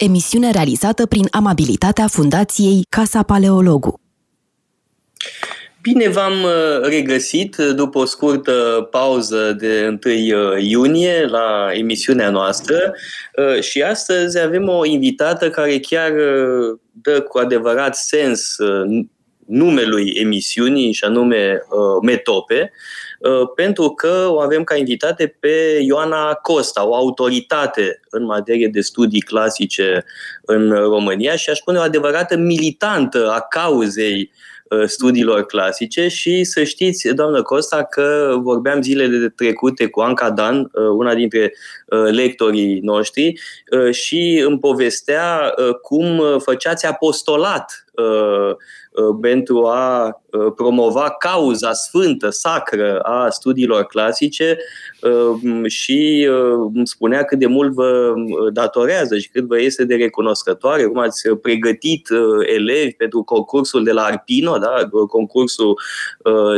emisiune 0.00 0.50
realizată 0.50 1.06
prin 1.06 1.26
amabilitatea 1.30 2.06
Fundației 2.06 2.86
Casa 2.88 3.22
Paleologu. 3.22 4.00
Bine 5.82 6.08
v-am 6.08 6.42
uh, 6.42 6.88
regăsit 6.88 7.56
după 7.56 7.98
o 7.98 8.04
scurtă 8.04 8.88
pauză 8.90 9.52
de 9.52 9.98
1 10.04 10.14
uh, 10.14 10.62
iunie 10.62 11.26
la 11.26 11.68
emisiunea 11.72 12.30
noastră 12.30 12.94
uh, 13.36 13.60
și 13.62 13.82
astăzi 13.82 14.38
avem 14.38 14.68
o 14.68 14.84
invitată 14.84 15.50
care 15.50 15.78
chiar 15.78 16.12
dă 16.92 17.20
cu 17.20 17.38
adevărat 17.38 17.96
sens 17.96 18.56
numelui 19.46 20.12
emisiunii 20.16 20.92
și 20.92 21.04
anume 21.04 21.62
Metope, 22.02 22.72
pentru 23.54 23.88
că 23.88 24.26
o 24.28 24.40
avem 24.40 24.64
ca 24.64 24.76
invitate 24.76 25.36
pe 25.40 25.78
Ioana 25.80 26.32
Costa, 26.32 26.86
o 26.86 26.94
autoritate 26.94 28.00
în 28.10 28.24
materie 28.24 28.68
de 28.68 28.80
studii 28.80 29.20
clasice 29.20 30.04
în 30.42 30.70
România 30.70 31.36
și 31.36 31.50
aș 31.50 31.58
spune 31.58 31.78
o 31.78 31.82
adevărată 31.82 32.36
militantă 32.36 33.30
a 33.30 33.40
cauzei 33.40 34.30
Uh, 34.70 34.86
studiilor 34.86 35.46
clasice 35.46 36.08
și 36.08 36.44
să 36.44 36.64
știți, 36.64 37.08
doamnă 37.08 37.42
Costa, 37.42 37.84
că 37.84 38.36
vorbeam 38.42 38.82
zilele 38.82 39.28
trecute 39.28 39.86
cu 39.86 40.00
Anca 40.00 40.30
Dan, 40.30 40.58
uh, 40.58 40.88
una 40.96 41.14
dintre 41.14 41.52
uh, 41.86 42.10
lectorii 42.10 42.80
noștri, 42.80 43.40
și 43.90 44.42
îmi 44.46 44.58
povestea 44.58 45.54
cum 45.82 46.22
făceați 46.38 46.86
apostolat 46.86 47.84
Uh, 48.00 48.56
pentru 49.20 49.66
a 49.66 50.20
uh, 50.30 50.52
promova 50.56 51.10
cauza 51.10 51.72
sfântă, 51.72 52.30
sacră 52.30 52.98
a 52.98 53.28
studiilor 53.28 53.84
clasice 53.84 54.58
uh, 55.02 55.70
și 55.70 56.28
îmi 56.74 56.86
spunea 56.86 57.24
cât 57.24 57.38
de 57.38 57.46
mult 57.46 57.72
vă 57.72 58.12
datorează 58.52 59.18
și 59.18 59.30
cât 59.30 59.44
vă 59.44 59.60
este 59.60 59.84
de 59.84 59.94
recunoscătoare, 59.94 60.84
cum 60.84 60.98
ați 60.98 61.28
pregătit 61.28 62.08
elevi 62.54 62.92
pentru 62.92 63.22
concursul 63.22 63.84
de 63.84 63.92
la 63.92 64.02
Arpino, 64.02 64.58
da? 64.58 64.88
concursul 65.08 65.80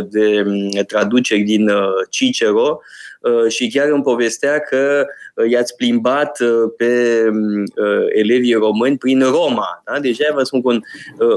de 0.09 0.45
traduceri 0.87 1.43
din 1.43 1.71
Cicero, 2.11 2.63
Uh, 2.63 2.79
și 3.49 3.69
chiar 3.69 3.89
îmi 3.89 4.03
povestea 4.03 4.59
că 4.59 5.05
uh, 5.35 5.51
i-ați 5.51 5.77
plimbat 5.77 6.41
uh, 6.41 6.73
pe 6.77 7.25
elevii 8.09 8.55
români 8.55 8.99
prin 8.99 9.21
Roma. 9.21 9.83
Da? 9.85 10.01
Deja 10.01 10.25
vă 10.35 10.43
spun 10.43 10.63
că 10.63 10.69
un, 10.69 10.83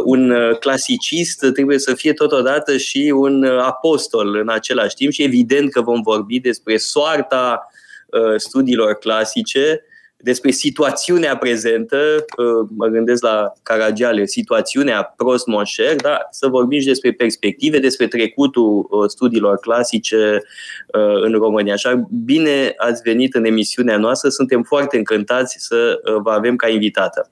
un 0.03 0.33
clasicist 0.59 1.45
trebuie 1.53 1.79
să 1.79 1.93
fie 1.93 2.13
totodată 2.13 2.77
și 2.77 3.13
un 3.15 3.43
apostol 3.43 4.35
în 4.35 4.49
același 4.49 4.95
timp 4.95 5.11
și 5.11 5.23
evident 5.23 5.71
că 5.71 5.81
vom 5.81 6.01
vorbi 6.01 6.39
despre 6.39 6.77
soarta 6.77 7.69
studiilor 8.35 8.93
clasice, 8.93 9.83
despre 10.25 10.51
situațiunea 10.51 11.37
prezentă, 11.37 11.97
uh, 12.37 12.67
mă 12.75 12.87
gândesc 12.87 13.23
la 13.23 13.53
Caragiale, 13.63 14.25
situațiunea 14.25 15.13
prost 15.17 15.47
monșer, 15.47 15.95
da? 15.95 16.17
să 16.31 16.47
vorbim 16.47 16.79
și 16.79 16.85
despre 16.85 17.11
perspective, 17.11 17.79
despre 17.79 18.07
trecutul 18.07 18.87
uh, 18.89 19.09
studiilor 19.09 19.57
clasice 19.57 20.41
uh, 20.87 21.21
în 21.23 21.31
România. 21.31 21.73
Așa, 21.73 22.07
bine 22.23 22.73
ați 22.77 23.01
venit 23.01 23.35
în 23.35 23.45
emisiunea 23.45 23.97
noastră, 23.97 24.29
suntem 24.29 24.63
foarte 24.63 24.97
încântați 24.97 25.55
să 25.59 26.01
vă 26.21 26.31
avem 26.31 26.55
ca 26.55 26.67
invitată. 26.67 27.29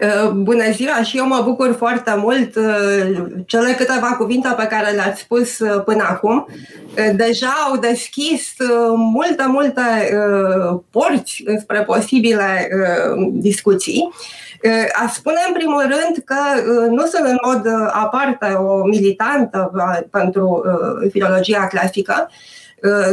Uh, 0.00 0.30
bună 0.30 0.70
ziua 0.70 1.02
și 1.02 1.16
eu 1.16 1.26
mă 1.26 1.40
bucur 1.44 1.74
foarte 1.74 2.14
mult. 2.16 2.56
Uh, 2.56 3.16
cele 3.46 3.72
câteva 3.72 4.06
cuvinte 4.06 4.54
pe 4.56 4.66
care 4.66 4.90
le-ați 4.90 5.20
spus 5.20 5.58
uh, 5.58 5.82
până 5.84 6.06
acum 6.08 6.46
deja 7.14 7.54
au 7.68 7.76
deschis 7.76 8.54
multe, 8.96 9.44
multe 9.46 9.80
porți 10.90 11.44
spre 11.60 11.82
posibile 11.82 12.68
discuții. 13.32 14.12
A 15.04 15.08
spune 15.08 15.36
în 15.46 15.52
primul 15.52 15.80
rând 15.80 16.24
că 16.24 16.36
nu 16.88 17.06
sunt 17.06 17.26
în 17.26 17.38
mod 17.44 17.66
aparte 17.92 18.46
o 18.46 18.84
militantă 18.84 19.72
pentru 20.10 20.62
filologia 21.10 21.66
clasică, 21.66 22.30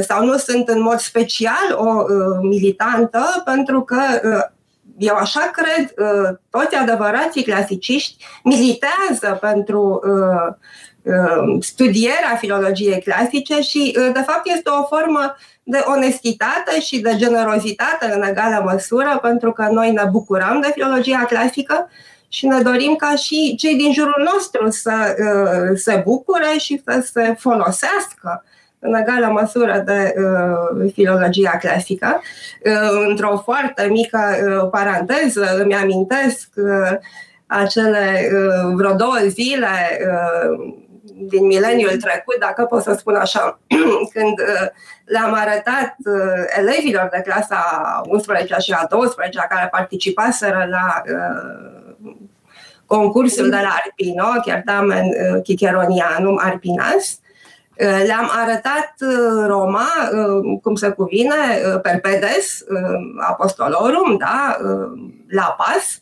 sau 0.01 0.25
nu 0.25 0.37
sunt 0.37 0.67
în 0.67 0.81
mod 0.81 0.99
special 0.99 1.75
o 1.75 2.05
militantă 2.41 3.23
pentru 3.45 3.81
că 3.81 3.97
eu 4.97 5.15
așa 5.15 5.51
cred, 5.53 5.93
uh, 5.97 6.29
toți 6.49 6.75
adevărații 6.75 7.43
clasiciști 7.43 8.25
militează 8.43 9.37
pentru 9.41 10.01
uh, 10.03 10.53
uh, 11.01 11.57
studierea 11.63 12.35
filologiei 12.39 13.01
clasice 13.01 13.61
și, 13.61 13.91
de 14.13 14.23
fapt, 14.25 14.41
este 14.55 14.69
o 14.69 14.83
formă 14.83 15.35
de 15.63 15.83
onestitate 15.85 16.79
și 16.79 16.99
de 16.99 17.15
generozitate 17.15 18.11
în 18.13 18.21
egală 18.21 18.61
măsură, 18.65 19.19
pentru 19.21 19.51
că 19.51 19.67
noi 19.71 19.91
ne 19.91 20.03
bucurăm 20.11 20.59
de 20.61 20.71
filologia 20.73 21.25
clasică 21.25 21.89
și 22.27 22.47
ne 22.47 22.61
dorim 22.61 22.95
ca 22.95 23.15
și 23.15 23.55
cei 23.57 23.75
din 23.75 23.93
jurul 23.93 24.29
nostru 24.33 24.69
să 24.69 25.15
se 25.75 26.01
bucure 26.05 26.57
și 26.57 26.81
să 26.85 27.07
se 27.11 27.35
folosească 27.39 28.43
în 28.87 28.93
egală 28.93 29.27
măsură 29.31 29.83
de 29.85 30.13
uh, 30.17 30.91
filologia 30.93 31.57
clasică. 31.59 32.21
Uh, 32.65 33.05
într-o 33.07 33.37
foarte 33.37 33.87
mică 33.89 34.19
uh, 34.19 34.69
paranteză 34.71 35.57
îmi 35.61 35.75
amintesc 35.75 36.49
uh, 36.55 36.97
acele 37.47 38.29
uh, 38.33 38.73
vreo 38.75 38.93
două 38.93 39.17
zile 39.27 39.99
uh, 40.01 40.73
din 41.29 41.45
mileniul 41.45 41.97
trecut, 41.97 42.39
dacă 42.39 42.63
pot 42.63 42.81
să 42.81 42.95
spun 42.97 43.15
așa, 43.15 43.59
când 44.13 44.39
uh, 44.39 44.67
le-am 45.05 45.33
arătat 45.33 45.95
uh, 46.05 46.43
elevilor 46.57 47.09
de 47.11 47.21
clasa 47.25 48.01
11 48.05 48.55
și 48.59 48.71
a 48.71 48.85
12 48.89 49.45
care 49.49 49.67
participaseră 49.71 50.67
la 50.69 51.01
uh, 51.05 52.15
concursul 52.85 53.49
de 53.49 53.59
la 53.61 53.75
Arpino, 53.83 54.41
chiar 54.45 54.61
tamen 54.65 55.05
uh, 55.05 55.41
Chicheronianum 55.43 56.39
Arpinas, 56.43 57.19
Uh, 57.19 57.26
le-am 57.77 58.29
arătat 58.31 58.93
uh, 58.99 59.45
Roma, 59.47 59.87
uh, 60.11 60.59
cum 60.61 60.75
se 60.75 60.89
cuvine, 60.89 61.35
Perpedes, 61.81 62.63
Apostolorum, 63.29 64.17
da, 64.17 64.57
La 65.27 65.55
Pas, 65.57 65.99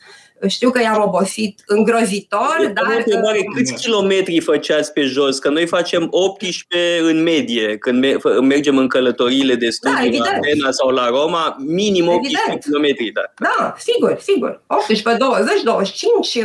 știu 0.48 0.70
că 0.70 0.82
i-am 0.82 1.02
obosit 1.06 1.64
îngrozitor, 1.66 2.58
e 2.62 2.68
dar... 2.68 2.96
Întrebare, 2.98 3.40
câți 3.56 3.74
kilometri 3.74 4.40
făceați 4.40 4.94
pe 4.94 5.02
jos? 5.02 5.40
Că 5.40 5.50
noi 5.50 5.66
facem 5.66 6.08
18 6.12 7.00
în 7.02 7.24
medie, 7.24 7.78
când 7.78 8.06
mergem 8.42 8.78
în 8.78 8.88
călătoriile 8.88 9.56
de 9.56 9.70
studii 9.70 10.20
da, 10.20 10.26
la 10.26 10.32
Atena 10.36 10.72
sau 10.72 10.90
la 10.90 11.08
Roma, 11.08 11.56
minim 11.60 12.08
18 12.08 12.40
evident. 12.42 12.64
kilometri, 12.64 13.12
da. 13.12 13.22
Da, 13.40 13.76
sigur, 13.78 14.18
sigur. 14.22 14.62
18, 14.68 15.18
20, 15.18 15.62
25, 15.64 16.38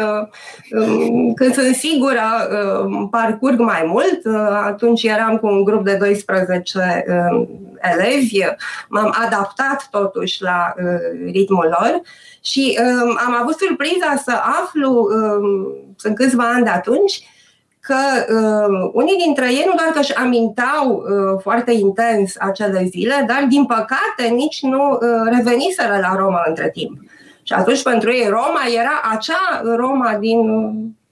când 1.34 1.54
sunt 1.54 1.74
sigură 1.74 2.22
uh, 2.50 3.08
parcurg 3.10 3.58
mai 3.58 3.82
mult, 3.86 4.20
uh, 4.24 4.34
atunci 4.64 5.02
eram 5.02 5.38
cu 5.38 5.46
un 5.46 5.64
grup 5.64 5.84
de 5.84 5.96
12 5.96 7.04
uh, 7.08 7.48
elevi, 7.80 8.38
m-am 8.88 9.14
adaptat 9.26 9.88
totuși 9.90 10.42
la 10.42 10.74
ritmul 11.32 11.76
lor 11.78 12.00
și 12.40 12.78
am 13.26 13.34
avut 13.40 13.56
surpriza 13.90 14.22
să 14.22 14.40
aflu, 14.62 15.08
sunt 15.96 16.14
câțiva 16.14 16.52
ani 16.54 16.64
de 16.64 16.70
atunci, 16.70 17.22
că 17.80 17.96
uh, 18.34 18.90
unii 18.92 19.16
dintre 19.24 19.52
ei 19.52 19.64
nu 19.66 19.74
doar 19.76 19.88
că 19.92 19.98
își 19.98 20.14
amintau 20.14 20.90
uh, 20.90 21.40
foarte 21.42 21.72
intens 21.72 22.34
acele 22.38 22.84
zile, 22.84 23.24
dar 23.26 23.46
din 23.48 23.66
păcate 23.66 24.28
nici 24.34 24.62
nu 24.62 24.90
uh, 24.90 24.98
reveniseră 25.36 25.98
la 26.00 26.14
Roma 26.16 26.42
între 26.46 26.70
timp. 26.70 27.00
Și 27.42 27.52
atunci 27.52 27.82
pentru 27.82 28.12
ei 28.12 28.26
Roma 28.28 28.60
era 28.74 29.00
acea 29.12 29.74
Roma 29.76 30.16
din 30.20 30.40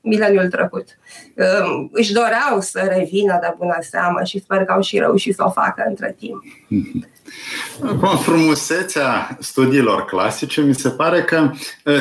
mileniul 0.00 0.48
trecut. 0.48 0.86
Uh, 1.36 1.88
își 1.92 2.12
doreau 2.12 2.60
să 2.60 2.80
revină 2.96 3.38
de 3.40 3.54
bună 3.58 3.76
seamă 3.80 4.20
și 4.24 4.40
sper 4.40 4.64
că 4.64 4.72
au 4.72 4.80
și 4.80 4.98
reușit 4.98 5.34
să 5.34 5.44
o 5.46 5.50
facă 5.50 5.84
între 5.86 6.16
timp. 6.18 6.42
Acum, 7.82 8.18
frumusețea 8.18 9.36
studiilor 9.40 10.04
clasice 10.04 10.60
mi 10.60 10.74
se 10.74 10.88
pare 10.88 11.22
că 11.22 11.50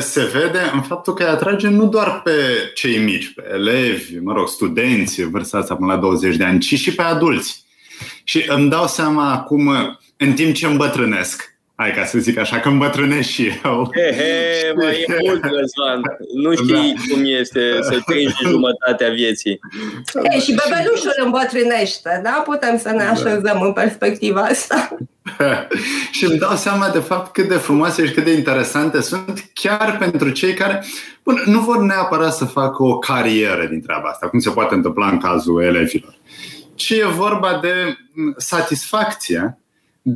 se 0.00 0.24
vede 0.24 0.70
în 0.72 0.82
faptul 0.82 1.14
că 1.14 1.22
îi 1.22 1.28
atrage 1.28 1.68
nu 1.68 1.88
doar 1.88 2.20
pe 2.22 2.32
cei 2.74 2.98
mici, 2.98 3.32
pe 3.34 3.42
elevi, 3.52 4.18
mă 4.18 4.32
rog, 4.32 4.48
studenți 4.48 5.22
vârstați 5.22 5.74
până 5.74 5.92
la 5.92 5.98
20 5.98 6.36
de 6.36 6.44
ani, 6.44 6.58
ci 6.58 6.74
și 6.78 6.94
pe 6.94 7.02
adulți. 7.02 7.64
Și 8.24 8.44
îmi 8.48 8.70
dau 8.70 8.86
seama 8.86 9.32
acum, 9.32 9.70
în 10.16 10.32
timp 10.32 10.54
ce 10.54 10.66
îmbătrânesc, 10.66 11.57
Hai 11.80 11.92
ca 11.92 12.04
să 12.04 12.18
zic 12.18 12.38
așa, 12.38 12.60
că 12.60 12.68
îmbătrânesc 12.68 13.28
și 13.28 13.50
eu. 13.64 13.90
He, 13.94 14.14
he, 14.16 14.72
mai 14.76 15.04
e 15.06 15.16
mult, 15.24 15.42
Răzvan. 15.42 16.00
Nu 16.34 16.54
știi 16.54 16.94
da. 16.94 17.14
cum 17.14 17.22
este 17.24 17.60
să 17.80 17.98
trăiești 18.06 18.44
jumătatea 18.44 19.10
vieții. 19.10 19.60
E, 20.22 20.38
și 20.38 20.54
bebelușul 20.54 21.12
îmbătrânește, 21.24 22.20
da? 22.22 22.42
Putem 22.44 22.78
să 22.78 22.90
ne 22.90 23.04
da. 23.04 23.10
așezăm 23.10 23.40
da. 23.42 23.64
în 23.64 23.72
perspectiva 23.72 24.40
asta. 24.40 24.96
și 26.16 26.24
îmi 26.24 26.38
dau 26.38 26.56
seama 26.56 26.88
de 26.88 26.98
fapt 26.98 27.32
cât 27.32 27.48
de 27.48 27.54
frumoase 27.56 28.06
și 28.06 28.12
cât 28.12 28.24
de 28.24 28.32
interesante 28.32 29.00
sunt 29.00 29.50
chiar 29.52 29.96
pentru 29.98 30.30
cei 30.30 30.54
care 30.54 30.84
bun, 31.22 31.42
nu 31.46 31.60
vor 31.60 31.78
neapărat 31.78 32.34
să 32.34 32.44
facă 32.44 32.82
o 32.82 32.98
carieră 32.98 33.66
din 33.66 33.82
treaba 33.82 34.08
asta, 34.08 34.28
cum 34.28 34.38
se 34.38 34.50
poate 34.50 34.74
întâmpla 34.74 35.08
în 35.08 35.18
cazul 35.18 35.62
elevilor, 35.62 36.14
ci 36.74 36.90
e 36.90 37.06
vorba 37.06 37.58
de 37.62 37.96
satisfacție 38.36 39.58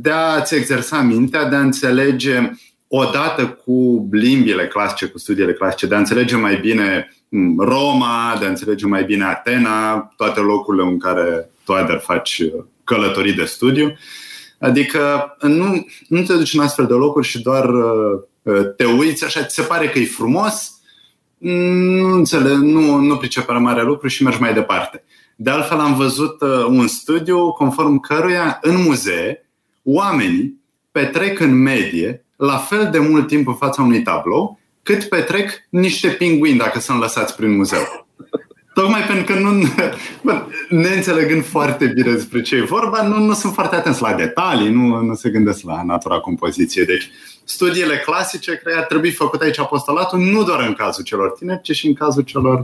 de 0.01 0.09
a-ți 0.09 0.55
exersa 0.55 1.01
mintea, 1.01 1.45
de 1.45 1.55
a 1.55 1.59
înțelege 1.59 2.51
odată 2.87 3.47
cu 3.47 4.07
limbile 4.11 4.67
clasice, 4.67 5.05
cu 5.05 5.17
studiile 5.17 5.53
clasice, 5.53 5.85
de 5.85 5.95
a 5.95 5.97
înțelege 5.97 6.35
mai 6.35 6.55
bine 6.55 7.15
mm, 7.29 7.59
Roma, 7.59 8.35
de 8.39 8.45
a 8.45 8.49
înțelege 8.49 8.85
mai 8.85 9.03
bine 9.03 9.23
Atena, 9.23 9.97
toate 10.17 10.39
locurile 10.39 10.83
în 10.83 10.99
care 10.99 11.49
tu, 11.65 11.73
Ader, 11.73 11.99
faci 11.99 12.39
uh, 12.39 12.63
călătorii 12.83 13.33
de 13.33 13.43
studiu. 13.43 13.93
Adică 14.59 15.35
nu, 15.41 15.85
nu 16.07 16.21
te 16.21 16.33
duci 16.33 16.53
în 16.53 16.59
astfel 16.59 16.85
de 16.85 16.93
locuri 16.93 17.27
și 17.27 17.41
doar 17.41 17.69
te 18.77 18.85
uiți 18.85 19.23
așa, 19.23 19.43
ți 19.43 19.55
se 19.55 19.61
pare 19.61 19.89
că 19.89 19.99
e 19.99 20.05
frumos, 20.05 20.71
nu 21.37 22.11
înțeleg, 22.11 22.57
nu, 22.57 22.95
nu 22.95 23.17
pricepe 23.17 23.51
mare 23.51 23.83
lucru 23.83 24.07
și 24.07 24.23
mergi 24.23 24.39
mai 24.39 24.53
departe. 24.53 25.03
De 25.35 25.49
altfel 25.49 25.79
am 25.79 25.95
văzut 25.95 26.41
un 26.67 26.87
studiu 26.87 27.51
conform 27.51 27.99
căruia 27.99 28.59
în 28.61 28.81
muzee 28.81 29.42
oamenii 29.83 30.61
petrec 30.91 31.39
în 31.39 31.61
medie 31.61 32.25
la 32.35 32.57
fel 32.57 32.89
de 32.91 32.99
mult 32.99 33.27
timp 33.27 33.47
în 33.47 33.55
fața 33.55 33.81
unui 33.81 34.01
tablou 34.01 34.59
cât 34.83 35.03
petrec 35.03 35.49
niște 35.69 36.07
pinguini 36.07 36.57
dacă 36.57 36.79
sunt 36.79 36.99
lăsați 36.99 37.35
prin 37.35 37.55
muzeu. 37.55 38.07
Tocmai 38.73 39.01
pentru 39.01 39.33
că 39.33 39.39
nu, 39.39 39.63
bă, 40.23 40.45
neînțelegând 40.69 41.45
foarte 41.45 41.85
bine 41.85 42.11
despre 42.11 42.41
ce 42.41 42.55
e 42.55 42.61
vorba, 42.61 43.07
nu, 43.07 43.19
nu 43.19 43.33
sunt 43.33 43.53
foarte 43.53 43.75
atenți 43.75 44.01
la 44.01 44.13
detalii, 44.13 44.69
nu, 44.69 45.01
nu 45.01 45.15
se 45.15 45.29
gândesc 45.29 45.63
la 45.63 45.83
natura 45.83 46.19
compoziției. 46.19 46.85
Deci, 46.85 47.09
studiile 47.43 47.97
clasice, 47.97 48.55
cred 48.55 48.73
că 48.73 48.79
ar 48.79 48.85
trebui 48.85 49.11
făcut 49.11 49.41
aici 49.41 49.59
apostolatul, 49.59 50.19
nu 50.19 50.43
doar 50.43 50.59
în 50.59 50.73
cazul 50.73 51.03
celor 51.03 51.31
tineri, 51.31 51.61
ci 51.61 51.71
și 51.71 51.87
în 51.87 51.93
cazul 51.93 52.23
celor. 52.23 52.63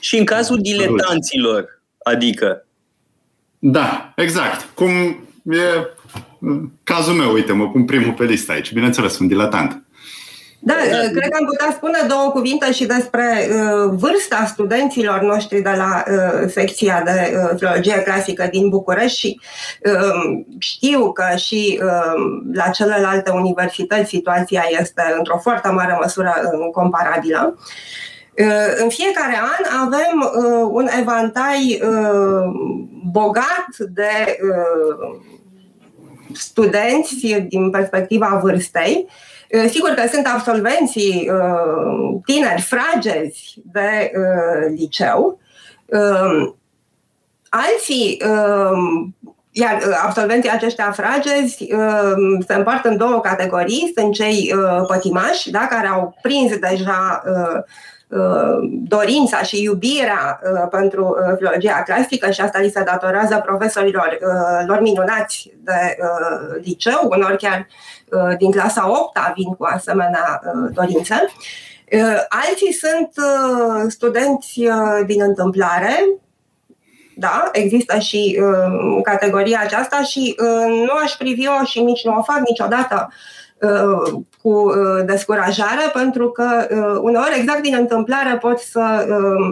Și 0.00 0.18
în 0.18 0.24
cazul 0.24 0.58
diletanților, 0.60 1.82
adică. 2.02 2.66
Da, 3.58 4.12
exact. 4.16 4.68
Cum 4.74 4.90
e 5.44 5.58
cazul 6.84 7.14
meu, 7.14 7.32
uite, 7.32 7.52
mă 7.52 7.68
pun 7.68 7.84
primul 7.84 8.12
pe 8.12 8.24
listă 8.24 8.52
aici. 8.52 8.72
Bineînțeles, 8.72 9.12
sunt 9.12 9.28
diletant. 9.28 9.84
Da, 10.66 10.74
uh, 10.74 11.10
cred 11.10 11.28
că 11.30 11.36
am 11.40 11.46
putea 11.46 11.72
spune 11.72 11.98
două 12.08 12.30
cuvinte 12.30 12.72
și 12.72 12.86
despre 12.86 13.48
uh, 13.48 13.94
vârsta 13.98 14.44
studenților 14.46 15.20
noștri 15.20 15.60
de 15.60 15.74
la 15.76 16.04
uh, 16.06 16.48
secția 16.48 17.02
de 17.04 17.36
uh, 17.36 17.50
filologie 17.56 18.02
clasică 18.02 18.48
din 18.50 18.68
București 18.68 19.18
și 19.18 19.40
uh, 19.84 20.44
știu 20.58 21.12
că 21.12 21.36
și 21.36 21.80
uh, 21.82 22.14
la 22.52 22.68
celelalte 22.68 23.30
universități 23.30 24.08
situația 24.08 24.64
este 24.80 25.14
într-o 25.18 25.38
foarte 25.38 25.68
mare 25.68 25.98
măsură 26.00 26.34
uh, 26.42 26.70
comparabilă. 26.72 27.58
Uh, 28.38 28.82
în 28.82 28.88
fiecare 28.88 29.36
an 29.36 29.86
avem 29.86 30.32
uh, 30.36 30.68
un 30.70 30.86
evantai 31.00 31.80
uh, 31.82 32.44
bogat 33.12 33.68
de 33.78 34.38
uh, 34.42 35.32
studenți 36.36 37.26
din 37.48 37.70
perspectiva 37.70 38.40
vârstei. 38.42 39.06
Uh, 39.50 39.70
sigur 39.70 39.90
că 39.90 40.08
sunt 40.12 40.26
absolvenții 40.26 41.30
uh, 41.30 42.20
tineri, 42.24 42.62
fragezi 42.62 43.54
de 43.72 44.12
uh, 44.16 44.74
liceu. 44.76 45.38
Alții 47.48 48.22
iar 49.50 49.82
absolvenții 50.04 50.50
aceștia 50.50 50.90
fragezi 50.92 51.66
se 52.46 52.54
împart 52.54 52.84
în 52.84 52.96
două 52.96 53.20
categorii. 53.20 53.92
Sunt 53.96 54.12
cei 54.12 54.54
pătimași, 54.86 55.50
da, 55.50 55.66
care 55.70 55.86
au 55.86 56.18
prins 56.22 56.58
deja 56.58 57.22
Uh, 57.26 57.62
dorința 58.68 59.42
și 59.42 59.62
iubirea 59.62 60.40
uh, 60.42 60.68
pentru 60.70 61.04
uh, 61.04 61.34
filologia 61.36 61.82
clasică 61.82 62.30
și 62.30 62.40
asta 62.40 62.58
li 62.58 62.70
se 62.70 62.82
datorează 62.82 63.42
profesorilor 63.46 64.18
lor 64.66 64.80
minunați 64.80 65.52
de 65.56 65.96
liceu, 66.62 67.08
unor 67.10 67.36
chiar 67.36 67.66
din 68.38 68.50
clasa 68.50 68.90
8 68.90 69.18
vin 69.34 69.54
cu 69.54 69.64
asemenea 69.64 70.40
dorințe. 70.72 71.14
Alții 72.28 72.72
sunt 72.72 73.10
studenți 73.90 74.68
din 75.06 75.22
întâmplare, 75.22 76.06
da, 77.16 77.48
există 77.52 77.98
și 77.98 78.40
uh, 78.40 79.02
categoria 79.02 79.60
aceasta 79.62 80.02
și 80.02 80.36
uh, 80.38 80.66
nu 80.66 80.92
aș 81.02 81.12
privi-o 81.12 81.64
și 81.64 81.80
nici 81.80 82.04
nu 82.04 82.16
o 82.18 82.22
fac 82.22 82.38
niciodată 82.38 83.08
Uh, 83.08 83.43
cu 84.42 84.50
uh, 84.50 85.04
descurajare, 85.04 85.90
pentru 85.92 86.30
că 86.30 86.66
uh, 86.70 86.98
uneori, 87.02 87.38
exact 87.38 87.62
din 87.62 87.76
întâmplare, 87.78 88.36
pot 88.40 88.58
să 88.58 89.06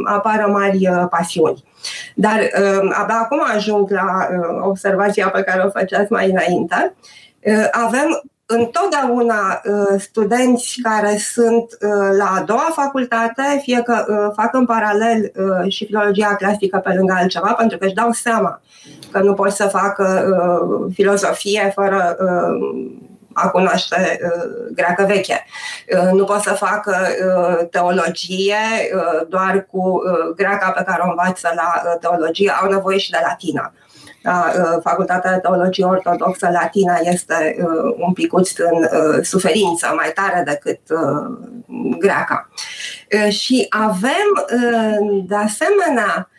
apară 0.04 0.46
mari 0.50 0.88
pasiuni. 1.10 1.64
Dar 2.14 2.38
abia 2.90 3.18
acum 3.22 3.40
ajung 3.54 3.90
la 3.90 4.28
observația 4.62 5.28
pe 5.28 5.42
care 5.42 5.62
o 5.66 5.70
făceați 5.70 6.12
mai 6.12 6.30
înainte. 6.30 6.94
Avem 7.70 8.22
întotdeauna 8.46 9.60
studenți 9.98 10.78
care 10.82 11.16
sunt 11.16 11.76
la 12.18 12.24
a 12.38 12.42
doua 12.46 12.68
facultate, 12.74 13.60
fie 13.62 13.82
că 13.82 14.04
fac 14.36 14.54
în 14.54 14.66
paralel 14.66 15.32
și 15.68 15.86
filologia 15.86 16.34
clasică 16.34 16.78
pe 16.78 16.94
lângă 16.96 17.14
altceva, 17.18 17.52
pentru 17.52 17.78
că 17.78 17.84
își 17.84 17.94
dau 17.94 18.10
seama 18.10 18.60
că 19.10 19.18
nu 19.18 19.34
pot 19.34 19.50
să 19.50 19.64
facă 19.64 20.26
filozofie 20.92 21.72
fără 21.74 22.16
a 23.34 23.48
cunoaște 23.48 24.18
uh, 24.22 24.72
greacă 24.74 25.04
veche. 25.04 25.44
Uh, 25.96 26.10
nu 26.12 26.24
pot 26.24 26.40
să 26.40 26.52
facă 26.52 26.96
uh, 27.26 27.68
teologie 27.70 28.56
doar 29.28 29.66
cu 29.70 30.02
greaca 30.36 30.70
pe 30.70 30.82
care 30.86 31.02
o 31.04 31.08
învață 31.08 31.52
la 31.54 31.96
teologie, 32.00 32.50
au 32.50 32.70
nevoie 32.70 32.98
și 32.98 33.10
de 33.10 33.18
latina. 33.22 33.72
Da, 34.22 34.52
Facultatea 34.82 35.32
de 35.32 35.38
Teologie 35.38 35.84
Ortodoxă 35.84 36.48
Latina 36.52 36.98
este 37.02 37.56
un 37.98 38.12
picuț 38.12 38.50
în 38.56 38.88
suferință 39.22 39.92
mai 39.96 40.12
tare 40.14 40.42
decât 40.46 40.80
greaca. 41.98 42.48
Și 43.28 43.66
avem, 43.70 44.46
de 45.26 45.34
asemenea, 45.34 46.30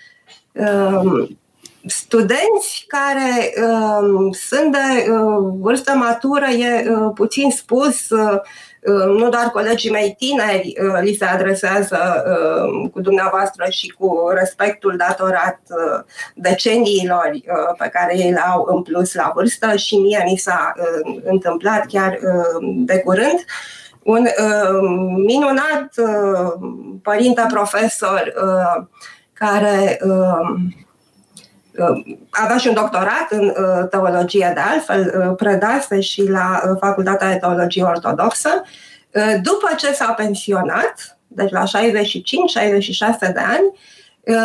studenți 1.86 2.86
care 2.88 3.54
uh, 3.58 4.36
sunt 4.50 4.72
de 4.72 5.10
uh, 5.10 5.54
vârstă 5.60 5.94
matură, 5.94 6.46
e 6.46 6.90
uh, 6.90 7.12
puțin 7.16 7.52
spus, 7.52 8.10
uh, 8.10 8.40
uh, 8.82 9.06
nu 9.06 9.30
doar 9.30 9.50
colegii 9.54 9.92
mei 9.92 10.16
tineri 10.18 10.74
uh, 10.82 11.00
li 11.02 11.14
se 11.14 11.26
adresează 11.26 12.24
uh, 12.28 12.90
cu 12.92 13.02
dumneavoastră 13.02 13.66
și 13.70 13.88
cu 13.88 14.32
respectul 14.34 14.96
datorat 14.98 15.60
uh, 15.70 16.04
deceniilor 16.36 17.30
uh, 17.34 17.76
pe 17.78 17.90
care 17.94 18.18
ei 18.18 18.32
le-au 18.32 18.66
în 18.70 18.82
plus 18.82 19.14
la 19.14 19.32
vârstă 19.36 19.76
și 19.76 19.96
mie 19.96 20.24
mi 20.26 20.38
s-a 20.38 20.74
uh, 20.78 21.22
întâmplat 21.24 21.86
chiar 21.86 22.12
uh, 22.12 22.68
de 22.86 23.00
curând. 23.00 23.46
Un 24.04 24.25
uh, 24.25 24.80
minunat 25.25 25.90
uh, 25.98 26.52
părinte 27.02 27.46
profesor 27.50 28.34
uh, 28.44 28.86
care 29.34 30.00
uh, 30.06 30.13
Uh, 30.13 30.83
avea 32.30 32.58
și 32.58 32.68
un 32.68 32.74
doctorat 32.74 33.27
în 33.30 33.48
uh, 33.48 33.88
teologie 33.89 34.51
de 34.53 34.60
altfel, 34.60 35.13
uh, 35.18 35.36
predase 35.36 36.00
și 36.00 36.30
la 36.30 36.62
Facultatea 36.80 37.32
de 37.32 37.36
Teologie 37.38 37.84
Ortodoxă. 37.84 38.50
După 39.42 39.70
ce 39.77 39.94
s-a 39.94 40.12
pensionat, 40.12 41.18
deci 41.27 41.51
la 41.51 41.63
65-66 41.63 41.68
de 43.20 43.39
ani, 43.39 43.80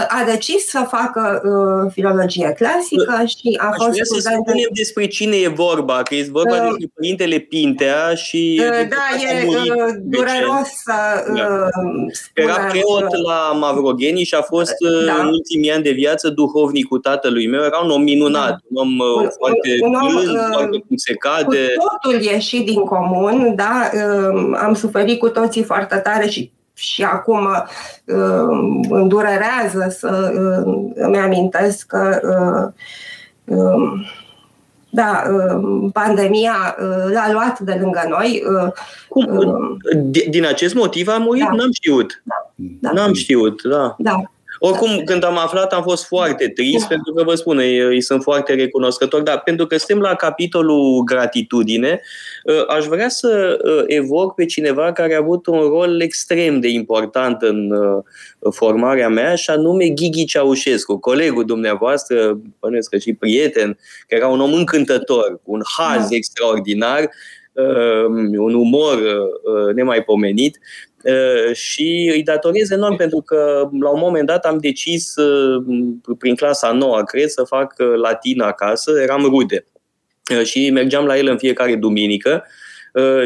a 0.08 0.25
decis 0.26 0.68
să 0.68 0.87
facă 0.88 1.40
uh, 1.44 1.92
filologie 1.92 2.54
clasică 2.56 3.25
și 3.26 3.58
a 3.61 3.66
Aș 3.66 3.76
fost 3.76 3.90
vrea 3.90 4.04
student... 4.04 4.25
să 4.25 4.40
spunem 4.47 4.68
despre 4.73 5.06
cine 5.06 5.37
e 5.37 5.49
vorba, 5.49 6.02
că 6.02 6.14
e 6.14 6.28
vorba 6.30 6.54
uh, 6.54 6.61
despre 6.62 6.90
Părintele 6.94 7.38
Pintea 7.38 8.14
și... 8.14 8.61
Uh, 8.62 8.88
da, 8.88 9.04
e 9.30 9.47
uh, 9.47 9.94
dureros 10.00 10.68
să 10.85 11.25
da. 11.35 11.42
uh, 11.42 12.12
Era 12.35 12.54
preot 12.54 13.16
la 13.26 13.52
Mavrogeni 13.58 14.25
și 14.25 14.35
a 14.35 14.42
fost 14.42 14.75
uh, 14.78 15.04
da. 15.06 15.23
în 15.23 15.26
ultimii 15.26 15.73
ani 15.73 15.82
de 15.82 15.90
viață 15.90 16.28
duhovnicul 16.28 16.99
tatălui 16.99 17.47
meu. 17.49 17.64
Era 17.64 17.78
un 17.78 17.90
om 17.90 18.02
minunat, 18.02 18.50
da. 18.50 18.58
un 18.68 18.76
om 18.76 18.99
uh, 18.99 19.23
un, 19.23 19.28
foarte 19.38 19.78
un, 19.80 19.94
un 19.94 20.08
blând, 20.08 20.37
uh, 20.37 20.49
foarte 20.52 20.85
cum 20.88 20.97
se 20.97 21.14
cade. 21.14 21.73
Cu 21.76 21.85
totul 22.02 22.23
ieșit 22.23 22.64
din 22.64 22.80
comun, 22.80 23.54
da, 23.56 23.90
uh, 23.94 24.58
am 24.62 24.75
suferit 24.75 25.18
cu 25.18 25.28
toții 25.28 25.62
foarte 25.62 25.97
tare 25.97 26.28
și 26.28 26.56
și 26.78 27.02
acum 27.02 27.47
uh, 28.04 28.85
îmi 28.90 29.08
durerează 29.08 29.87
să 29.99 30.32
uh, 30.35 30.92
îmi 30.94 31.18
amintesc 31.18 31.87
că 31.87 32.20
uh, 32.23 33.56
uh, 33.56 34.08
da, 34.90 35.23
uh, 35.32 35.90
pandemia 35.92 36.76
uh, 36.80 37.12
l-a 37.12 37.32
luat 37.32 37.58
de 37.58 37.78
lângă 37.80 38.06
noi. 38.08 38.42
Uh, 38.64 38.73
Cum? 39.08 39.78
Din 40.30 40.47
acest 40.47 40.75
motiv 40.75 41.08
a 41.08 41.16
murit? 41.16 41.44
Da. 41.44 41.54
N-am 41.54 41.73
știut. 41.73 42.23
Da. 42.25 42.50
Da. 42.80 42.90
N-am 42.92 43.12
știut, 43.12 43.62
da. 43.62 43.94
Da. 43.99 44.23
Oricum, 44.58 45.02
când 45.04 45.24
am 45.24 45.38
aflat, 45.38 45.72
am 45.72 45.82
fost 45.82 46.06
foarte 46.06 46.48
trist, 46.48 46.80
da. 46.80 46.86
pentru 46.86 47.12
că 47.12 47.22
vă 47.22 47.34
spun, 47.34 47.58
îi, 47.58 47.78
îi 47.78 48.00
sunt 48.00 48.22
foarte 48.22 48.54
recunoscător, 48.54 49.20
dar 49.20 49.40
pentru 49.40 49.66
că 49.66 49.76
suntem 49.76 50.00
la 50.00 50.14
capitolul 50.14 51.02
gratitudine, 51.02 52.00
ă, 52.46 52.64
aș 52.68 52.84
vrea 52.84 53.08
să 53.08 53.58
ă, 53.64 53.84
evoc 53.86 54.34
pe 54.34 54.44
cineva 54.44 54.92
care 54.92 55.14
a 55.14 55.18
avut 55.18 55.46
un 55.46 55.60
rol 55.60 56.00
extrem 56.00 56.60
de 56.60 56.68
important 56.68 57.42
în 57.42 57.70
ă, 57.72 58.04
formarea 58.50 59.08
mea, 59.08 59.34
și 59.34 59.50
anume 59.50 59.88
Ghighi 59.88 60.24
Ceaușescu, 60.24 60.98
colegul 60.98 61.44
dumneavoastră, 61.44 62.40
bănuiesc 62.60 62.90
că 62.90 62.98
și 62.98 63.12
prieten, 63.12 63.78
care 64.08 64.20
era 64.20 64.30
un 64.30 64.40
om 64.40 64.52
încântător, 64.52 65.40
cu 65.42 65.52
un 65.52 65.62
haz 65.76 66.08
da. 66.08 66.16
extraordinar, 66.16 67.10
un 68.36 68.54
umor 68.54 68.98
nemaipomenit 69.74 70.58
și 71.52 72.11
îi 72.12 72.23
datorez 72.23 72.71
enorm 72.71 72.97
pentru 72.97 73.21
că 73.21 73.69
la 73.81 73.88
un 73.90 74.00
moment 74.00 74.26
dat 74.26 74.45
am 74.45 74.59
decis 74.59 75.14
prin 76.19 76.35
clasa 76.35 76.73
nouă, 76.73 77.02
cred, 77.02 77.28
să 77.28 77.43
fac 77.43 77.75
latină 78.00 78.45
acasă, 78.45 79.00
eram 79.00 79.23
rude. 79.23 79.64
Și 80.43 80.71
mergeam 80.71 81.05
la 81.05 81.19
el 81.19 81.26
în 81.26 81.38
fiecare 81.38 81.75
duminică. 81.75 82.45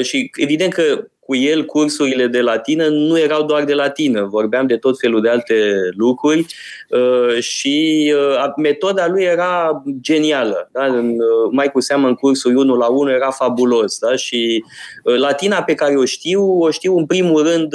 Și 0.03 0.31
evident 0.35 0.73
că 0.73 1.07
cu 1.33 1.39
el 1.39 1.65
cursurile 1.65 2.27
de 2.27 2.41
latină 2.41 2.87
nu 2.89 3.19
erau 3.19 3.43
doar 3.43 3.65
de 3.65 3.75
latină, 3.75 4.25
vorbeam 4.25 4.67
de 4.67 4.77
tot 4.77 4.99
felul 4.99 5.21
de 5.21 5.29
alte 5.29 5.55
lucruri 5.97 6.47
uh, 6.89 7.41
și 7.41 8.15
uh, 8.17 8.53
metoda 8.57 9.09
lui 9.09 9.23
era 9.23 9.83
genială. 10.01 10.69
Da? 10.73 10.85
Uh, 10.85 11.15
mai 11.51 11.71
cu 11.71 11.81
seamă 11.81 12.09
în 12.09 12.15
cursul 12.15 12.57
1 12.57 12.77
la 12.77 12.87
1 12.87 13.11
era 13.11 13.31
fabulos. 13.31 13.99
Da? 13.99 14.17
Și 14.17 14.65
latina 15.03 15.63
pe 15.63 15.75
care 15.75 15.95
o 15.95 16.05
știu, 16.05 16.61
o 16.61 16.71
știu 16.71 16.97
în 16.97 17.07
primul 17.07 17.43
rând 17.43 17.75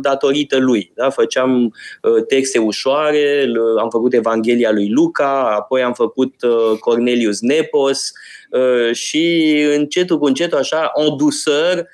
datorită 0.00 0.56
lui. 0.58 0.92
Da? 0.94 1.10
Făceam 1.10 1.74
texte 2.26 2.58
ușoare, 2.58 3.50
am 3.80 3.90
făcut 3.90 4.14
Evanghelia 4.14 4.72
lui 4.72 4.90
Luca, 4.90 5.54
apoi 5.56 5.82
am 5.82 5.92
făcut 5.92 6.34
Cornelius 6.80 7.40
Nepos 7.40 8.12
și 8.92 9.54
încetul 9.76 10.18
cu 10.18 10.24
încetul 10.24 10.58
așa, 10.58 10.92
en 10.96 11.16
douceur, 11.16 11.76
uh, 11.78 11.84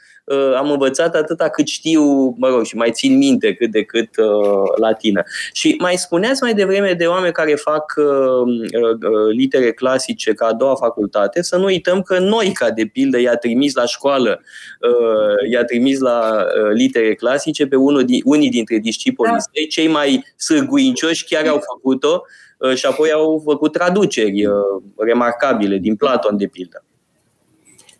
am 0.56 0.70
învățat 0.70 1.14
atâta 1.14 1.48
cât 1.48 1.66
știu, 1.66 2.02
mă 2.36 2.48
rog, 2.48 2.64
și 2.64 2.76
mai 2.76 2.90
țin 2.90 3.16
minte 3.16 3.54
cât 3.54 3.70
de 3.70 3.82
cât 3.82 4.16
uh, 4.16 4.78
latină. 4.80 5.22
Și 5.52 5.76
mai 5.78 5.96
spuneați 5.96 6.42
mai 6.42 6.54
devreme 6.54 6.92
de 6.92 7.06
oameni 7.06 7.32
care 7.32 7.54
fac 7.54 7.94
uh, 7.96 8.04
uh, 8.06 9.32
litere 9.32 9.72
clasice 9.72 10.32
ca 10.32 10.46
a 10.46 10.52
doua 10.52 10.74
facultate, 10.74 11.42
să 11.42 11.56
nu 11.56 11.64
uităm 11.64 12.02
că 12.02 12.18
noi, 12.18 12.52
ca 12.52 12.70
de 12.70 12.84
pildă, 12.92 13.20
i-a 13.20 13.36
trimis 13.36 13.74
la 13.74 13.84
școală, 13.84 14.40
uh, 14.80 15.50
i-a 15.50 15.64
trimis 15.64 15.98
la 15.98 16.44
uh, 16.44 16.70
litere 16.72 17.14
clasice 17.14 17.66
pe 17.66 17.76
unul 17.76 18.04
din, 18.04 18.20
unii 18.24 18.50
dintre 18.50 18.78
discipolii 18.78 19.32
da. 19.32 19.38
săi, 19.38 19.66
cei 19.66 19.88
mai 19.88 20.24
sârguincioși 20.36 21.24
chiar 21.24 21.46
au 21.46 21.60
făcut-o 21.72 22.22
uh, 22.58 22.74
și 22.74 22.86
apoi 22.86 23.12
au 23.12 23.42
făcut 23.44 23.72
traduceri 23.72 24.46
uh, 24.46 24.54
remarcabile 24.96 25.76
din 25.76 25.96
Platon, 25.96 26.36
de 26.36 26.46
pildă. 26.46 26.84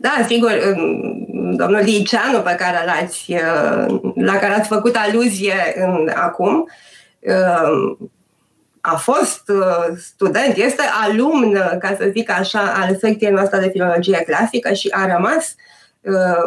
Da, 0.05 0.25
sigur, 0.27 0.53
domnul 1.33 1.81
Liceanu 1.83 2.41
pe 2.41 2.55
care 2.59 2.85
l-ați, 2.87 3.33
uh, 3.33 4.01
la 4.15 4.37
care 4.37 4.55
ați 4.55 4.69
făcut 4.69 4.97
aluzie 4.97 5.75
în, 5.77 6.11
acum, 6.15 6.69
uh, 7.21 7.97
a 8.81 8.97
fost 8.97 9.49
uh, 9.49 9.97
student, 9.97 10.57
este 10.57 10.83
alumn, 11.07 11.53
ca 11.79 11.97
să 11.99 12.11
zic 12.13 12.31
așa, 12.31 12.75
al 12.81 12.97
secției 12.97 13.31
noastre 13.31 13.59
de 13.59 13.69
filologie 13.69 14.25
clasică 14.27 14.73
și 14.73 14.89
a 14.91 15.07
rămas 15.07 15.45
uh, 15.45 15.74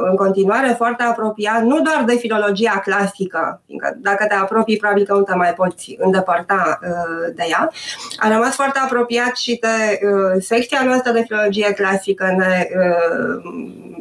în 0.10 0.16
continuare 0.16 0.74
foarte 0.78 1.04
apropiat, 1.04 1.64
nu 1.64 1.82
doar 1.82 2.04
de 2.06 2.16
filologia 2.16 2.82
clasică, 2.84 3.62
fiindcă 3.66 3.98
dacă 3.98 4.26
te 4.26 4.34
apropii, 4.34 4.78
probabil 4.78 5.06
că 5.06 5.14
nu 5.14 5.22
te 5.22 5.36
mai 5.36 5.54
poți 5.54 5.96
îndepărta 6.00 6.80
uh, 6.82 7.34
de 7.36 7.44
ea, 7.50 7.72
a 8.18 8.28
rămas 8.28 8.56
foarte 8.56 8.80
apropiat 8.80 9.36
și 9.36 9.60
de 9.62 10.00
uh, 10.08 10.42
secția 10.42 10.82
noastră 10.86 11.12
de 11.12 11.24
filologie 11.28 11.74
clasică, 11.74 12.36
ne 12.38 12.68
uh, 12.70 13.42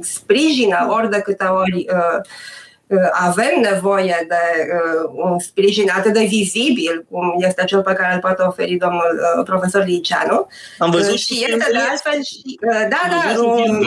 sprijină 0.00 0.86
ori 0.90 1.10
de 1.10 1.20
câte 1.20 1.44
ori 1.44 1.86
avem 3.10 3.60
nevoie 3.72 4.26
de 4.28 4.68
uh, 4.72 5.10
un 5.12 5.38
sprijin 5.38 5.90
atât 5.96 6.12
de 6.12 6.24
vizibil 6.24 7.06
cum 7.10 7.34
este 7.38 7.64
cel 7.64 7.82
pe 7.82 7.92
care 7.92 8.14
îl 8.14 8.20
poate 8.20 8.42
oferi 8.42 8.76
domnul 8.76 9.20
uh, 9.36 9.44
profesor 9.44 9.84
Liceanu. 9.84 10.46
Am 10.78 10.90
văzut 10.90 11.12
uh, 11.12 11.18
și 11.18 11.44
este 11.48 11.70
de 11.72 11.78
altfel 11.90 12.22
și... 12.22 12.58
Uh, 12.60 12.86
da, 12.88 13.00
da, 13.08 13.40
um, 13.40 13.86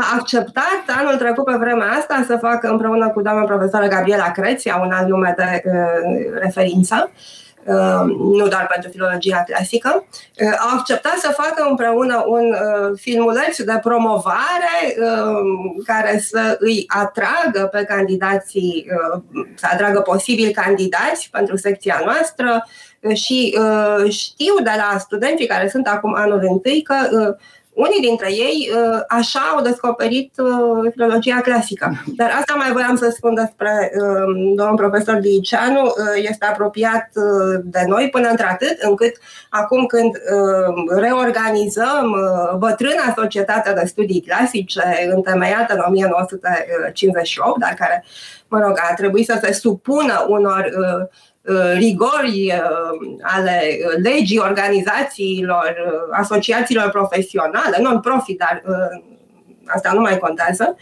a 0.00 0.16
acceptat 0.18 0.84
anul 0.98 1.16
trecut 1.16 1.44
pe 1.44 1.56
vremea 1.58 1.86
asta 1.98 2.24
să 2.26 2.36
facă 2.36 2.68
împreună 2.68 3.08
cu 3.08 3.22
doamna 3.22 3.44
profesoară 3.44 3.86
Gabriela 3.86 4.30
Creția 4.30 4.80
un 4.84 4.92
alt 4.92 5.08
nume 5.08 5.34
de 5.36 5.62
uh, 5.64 6.38
referință, 6.40 7.10
uh, 7.64 8.02
nu 8.18 8.48
doar 8.48 8.68
pentru 8.72 8.90
filologia 8.90 9.44
clasică, 9.46 10.04
uh, 10.40 10.56
au 10.58 10.78
acceptat 10.78 11.16
să 11.16 11.32
facă 11.36 11.66
împreună 11.68 12.24
un 12.26 12.44
uh, 12.50 12.98
filmuleț 13.00 13.62
de 13.62 13.78
promovare 13.82 14.96
uh, 14.98 15.84
care 15.84 16.18
să 16.18 16.56
îi 16.58 16.84
atragă 16.86 17.68
pe 17.72 17.84
candidații, 17.84 18.86
uh, 19.14 19.22
să 19.54 19.68
atragă 19.72 20.00
posibil 20.00 20.50
candidați 20.52 21.28
pentru 21.30 21.56
secția 21.56 22.00
noastră. 22.04 22.66
Și 23.14 23.58
uh, 23.58 24.10
știu 24.10 24.54
de 24.62 24.70
la 24.76 24.98
studenții 24.98 25.46
care 25.46 25.68
sunt 25.68 25.86
acum 25.86 26.14
anul 26.14 26.46
întâi 26.50 26.82
că 26.82 26.94
uh, 27.10 27.36
unii 27.74 28.00
dintre 28.00 28.32
ei 28.32 28.70
uh, 28.72 29.00
așa 29.08 29.40
au 29.54 29.62
descoperit 29.62 30.32
uh, 30.38 30.90
filologia 30.92 31.40
clasică. 31.40 31.92
Dar 32.06 32.30
asta 32.38 32.54
mai 32.54 32.72
voiam 32.72 32.96
să 32.96 33.12
spun 33.16 33.34
despre 33.34 33.92
um, 33.94 34.54
domnul 34.54 34.76
profesor 34.76 35.18
Liceanu. 35.20 35.82
Uh, 35.82 35.92
este 36.16 36.44
apropiat 36.46 37.08
de 37.62 37.84
noi 37.86 38.08
până 38.10 38.28
într-atât 38.28 38.76
încât 38.80 39.16
acum 39.48 39.86
când 39.86 40.16
reorganizăm 40.88 42.16
bătrâna 42.58 43.14
societate 43.16 43.72
de 43.72 43.86
studii 43.86 44.20
clasice 44.20 45.10
întemeiată 45.14 45.74
în 45.74 45.82
1958, 45.86 47.60
dar 47.60 47.74
care, 47.78 48.04
mă 48.48 48.60
rog, 48.60 48.78
a 48.90 48.94
trebuit 48.94 49.26
să 49.26 49.38
se 49.42 49.52
supună 49.52 50.26
unor 50.28 50.64
Uh, 50.64 51.06
rigori 51.76 52.52
uh, 52.52 53.16
ale 53.22 53.76
legii 54.02 54.38
organizațiilor, 54.38 55.76
uh, 55.86 56.18
asociațiilor 56.18 56.90
profesionale, 56.90 57.78
non-profit, 57.80 58.38
dar 58.38 58.62
asta 59.66 59.92
nu 59.92 60.00
mai 60.00 60.18
contează. 60.18 60.76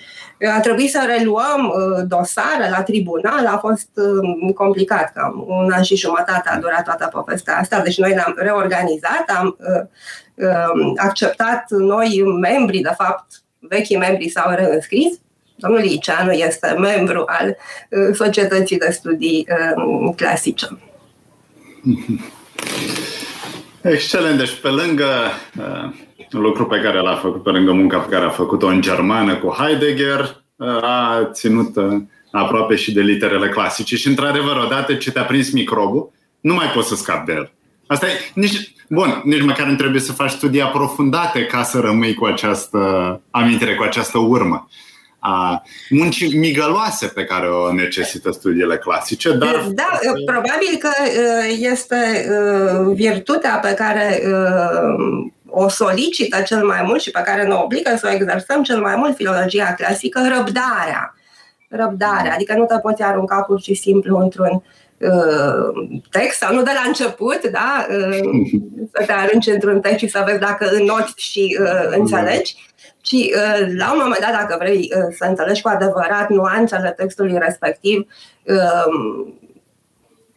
A 0.57 0.61
trebuit 0.61 0.91
să 0.91 1.15
reluăm 1.17 1.73
dosare 2.07 2.69
la 2.71 2.83
tribunal, 2.83 3.47
a 3.47 3.59
fost 3.59 3.89
complicat, 4.55 5.13
cam 5.13 5.45
un 5.49 5.73
an 5.73 5.83
și 5.83 5.97
jumătate 5.97 6.49
a 6.49 6.59
durat 6.59 6.85
toată 6.85 7.09
povestea 7.13 7.59
asta, 7.59 7.81
deci 7.81 7.99
noi 7.99 8.15
ne-am 8.15 8.35
reorganizat, 8.37 9.25
am 9.39 9.57
acceptat 10.97 11.65
noi 11.71 12.23
membri, 12.41 12.79
de 12.79 12.93
fapt, 12.97 13.27
vechii 13.59 13.97
membri 13.97 14.29
s-au 14.29 14.55
reînscris 14.55 15.21
Domnul 15.63 15.81
Liceanu 15.81 16.31
este 16.31 16.75
membru 16.79 17.25
al 17.27 17.57
uh, 17.89 18.15
Societății 18.15 18.79
de 18.79 18.91
Studii 18.91 19.47
uh, 19.49 20.15
Clasice. 20.17 20.67
Excelent. 23.83 24.39
Deci 24.39 24.61
pe 24.61 24.69
lângă 24.69 25.07
uh, 25.59 25.93
lucru 26.31 26.67
pe 26.67 26.81
care 26.81 27.01
l-a 27.01 27.15
făcut, 27.15 27.43
pe 27.43 27.51
lângă 27.51 27.73
munca 27.73 27.99
pe 27.99 28.13
care 28.15 28.25
a 28.25 28.29
făcut-o 28.29 28.67
în 28.67 28.81
germană 28.81 29.37
cu 29.37 29.49
Heidegger, 29.59 30.43
uh, 30.57 30.83
a 30.83 31.29
ținut 31.33 31.77
uh, 31.77 32.03
aproape 32.33 32.75
și 32.75 32.93
de 32.93 33.01
literele 33.01 33.49
clasice 33.49 33.97
și 33.97 34.09
într-adevăr, 34.09 34.57
odată 34.57 34.95
ce 34.95 35.13
te-a 35.13 35.25
prins 35.25 35.53
microbul, 35.53 36.13
nu 36.41 36.55
mai 36.55 36.67
poți 36.67 36.89
să 36.89 36.95
scapi 36.95 37.27
de 37.27 37.33
el. 37.33 37.53
Asta 37.87 38.07
e, 38.07 38.11
nici, 38.35 38.75
bun, 38.89 39.21
nici 39.25 39.43
măcar 39.43 39.67
nu 39.67 39.77
trebuie 39.77 40.01
să 40.01 40.13
faci 40.13 40.31
studii 40.31 40.63
aprofundate 40.63 41.45
ca 41.45 41.63
să 41.63 41.81
rămâi 41.81 42.15
cu 42.15 42.25
această 42.25 43.21
amintire, 43.31 43.75
cu 43.75 43.83
această 43.83 44.19
urmă 44.19 44.69
a 45.25 45.63
muncii 45.91 46.39
migăloase 46.39 47.07
pe 47.07 47.25
care 47.25 47.47
o 47.47 47.73
necesită 47.73 48.31
studiile 48.31 48.77
clasice. 48.77 49.33
Dar... 49.33 49.67
Da, 49.69 49.99
probabil 50.25 50.77
că 50.79 50.91
uh, 50.99 51.57
este 51.59 52.27
uh, 52.29 52.95
virtutea 52.95 53.59
pe 53.63 53.75
care 53.75 54.23
uh, 54.27 55.31
o 55.47 55.69
solicită 55.69 56.41
cel 56.41 56.65
mai 56.65 56.83
mult 56.87 57.01
și 57.01 57.11
pe 57.11 57.23
care 57.25 57.43
ne 57.43 57.55
obligă 57.55 57.95
să 57.97 58.09
o 58.11 58.15
exersăm 58.15 58.63
cel 58.63 58.81
mai 58.81 58.97
mult 58.97 59.17
filologia 59.17 59.75
clasică, 59.75 60.21
răbdarea. 60.37 61.15
Răbdarea, 61.69 62.35
adică 62.35 62.55
nu 62.57 62.65
te 62.65 62.79
poți 62.79 63.03
arunca 63.03 63.41
pur 63.41 63.61
și 63.61 63.75
simplu 63.75 64.19
într-un 64.19 64.63
text 66.11 66.39
sau 66.39 66.55
nu 66.55 66.63
de 66.63 66.71
la 66.75 66.83
început, 66.87 67.45
da? 67.51 67.87
să 68.95 69.03
te 69.07 69.13
arunci 69.13 69.47
într-un 69.47 69.81
text 69.81 69.99
și 69.99 70.09
să 70.09 70.23
vezi 70.27 70.39
dacă 70.39 70.71
înnoți 70.73 71.13
și 71.17 71.59
înțelegi, 71.91 72.72
ci 73.03 73.13
uh, 73.13 73.75
la 73.79 73.93
un 73.93 73.99
moment 74.01 74.21
dat, 74.21 74.33
dacă 74.33 74.57
vrei 74.59 74.93
uh, 74.97 75.15
să 75.19 75.25
înțelegi 75.25 75.63
cu 75.63 75.69
adevărat 75.69 76.29
nuanțele 76.29 76.91
textului 76.97 77.39
respectiv, 77.39 78.07
um, 78.47 79.35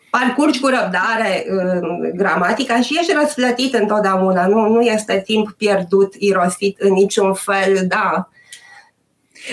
parcurgi 0.10 0.60
cu 0.60 0.67
răbdare 0.67 1.45
um, 1.50 2.12
gramatica 2.15 2.81
și 2.81 2.98
ești 3.00 3.13
răsplătit 3.19 3.74
întotdeauna. 3.74 4.48
Nu, 4.48 4.67
nu 4.67 4.81
este 4.81 5.22
timp 5.25 5.51
pierdut, 5.51 6.13
irosit 6.13 6.79
în 6.79 6.93
niciun 6.93 7.34
fel, 7.34 7.86
da. 7.88 8.29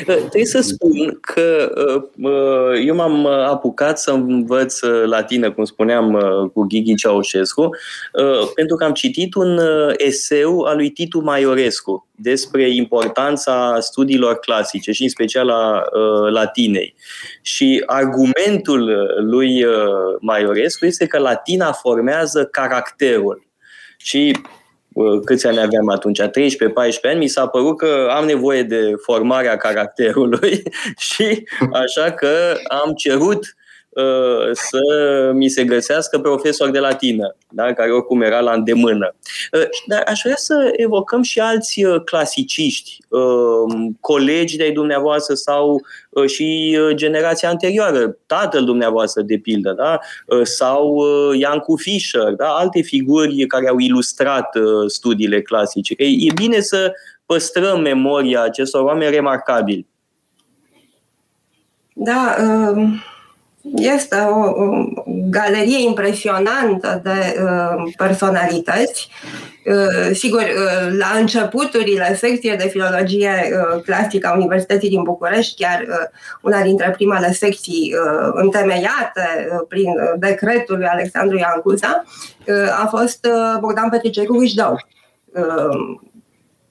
Trebuie 0.04 0.44
să 0.44 0.60
spun 0.60 1.18
că 1.20 1.72
uh, 2.16 2.86
eu 2.86 2.94
m-am 2.94 3.26
apucat 3.26 3.98
să 3.98 4.10
învăț 4.10 4.80
latină, 5.04 5.52
cum 5.52 5.64
spuneam, 5.64 6.12
cu 6.54 6.62
Ghighi 6.62 6.94
Ceaușescu, 6.94 7.68
pentru 8.54 8.76
că 8.76 8.84
am 8.84 8.92
citit 8.92 9.34
un 9.34 9.60
eseu 9.96 10.60
al 10.60 10.76
lui 10.76 10.90
Titu 10.90 11.20
Maiorescu 11.20 12.08
despre 12.16 12.74
importanța 12.74 13.76
studiilor 13.80 14.38
clasice 14.38 14.92
și 14.92 15.02
în 15.02 15.08
special 15.08 15.50
a 15.50 15.82
latinei. 16.30 16.94
Și 17.42 17.82
argumentul 17.86 19.12
lui 19.18 19.64
Maiorescu 20.20 20.86
este 20.86 21.06
că 21.06 21.18
latina 21.18 21.72
formează 21.72 22.44
caracterul. 22.44 23.46
Și 23.96 24.36
câți 25.24 25.46
ani 25.46 25.60
aveam 25.60 25.88
atunci, 25.88 26.20
13-14 26.22 26.24
ani, 27.02 27.18
mi 27.18 27.26
s-a 27.26 27.46
părut 27.46 27.76
că 27.76 28.08
am 28.10 28.24
nevoie 28.24 28.62
de 28.62 28.92
formarea 29.02 29.56
caracterului 29.56 30.62
și 31.10 31.44
așa 31.72 32.10
că 32.10 32.54
am 32.82 32.92
cerut 32.92 33.40
Uh, 33.44 33.61
să 34.52 34.80
mi 35.34 35.48
se 35.48 35.64
găsească 35.64 36.18
profesor 36.18 36.70
de 36.70 36.78
latină, 36.78 37.36
da? 37.50 37.72
care 37.72 37.92
oricum 37.92 38.22
era 38.22 38.40
la 38.40 38.52
îndemână. 38.52 39.14
Uh, 39.52 39.68
dar 39.86 40.02
aș 40.06 40.20
vrea 40.22 40.36
să 40.36 40.72
evocăm 40.76 41.22
și 41.22 41.40
alți 41.40 41.84
uh, 41.84 42.02
clasiciști, 42.04 42.96
colegi 44.00 44.56
de-ai 44.56 44.72
dumneavoastră 44.72 45.34
sau 45.34 45.80
și 46.26 46.78
generația 46.92 47.48
anterioară, 47.48 48.16
tatăl 48.26 48.64
dumneavoastră 48.64 49.22
de 49.22 49.38
pildă, 49.38 49.72
da? 49.72 49.98
sau 50.42 51.02
Iancu 51.32 51.76
Fischer, 51.76 52.32
da? 52.32 52.48
alte 52.48 52.80
figuri 52.80 53.46
care 53.46 53.68
au 53.68 53.78
ilustrat 53.78 54.48
studiile 54.86 55.42
clasice. 55.42 55.94
E 55.98 56.32
bine 56.34 56.60
să 56.60 56.92
păstrăm 57.26 57.80
memoria 57.80 58.42
acestor 58.42 58.82
oameni 58.82 59.14
remarcabili. 59.14 59.86
Da, 61.94 62.36
uh 62.40 63.10
este 63.76 64.16
o, 64.16 64.64
o 64.64 64.86
galerie 65.30 65.82
impresionantă 65.82 67.00
de 67.02 67.40
uh, 67.42 67.92
personalități. 67.96 69.08
Uh, 69.64 70.14
sigur, 70.14 70.40
uh, 70.40 70.98
la 70.98 71.18
începuturile 71.18 72.16
secției 72.16 72.56
de 72.56 72.68
filologie 72.68 73.30
uh, 73.30 73.82
clasică 73.82 74.28
a 74.28 74.34
Universității 74.34 74.88
din 74.88 75.02
București, 75.02 75.62
chiar 75.62 75.80
uh, 75.80 75.96
una 76.40 76.62
dintre 76.62 76.90
primele 76.90 77.32
secții 77.32 77.94
uh, 77.94 78.30
întemeiate 78.32 79.48
uh, 79.52 79.64
prin 79.68 79.88
uh, 79.88 80.12
decretul 80.18 80.76
lui 80.76 80.86
Alexandru 80.86 81.36
Iancuza, 81.36 82.04
uh, 82.46 82.82
a 82.82 82.86
fost 82.86 83.26
uh, 83.26 83.58
Bogdan 83.60 83.88
Petricegu 83.88 84.38
Vișdău. 84.38 84.86
Uh, 85.34 85.98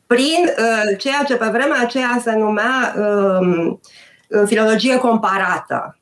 prin 0.07 0.43
uh, 0.45 0.97
ceea 0.97 1.23
ce 1.27 1.35
pe 1.35 1.47
vremea 1.51 1.81
aceea 1.81 2.19
se 2.23 2.31
numea 2.31 2.95
uh, 2.97 4.45
filologie 4.45 4.97
comparată 4.97 5.95
Uh, 5.95 6.00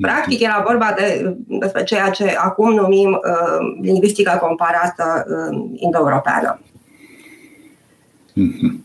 practic 0.00 0.40
era 0.40 0.64
vorba 0.66 0.94
de, 0.96 1.36
despre 1.46 1.84
ceea 1.84 2.10
ce 2.10 2.34
acum 2.38 2.74
numim 2.74 3.10
uh, 3.10 3.58
lingvistica 3.82 4.38
comparată 4.38 5.26
uh, 5.28 5.58
indo-europeană. 5.74 6.60
Mhm. 8.32 8.84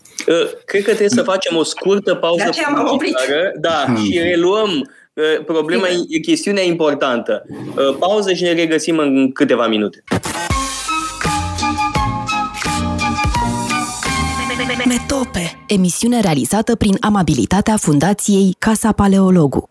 Cred 0.66 0.84
că 0.84 0.90
trebuie 0.90 1.10
să 1.10 1.24
facem 1.24 1.58
o 1.58 1.64
scurtă 1.64 2.16
pauză. 2.16 2.44
De 2.44 2.50
aceea 2.50 2.68
m-am 2.68 2.90
oprit. 2.92 3.16
Da, 3.60 3.86
mhm. 3.88 4.04
și 4.04 4.20
reluăm 4.20 4.92
problema, 5.46 5.86
e 6.10 6.20
chestiunea 6.20 6.64
importantă. 6.64 7.46
Pauză 8.00 8.34
și 8.34 8.44
ne 8.44 8.54
regăsim 8.54 8.98
în 8.98 9.32
câteva 9.32 9.68
minute. 9.68 10.04
Metope, 14.86 15.64
emisiune 15.68 16.20
realizată 16.20 16.76
prin 16.76 16.98
amabilitatea 17.00 17.78
Fundației 17.78 18.56
Casa 18.60 18.92
Paleologu. 18.92 19.71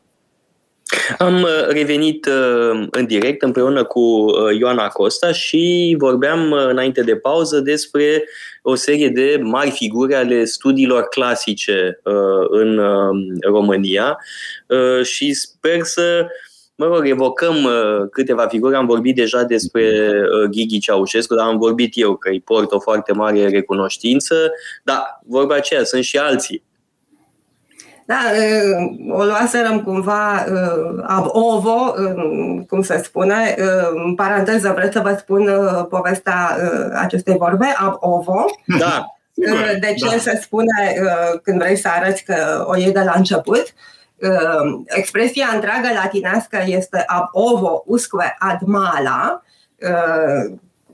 Am 1.19 1.43
uh, 1.43 1.67
revenit 1.69 2.27
uh, 2.27 2.87
în 2.91 3.07
direct 3.07 3.43
împreună 3.43 3.85
cu 3.85 4.01
uh, 4.01 4.59
Ioana 4.59 4.89
Costa 4.89 5.33
și 5.33 5.95
vorbeam 5.99 6.53
înainte 6.53 7.03
de 7.03 7.17
pauză 7.17 7.61
despre 7.61 8.25
o 8.63 8.75
serie 8.75 9.09
de 9.09 9.41
mari 9.43 9.71
figuri 9.71 10.15
ale 10.15 10.45
studiilor 10.45 11.03
clasice 11.03 12.01
în 12.49 12.81
România 13.41 14.19
și 15.03 15.35
sper 15.35 15.83
să 15.83 16.27
mă 16.75 16.87
rog, 16.87 17.09
evocăm 17.09 17.69
câteva 18.11 18.47
figuri. 18.47 18.75
Am 18.75 18.87
vorbit 18.87 19.15
deja 19.15 19.43
despre 19.43 20.13
Ghighi 20.51 20.79
Ceaușescu, 20.79 21.35
dar 21.35 21.47
am 21.47 21.59
vorbit 21.59 21.93
eu 21.95 22.17
că 22.17 22.29
îi 22.29 22.41
port 22.41 22.73
o 22.73 22.81
foarte 22.81 23.13
mare 23.13 23.49
recunoștință, 23.49 24.53
dar 24.85 25.21
vorba 25.27 25.55
aceea, 25.55 25.85
sunt 25.85 26.05
și 26.05 26.19
alții 26.19 26.63
da, 28.11 28.21
o 29.09 29.25
luaserăm 29.25 29.83
cumva 29.83 30.45
ab 31.03 31.27
ovo, 31.27 31.95
cum 32.69 32.83
se 32.83 33.03
spune, 33.05 33.55
în 34.05 34.15
paranteză 34.15 34.73
vreți 34.77 34.93
să 34.93 35.01
vă 35.01 35.17
spun 35.19 35.51
povestea 35.89 36.57
acestei 36.95 37.37
vorbe, 37.37 37.75
ab 37.77 37.97
ovo. 38.01 38.45
Da. 38.79 39.07
De 39.81 39.95
ce 39.97 40.09
da. 40.11 40.19
se 40.19 40.39
spune 40.43 40.95
când 41.43 41.59
vrei 41.59 41.77
să 41.77 41.89
arăți 41.89 42.25
că 42.25 42.65
o 42.67 42.77
iei 42.77 42.93
de 42.93 43.03
la 43.05 43.13
început? 43.17 43.65
Expresia 44.87 45.47
întreagă 45.55 45.89
latinească 46.03 46.59
este 46.67 47.05
ab 47.07 47.29
ovo 47.33 47.83
usque 47.87 48.37
ad 48.39 48.61
mala, 48.61 49.43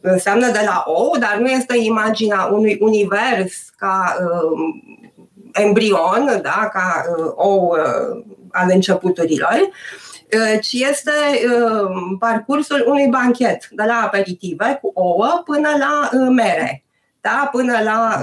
înseamnă 0.01 0.47
de 0.47 0.61
la 0.65 0.85
ou, 0.87 1.17
dar 1.19 1.37
nu 1.39 1.47
este 1.47 1.77
imaginea 1.79 2.49
unui 2.53 2.79
univers 2.81 3.55
ca 3.77 4.17
embrion, 5.57 6.41
da, 6.43 6.69
ca 6.73 7.05
uh, 7.19 7.33
ou 7.35 7.77
uh, 7.77 8.25
al 8.51 8.71
începuturilor, 8.73 9.59
uh, 9.61 10.61
ci 10.61 10.73
este 10.73 11.11
parcursul 12.19 12.85
unui 12.87 13.09
banchet, 13.09 13.69
de 13.71 13.85
la 13.87 14.01
aperitive 14.05 14.79
cu 14.83 14.91
ouă 14.95 15.43
până 15.45 15.69
la 15.79 16.19
mere, 16.29 16.85
da, 17.21 17.49
până 17.53 17.83
la 17.83 18.21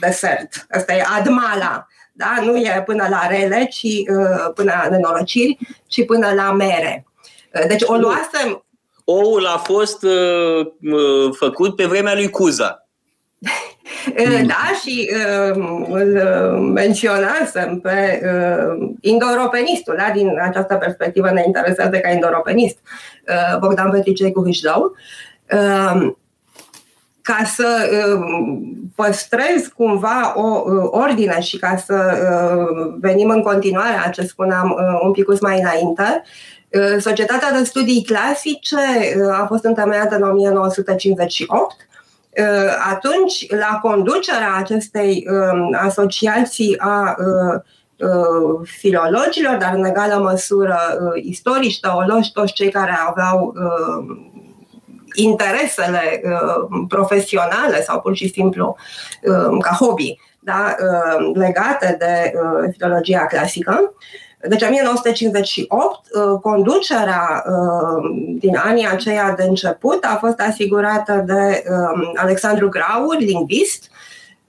desert. 0.00 0.66
Asta 0.70 0.94
e 0.94 1.04
admala. 1.18 1.86
Da? 2.12 2.36
Nu 2.44 2.56
e 2.56 2.82
până 2.86 3.06
la 3.10 3.26
rele, 3.26 3.68
ci 3.70 4.02
până 4.54 4.72
la 4.82 4.88
nenorociri, 4.90 5.58
ci 5.86 6.04
până 6.04 6.32
la 6.34 6.52
mere. 6.52 7.06
Deci 7.68 7.82
o 7.82 7.94
luasem... 7.94 8.64
Oul 9.04 9.46
a 9.46 9.56
fost 9.56 10.02
uh, 10.02 10.66
făcut 11.38 11.76
pe 11.76 11.84
vremea 11.84 12.14
lui 12.14 12.30
Cuza. 12.30 12.88
Mm. 14.06 14.46
Da, 14.46 14.70
și 14.82 15.10
uh, 15.12 15.86
îl 15.88 16.20
menționasem 16.58 17.80
pe 17.80 18.20
uh, 18.24 18.88
indoeuropenistul, 19.00 19.94
da? 19.98 20.10
din 20.14 20.38
această 20.42 20.74
perspectivă 20.74 21.30
ne 21.30 21.42
interesează 21.46 21.98
ca 21.98 22.08
indoeuropenist, 22.08 22.78
uh, 23.28 23.58
Bogdan 23.58 23.90
Petricei 23.90 24.32
cu 24.32 24.44
Hâșdău, 24.44 24.96
uh, 25.52 26.12
ca 27.22 27.44
să 27.44 27.88
uh, 27.92 28.58
păstrez 28.94 29.66
cumva 29.76 30.32
o 30.36 30.62
uh, 30.66 30.88
ordine 30.90 31.40
și 31.40 31.58
ca 31.58 31.76
să 31.76 31.94
uh, 31.94 32.94
venim 33.00 33.28
în 33.28 33.42
continuare 33.42 33.96
a 34.04 34.08
ce 34.08 34.22
spuneam 34.22 34.70
uh, 34.70 35.00
un 35.02 35.12
pic 35.12 35.40
mai 35.40 35.60
înainte, 35.60 36.22
uh, 36.68 37.00
Societatea 37.00 37.52
de 37.58 37.64
Studii 37.64 38.04
Clasice 38.04 38.76
uh, 39.16 39.40
a 39.40 39.46
fost 39.46 39.64
întemeiată 39.64 40.14
în 40.14 40.22
1958 40.22 41.76
Uh, 41.78 41.93
atunci, 42.90 43.50
la 43.50 43.78
conducerea 43.82 44.54
acestei 44.58 45.26
um, 45.30 45.76
asociații 45.82 46.78
a 46.78 47.16
uh, 47.18 47.60
uh, 48.08 48.68
filologilor, 48.78 49.56
dar 49.56 49.74
în 49.74 49.84
egală 49.84 50.22
măsură 50.22 50.78
istorici, 51.14 51.80
teologi, 51.80 52.32
toți 52.32 52.52
cei 52.52 52.70
care 52.70 52.96
aveau 53.06 53.54
interesele 55.14 56.22
profesionale 56.88 57.82
sau 57.82 58.00
pur 58.00 58.16
și 58.16 58.28
simplu 58.28 58.76
um, 59.22 59.58
ca 59.58 59.76
hobby 59.80 60.18
da, 60.40 60.76
legate 61.34 61.96
de 61.98 62.32
filologia 62.72 63.26
clasică. 63.26 63.92
Deci, 64.48 64.60
în 64.60 64.68
1958, 64.68 66.00
uh, 66.12 66.40
conducerea 66.40 67.44
uh, 67.46 68.10
din 68.38 68.56
anii 68.56 68.86
aceia 68.86 69.34
de 69.36 69.42
început 69.42 70.04
a 70.04 70.16
fost 70.20 70.40
asigurată 70.40 71.24
de 71.26 71.64
um, 71.68 72.12
Alexandru 72.14 72.68
Graur, 72.68 73.16
lingvist, 73.18 73.90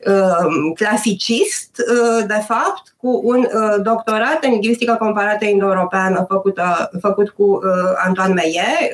um, 0.06 0.74
clasicist, 0.74 1.70
uh, 1.78 2.26
de 2.28 2.44
fapt, 2.48 2.96
cu 2.98 3.22
un 3.24 3.48
doctorat 3.82 4.38
în 4.42 4.50
lingvistică 4.50 4.96
comparată 5.00 5.46
indo-europeană 5.46 6.26
făcut, 6.30 6.60
făcut 7.02 7.30
cu 7.30 7.60
Antoine 8.06 8.34
Meillet, 8.34 8.94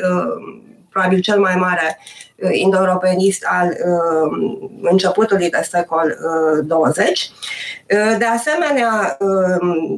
probabil 0.92 1.20
cel 1.20 1.40
mai 1.40 1.56
mare 1.56 2.00
uh, 2.36 2.50
indo-europenist 2.52 3.46
al 3.50 3.68
uh, 3.68 4.60
începutului 4.82 5.50
de 5.50 5.60
secol 5.62 6.18
20. 6.64 7.30
Uh, 7.30 8.16
de 8.18 8.26
asemenea, 8.26 9.18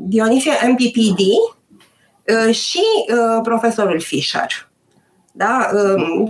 Dionisie 0.01 0.51
MPPD 0.67 1.19
și 2.51 2.83
profesorul 3.43 3.99
Fischer. 3.99 4.71
Da? 5.31 5.69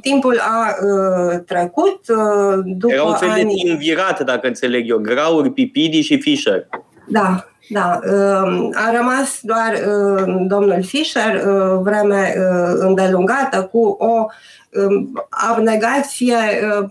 Timpul 0.02 0.39
a 0.39 0.76
trecut 1.45 2.06
după 2.65 2.93
Era 2.93 3.04
un 3.04 3.15
fel 3.15 3.30
ani... 3.30 3.43
de 3.43 3.69
invirat, 3.69 4.23
dacă 4.23 4.47
înțeleg 4.47 4.89
eu, 4.89 4.97
Graur, 4.97 5.49
Pipidi 5.49 6.02
și 6.02 6.19
Fischer. 6.19 6.67
Da, 7.08 7.53
da, 7.69 7.99
a 8.73 8.91
rămas 8.95 9.39
doar 9.41 9.80
domnul 10.47 10.84
Fischer 10.84 11.43
vreme 11.82 12.34
îndelungată 12.78 13.69
cu 13.71 13.80
o 13.99 14.26
abnegație 15.30 16.36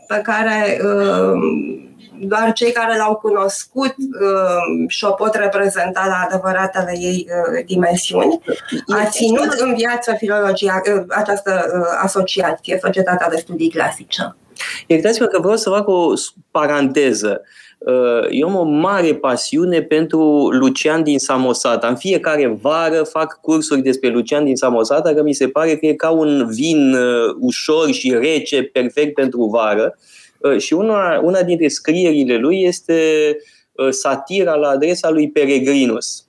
pe 0.06 0.20
care 0.22 0.80
doar 2.20 2.52
cei 2.52 2.72
care 2.72 2.96
l-au 2.96 3.14
cunoscut 3.14 3.94
și-o 4.86 5.10
pot 5.10 5.34
reprezenta 5.34 6.04
la 6.06 6.26
adevăratele 6.28 6.92
ei 6.98 7.26
dimensiuni. 7.66 8.40
A 8.88 9.04
ținut 9.04 9.52
în 9.52 9.74
viață 9.74 10.14
filologia, 10.18 10.80
această 11.08 11.66
asociație, 12.02 12.78
Societatea 12.82 13.28
de 13.28 13.36
Studii 13.36 13.70
Clasice. 13.70 14.36
Iertați-mă 14.86 15.26
că 15.26 15.40
vreau 15.40 15.56
să 15.56 15.70
fac 15.70 15.88
o 15.88 16.12
paranteză. 16.50 17.40
Uh, 17.40 17.61
eu 18.30 18.48
am 18.48 18.54
o 18.54 18.62
mare 18.62 19.14
pasiune 19.14 19.82
pentru 19.82 20.48
Lucian 20.50 21.02
din 21.02 21.18
Samosata. 21.18 21.86
În 21.86 21.96
fiecare 21.96 22.58
vară 22.60 23.02
fac 23.02 23.40
cursuri 23.40 23.82
despre 23.82 24.08
Lucian 24.08 24.44
din 24.44 24.56
Samosata, 24.56 25.14
că 25.14 25.22
mi 25.22 25.32
se 25.32 25.48
pare 25.48 25.76
că 25.76 25.86
e 25.86 25.94
ca 25.94 26.10
un 26.10 26.46
vin 26.50 26.94
uh, 26.94 27.34
ușor 27.40 27.90
și 27.90 28.10
rece, 28.10 28.62
perfect 28.62 29.14
pentru 29.14 29.44
vară. 29.44 29.98
Uh, 30.38 30.58
și 30.58 30.72
una, 30.72 31.20
una 31.22 31.42
dintre 31.42 31.68
scrierile 31.68 32.36
lui 32.36 32.62
este 32.62 33.36
satira 33.90 34.54
la 34.54 34.68
adresa 34.68 35.10
lui 35.10 35.30
Peregrinus. 35.30 36.26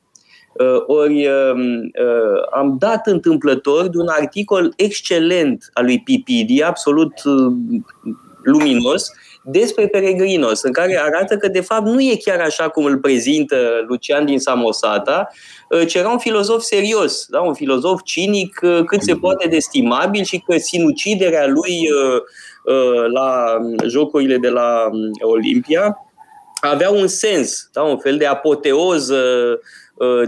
Ori 0.85 1.27
um, 1.27 1.91
am 2.53 2.75
dat 2.79 3.07
întâmplător 3.07 3.87
de 3.87 3.97
un 3.97 4.07
articol 4.07 4.73
excelent 4.75 5.69
al 5.73 5.85
lui 5.85 5.99
Pipidi, 5.99 6.63
absolut 6.63 7.13
luminos, 8.43 9.11
despre 9.43 9.87
Peregrinos, 9.87 10.61
în 10.61 10.71
care 10.71 10.99
arată 11.01 11.37
că 11.37 11.47
de 11.47 11.61
fapt 11.61 11.85
nu 11.85 12.01
e 12.01 12.15
chiar 12.15 12.39
așa 12.39 12.69
cum 12.69 12.85
îl 12.85 12.97
prezintă 12.97 13.55
Lucian 13.87 14.25
din 14.25 14.39
Samosata, 14.39 15.27
uh, 15.69 15.87
ci 15.87 15.93
era 15.93 16.09
un 16.09 16.17
filozof 16.17 16.61
serios, 16.61 17.25
da? 17.29 17.39
un 17.39 17.53
filozof 17.53 18.01
cinic 18.03 18.59
uh, 18.63 18.83
cât 18.85 19.01
se 19.01 19.15
poate 19.15 19.47
de 19.47 19.55
estimabil 19.55 20.23
și 20.23 20.37
că 20.37 20.57
sinuciderea 20.57 21.47
lui 21.47 21.89
uh, 21.91 22.21
la 23.13 23.57
jocurile 23.87 24.37
de 24.37 24.49
la 24.49 24.89
um, 24.91 25.29
Olimpia 25.31 25.97
avea 26.61 26.89
un 26.89 27.07
sens, 27.07 27.69
da? 27.73 27.81
un 27.81 27.97
fel 27.97 28.17
de 28.17 28.25
apoteoză 28.25 29.23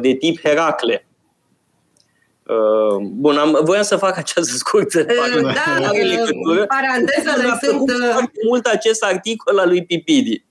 de 0.01 0.13
tip 0.13 0.39
Heracle. 0.43 1.08
Uh, 2.47 2.97
bun, 3.01 3.38
am, 3.38 3.60
voiam 3.63 3.84
să 3.84 3.95
fac 3.95 4.17
această 4.17 4.55
scurtă 4.63 4.99
uh, 4.99 5.41
Da, 5.41 5.89
uh, 5.91 6.65
parantezele 6.67 7.58
sunt... 7.62 7.91
mult 8.47 8.65
acest 8.65 9.03
articol 9.03 9.60
al 9.60 9.67
lui 9.67 9.86
Pipidi. 9.86 10.45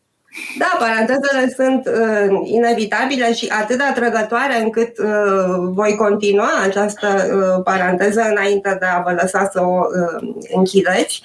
Da, 0.58 0.76
parantezele 0.78 1.54
sunt 1.56 1.86
uh, 1.86 2.40
inevitabile 2.44 3.34
și 3.34 3.52
atât 3.60 3.76
de 3.76 3.82
atrăgătoare 3.82 4.60
încât 4.60 4.98
uh, 4.98 5.06
voi 5.56 5.96
continua 5.96 6.50
această 6.62 7.06
uh, 7.06 7.62
paranteză 7.64 8.20
înainte 8.20 8.76
de 8.80 8.86
a 8.86 9.00
vă 9.00 9.16
lăsa 9.20 9.48
să 9.52 9.60
o 9.60 9.80
uh, 9.80 10.34
închideți 10.54 11.22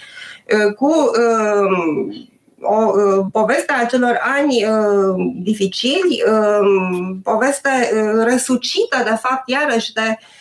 uh, 0.53 0.73
cu 0.73 1.11
uh, 1.19 2.15
o 2.61 2.91
uh, 2.95 3.25
poveste 3.31 3.73
a 3.73 3.85
celor 3.85 4.19
ani 4.37 4.65
uh, 4.65 5.33
dificili, 5.43 6.23
uh, 6.27 7.17
poveste 7.23 7.69
uh, 7.93 8.23
răsucită, 8.23 8.97
de 9.03 9.17
fapt, 9.21 9.43
iarăși 9.45 9.93
de 9.93 10.01
uh, 10.07 10.17
Um, 10.17 10.38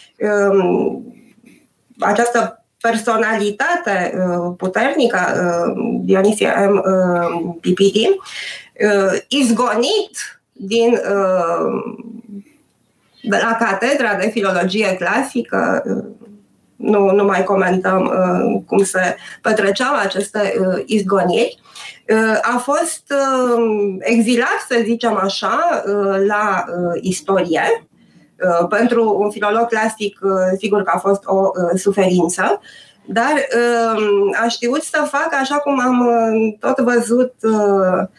această 1.99 2.65
personalitate 2.81 4.15
uh, 4.15 4.55
puternică 4.57 5.19
uh, 5.19 6.01
Dionisie 6.05 6.55
M. 6.69 6.77
Uh, 6.77 7.55
Pipidi 7.61 8.09
izgonit 9.29 10.41
din 10.53 11.01
de 13.23 13.41
la 13.43 13.57
catedra 13.61 14.15
de 14.15 14.29
filologie 14.29 14.97
clasică 14.97 15.83
nu, 16.79 17.11
nu 17.11 17.25
mai 17.25 17.45
comentăm 17.45 18.03
uh, 18.03 18.63
cum 18.67 18.85
se 18.85 19.17
petreceau 19.43 19.95
aceste 19.95 20.55
uh, 20.61 20.83
izgoniri, 20.87 21.61
uh, 22.09 22.39
a 22.43 22.57
fost 22.57 23.03
uh, 23.11 23.97
exilat, 23.99 24.65
să 24.69 24.81
zicem 24.85 25.17
așa, 25.17 25.83
uh, 25.87 26.27
la 26.27 26.65
uh, 26.69 26.99
istorie, 27.01 27.63
Uh, 27.63 27.88
pentru 28.69 29.17
un 29.19 29.31
filolog 29.31 29.67
clasic, 29.67 30.19
uh, 30.23 30.31
sigur 30.59 30.83
că 30.83 30.93
a 30.95 30.99
fost 30.99 31.23
o 31.25 31.37
uh, 31.37 31.79
suferință, 31.79 32.61
dar 33.07 33.33
um, 33.97 34.35
a 34.45 34.49
știut 34.49 34.83
să 34.83 35.07
facă 35.11 35.37
așa 35.41 35.57
cum 35.57 35.81
am 35.81 36.09
tot 36.61 36.79
văzut 36.79 37.35
um, 37.43 38.11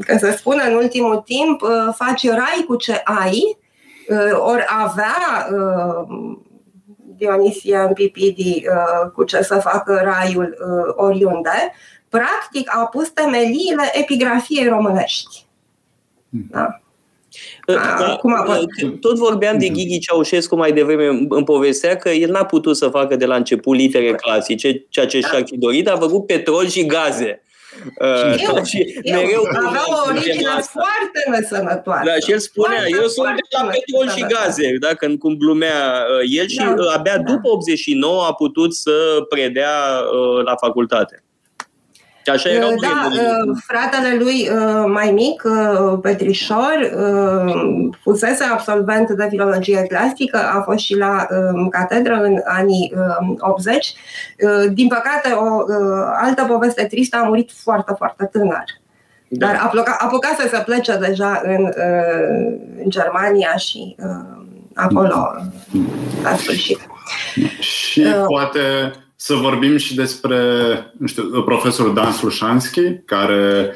că 0.00 0.16
se 0.18 0.36
spune 0.36 0.62
în 0.68 0.74
ultimul 0.74 1.16
timp, 1.16 1.60
faci 1.94 2.28
rai 2.28 2.64
cu 2.66 2.76
ce 2.76 3.00
ai, 3.04 3.58
ori 4.32 4.64
avea 4.82 5.48
Dionisia 7.16 7.82
în 7.82 7.92
Pipidi 7.92 8.62
cu 9.14 9.24
ce 9.24 9.42
să 9.42 9.54
facă 9.54 10.00
raiul 10.04 10.56
oriunde, 10.96 11.72
practic 12.08 12.76
a 12.76 12.86
pus 12.86 13.10
temeliile 13.10 13.90
epigrafiei 13.92 14.68
românești. 14.68 15.46
Da? 16.28 16.80
Da, 17.66 18.16
Cum 18.20 18.32
a 18.32 18.58
tot 19.00 19.16
vorbeam 19.16 19.58
de 19.58 19.64
mhm. 19.64 19.74
Ghighi 19.74 19.98
Ceaușescu 19.98 20.56
mai 20.56 20.72
devreme 20.72 21.26
în 21.28 21.44
povestea 21.44 21.96
că 21.96 22.08
el 22.08 22.30
n-a 22.30 22.44
putut 22.44 22.76
să 22.76 22.88
facă 22.88 23.16
de 23.16 23.26
la 23.26 23.36
început 23.36 23.76
litere 23.76 24.14
clasice, 24.14 24.86
ceea 24.88 25.06
ce 25.06 25.20
și-ar 25.20 25.42
fi 25.44 25.58
dorit, 25.58 25.88
a 25.88 25.96
făcut 25.96 26.26
petrol 26.26 26.68
și 26.68 26.86
gaze. 26.86 27.42
Eu, 28.38 28.56
uh, 28.56 28.64
și 28.64 29.00
eu, 29.02 29.20
mereu 29.20 29.42
avea 29.66 29.82
o 29.86 30.08
origine 30.08 30.48
foarte 30.60 31.20
nesănătoasă. 31.30 32.02
Da, 32.04 32.12
și 32.24 32.32
el 32.32 32.38
spunea, 32.38 32.76
foarte, 32.76 32.96
eu 33.00 33.06
sunt 33.06 33.26
de 33.26 33.56
la 33.58 33.70
petrol 33.70 34.08
și 34.16 34.34
gaze, 34.34 34.76
da, 34.80 34.94
când 34.94 35.18
cum 35.18 35.36
glumea 35.36 36.06
uh, 36.20 36.38
el 36.38 36.48
și 36.48 36.56
da, 36.56 36.92
abia 36.96 37.16
da. 37.16 37.32
după 37.32 37.48
89 37.48 38.24
a 38.24 38.34
putut 38.34 38.74
să 38.74 39.26
predea 39.28 39.74
uh, 40.12 40.44
la 40.44 40.56
facultate. 40.56 41.22
Așa 42.28 42.48
erau 42.48 42.68
uh, 42.68 42.80
da, 42.80 43.08
uh, 43.10 43.56
fratele 43.66 44.16
lui 44.18 44.50
uh, 44.52 44.84
mai 44.86 45.10
mic, 45.10 45.42
Petrișor, 46.02 46.90
fusese 48.02 48.44
absolvent 48.44 49.10
de 49.10 49.26
filologie 49.30 49.86
clasică, 49.88 50.38
a 50.38 50.60
fost 50.60 50.78
și 50.78 50.96
la 50.96 51.26
um, 51.30 51.68
catedră 51.68 52.14
în 52.14 52.40
anii 52.44 52.92
80. 53.38 53.94
Din 54.72 54.88
păcate, 54.88 55.32
o 55.32 55.64
altă 56.16 56.44
poveste 56.48 56.84
tristă 56.84 57.16
a 57.16 57.26
murit 57.26 57.50
foarte, 57.62 57.92
foarte 57.96 58.28
tânăr. 58.32 58.64
Da. 59.28 59.46
Dar 59.46 59.60
apuca, 59.62 59.96
apucase 59.98 60.48
să 60.48 60.62
plece 60.64 60.96
deja 60.96 61.42
în, 61.44 61.72
în 62.82 62.90
Germania 62.90 63.56
și 63.56 63.96
acolo 64.74 65.34
la 66.22 66.36
sfârșit. 66.36 66.78
Și 67.60 68.00
uh, 68.00 68.24
poate 68.26 68.60
să 69.20 69.34
vorbim 69.34 69.76
și 69.76 69.94
despre, 69.94 70.36
nu 70.98 71.06
știu, 71.06 71.42
profesorul 71.42 71.94
Dan 71.94 72.12
Slușanski, 72.12 72.98
care 73.04 73.74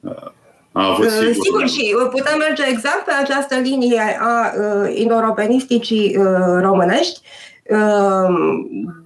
uh, 0.00 0.30
a 0.72 0.86
avut 0.86 1.04
uh, 1.04 1.10
sigur... 1.10 1.32
Sigur, 1.44 1.68
și 1.68 1.94
putem 2.10 2.38
merge 2.38 2.62
exact 2.68 3.04
pe 3.04 3.12
această 3.22 3.54
linie 3.54 4.18
a 4.20 4.52
uh, 4.56 4.92
indoeuropenisticii 4.94 6.16
uh, 6.16 6.26
românești. 6.60 7.20
Uh, 7.62 8.34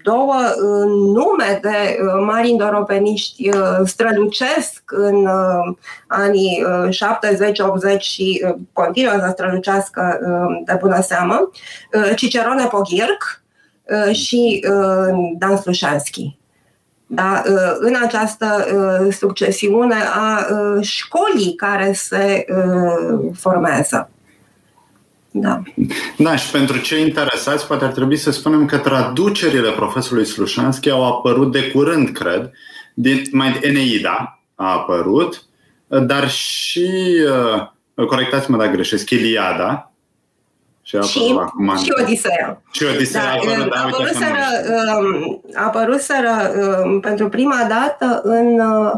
două 0.03 0.35
uh, 0.35 0.87
nume 1.15 1.59
de 1.63 1.99
uh, 2.03 2.25
mari 2.27 2.51
indoeuropeniști 2.51 3.49
uh, 3.49 3.79
strălucesc 3.85 4.83
în 4.87 5.15
uh, 5.15 5.77
anii 6.07 6.65
uh, 6.65 7.97
70-80 7.97 7.99
și 7.99 8.45
uh, 8.47 8.55
continuă 8.73 9.13
să 9.19 9.29
strălucească 9.33 10.19
uh, 10.21 10.63
de 10.65 10.77
bună 10.81 11.01
seamă. 11.01 11.51
Uh, 11.93 12.13
Cicerone 12.17 12.65
Poghirc, 12.65 13.45
Uh, 13.46 13.46
și 14.13 14.65
uh, 14.69 15.35
Dan 15.39 15.57
Slușanski. 15.57 16.39
Da, 17.07 17.43
uh, 17.47 17.77
în 17.79 17.95
această 18.03 18.67
succesiune 19.11 19.95
a 20.15 20.47
școlii 20.81 21.55
care 21.55 21.93
se 21.93 22.45
formează. 23.35 24.11
Da. 25.31 25.63
da, 26.19 26.37
și 26.37 26.51
pentru 26.51 26.79
cei 26.79 27.03
interesați, 27.03 27.67
poate 27.67 27.85
ar 27.85 27.93
trebui 27.93 28.17
să 28.17 28.31
spunem 28.31 28.67
că 28.67 28.79
traducerile 28.79 29.71
profesorului 29.71 30.27
Slușanski 30.27 30.91
au 30.91 31.07
apărut 31.07 31.53
de 31.53 31.71
curând, 31.71 32.09
cred, 32.09 32.51
din, 32.95 33.23
mai 33.33 33.59
Eneida 33.63 34.41
a 34.55 34.73
apărut, 34.73 35.43
dar 35.87 36.31
și, 36.31 36.91
corectați-mă 37.95 38.57
dacă 38.57 38.71
greșesc, 38.71 39.11
Iliada, 39.11 39.96
și, 40.87 41.01
și, 41.01 41.39
și 41.83 41.93
Odiseea. 42.01 42.63
Și 42.71 42.85
Odiseea 42.95 43.25
da, 43.25 43.31
apărut, 43.31 43.71
da, 43.71 43.81
apăruseră, 43.83 44.45
um, 44.99 45.41
apăruseră 45.55 46.53
um, 46.85 47.01
pentru 47.01 47.29
prima 47.29 47.67
dată 47.69 48.21
în 48.25 48.61
uh, 48.61 48.93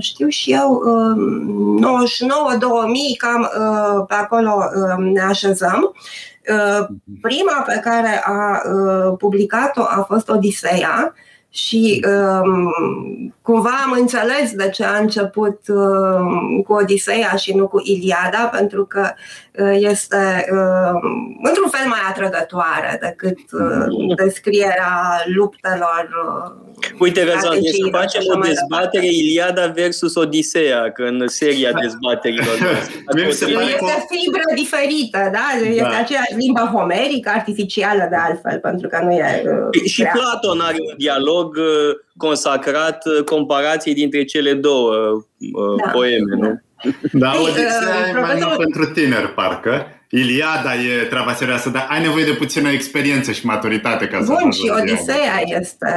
știu 0.00 0.28
și 0.28 0.52
eu, 0.52 0.82
99-2000, 0.82 0.84
um, 2.70 2.92
cam 3.16 3.40
uh, 3.40 4.04
pe 4.08 4.14
acolo 4.14 4.58
ne 4.98 5.20
așezăm. 5.20 5.94
Uh, 6.50 6.86
prima 7.20 7.62
pe 7.66 7.80
care 7.84 8.22
a 8.24 8.62
publicat-o 9.18 9.82
a 9.82 10.04
fost 10.08 10.28
Odiseea 10.28 11.14
și 11.50 12.04
um, 12.06 13.34
cumva 13.42 13.70
am 13.84 13.92
înțeles 14.00 14.52
de 14.52 14.68
ce 14.68 14.84
a 14.84 14.96
început 14.96 15.60
um, 15.68 16.62
cu 16.66 16.72
Odiseea 16.72 17.34
și 17.36 17.54
nu 17.54 17.68
cu 17.68 17.80
Iliada, 17.84 18.50
pentru 18.52 18.84
că 18.84 19.12
uh, 19.58 19.76
este 19.78 20.46
um, 20.50 21.40
într-un 21.42 21.68
fel 21.70 21.88
mai 21.88 21.98
atrăgătoare 22.08 22.98
decât 23.00 23.38
uh, 23.52 24.14
descrierea 24.16 25.22
luptelor. 25.34 26.08
Uh, 26.26 26.66
Uite, 26.98 27.24
Răzvan, 27.24 27.58
să 27.62 27.88
facem 27.90 28.22
o 28.34 28.38
dezbatere 28.38 29.06
Iliada 29.06 29.66
versus 29.66 30.14
Odiseea, 30.14 30.92
că 30.92 31.02
în 31.02 31.28
seria 31.28 31.72
da. 31.72 31.78
dezbaterilor. 31.78 32.56
este 33.28 33.46
fibră 34.10 34.42
diferită, 34.54 35.30
da? 35.32 35.68
Este 35.68 35.80
da. 35.80 35.98
aceeași 35.98 36.34
limba 36.34 36.70
homerică, 36.74 37.30
artificială 37.34 38.06
de 38.10 38.16
altfel, 38.16 38.58
pentru 38.58 38.88
că 38.88 38.98
nu 39.02 39.12
e. 39.12 39.42
Uh, 39.44 39.82
și 39.84 40.02
Platon 40.02 40.60
are 40.60 40.76
un 40.80 40.94
dialog 40.96 41.47
prolog 41.48 41.96
consacrat 42.16 43.02
comparației 43.24 43.94
dintre 43.94 44.24
cele 44.24 44.54
două 44.54 45.24
da. 45.84 45.90
poeme, 45.90 46.34
nu? 46.36 46.60
Da, 47.12 47.32
Odiseea 47.40 48.08
e 48.08 48.20
mai 48.20 48.38
mult 48.42 48.56
pentru 48.56 48.84
tineri, 48.92 49.34
parcă. 49.34 49.97
Iliada 50.10 50.74
e 50.74 51.04
treaba 51.04 51.34
serioasă, 51.34 51.68
dar 51.68 51.86
ai 51.90 52.00
nevoie 52.00 52.24
de 52.24 52.32
puțină 52.32 52.68
experiență 52.68 53.32
și 53.32 53.46
maturitate 53.46 54.06
ca 54.06 54.18
să 54.24 54.36
Bun, 54.40 54.50
și 54.50 54.72
Odiseea 54.80 55.40
este 55.44 55.92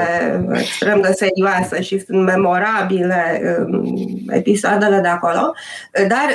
extrem 0.53 1.01
de 1.01 1.11
serioasă 1.11 1.81
și 1.81 1.99
sunt 2.05 2.23
memorabile 2.23 3.41
um, 3.59 3.95
episoadele 4.29 4.99
de 4.99 5.07
acolo, 5.07 5.53
dar 6.07 6.27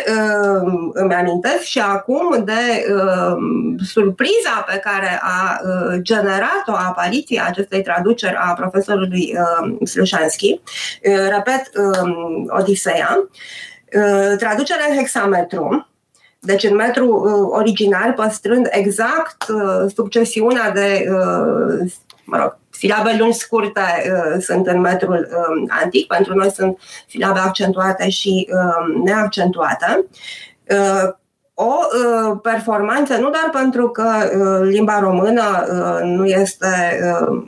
um, 0.63 0.91
îmi 0.95 1.15
amintesc 1.15 1.63
și 1.63 1.79
acum 1.79 2.45
de 2.45 2.87
um, 2.93 3.77
surpriza 3.79 4.65
pe 4.67 4.81
care 4.85 5.21
a 5.23 5.61
uh, 5.63 5.99
generat-o 6.03 6.73
apariția 6.73 7.45
acestei 7.47 7.83
traduceri 7.83 8.37
a 8.39 8.53
profesorului 8.53 9.39
Slușanski. 9.85 10.51
Uh, 10.53 11.29
repet, 11.29 11.71
Odiseea. 12.49 13.29
Uh, 13.93 14.37
traducerea 14.39 14.87
în 14.91 14.97
hexametru, 14.97 15.89
deci 16.41 16.65
în 16.65 16.75
metru 16.75 17.07
uh, 17.07 17.59
original, 17.59 18.13
păstrând 18.13 18.69
exact 18.71 19.49
uh, 19.49 19.91
succesiunea 19.95 20.71
de, 20.71 21.07
uh, 21.11 21.93
mă 22.25 22.37
rog, 22.37 22.59
silabe 22.71 23.17
lungi 23.19 23.37
scurte 23.37 23.81
uh, 23.81 24.43
sunt 24.43 24.67
în 24.67 24.81
metrul 24.81 25.29
uh, 25.31 25.67
antic, 25.83 26.07
pentru 26.07 26.35
noi 26.35 26.51
sunt 26.51 26.79
silabe 27.09 27.39
accentuate 27.39 28.09
și 28.09 28.49
uh, 28.53 29.03
neaccentuate. 29.05 30.05
Uh, 30.69 31.15
o 31.55 31.75
uh, 31.75 32.39
performanță 32.43 33.17
nu 33.17 33.31
doar 33.31 33.51
pentru 33.53 33.89
că 33.89 34.11
uh, 34.39 34.69
limba 34.69 34.99
română 34.99 35.67
uh, 35.71 36.01
nu 36.03 36.27
este 36.27 36.99
uh, 37.21 37.43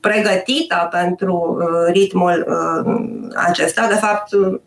pregătită 0.00 0.88
pentru 0.90 1.58
uh, 1.58 1.92
ritmul 1.92 2.46
uh, 2.48 2.94
acesta. 3.34 3.86
De 3.86 3.94
fapt, 3.94 4.32
uh, 4.32 4.60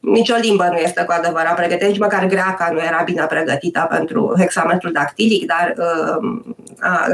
nicio 0.00 0.34
limbă 0.40 0.68
nu 0.70 0.76
este 0.76 1.02
cu 1.04 1.12
adevărat 1.18 1.54
pregătită, 1.54 1.86
nici 1.86 1.98
măcar 1.98 2.26
greaca 2.26 2.70
nu 2.72 2.78
era 2.78 3.02
bine 3.04 3.26
pregătită 3.28 3.86
pentru 3.90 4.34
hexametrul 4.38 4.92
dactilic, 4.92 5.46
dar 5.46 5.74
a, 6.80 7.06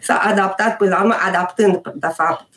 s-a 0.00 0.20
adaptat 0.30 0.76
până 0.76 0.90
la 0.90 1.00
urmă, 1.00 1.14
adaptând, 1.28 1.80
de 1.94 2.08
fapt, 2.14 2.48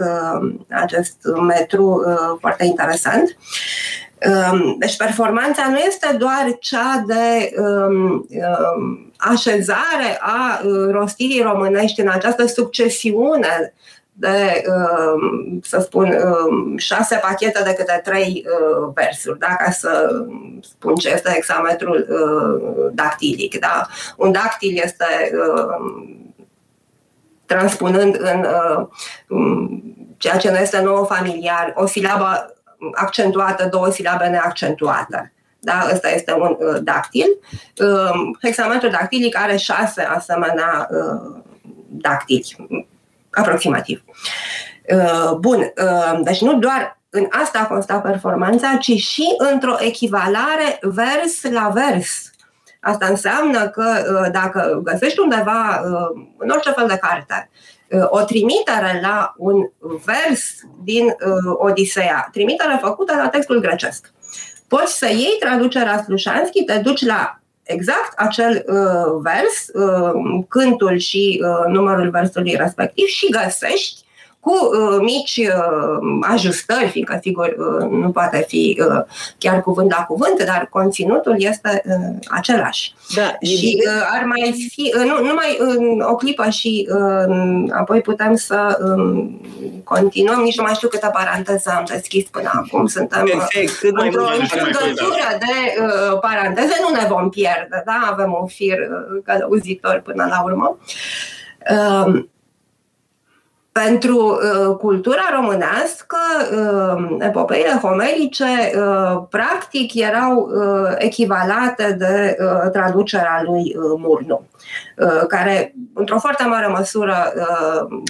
acest 0.70 1.18
metru 1.48 2.04
foarte 2.40 2.66
interesant. 2.66 3.38
Deci 4.80 4.98
performanța 4.98 5.68
nu 5.70 5.78
este 5.78 6.16
doar 6.18 6.58
cea 6.60 7.04
de 7.08 7.54
așezare 9.18 10.18
a 10.20 10.62
rostirii 10.92 11.42
românești 11.42 12.02
în 12.02 12.10
această 12.10 12.46
succesiune 12.46 13.74
de, 14.14 14.64
să 15.62 15.80
spun, 15.80 16.18
șase 16.78 17.20
pachete 17.22 17.64
de 17.64 17.74
câte 17.74 18.02
trei 18.04 18.46
versuri, 18.94 19.40
da? 19.40 19.56
ca 19.56 19.72
să 19.72 20.26
spun 20.62 20.96
ce 20.96 21.14
este 21.14 21.30
hexametrul 21.30 22.08
dactilic. 22.94 23.60
Da? 23.60 23.88
Un 24.18 24.32
dactil 24.32 24.82
este 24.84 25.06
transpunând 27.46 28.18
în 28.20 28.46
ceea 30.18 30.38
ce 30.38 30.52
nu 30.52 30.58
este 30.58 30.82
nou 30.82 31.06
familiar, 31.06 31.74
o 31.76 31.86
silabă 31.86 32.54
accentuată, 32.94 33.68
două 33.72 33.90
silabe 33.90 34.28
neaccentuate. 34.28 35.34
Da? 35.60 35.88
Ăsta 35.94 36.10
este 36.10 36.34
un 36.34 36.58
uh, 36.60 36.80
dactil. 36.82 37.28
Uh, 37.78 38.12
hexametrul 38.42 38.92
dactilic 38.92 39.38
are 39.38 39.58
șase 39.58 40.02
asemenea 40.02 40.90
uh, 40.90 41.42
dactili, 41.88 42.56
aproximativ. 43.34 44.04
Uh, 44.90 45.36
bun, 45.38 45.60
uh, 45.60 46.20
deci 46.24 46.42
nu 46.42 46.58
doar 46.58 47.02
în 47.10 47.28
asta 47.30 47.66
consta 47.66 48.00
performanța, 48.00 48.78
ci 48.80 48.92
și 48.92 49.36
într-o 49.38 49.76
echivalare 49.80 50.80
vers 50.82 51.44
la 51.52 51.72
vers. 51.74 52.32
Asta 52.82 53.06
înseamnă 53.06 53.70
că 53.70 53.84
uh, 53.84 54.32
dacă 54.32 54.80
găsești 54.84 55.20
undeva, 55.20 55.82
uh, 55.86 56.24
în 56.38 56.50
orice 56.50 56.72
fel 56.72 56.88
de 56.88 56.98
carte, 57.02 57.50
uh, 57.90 58.06
o 58.10 58.22
trimitere 58.22 59.00
la 59.02 59.34
un 59.38 59.70
vers 60.06 60.42
din 60.84 61.06
uh, 61.06 61.54
Odiseea, 61.58 62.28
trimitere 62.32 62.80
făcută 62.82 63.16
la 63.16 63.30
textul 63.30 63.60
grecesc 63.60 64.14
poți 64.76 64.98
să 64.98 65.08
iei 65.08 65.38
traducerea 65.40 66.04
Slușanski, 66.04 66.64
te 66.64 66.78
duci 66.78 67.06
la 67.06 67.40
exact 67.64 68.14
acel 68.16 68.66
uh, 68.68 69.22
vers, 69.22 69.68
uh, 69.74 70.44
cântul 70.48 70.98
și 70.98 71.44
uh, 71.44 71.74
numărul 71.74 72.10
versului 72.10 72.56
respectiv 72.56 73.06
și 73.06 73.30
găsești 73.30 74.03
cu 74.44 74.52
uh, 74.52 74.98
mici 75.02 75.38
uh, 75.38 76.18
ajustări, 76.22 76.88
fiindcă 76.88 77.20
sigur 77.22 77.56
uh, 77.58 77.90
nu 77.90 78.10
poate 78.12 78.46
fi 78.48 78.78
uh, 78.80 79.02
chiar 79.38 79.62
cuvânt 79.62 79.92
la 79.92 80.04
cuvânt, 80.04 80.44
dar 80.44 80.68
conținutul 80.70 81.36
este 81.38 81.82
uh, 81.86 82.16
același. 82.28 82.94
Da, 83.16 83.36
și 83.42 83.84
uh, 83.88 84.08
ar 84.12 84.24
mai 84.26 84.68
fi, 84.72 84.94
uh, 84.98 85.04
nu, 85.06 85.26
numai 85.26 85.58
uh, 85.60 86.06
o 86.12 86.16
clipă 86.16 86.50
și 86.50 86.88
uh, 86.90 87.70
apoi 87.72 88.02
putem 88.02 88.36
să 88.36 88.78
uh, 88.98 89.26
continuăm, 89.84 90.42
nici 90.42 90.58
nu 90.58 90.64
mai 90.64 90.74
știu 90.74 90.88
câtă 90.88 91.10
paranteză 91.14 91.74
am 91.78 91.84
deschis 91.88 92.24
până 92.24 92.50
acum, 92.54 92.86
suntem 92.86 93.24
uh, 93.24 93.48
într-o 93.82 94.26
încărcătură 94.40 95.38
de 95.40 95.82
uh, 95.82 96.20
paranteze, 96.20 96.74
nu 96.82 96.96
ne 96.96 97.08
vom 97.10 97.30
pierde, 97.30 97.84
da? 97.86 98.10
avem 98.12 98.38
un 98.42 98.48
fir 98.48 98.78
uh, 98.78 99.22
călăuzitor 99.24 100.02
până 100.06 100.26
la 100.30 100.44
urmă. 100.44 100.78
Uh, 101.72 102.24
pentru 103.74 104.18
uh, 104.18 104.76
cultura 104.76 105.22
românească, 105.36 106.18
uh, 106.52 107.16
epopeile 107.20 107.80
homerice 107.82 108.44
uh, 108.44 109.24
practic 109.30 109.94
erau 109.94 110.38
uh, 110.38 110.94
echivalate 110.98 111.96
de 112.00 112.38
uh, 112.40 112.72
traducerea 112.72 113.42
lui 113.46 113.76
uh, 113.78 114.00
Murnu, 114.00 114.46
uh, 114.98 115.28
care 115.28 115.76
într-o 115.94 116.20
foarte 116.20 116.44
mare 116.44 116.68
măsură 116.68 117.34
uh, 117.36 118.02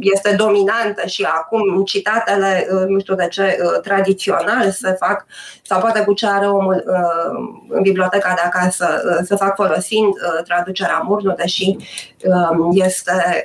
este 0.00 0.34
dominantă 0.36 1.06
și 1.06 1.22
acum 1.22 1.82
citatele, 1.84 2.68
uh, 2.72 2.84
nu 2.86 3.00
știu 3.00 3.14
de 3.14 3.28
ce, 3.30 3.58
uh, 3.62 3.80
tradițional 3.80 4.70
se 4.70 4.96
fac, 4.98 5.26
sau 5.62 5.80
poate 5.80 6.00
cu 6.04 6.12
ce 6.12 6.26
are 6.26 6.46
omul 6.46 6.84
uh, 6.86 7.64
în 7.68 7.82
biblioteca 7.82 8.32
de 8.34 8.40
acasă, 8.44 8.86
se 9.24 9.36
fac 9.36 9.54
folosind 9.54 10.14
traducerea 10.44 11.02
Murnu, 11.04 11.34
deși 11.34 11.76
um, 12.24 12.70
este 12.74 13.44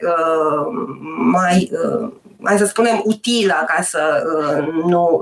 mai, 1.17 1.71
mai 2.37 2.57
să 2.57 2.65
spunem, 2.65 3.01
utilă 3.03 3.63
ca 3.67 3.81
să 3.81 4.23
nu 4.85 5.21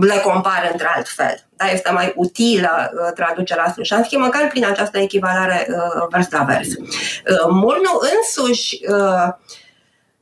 le 0.00 0.20
compar 0.24 0.68
între 0.72 0.88
altfel. 0.94 1.46
Da, 1.56 1.70
este 1.70 1.90
mai 1.90 2.12
utilă 2.16 2.92
uh, 2.92 3.12
traducerea 3.14 3.70
Slușanski, 3.72 4.16
măcar 4.16 4.48
prin 4.48 4.64
această 4.64 4.98
echivalare 4.98 5.66
uh, 5.68 6.06
vers 6.10 6.30
la 6.30 6.42
vers. 6.42 6.68
Uh, 6.68 7.48
Murnu 7.50 8.00
însuși 8.16 8.80
uh, 8.88 9.28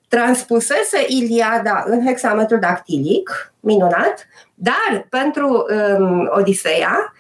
transpusese 0.09 1.04
Iliada 1.06 1.85
în 1.87 2.06
hexametru 2.06 2.56
dactilic, 2.56 3.52
minunat, 3.61 4.26
dar 4.54 5.06
pentru 5.09 5.66
um, 5.98 6.30
Odiseea 6.33 7.12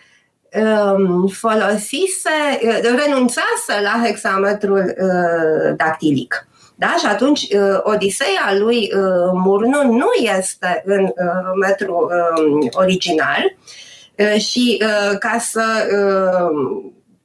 um, 0.52 1.28
folosise, 1.28 2.60
uh, 2.62 2.80
renunțase 2.82 3.80
la 3.82 4.02
hexametrul 4.04 4.94
uh, 4.98 5.76
dactilic. 5.76 6.48
Da? 6.80 6.94
Și 6.98 7.06
atunci 7.06 7.40
uh, 7.40 7.80
Odiseea 7.82 8.54
lui 8.58 8.92
uh, 8.94 9.30
Murnu 9.32 9.82
nu 9.82 10.08
este 10.38 10.82
în 10.84 11.02
uh, 11.02 11.12
metru 11.60 11.94
um, 11.94 12.68
original 12.72 13.56
și 14.38 14.82
ca 15.18 15.38
să 15.38 15.62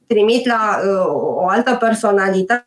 trimit 0.06 0.46
la 0.46 0.80
o 1.12 1.48
altă 1.48 1.74
personalitate 1.74 2.66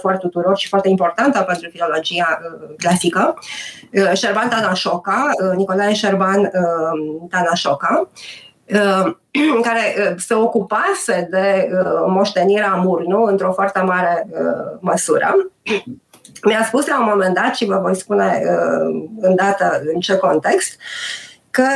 foarte 0.00 0.18
tuturor 0.20 0.56
și 0.56 0.68
foarte 0.68 0.88
importantă 0.88 1.40
pentru 1.40 1.68
filologia 1.70 2.40
clasică, 2.76 3.38
Șerban 4.14 4.48
Tanașoca, 4.48 5.30
Nicolae 5.56 5.94
Șerban 5.94 6.50
Tanașoca, 7.30 8.08
care 9.62 9.94
uh, 9.98 10.14
se 10.16 10.34
ocupase 10.34 11.28
de 11.30 11.68
uh, 11.72 12.04
moștenirea 12.06 12.74
Murnu 12.74 13.22
într-o 13.22 13.52
foarte 13.52 13.80
mare 13.80 14.26
uh, 14.30 14.78
măsură. 14.80 15.34
Mi-a 16.46 16.64
spus 16.64 16.86
la 16.86 17.00
un 17.00 17.06
moment 17.08 17.34
dat, 17.34 17.54
și 17.54 17.64
vă 17.64 17.78
voi 17.82 17.96
spune 17.96 18.42
îndată 19.20 19.82
în 19.94 20.00
ce 20.00 20.16
context, 20.16 20.76
că 21.50 21.66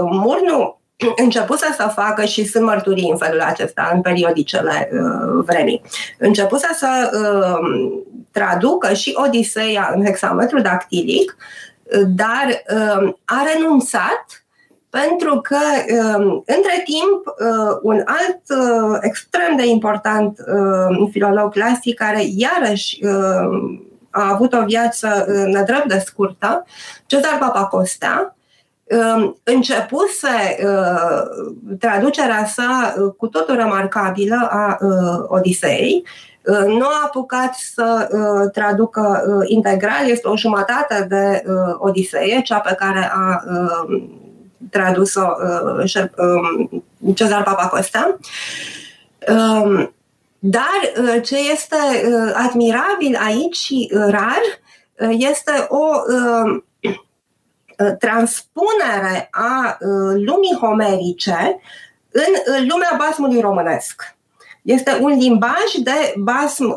Murnu 0.00 0.78
începuse 1.24 1.66
să 1.76 1.92
facă 1.94 2.24
și 2.24 2.44
sunt 2.44 2.64
mărturii 2.64 3.10
în 3.10 3.16
felul 3.16 3.40
acesta 3.40 3.90
în 3.94 4.00
periodicele 4.00 4.90
vremii. 5.44 5.82
Începuse 6.18 6.68
să 6.74 7.10
traducă 8.30 8.92
și 8.92 9.14
Odiseea 9.26 9.92
în 9.94 10.04
hexametru 10.04 10.60
dactilic, 10.60 11.36
dar 12.06 12.62
a 13.24 13.42
renunțat 13.54 14.43
pentru 15.00 15.40
că 15.40 15.58
um, 16.16 16.42
între 16.46 16.82
timp 16.84 17.26
uh, 17.26 17.78
un 17.82 18.02
alt 18.04 18.42
uh, 18.48 18.98
extrem 19.00 19.56
de 19.56 19.66
important 19.66 20.38
uh, 20.38 21.08
filolog 21.10 21.52
clasic 21.52 21.98
care 21.98 22.22
iarăși 22.36 23.00
a 24.10 24.30
avut 24.32 24.52
o 24.52 24.64
viață 24.64 25.26
nedrept 25.46 25.88
de 25.88 26.02
scurtă, 26.06 26.64
Cezar 27.06 27.38
Papacostea, 27.38 28.36
um, 28.84 29.36
începuse 29.42 30.56
traducerea 31.78 32.46
sa 32.46 32.94
cu 33.16 33.26
totul 33.26 33.54
remarcabilă 33.54 34.48
a 34.50 34.78
Odisei, 35.28 36.04
nu 36.66 36.84
a 36.84 37.02
apucat 37.04 37.54
să 37.54 38.08
traducă 38.52 39.24
integral, 39.46 40.08
este 40.08 40.28
o 40.28 40.36
jumătate 40.36 41.06
de 41.08 41.44
Odiseie, 41.78 42.42
cea 42.42 42.58
pe 42.58 42.74
care 42.78 43.10
a 43.12 43.44
tradus-o 44.70 45.36
uh, 45.76 46.04
um, 46.18 47.14
Cezar 47.14 47.42
Papacosta. 47.42 48.16
Um, 49.28 49.94
dar 50.38 50.80
uh, 50.98 51.22
ce 51.22 51.36
este 51.52 51.76
uh, 51.76 52.32
admirabil 52.34 53.16
aici 53.16 53.56
și 53.56 53.90
rar 53.92 54.42
este 55.10 55.66
o 55.68 55.86
um, 56.08 56.64
transpunere 57.98 59.28
a 59.30 59.76
lumii 60.14 60.56
homerice 60.60 61.60
în 62.12 62.66
lumea 62.68 62.94
basmului 62.98 63.40
românesc. 63.40 64.14
Este 64.62 64.98
un 65.00 65.18
limbaj 65.18 65.72
de 65.82 66.14
basm 66.16 66.76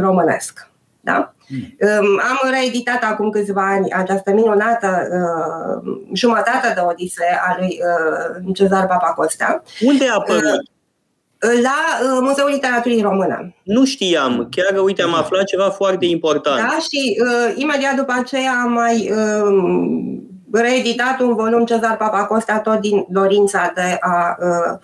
românesc. 0.00 0.70
Da? 1.00 1.34
Mm. 1.48 2.20
Am 2.30 2.50
reeditat 2.50 3.02
acum 3.02 3.30
câțiva 3.30 3.70
ani 3.70 3.92
această 3.92 4.32
minunată 4.32 5.08
uh, 5.10 5.96
jumătate 6.12 6.72
de 6.74 6.80
Odisee 6.88 7.40
a 7.46 7.56
lui 7.58 7.78
uh, 7.80 8.54
Cezar 8.54 8.86
Papacosta. 8.86 9.62
Unde 9.80 10.08
a 10.08 10.14
apărut? 10.14 10.42
Uh, 10.42 11.60
la 11.62 11.76
uh, 12.02 12.18
Muzeul 12.20 12.50
Literaturii 12.50 13.02
Română. 13.02 13.54
Nu 13.62 13.84
știam, 13.84 14.48
chiar 14.50 14.80
uite, 14.80 15.02
am 15.02 15.14
aflat 15.14 15.44
ceva 15.44 15.70
foarte 15.70 16.04
important. 16.06 16.56
Da, 16.56 16.78
și 16.90 17.20
uh, 17.20 17.54
imediat 17.56 17.94
după 17.94 18.14
aceea 18.18 18.52
am 18.64 18.72
mai 18.72 19.10
uh, 19.10 20.60
reeditat 20.60 21.20
un 21.20 21.34
volum 21.34 21.64
Cezar 21.64 21.96
Papacosta 21.96 22.58
tot 22.58 22.80
din 22.80 23.06
dorința 23.08 23.72
de 23.74 23.96
a 24.00 24.36
uh, 24.40 24.78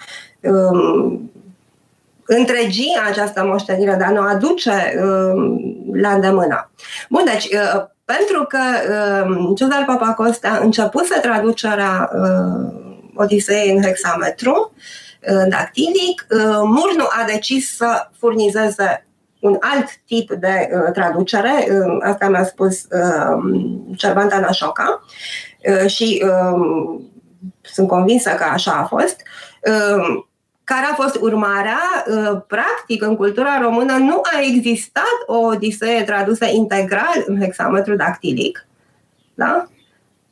uh, 0.52 1.18
întregi 2.28 2.86
această 3.08 3.44
moștenire, 3.44 3.96
dar 4.00 4.08
nu 4.08 4.20
aduce 4.20 4.70
uh, 4.70 5.60
la 5.92 6.10
îndemână. 6.10 6.70
Bun, 7.08 7.22
deci, 7.24 7.44
uh, 7.44 7.84
pentru 8.04 8.44
că 8.48 8.58
uh, 9.28 9.56
Cezar 9.56 9.84
Papacosta 9.86 10.58
începuse 10.62 11.18
traducerea 11.18 12.10
uh, 12.12 12.72
Odisei 13.14 13.70
în 13.70 13.82
hexametru 13.82 14.72
uh, 14.74 15.48
dactilic, 15.48 16.26
uh, 16.30 16.60
Murnu 16.64 17.04
a 17.08 17.24
decis 17.26 17.76
să 17.76 18.08
furnizeze 18.18 19.06
un 19.40 19.56
alt 19.60 19.86
tip 20.06 20.30
de 20.30 20.68
uh, 20.72 20.92
traducere, 20.92 21.66
uh, 21.70 21.96
asta 22.02 22.28
mi-a 22.28 22.44
spus 22.44 22.82
uh, 22.82 23.38
Cervanta 23.96 24.38
Nașoca 24.38 25.04
uh, 25.82 25.90
și 25.90 26.24
uh, 26.24 27.00
sunt 27.62 27.88
convinsă 27.88 28.30
că 28.30 28.44
așa 28.44 28.72
a 28.72 28.84
fost. 28.84 29.16
Uh, 29.62 30.26
care 30.68 30.86
a 30.90 30.94
fost 30.94 31.16
urmarea, 31.20 31.80
uh, 32.06 32.40
practic, 32.46 33.02
în 33.02 33.16
cultura 33.16 33.60
română 33.60 33.96
nu 33.96 34.20
a 34.22 34.40
existat 34.40 35.16
o 35.26 35.36
odisee 35.36 36.02
tradusă 36.02 36.44
integral 36.44 37.24
în 37.26 37.40
hexametru 37.40 37.96
dactilic, 37.96 38.66
da? 39.34 39.68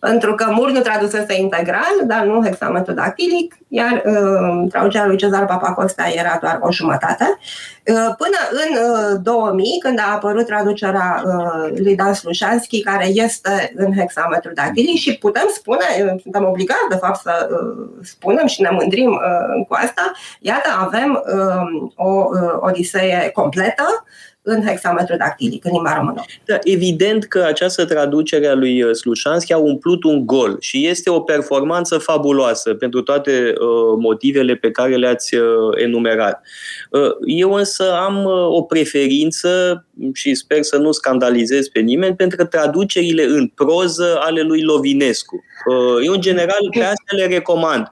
Pentru 0.09 0.35
că 0.35 0.47
Mur 0.51 0.71
nu 0.71 0.81
tradusese 0.81 1.40
integral, 1.40 1.95
dar 2.05 2.25
nu 2.25 2.42
hexametru 2.45 2.92
dactilic, 2.92 3.57
iar 3.69 4.03
uh, 4.05 4.71
traducerea 4.71 5.07
lui 5.07 5.16
Cezar 5.16 5.47
Papacosta 5.47 6.09
era 6.14 6.38
doar 6.40 6.59
o 6.61 6.73
jumătate. 6.73 7.38
Uh, 7.87 7.95
până 7.95 8.38
în 8.51 8.71
uh, 9.14 9.21
2000, 9.23 9.79
când 9.81 9.99
a 9.99 10.12
apărut 10.14 10.47
traducerea 10.47 11.23
uh, 11.25 11.79
lui 11.79 11.97
Dan 11.97 12.14
Slușanski, 12.14 12.83
care 12.83 13.07
este 13.07 13.73
în 13.77 13.92
hexametru 13.97 14.53
dactilic 14.55 14.97
și 14.97 15.19
putem 15.19 15.49
spune, 15.55 15.85
uh, 16.05 16.21
suntem 16.23 16.45
obligați 16.45 16.88
de 16.90 16.97
fapt 16.97 17.21
să 17.21 17.49
uh, 17.51 17.87
spunem 18.03 18.47
și 18.47 18.62
ne 18.62 18.71
mândrim 18.71 19.11
uh, 19.11 19.66
cu 19.69 19.75
asta, 19.75 20.12
iată, 20.40 20.69
avem 20.81 21.23
uh, 21.35 21.90
o 21.95 22.29
uh, 22.29 22.57
odiseie 22.61 23.31
completă, 23.35 24.05
în 24.49 24.67
hexametru 24.67 25.17
dactilic, 25.17 25.65
în 25.65 25.71
limba 25.73 25.95
română. 25.97 26.25
Da, 26.45 26.59
evident 26.63 27.25
că 27.25 27.45
această 27.47 27.85
traducere 27.85 28.47
a 28.47 28.55
lui 28.55 28.83
uh, 28.83 28.95
Slușanski 28.95 29.53
a 29.53 29.57
umplut 29.57 30.05
un 30.05 30.27
gol 30.27 30.57
și 30.61 30.87
este 30.87 31.11
o 31.11 31.21
performanță 31.21 31.99
fabuloasă 31.99 32.75
pentru 32.75 33.03
toate 33.03 33.31
uh, 33.31 33.99
motivele 33.99 34.55
pe 34.55 34.71
care 34.71 34.97
le-ați 34.97 35.35
uh, 35.35 35.43
enumerat. 35.75 36.43
Uh, 36.91 37.11
eu 37.25 37.53
însă 37.53 37.93
am 37.93 38.25
uh, 38.25 38.47
o 38.49 38.63
preferință 38.63 39.85
și 40.13 40.35
sper 40.35 40.63
să 40.63 40.77
nu 40.77 40.93
scandalizez 40.93 41.69
pe 41.69 41.81
nimeni 41.81 42.17
pentru 42.17 42.45
traducerile 42.45 43.25
în 43.25 43.47
proză 43.47 44.19
ale 44.21 44.41
lui 44.41 44.63
Lovinescu. 44.63 45.45
Uh, 45.67 46.05
eu, 46.05 46.13
în 46.13 46.21
general, 46.21 46.69
pe 46.71 46.83
astea 46.83 47.17
le 47.17 47.27
recomand. 47.27 47.89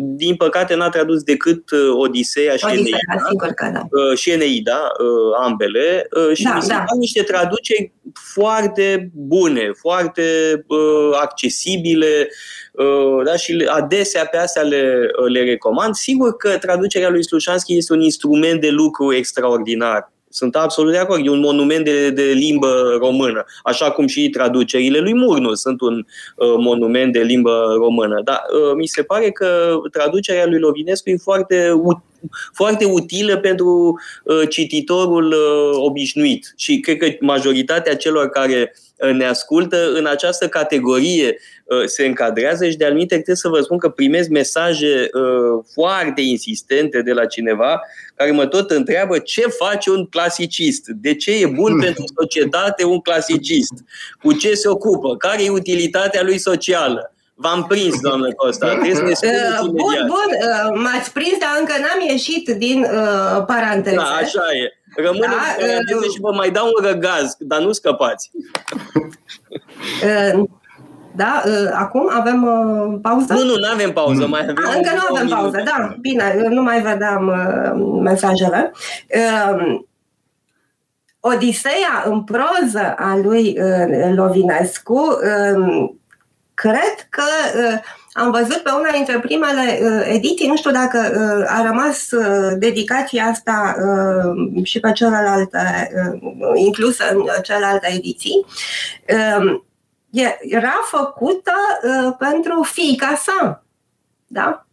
Din 0.00 0.36
păcate, 0.36 0.74
n-a 0.74 0.88
tradus 0.88 1.22
decât 1.22 1.64
Odiseea 1.96 2.56
și 2.56 2.64
Odiseea, 2.64 2.98
Eneida. 3.08 3.28
Sigur 3.28 3.48
că 3.48 3.70
da. 3.72 4.14
Și 4.14 4.30
Eneida, 4.30 4.92
ambele. 5.42 6.08
Și 6.34 6.42
da, 6.42 6.54
mi 6.54 6.62
se 6.62 6.68
da. 6.68 6.84
niște 6.98 7.22
traduceri 7.22 7.92
foarte 8.32 9.10
bune, 9.14 9.70
foarte 9.76 10.22
accesibile, 11.20 12.28
da, 13.24 13.36
și 13.36 13.66
adesea 13.68 14.26
pe 14.26 14.36
astea 14.36 14.62
le, 14.62 15.10
le 15.28 15.44
recomand. 15.44 15.94
Sigur 15.94 16.36
că 16.36 16.58
traducerea 16.58 17.08
lui 17.08 17.24
Slușanski 17.24 17.76
este 17.76 17.92
un 17.92 18.00
instrument 18.00 18.60
de 18.60 18.68
lucru 18.68 19.14
extraordinar 19.14 20.12
sunt 20.30 20.56
absolut 20.56 20.92
de 20.92 20.98
acord. 20.98 21.26
E 21.26 21.30
un 21.30 21.40
monument 21.40 21.84
de, 21.84 22.10
de 22.10 22.22
limbă 22.22 22.96
română, 22.98 23.44
așa 23.62 23.90
cum 23.90 24.06
și 24.06 24.30
traducerile 24.30 24.98
lui 24.98 25.14
Murnu 25.14 25.54
sunt 25.54 25.80
un 25.80 26.04
uh, 26.36 26.54
monument 26.58 27.12
de 27.12 27.22
limbă 27.22 27.74
română. 27.76 28.20
Dar 28.24 28.40
uh, 28.52 28.74
mi 28.76 28.86
se 28.86 29.02
pare 29.02 29.30
că 29.30 29.76
traducerea 29.92 30.46
lui 30.46 30.58
Lovinescu 30.58 31.10
e 31.10 31.16
foarte, 31.16 31.70
foarte 32.54 32.84
utilă 32.84 33.36
pentru 33.36 34.00
uh, 34.24 34.48
cititorul 34.48 35.26
uh, 35.26 35.78
obișnuit 35.84 36.52
și 36.56 36.80
cred 36.80 36.96
că 36.96 37.06
majoritatea 37.20 37.96
celor 37.96 38.28
care 38.28 38.74
uh, 38.96 39.10
ne 39.10 39.24
ascultă 39.24 39.92
în 39.92 40.06
această 40.06 40.48
categorie 40.48 41.38
uh, 41.64 41.84
se 41.84 42.06
încadrează 42.06 42.68
și 42.68 42.76
de 42.76 42.84
anumite 42.84 43.14
trebuie 43.14 43.36
să 43.36 43.48
vă 43.48 43.60
spun 43.60 43.78
că 43.78 43.88
primesc 43.88 44.28
mesaje 44.28 45.08
uh, 45.12 45.64
foarte 45.72 46.20
insistente 46.20 47.02
de 47.02 47.12
la 47.12 47.26
cineva 47.26 47.80
care 48.14 48.30
mă 48.30 48.46
tot 48.46 48.70
întreabă 48.70 49.18
ce 49.18 49.40
face 49.40 49.90
un 49.90 50.06
clasicist, 50.06 50.86
de 50.86 51.14
ce 51.14 51.30
e 51.30 51.46
bun 51.46 51.70
hmm. 51.70 51.80
pentru 51.84 52.04
societate 52.20 52.84
un 52.84 53.00
clasicist, 53.00 53.72
cu 54.22 54.32
ce 54.32 54.54
se 54.54 54.68
ocupă, 54.68 55.16
care 55.16 55.44
e 55.44 55.50
utilitatea 55.50 56.22
lui 56.22 56.38
socială. 56.38 57.12
V-am 57.40 57.64
prins, 57.68 58.00
doamnă 58.00 58.32
Costa. 58.32 58.66
Trebuie 58.66 59.14
să 59.14 59.24
ne 59.24 59.32
uh, 59.62 59.66
Bun, 59.66 59.96
bun, 60.06 60.30
uh, 60.30 60.80
m-ați 60.82 61.12
prins, 61.12 61.38
dar 61.38 61.50
încă 61.58 61.72
n-am 61.78 62.08
ieșit 62.08 62.48
din 62.48 62.80
uh, 62.82 63.44
paranteză. 63.46 63.96
Da, 63.96 64.02
așa 64.02 64.42
e. 64.62 64.72
Rămânem 65.02 65.30
da, 65.30 65.64
în 65.64 65.96
uh, 65.96 66.10
și 66.12 66.20
vă 66.20 66.32
mai 66.32 66.50
dau 66.50 66.66
un 66.66 66.86
răgaz, 66.86 67.36
dar 67.38 67.60
nu 67.60 67.72
scăpați. 67.72 68.30
Uh, 70.04 70.44
da, 71.16 71.42
uh, 71.46 71.70
acum 71.72 72.08
avem 72.12 72.42
uh, 72.42 72.98
pauză? 73.02 73.32
Nu, 73.32 73.42
nu, 73.42 73.54
nu 73.56 73.68
avem 73.72 73.92
pauză. 73.92 74.26
Mai 74.26 74.40
avem 74.40 74.54
ah, 74.68 74.74
încă 74.76 74.90
nu 74.94 75.16
avem 75.16 75.28
pauză, 75.28 75.62
da. 75.64 75.94
Bine, 76.00 76.46
nu 76.48 76.62
mai 76.62 76.82
vedeam 76.82 77.26
uh, 77.26 78.00
mesajele. 78.02 78.72
Uh, 79.08 79.80
Odiseea 81.20 82.02
în 82.04 82.24
proză 82.24 82.94
a 82.96 83.16
lui 83.16 83.58
uh, 83.60 84.12
Lovinescu, 84.14 84.98
uh, 84.98 85.90
cred 86.62 87.06
că 87.08 87.22
uh, 87.54 87.78
am 88.12 88.30
văzut 88.30 88.56
pe 88.56 88.70
una 88.70 88.90
dintre 88.92 89.18
primele 89.18 89.78
uh, 89.82 90.14
ediții, 90.14 90.48
nu 90.48 90.56
știu 90.56 90.70
dacă 90.70 90.98
uh, 90.98 91.58
a 91.58 91.62
rămas 91.62 92.10
uh, 92.10 92.52
dedicația 92.56 93.24
asta 93.24 93.74
uh, 93.78 94.64
și 94.64 94.80
pe 94.80 94.92
celelalte, 94.92 95.90
uh, 96.12 96.52
inclusă 96.54 97.04
în 97.12 97.22
celelalte 97.42 97.92
ediții, 97.96 98.46
uh, 99.08 99.60
era 100.40 100.80
făcută 100.84 101.52
uh, 101.82 102.14
pentru 102.18 102.62
fiica 102.62 103.14
sa. 103.14 103.64
Da? 104.26 104.66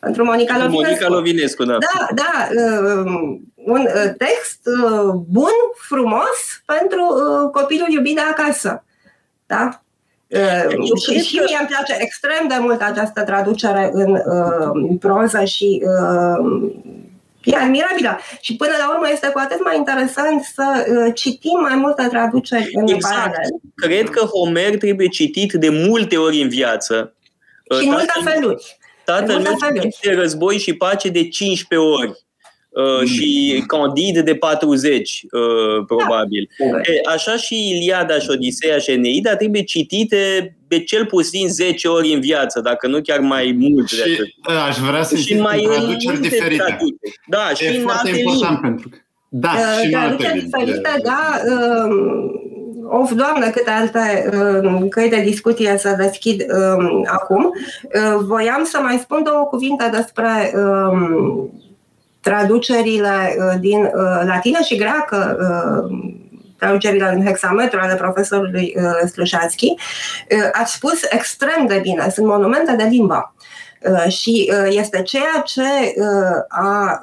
Pentru 0.00 0.24
Monica 0.24 0.58
Lovinescu. 0.58 0.82
Monica 0.82 1.08
Lovinescu, 1.08 1.64
da. 1.64 1.76
Da, 1.78 2.06
da. 2.14 2.48
Uh, 2.50 3.38
un 3.54 3.80
uh, 3.80 4.12
text 4.18 4.60
uh, 4.66 5.12
bun, 5.28 5.56
frumos 5.74 6.62
pentru 6.64 7.02
uh, 7.02 7.50
copilul 7.60 7.88
iubit 7.88 8.14
de 8.14 8.20
acasă. 8.20 8.84
Da? 9.46 9.82
Uh, 10.30 10.90
și, 11.02 11.20
și 11.20 11.34
mie 11.34 11.56
îmi 11.58 11.68
place 11.68 11.96
extrem 11.98 12.48
de 12.48 12.54
mult 12.58 12.80
această 12.80 13.22
traducere 13.22 13.90
în 13.92 14.12
uh, 14.12 14.96
proză 15.00 15.44
și 15.44 15.82
uh, 15.84 16.70
e 17.44 17.56
admirabilă. 17.56 18.18
Și 18.40 18.56
până 18.56 18.72
la 18.78 18.90
urmă 18.90 19.08
este 19.12 19.28
cu 19.28 19.38
atât 19.38 19.64
mai 19.64 19.76
interesant 19.76 20.42
să 20.54 20.86
uh, 20.88 21.12
citim 21.14 21.60
mai 21.60 21.74
multe 21.74 22.06
traduceri 22.10 22.70
în 22.72 22.88
exact. 22.88 23.36
Cred 23.74 24.08
că 24.08 24.24
Homer 24.24 24.76
trebuie 24.76 25.08
citit 25.08 25.52
de 25.52 25.68
multe 25.68 26.16
ori 26.16 26.42
în 26.42 26.48
viață 26.48 27.14
Și 27.78 27.84
în 27.84 27.90
multe 27.90 28.12
feluri. 28.24 28.78
Tatăl 29.04 29.40
meu 29.40 29.56
de 30.02 30.14
război 30.14 30.58
și 30.58 30.74
pace 30.74 31.08
de 31.08 31.28
15 31.28 31.88
ori. 31.88 32.24
Uh, 32.70 32.98
mm. 33.00 33.06
și 33.06 33.62
Candide 33.66 34.22
de 34.22 34.34
40, 34.34 35.22
uh, 35.30 35.84
probabil. 35.86 36.50
Da. 36.58 36.66
E, 36.66 37.00
așa 37.14 37.36
și 37.36 37.70
Iliada 37.70 38.18
și 38.18 38.30
Odiseea 38.30 38.78
și 38.78 38.90
Eneida 38.90 39.36
trebuie 39.36 39.62
citite 39.62 40.54
de 40.68 40.82
cel 40.82 41.06
puțin 41.06 41.48
10 41.48 41.88
ori 41.88 42.12
în 42.12 42.20
viață, 42.20 42.60
dacă 42.60 42.86
nu 42.86 43.00
chiar 43.00 43.20
mai 43.20 43.56
mult. 43.58 43.88
Și 43.88 43.96
de 44.46 44.52
aș 44.52 44.76
vrea 44.76 45.02
să 45.02 45.16
și 45.16 45.34
mai 45.34 45.58
traduceri 45.58 46.20
diferite. 46.20 46.62
Traduce. 46.66 46.96
Da, 47.26 47.50
e 47.50 47.54
și 47.54 47.76
în 47.76 47.82
foarte 47.82 48.10
important 48.18 48.50
limbi. 48.50 48.60
pentru 48.60 48.88
că 48.88 48.96
da, 49.32 49.48
uh, 49.48 49.82
și 49.82 49.90
traduceri 49.90 50.40
diferite, 50.40 51.00
da. 51.02 51.40
Uh, 51.44 52.48
of, 52.88 53.12
doamnă, 53.12 53.50
câte 53.50 53.70
alte 53.70 54.30
uh, 54.32 54.88
căi 54.88 55.08
de 55.08 55.20
discuție 55.20 55.74
să 55.78 55.94
deschid 55.98 56.40
uh, 56.40 57.00
acum. 57.04 57.44
Uh, 57.44 58.24
voiam 58.26 58.64
să 58.64 58.78
mai 58.82 58.98
spun 58.98 59.22
două 59.22 59.44
cuvinte 59.44 59.90
despre 59.92 60.52
uh, 60.54 61.48
traducerile 62.20 63.36
uh, 63.38 63.54
din 63.60 63.82
uh, 63.82 64.22
latină 64.24 64.58
și 64.64 64.76
greacă, 64.76 65.36
uh, 65.40 65.98
traducerile 66.58 67.12
în 67.14 67.24
hexametru 67.24 67.80
ale 67.82 67.94
profesorului 67.94 68.76
Slușanski, 69.12 69.74
ați 70.52 70.74
spus 70.74 71.02
extrem 71.10 71.66
de 71.66 71.78
bine, 71.82 72.10
sunt 72.10 72.26
monumente 72.26 72.72
de 72.76 72.84
limba. 72.84 73.34
Și 74.08 74.52
este 74.68 75.02
ceea 75.02 75.42
ce 75.44 75.94
a 76.48 77.00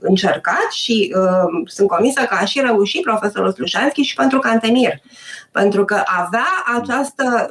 încercat 0.00 0.70
și 0.70 1.14
sunt 1.64 1.88
convinsă 1.88 2.20
că 2.20 2.36
a 2.40 2.44
și 2.44 2.60
reușit 2.60 3.02
profesorul 3.02 3.52
Slușanski 3.52 4.02
și 4.02 4.14
pentru 4.14 4.38
Cantemir. 4.38 5.00
Pentru 5.50 5.84
că 5.84 6.02
avea 6.04 6.48
această 6.80 7.48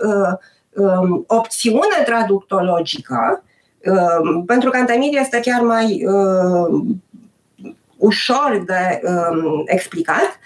um, 0.75 1.23
opțiune 1.27 2.03
traductologică 2.05 3.43
Ehm, 3.82 4.45
pentru 4.45 4.69
că 4.69 4.77
Antamir 4.77 5.19
este 5.19 5.39
chiar 5.39 5.61
mai 5.61 6.05
uh, 6.05 6.84
ușor 7.97 8.63
de 8.65 9.01
uh, 9.03 9.63
explicat, 9.65 10.39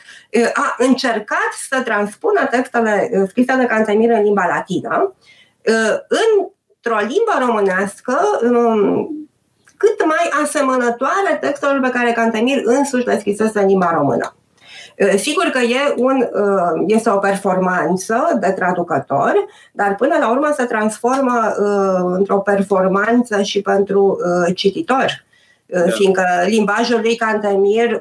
a 0.54 0.76
încercat 0.78 1.52
să 1.70 1.82
transpună 1.82 2.48
textele 2.52 3.26
scrise 3.28 3.56
de 3.56 3.66
Cantemir 3.66 4.12
în 4.12 4.24
limba 4.24 4.46
latină 4.48 5.14
uh, 5.66 5.98
într-o 6.08 6.98
limbă 7.00 7.46
românească 7.46 8.18
um, 8.44 9.28
cât 9.78 10.06
mai 10.06 10.42
asemănătoare 10.44 11.38
textelor 11.42 11.80
pe 11.80 11.90
care 11.90 12.12
Cantemir 12.12 12.62
însuși 12.64 13.06
le 13.06 13.20
scrisese 13.20 13.60
în 13.60 13.68
limba 13.68 13.92
română. 13.92 14.36
Eh, 14.96 15.18
sigur 15.18 15.44
că 15.44 15.60
e 15.60 15.94
un, 15.96 16.22
eh, 16.22 16.84
este 16.88 17.10
o 17.10 17.18
performanță 17.18 18.38
de 18.40 18.52
traducător, 18.52 19.34
dar 19.72 19.96
până 19.96 20.16
la 20.20 20.32
urmă 20.32 20.54
se 20.58 20.64
transformă 20.64 21.56
eh, 21.60 22.16
într-o 22.18 22.38
performanță 22.38 23.42
și 23.42 23.62
pentru 23.62 24.20
cititor. 24.56 25.24
Da. 25.66 25.82
Fiindcă 25.82 26.24
limbajul 26.46 27.00
lui 27.02 27.16
Cantemir 27.16 28.00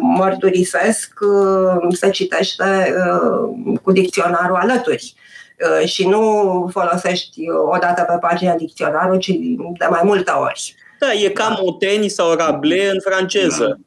mărturisesc 0.00 1.18
se 1.90 2.10
citește 2.10 2.94
cu 3.82 3.92
dicționarul 3.92 4.56
alături 4.56 5.14
și 5.84 6.08
nu 6.08 6.68
folosești 6.72 7.40
o 7.50 7.76
dată 7.80 8.02
pe 8.02 8.16
pagina 8.20 8.54
dicționarul, 8.54 9.18
ci 9.18 9.30
de 9.78 9.86
mai 9.90 10.00
multe 10.04 10.30
ori. 10.30 10.74
Da, 10.98 11.12
e 11.12 11.28
ca 11.28 11.48
da. 11.48 11.60
Moteni 11.62 12.08
sau 12.08 12.34
Rabelais 12.34 12.92
în 12.92 13.00
franceză. 13.00 13.78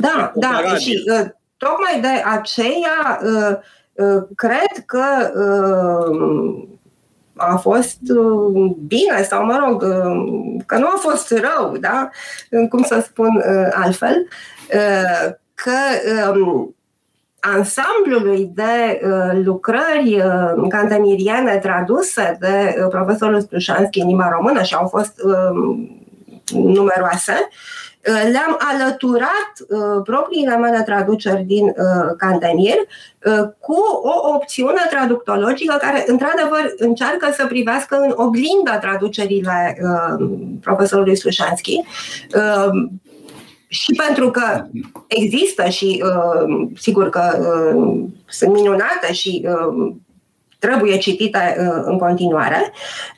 Da. 0.00 0.32
Da, 0.34 0.60
da, 0.64 0.74
și 0.74 1.04
uh, 1.12 1.26
tocmai 1.56 2.00
de 2.00 2.22
aceea 2.24 3.20
uh, 3.22 3.56
uh, 3.92 4.22
cred 4.34 4.84
că 4.86 5.32
uh, 5.34 6.68
a 7.36 7.56
fost 7.56 7.98
uh, 8.16 8.72
bine 8.86 9.22
sau, 9.22 9.44
mă 9.44 9.64
rog, 9.66 9.82
uh, 9.82 10.62
că 10.66 10.78
nu 10.78 10.86
a 10.86 10.96
fost 10.98 11.30
rău, 11.30 11.76
da? 11.76 12.10
Cum 12.68 12.82
să 12.82 13.02
spun 13.06 13.36
uh, 13.36 13.68
altfel, 13.72 14.28
uh, 14.74 15.32
că 15.54 15.78
um, 16.30 16.74
ansamblului 17.40 18.50
de 18.54 19.00
uh, 19.04 19.40
lucrări 19.44 20.22
uh, 20.24 20.68
cantemiriene 20.68 21.58
traduse 21.58 22.36
de 22.40 22.74
uh, 22.78 22.88
profesorul 22.88 23.40
Strușanski 23.40 24.00
în 24.00 24.06
limba 24.06 24.28
română 24.28 24.62
și 24.62 24.74
au 24.74 24.86
fost 24.86 25.22
uh, 25.22 25.78
numeroase, 26.52 27.32
uh, 27.32 27.80
Uh, 27.89 27.89
le-am 28.02 28.58
alăturat 28.72 29.52
uh, 29.68 30.02
propriile 30.04 30.56
mele 30.56 30.82
traduceri 30.82 31.42
din 31.42 31.64
uh, 31.64 32.14
Cantemir 32.16 32.76
cu 33.58 33.76
o 34.02 34.34
opțiune 34.34 34.80
traductologică 34.90 35.76
care, 35.80 36.04
într-adevăr, 36.06 36.74
încearcă 36.76 37.30
să 37.32 37.46
privească 37.46 37.96
în 37.96 38.12
oglinda 38.14 38.78
traducerile 38.78 39.78
profesorului 40.60 41.16
Slușanski. 41.16 41.80
Și 43.68 43.92
pentru 44.06 44.30
că 44.30 44.66
există 45.06 45.68
și 45.68 46.04
sigur 46.76 47.08
că 47.08 47.22
sunt 48.26 48.52
minunate 48.52 49.12
și 49.12 49.46
trebuie 50.60 50.98
citite 50.98 51.56
uh, 51.58 51.82
în 51.84 51.98
continuare, 51.98 52.72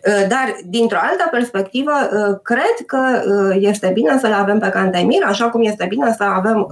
uh, 0.07 0.27
dar 0.29 0.57
dintr-o 0.65 0.99
altă 1.01 1.29
perspectivă, 1.31 1.91
uh, 1.91 2.39
cred 2.43 2.87
că 2.87 3.23
este 3.59 3.91
bine 3.95 4.19
să 4.19 4.27
le 4.27 4.35
avem 4.35 4.59
pe 4.59 4.69
Cantemir, 4.69 5.23
așa 5.25 5.49
cum 5.51 5.63
este 5.65 5.87
bine 5.89 6.15
să 6.17 6.25
avem 6.25 6.69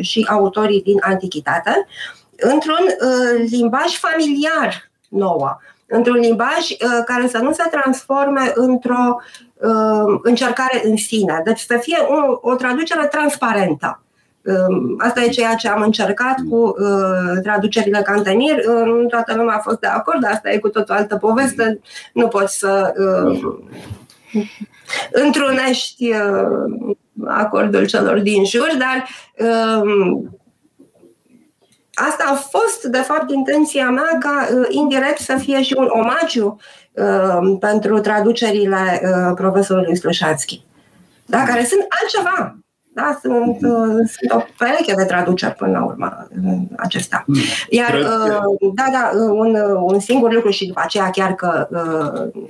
și 0.00 0.26
autorii 0.28 0.82
din 0.82 0.96
Antichitate, 1.00 1.86
într-un 2.36 2.86
limbaj 3.50 3.98
familiar 3.98 4.90
nouă, 5.08 5.58
într-un 5.86 6.16
limbaj 6.16 6.66
care 7.04 7.28
să 7.28 7.38
nu 7.38 7.52
se 7.52 7.68
transforme 7.70 8.52
într-o 8.54 9.16
încercare 10.22 10.82
în 10.84 10.96
sine, 10.96 11.40
deci 11.44 11.60
să 11.60 11.76
fie 11.80 11.98
o, 11.98 12.50
o 12.50 12.54
traducere 12.54 13.06
transparentă. 13.06 14.00
Asta 14.98 15.22
e 15.22 15.28
ceea 15.28 15.54
ce 15.54 15.68
am 15.68 15.82
încercat 15.82 16.36
cu 16.48 16.56
uh, 16.56 17.40
traducerile 17.42 18.02
Cantemir. 18.02 18.66
Nu 18.66 19.06
toată 19.06 19.34
lumea 19.34 19.56
a 19.56 19.60
fost 19.60 19.78
de 19.78 19.86
acord, 19.86 20.24
asta 20.24 20.50
e 20.50 20.58
cu 20.58 20.68
tot 20.68 20.88
o 20.88 20.92
altă 20.92 21.16
poveste. 21.16 21.80
Nu 22.12 22.28
poți 22.28 22.58
să 22.58 22.92
uh, 22.98 23.56
întrunești 25.24 26.10
uh, 26.10 26.86
acordul 27.26 27.86
celor 27.86 28.18
din 28.18 28.44
jur, 28.44 28.68
dar 28.78 29.08
asta 31.94 32.24
a 32.28 32.34
fost, 32.34 32.84
de 32.84 32.98
fapt, 32.98 33.30
intenția 33.30 33.90
mea 33.90 34.18
ca 34.18 34.48
indirect 34.68 35.18
să 35.18 35.36
fie 35.38 35.62
și 35.62 35.74
un 35.78 35.88
omagiu 35.90 36.56
pentru 37.60 38.00
traducerile 38.00 39.00
profesorului 39.34 39.96
Slușanski, 39.96 40.64
da? 41.26 41.44
care 41.44 41.64
sunt 41.64 41.86
altceva 41.88 42.56
da? 42.96 43.18
Sunt, 43.22 43.56
uh, 43.62 44.08
sunt 44.16 44.32
o 44.32 44.44
pereche 44.58 44.94
de 44.94 45.04
traduceri 45.04 45.54
până 45.54 45.78
la 45.78 45.84
urmă 45.84 46.28
acesta. 46.76 47.22
Hmm. 47.26 47.36
Iar, 47.68 47.94
uh, 47.94 48.72
da, 48.74 48.84
da, 48.92 49.10
un, 49.14 49.54
un 49.80 50.00
singur 50.00 50.32
lucru 50.32 50.50
și 50.50 50.66
după 50.66 50.80
aceea 50.84 51.10
chiar 51.10 51.34
că 51.34 51.68
uh, 51.70 52.42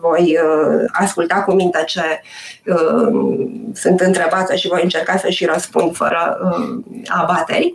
voi 0.00 0.38
uh, 0.42 0.84
asculta 0.92 1.42
cu 1.42 1.52
minte 1.52 1.84
ce 1.86 2.20
uh, 2.66 3.48
sunt 3.74 4.00
întrebată 4.00 4.54
și 4.54 4.68
voi 4.68 4.82
încerca 4.82 5.16
să 5.16 5.28
și 5.28 5.44
răspund 5.44 5.96
fără 5.96 6.38
uh, 6.42 7.02
abateri. 7.06 7.74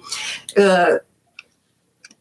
Uh, 0.57 0.95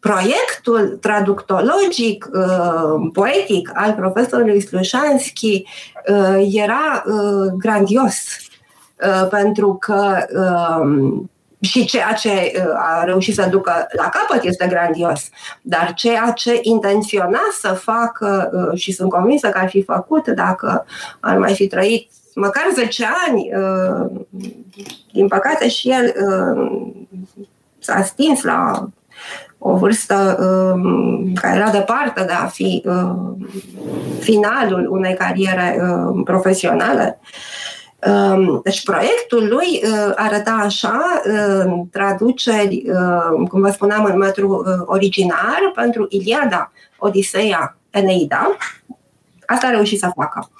proiectul 0.01 0.99
traductologic, 1.01 2.29
uh, 2.33 3.11
poetic 3.13 3.71
al 3.75 3.93
profesorului 3.93 4.61
Slușanski 4.61 5.65
uh, 6.07 6.49
era 6.53 7.05
uh, 7.07 7.53
grandios 7.59 8.17
Uh, 8.17 8.48
pentru 9.31 9.75
că 9.75 10.17
um, 10.81 11.31
și 11.61 11.85
ceea 11.85 12.13
ce 12.13 12.29
uh, 12.31 12.63
a 12.77 13.05
reușit 13.05 13.35
să 13.35 13.49
ducă 13.51 13.87
la 13.97 14.09
capăt 14.09 14.45
este 14.45 14.67
grandios, 14.67 15.29
dar 15.63 15.93
ceea 15.95 16.31
ce 16.31 16.59
intenționa 16.63 17.41
să 17.61 17.69
facă 17.69 18.51
uh, 18.53 18.79
și 18.79 18.93
sunt 18.93 19.11
convinsă 19.11 19.49
că 19.49 19.59
ar 19.59 19.69
fi 19.69 19.83
făcut 19.83 20.29
dacă 20.29 20.87
ar 21.21 21.39
mai 21.39 21.55
fi 21.55 21.67
trăit 21.67 22.11
măcar 22.35 22.63
10 22.75 23.07
ani, 23.27 23.51
din 25.13 25.29
păcate 25.29 25.69
și 25.69 25.91
el 25.91 26.15
s-a 27.79 28.03
stins 28.03 28.43
la 28.43 28.89
o 29.59 29.77
vârstă 29.77 30.39
um, 30.41 31.33
care 31.33 31.57
era 31.57 31.71
departe 31.71 32.25
de 32.25 32.33
a 32.33 32.47
fi 32.47 32.85
finalul 34.21 34.89
unei 34.91 35.15
cariere 35.15 35.81
profesionale. 36.25 37.19
Ehm, 37.99 38.61
deci 38.63 38.83
proiectul 38.83 39.49
lui 39.49 39.81
eh, 39.83 40.13
arăta 40.15 40.51
așa, 40.51 41.23
traduceri, 41.91 42.77
eh, 42.87 43.49
cum 43.49 43.61
vă 43.61 43.71
spuneam, 43.71 44.05
în 44.05 44.17
metru 44.17 44.65
eh, 44.67 44.83
originar 44.87 45.73
pentru 45.75 46.07
Iliada, 46.09 46.73
Odiseea, 46.99 47.77
Eneida. 47.91 48.57
Asta 49.47 49.67
a 49.67 49.71
reușit 49.71 49.99
să 49.99 50.11
facă. 50.15 50.51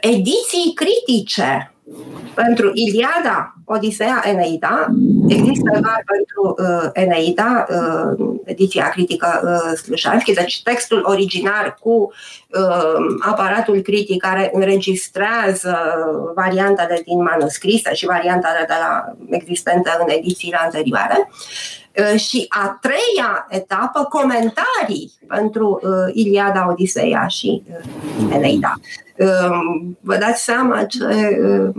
Ediții 0.00 0.72
critice 0.74 1.71
pentru 2.34 2.70
Iliada, 2.74 3.54
Odiseea, 3.64 4.22
Eneida, 4.24 4.86
există 5.28 5.78
doar 5.82 6.04
pentru 6.06 6.54
uh, 6.58 6.90
Eneida, 6.92 7.66
uh, 7.68 8.34
ediția 8.44 8.88
critică 8.88 9.40
uh, 9.44 9.76
Slușanski, 9.78 10.32
deci 10.32 10.62
textul 10.62 11.02
original 11.04 11.76
cu 11.80 12.12
uh, 12.48 13.16
aparatul 13.20 13.80
critic 13.80 14.20
care 14.20 14.50
înregistrează 14.52 15.76
variantele 16.34 17.02
din 17.04 17.22
manuscrise 17.22 17.94
și 17.94 18.06
variantele 18.06 18.64
de 18.66 18.74
la 18.80 19.14
existente 19.36 19.90
în 20.00 20.06
edițiile 20.08 20.58
anterioare. 20.60 21.28
Uh, 21.98 22.20
și 22.20 22.46
a 22.48 22.78
treia 22.80 23.46
etapă, 23.48 24.04
comentarii 24.04 25.12
pentru 25.26 25.80
uh, 25.82 25.90
Iliada, 26.12 26.68
Odiseea 26.70 27.26
și 27.26 27.62
uh, 27.68 28.34
Eneida. 28.34 28.74
Uh, 28.76 29.11
vă 30.00 30.16
dați 30.16 30.44
seama 30.44 30.84
ce 30.84 31.04
uh, 31.04 31.70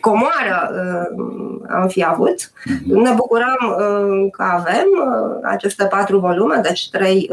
comoară 0.00 0.70
uh, 0.72 1.60
am 1.68 1.88
fi 1.88 2.04
avut. 2.04 2.50
Mhm. 2.64 3.00
Ne 3.00 3.10
bucuram 3.10 3.58
uh, 3.60 4.30
că 4.32 4.42
avem 4.42 4.86
uh, 4.92 5.38
aceste 5.42 5.84
patru 5.84 6.18
volume, 6.18 6.60
deci 6.62 6.90
trei 6.90 7.30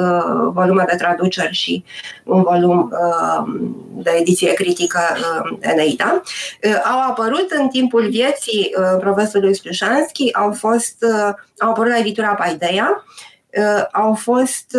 volume 0.53 0.85
de 0.89 0.95
traduceri 0.95 1.53
și 1.53 1.83
un 2.23 2.41
volum 2.41 2.93
de 3.93 4.11
ediție 4.19 4.53
critică 4.53 4.99
Eneida. 5.59 6.21
Au 6.91 7.09
apărut 7.09 7.51
în 7.59 7.67
timpul 7.67 8.09
vieții 8.09 8.75
profesorului 8.99 9.55
Slușanski, 9.55 10.33
au 10.33 10.51
fost 10.51 11.05
au 11.57 11.69
apărut 11.69 11.91
la 11.91 11.97
editura 11.97 12.33
Paideia, 12.33 13.03
au 13.91 14.13
fost 14.13 14.77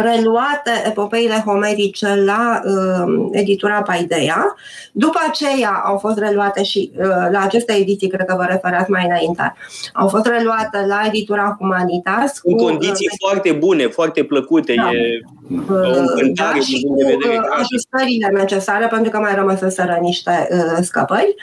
reluate 0.00 0.70
epopeile 0.86 1.42
homerice 1.44 2.14
la 2.24 2.60
uh, 2.64 3.28
editura 3.30 3.82
Paideia. 3.82 4.56
După 4.92 5.18
aceea 5.28 5.82
au 5.84 5.98
fost 5.98 6.18
reluate 6.18 6.62
și 6.62 6.92
uh, 6.98 7.06
la 7.30 7.40
aceste 7.42 7.72
ediții, 7.72 8.08
cred 8.08 8.26
că 8.26 8.34
vă 8.36 8.44
referați 8.48 8.90
mai 8.90 9.04
înainte, 9.06 9.54
au 9.92 10.08
fost 10.08 10.26
reluate 10.26 10.84
la 10.86 11.02
editura 11.06 11.56
Humanitas. 11.58 12.40
În 12.42 12.56
cu, 12.56 12.64
condiții 12.64 13.08
uh, 13.12 13.18
foarte 13.26 13.52
bune, 13.52 13.86
foarte 13.86 14.24
plăcute. 14.24 14.74
Da. 14.76 14.90
E 14.90 15.20
uh, 15.50 16.30
da, 16.34 16.52
și 16.60 16.82
cu 16.82 16.92
uh, 16.92 17.38
ajustările 17.58 18.28
necesare, 18.32 18.86
pentru 18.86 19.10
că 19.10 19.18
mai 19.18 19.34
rămăseseră 19.34 19.98
niște 20.00 20.48
uh, 20.50 20.78
scăpări. 20.80 21.34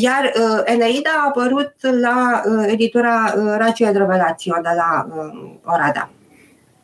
Iar 0.00 0.32
uh, 0.34 0.60
Eneida 0.64 1.10
a 1.22 1.26
apărut 1.28 1.74
la 2.00 2.42
uh, 2.44 2.66
editura 2.72 3.34
uh, 3.36 3.54
Racio 3.58 3.84
de 3.92 3.98
Revelatio 3.98 4.54
de 4.62 4.70
la 4.76 5.06
uh, 5.16 5.50
Orada. 5.64 6.10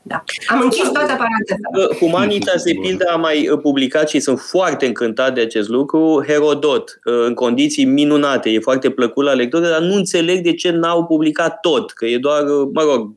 Da. 0.02 0.24
Am 0.46 0.60
închis 0.60 0.90
toată 0.90 1.16
paranteza. 1.16 1.96
Humanitas, 1.98 2.62
de 2.62 2.72
pildă, 2.80 3.04
a 3.12 3.16
mai 3.16 3.48
uh, 3.48 3.58
publicat 3.62 4.08
și 4.08 4.20
sunt 4.20 4.40
foarte 4.40 4.86
încântat 4.86 5.34
de 5.34 5.40
acest 5.40 5.68
lucru, 5.68 6.24
Herodot, 6.26 7.00
uh, 7.04 7.24
în 7.26 7.34
condiții 7.34 7.84
minunate. 7.84 8.50
E 8.50 8.58
foarte 8.58 8.90
plăcut 8.90 9.24
la 9.24 9.32
lectură, 9.32 9.68
dar 9.68 9.80
nu 9.80 9.94
înțeleg 9.94 10.42
de 10.42 10.54
ce 10.54 10.70
n-au 10.70 11.04
publicat 11.04 11.60
tot, 11.60 11.90
că 11.90 12.06
e 12.06 12.18
doar, 12.18 12.42
uh, 12.42 12.68
mă 12.72 12.82
rog, 12.82 13.14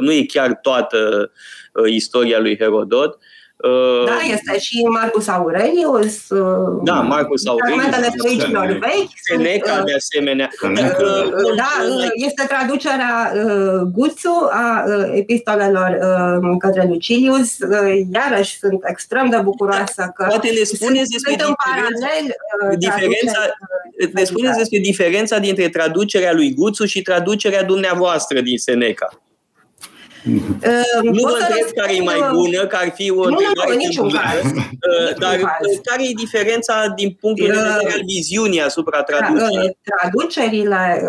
nu 0.00 0.12
e 0.12 0.24
chiar 0.24 0.54
toată 0.62 1.30
istoria 1.86 2.38
lui 2.38 2.58
Herodot. 2.58 3.18
Uh, 3.58 4.04
da, 4.06 4.12
uh, 4.12 4.30
este 4.32 4.58
și 4.58 4.82
Marcus 4.82 5.28
Aurelius. 5.28 6.28
Uh, 6.28 6.80
da, 6.84 6.94
Marcus 6.94 7.46
Aurelius. 7.46 7.80
Fragmentele 7.80 8.14
stoicilor 8.18 8.66
vechi. 8.66 9.10
Seneca, 9.22 9.72
uh, 9.78 9.84
de 9.84 9.94
asemenea. 9.94 10.50
Da, 11.56 11.70
este 12.14 12.44
traducerea 12.48 13.32
Guțu 13.92 14.48
a 14.50 14.84
epistolelor 15.14 15.98
către 16.58 16.86
Lucilius. 16.88 17.56
Iarăși 18.12 18.58
sunt 18.58 18.80
extrem 18.86 19.28
de 19.30 19.36
bucuroasă 19.42 20.12
că 20.14 20.24
Poate 20.28 20.48
ne 20.48 20.62
spuneți 20.62 21.10
despre 21.10 21.34
diferența, 21.34 22.08
diferența, 22.78 23.38
ne 24.12 24.24
spuneți 24.24 24.58
despre 24.58 24.78
diferența 24.78 25.38
dintre 25.38 25.68
traducerea 25.68 26.32
lui 26.32 26.54
Guțu 26.54 26.84
și 26.84 27.02
traducerea 27.02 27.62
dumneavoastră 27.62 28.40
din 28.40 28.58
Seneca. 28.58 29.08
Uh, 30.26 31.02
nu 31.02 31.20
vă 31.22 31.38
întreb 31.40 31.68
care 31.76 31.96
e 31.96 32.00
mai 32.00 32.20
bună, 32.32 32.66
că 32.66 32.76
ar 32.80 32.90
fi 32.94 33.10
o 33.10 33.14
nu, 33.14 33.22
întrebare 33.22 33.70
nu, 33.70 33.76
niciun 33.76 34.10
caz. 34.18 34.50
Uh, 34.52 35.18
dar 35.18 35.58
care 35.82 36.02
e 36.08 36.12
diferența 36.16 36.92
din 36.96 37.16
punctul 37.20 37.46
de 37.46 37.52
vedere 37.52 37.86
uh, 37.86 37.92
al 37.94 38.02
viziunii 38.06 38.62
asupra 38.62 39.02
traducerii? 39.02 39.78
Traducerile 39.82 41.02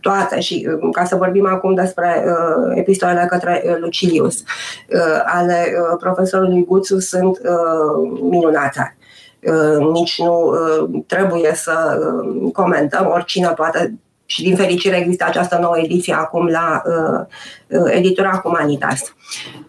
toate 0.00 0.40
și 0.40 0.68
ca 0.92 1.04
să 1.04 1.16
vorbim 1.16 1.46
acum 1.46 1.74
despre 1.74 2.24
epistolele 2.74 3.26
către 3.30 3.76
Lucilius 3.80 4.42
ale 5.24 5.72
profesorului 5.98 6.64
Guțu 6.64 6.98
sunt 6.98 7.40
minunate 8.30 8.96
nici 9.92 10.18
nu 10.18 10.54
trebuie 11.06 11.54
să 11.54 11.98
comentăm, 12.52 13.06
oricine 13.06 13.48
poate 13.48 13.98
și 14.34 14.42
din 14.42 14.56
fericire 14.56 14.96
există 14.96 15.24
această 15.24 15.58
nouă 15.60 15.78
ediție 15.78 16.14
acum 16.14 16.46
la 16.46 16.82
uh, 16.84 17.26
uh, 17.80 17.92
editura 17.94 18.40
Humanitas. 18.42 19.14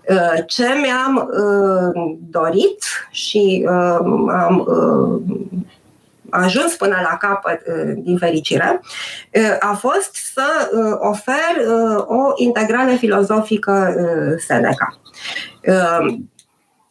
Uh, 0.10 0.44
ce 0.48 0.66
mi-am 0.82 1.16
uh, 1.16 2.18
dorit 2.30 2.84
și 3.12 3.66
uh, 3.70 3.98
am 4.30 4.66
uh, 4.68 5.22
ajuns 6.30 6.76
până 6.76 6.96
la 7.10 7.18
capăt, 7.18 7.62
uh, 7.68 7.94
din 7.96 8.18
fericire, 8.18 8.82
uh, 9.34 9.56
a 9.60 9.74
fost 9.74 10.16
să 10.34 10.70
uh, 10.74 10.96
ofer 11.00 11.68
o 12.06 12.32
integrală 12.36 12.96
filozofică 12.96 13.96
Seneca 14.38 15.00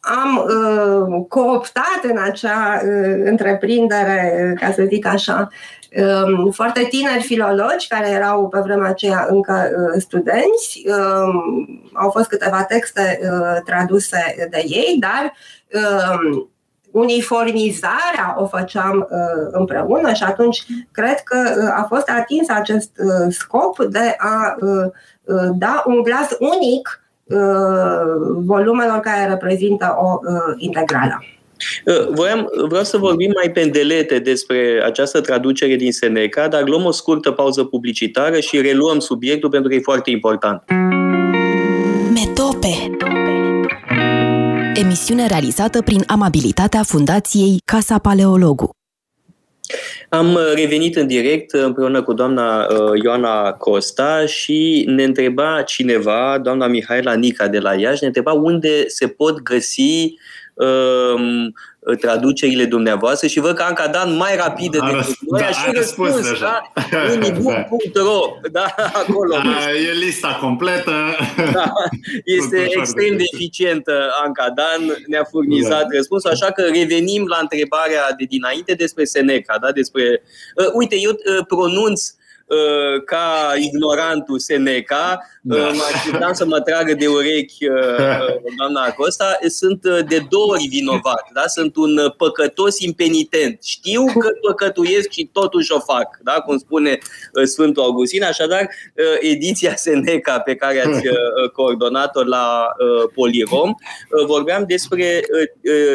am 0.05 0.37
uh, 0.37 1.25
cooptat 1.27 1.99
în 2.01 2.17
acea 2.17 2.81
uh, 2.83 3.21
întreprindere, 3.23 4.53
ca 4.59 4.71
să 4.71 4.83
zic 4.87 5.05
așa, 5.05 5.37
um, 5.37 5.49
foarte 6.51 6.87
tineri 6.89 7.23
filologi 7.23 7.87
care 7.87 8.09
erau 8.09 8.47
pe 8.47 8.59
vremea 8.59 8.89
aceea 8.89 9.25
încă 9.29 9.69
uh, 9.71 10.01
studenți. 10.01 10.83
Um, 10.85 11.89
au 11.93 12.09
fost 12.09 12.27
câteva 12.27 12.63
texte 12.63 13.19
uh, 13.21 13.61
traduse 13.65 14.47
de 14.49 14.63
ei, 14.65 14.97
dar 14.99 15.33
um, 15.73 16.49
uniformizarea 16.91 18.35
o 18.37 18.45
făceam 18.45 19.07
uh, 19.09 19.47
împreună 19.51 20.13
și 20.13 20.23
atunci 20.23 20.65
cred 20.91 21.19
că 21.19 21.37
uh, 21.57 21.69
a 21.75 21.85
fost 21.89 22.09
atins 22.09 22.49
acest 22.49 22.91
uh, 22.97 23.33
scop 23.33 23.83
de 23.83 24.15
a 24.17 24.55
uh, 24.59 24.91
uh, 25.23 25.49
da 25.53 25.83
un 25.85 26.01
glas 26.01 26.27
unic 26.39 26.99
Uh, 27.25 28.43
volumelor 28.45 28.99
care 28.99 29.29
reprezintă 29.29 29.95
o 29.99 30.19
uh, 30.21 30.53
integrală. 30.57 31.23
Uh, 31.85 32.07
voiam, 32.09 32.49
vreau 32.67 32.83
să 32.83 32.97
vorbim 32.97 33.31
mai 33.35 33.51
pendelete 33.51 34.19
despre 34.19 34.81
această 34.85 35.21
traducere 35.21 35.75
din 35.75 35.91
Seneca, 35.91 36.47
dar 36.47 36.67
luăm 36.67 36.85
o 36.85 36.91
scurtă 36.91 37.31
pauză 37.31 37.63
publicitară 37.63 38.39
și 38.39 38.61
reluăm 38.61 38.99
subiectul 38.99 39.49
pentru 39.49 39.69
că 39.69 39.75
e 39.75 39.79
foarte 39.79 40.09
important. 40.09 40.63
Metope 42.13 42.97
Emisiune 44.73 45.27
realizată 45.27 45.81
prin 45.81 46.03
amabilitatea 46.07 46.83
Fundației 46.83 47.57
Casa 47.65 47.97
Paleologu. 47.99 48.69
Am 50.09 50.33
uh, 50.33 50.51
revenit 50.55 50.95
în 50.95 51.07
direct 51.07 51.51
împreună 51.51 52.03
cu 52.03 52.13
doamna 52.13 52.65
uh, 52.65 53.01
Ioana 53.03 53.51
Costa 53.51 54.25
și 54.25 54.83
ne 54.87 55.03
întreba 55.03 55.61
cineva, 55.61 56.39
doamna 56.43 56.67
Mihaela 56.67 57.13
Nica 57.13 57.47
de 57.47 57.59
la 57.59 57.73
Iași, 57.73 58.01
ne 58.01 58.07
întreba 58.07 58.31
unde 58.31 58.87
se 58.87 59.07
pot 59.07 59.41
găsi 59.41 60.13
um, 60.55 61.53
traducerile 61.99 62.65
dumneavoastră 62.65 63.27
și 63.27 63.39
văd 63.39 63.55
că 63.55 63.63
Anca 63.63 63.87
Dan 63.87 64.15
mai 64.15 64.35
rapidă 64.35 64.77
a 64.81 64.91
decât 64.91 65.19
noi 65.19 65.39
da, 65.39 65.47
și 65.47 65.71
răspuns, 65.73 66.09
răspuns 66.09 66.29
deja. 66.29 66.71
da? 66.91 66.97
unibook.ro 67.13 68.19
da, 68.51 68.65
acolo. 69.01 69.35
Da, 69.35 69.71
e 69.71 69.91
lista 69.91 70.37
completă. 70.41 70.91
Da, 71.53 71.73
este 72.23 72.67
extrem 72.79 73.17
de 73.17 73.23
eficientă 73.33 74.11
Anca 74.25 74.49
Dan, 74.55 74.95
ne-a 75.07 75.23
furnizat 75.23 75.81
da. 75.81 75.95
răspunsul, 75.95 76.29
așa 76.29 76.51
că 76.51 76.61
revenim 76.61 77.25
la 77.27 77.37
întrebarea 77.41 78.13
de 78.17 78.25
dinainte 78.29 78.73
despre 78.73 79.03
Seneca, 79.03 79.57
da? 79.61 79.71
despre... 79.71 80.21
Uh, 80.55 80.71
uite, 80.73 80.95
eu 80.99 81.11
uh, 81.11 81.45
pronunț 81.47 82.07
uh, 82.07 82.23
Uh, 82.45 83.03
ca 83.05 83.53
ignorantul 83.57 84.39
Seneca, 84.39 85.19
da. 85.47 85.55
Uh, 85.55 85.71
mă 85.73 85.83
așteptam 85.93 86.33
să 86.33 86.45
mă 86.45 86.59
tragă 86.61 86.93
de 86.93 87.07
urechi 87.07 87.67
uh, 87.67 88.53
doamna 88.59 88.81
Acosta, 88.81 89.37
sunt 89.47 89.81
de 90.07 90.25
două 90.29 90.45
ori 90.45 90.67
vinovat, 90.67 91.29
da? 91.33 91.47
sunt 91.47 91.75
un 91.75 92.13
păcătos 92.17 92.79
impenitent. 92.79 93.63
Știu 93.63 94.05
că 94.05 94.29
păcătuiesc 94.47 95.09
și 95.11 95.29
totuși 95.31 95.71
o 95.71 95.79
fac, 95.79 96.17
da? 96.23 96.31
cum 96.31 96.57
spune 96.57 96.97
Sfântul 97.43 97.83
Augustin, 97.83 98.23
așadar 98.23 98.69
ediția 99.19 99.75
Seneca 99.75 100.39
pe 100.39 100.55
care 100.55 100.79
ați 100.79 101.01
coordonat-o 101.53 102.23
la 102.23 102.67
Polirom, 103.13 103.73
vorbeam 104.27 104.63
despre 104.67 105.21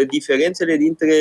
diferențele 0.09 0.77
dintre 0.77 1.15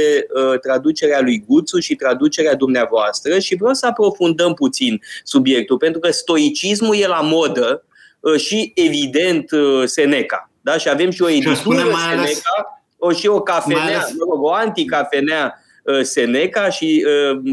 traducerea 0.62 1.22
lui 1.22 1.44
Guțu 1.48 1.80
și 1.80 1.96
traducerea 1.96 2.56
dumneavoastră 2.56 3.40
și 3.40 3.56
vreau 3.56 3.74
să 3.74 3.86
aprofundăm 3.86 4.54
puțin 4.54 5.02
subiectul, 5.24 5.78
pentru 5.78 6.00
că 6.00 6.12
stoicismul 6.12 6.96
e 6.96 7.08
la 7.08 7.22
modă 7.22 7.84
uh, 7.84 7.89
și, 8.38 8.72
evident, 8.76 9.52
uh, 9.52 9.84
Seneca. 9.86 10.52
Da? 10.62 10.78
Și 10.78 10.90
avem 10.90 11.10
și 11.10 11.22
o 11.22 11.30
editură 11.30 11.78
Seneca, 12.10 12.84
o 12.98 13.12
și 13.12 13.28
o 13.28 13.42
cafenea, 13.42 13.84
ales... 13.84 14.14
o 14.42 14.54
anticafenea 14.54 15.64
Seneca 16.02 16.70
și 16.70 17.06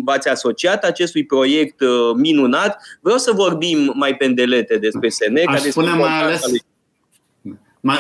v-ați 0.04 0.28
asociat 0.28 0.84
acestui 0.84 1.26
proiect 1.26 1.80
minunat. 2.16 2.82
Vreau 3.00 3.18
să 3.18 3.32
vorbim 3.32 3.92
mai 3.94 4.16
pendelete 4.16 4.76
despre 4.76 5.08
Seneca. 5.08 5.52
Aș 5.52 5.62
despre 5.62 5.82
spune 5.82 6.02
mai 6.02 6.22
ales 6.22 6.40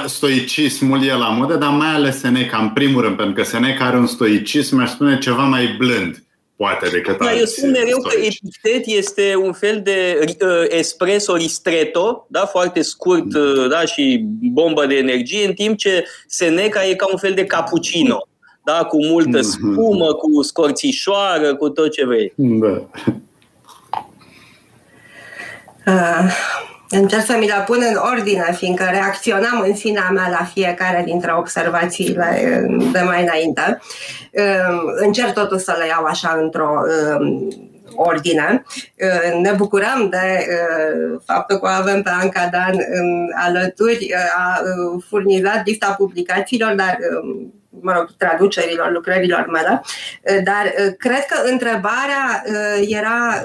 stoicismul 0.06 1.04
e 1.04 1.12
la 1.12 1.28
modă, 1.28 1.54
dar 1.54 1.70
mai 1.70 1.94
ales 1.94 2.18
Seneca, 2.18 2.58
în 2.58 2.70
primul 2.70 3.02
rând, 3.02 3.16
pentru 3.16 3.34
că 3.34 3.42
Seneca 3.42 3.84
are 3.84 3.96
un 3.96 4.06
stoicism, 4.06 4.78
aș 4.78 4.90
spune 4.90 5.18
ceva 5.18 5.42
mai 5.42 5.74
blând 5.78 6.25
poate 6.56 6.88
decât 6.88 7.18
da, 7.18 7.34
Eu 7.34 7.44
spun 7.44 7.70
mereu 7.70 7.98
că 7.98 8.16
epitet 8.16 8.86
este 8.86 9.36
un 9.36 9.52
fel 9.52 9.80
de 9.82 10.18
uh, 10.20 10.64
espresso 10.68 11.36
ristretto, 11.36 12.26
da, 12.28 12.46
foarte 12.46 12.82
scurt 12.82 13.34
uh, 13.34 13.68
da, 13.68 13.84
și 13.84 14.24
bombă 14.52 14.86
de 14.86 14.96
energie, 14.96 15.46
în 15.46 15.52
timp 15.52 15.78
ce 15.78 16.04
Seneca 16.26 16.84
e 16.84 16.94
ca 16.94 17.06
un 17.10 17.18
fel 17.18 17.34
de 17.34 17.44
cappuccino, 17.44 18.28
da, 18.64 18.84
cu 18.84 19.04
multă 19.04 19.38
mhm. 19.38 19.48
spumă, 19.48 20.14
cu 20.14 20.42
scorțișoară, 20.42 21.56
cu 21.56 21.68
tot 21.68 21.90
ce 21.90 22.06
vrei. 22.06 22.32
Da. 22.36 22.88
Uh, 25.86 26.30
încerc 26.90 27.24
să 27.24 27.36
mi 27.38 27.46
le 27.46 27.64
pun 27.66 27.78
în 27.90 27.96
ordine, 28.12 28.54
fiindcă 28.56 28.84
reacționam 28.90 29.60
în 29.60 29.74
sinea 29.74 30.10
mea 30.12 30.28
la 30.28 30.44
fiecare 30.44 31.02
dintre 31.04 31.32
observațiile 31.32 32.66
de 32.92 33.00
mai 33.00 33.22
înainte. 33.22 33.80
Încerc 34.96 35.32
totuși 35.32 35.64
să 35.64 35.76
le 35.78 35.86
iau 35.86 36.04
așa 36.04 36.38
într-o 36.42 36.70
ordine. 37.94 38.64
Ne 39.40 39.52
bucurăm 39.56 40.08
de 40.10 40.46
faptul 41.24 41.58
că 41.58 41.68
avem 41.68 42.02
pe 42.02 42.10
Anca 42.20 42.48
Dan 42.52 42.78
alături, 43.34 44.14
a 44.36 44.60
furnizat 45.08 45.62
lista 45.64 45.94
publicațiilor, 45.98 46.74
dar 46.74 46.98
mă 47.80 47.92
rog, 47.92 48.08
traducerilor, 48.16 48.90
lucrărilor 48.90 49.46
mele, 49.52 49.82
dar 50.44 50.94
cred 50.98 51.24
că 51.24 51.48
întrebarea 51.50 52.44
era 52.88 53.44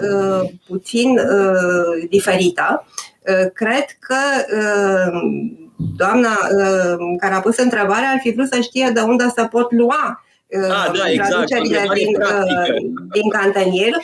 puțin 0.67 1.19
diferită 2.09 2.85
Uh, 2.85 3.10
cred 3.53 3.85
că 3.99 4.15
uh, 4.57 5.21
doamna 5.97 6.29
uh, 6.29 6.97
care 7.19 7.33
a 7.33 7.39
pus 7.39 7.57
întrebarea 7.57 8.09
ar 8.09 8.19
fi 8.21 8.33
vrut 8.33 8.47
să 8.47 8.59
știe 8.61 8.91
de 8.93 8.99
unde 8.99 9.31
să 9.35 9.47
pot 9.51 9.71
lua 9.71 10.23
Ah, 10.53 10.91
da, 10.97 11.09
exact. 11.09 11.29
traducerile 11.29 11.83
din, 11.93 12.17
din 13.11 13.29
Cantenir. 13.29 13.95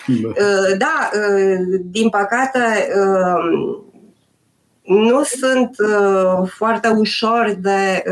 Da, 0.77 1.09
din 1.81 2.09
păcate 2.09 2.87
nu 4.83 5.23
sunt 5.23 5.75
foarte 6.45 6.87
ușor 6.87 7.55
de 7.59 8.03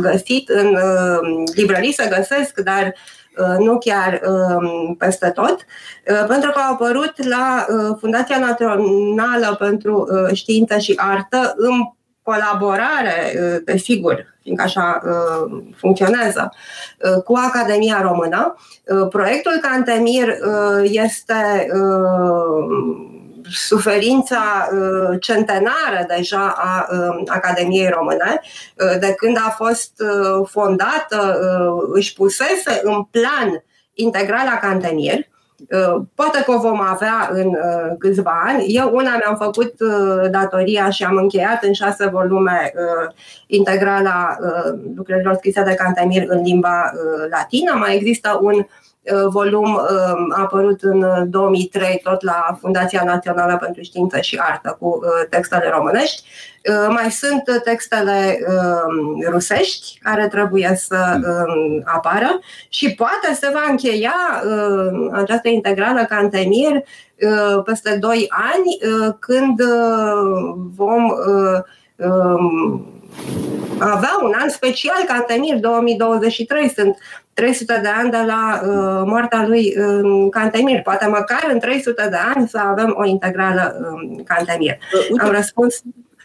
găsit 0.00 0.48
în 0.48 0.76
librării, 1.54 1.92
să 1.92 2.14
găsesc, 2.16 2.60
dar 2.60 2.84
Uh, 2.84 3.23
nu 3.58 3.78
chiar 3.78 4.20
um, 4.26 4.94
peste 4.94 5.30
tot, 5.30 5.56
uh, 6.10 6.24
pentru 6.28 6.50
că 6.50 6.58
au 6.58 6.72
apărut 6.72 7.28
la 7.28 7.66
uh, 7.68 7.96
Fundația 8.00 8.38
Națională 8.38 9.56
pentru 9.58 10.08
Știință 10.32 10.78
și 10.78 10.94
Artă 10.96 11.54
în 11.56 11.72
colaborare, 12.22 13.32
desigur, 13.64 14.36
fiindcă 14.42 14.62
așa 14.64 15.02
funcționează, 15.76 16.52
cu 17.24 17.34
Academia 17.36 18.00
Română. 18.02 18.54
Proiectul 19.10 19.58
Cantemir 19.62 20.36
este 20.82 21.66
suferința 23.50 24.68
uh, 24.72 25.16
centenară 25.20 26.04
deja 26.16 26.54
a 26.56 26.86
uh, 26.90 27.22
Academiei 27.26 27.88
Române, 27.88 28.40
uh, 28.40 28.98
de 29.00 29.14
când 29.16 29.36
a 29.36 29.54
fost 29.56 29.92
fondată, 30.44 31.38
își 31.92 32.12
pusese 32.12 32.80
în 32.82 33.02
plan 33.02 33.64
integrala 33.94 34.58
Cantenier, 34.60 35.32
Poate 36.14 36.42
că 36.44 36.52
o 36.52 36.58
vom 36.58 36.80
avea 36.80 37.30
în 37.32 37.56
câțiva 37.98 38.42
ani. 38.46 38.64
Eu 38.66 38.90
una 38.94 39.16
mi-am 39.16 39.36
făcut 39.36 39.74
datoria 40.30 40.90
și 40.90 41.04
am 41.04 41.16
încheiat 41.16 41.64
în 41.64 41.72
șase 41.72 42.06
volume 42.06 42.72
integrala 43.46 44.36
lucrărilor 44.96 45.34
scrise 45.34 45.62
de 45.62 45.74
Cantemir 45.74 46.24
în 46.26 46.42
limba 46.42 46.92
latină. 47.30 47.74
Mai 47.74 47.96
există 47.96 48.38
un 48.42 48.54
Uh, 48.54 48.83
volum 49.12 49.74
uh, 49.74 50.36
a 50.36 50.40
apărut 50.40 50.82
în 50.82 51.30
2003 51.30 51.88
uh, 51.94 52.10
tot 52.10 52.22
la 52.22 52.58
Fundația 52.60 53.02
Națională 53.04 53.56
pentru 53.56 53.82
Știință 53.82 54.20
și 54.20 54.38
Artă 54.42 54.76
cu 54.80 55.00
textele 55.30 55.70
românești. 55.74 56.22
Mai 56.88 57.10
sunt 57.10 57.42
textele 57.64 58.38
rusești 59.30 59.98
care 60.02 60.28
trebuie 60.28 60.74
să 60.76 61.14
um, 61.14 61.82
apară 61.84 62.40
și 62.68 62.94
poate 62.94 63.34
se 63.34 63.50
va 63.52 63.64
încheia 63.68 64.14
această 65.12 65.48
integrală 65.48 66.04
Cantemir 66.04 66.82
peste 67.64 67.96
2 68.00 68.26
ani 68.28 68.94
când 69.18 69.60
vom 70.76 71.14
um, 71.96 72.86
avea 73.78 74.18
un 74.22 74.32
an 74.40 74.48
special 74.48 75.04
Cantemir 75.06 75.56
2023. 75.56 76.68
Sunt 76.68 76.98
300 77.34 77.80
de 77.82 77.88
ani 77.88 78.10
de 78.10 78.22
la 78.26 78.60
uh, 78.62 79.02
moartea 79.06 79.46
lui 79.46 79.74
uh, 79.78 80.26
Cantemir. 80.30 80.82
Poate 80.82 81.06
măcar 81.06 81.48
în 81.52 81.58
300 81.58 82.06
de 82.10 82.16
ani 82.34 82.48
să 82.48 82.58
avem 82.58 82.94
o 82.98 83.06
integrală 83.06 83.76
uh, 83.80 84.20
Cantemir. 84.24 84.78
Uh, 85.10 85.20
Am 85.20 85.30
răspuns 85.30 85.82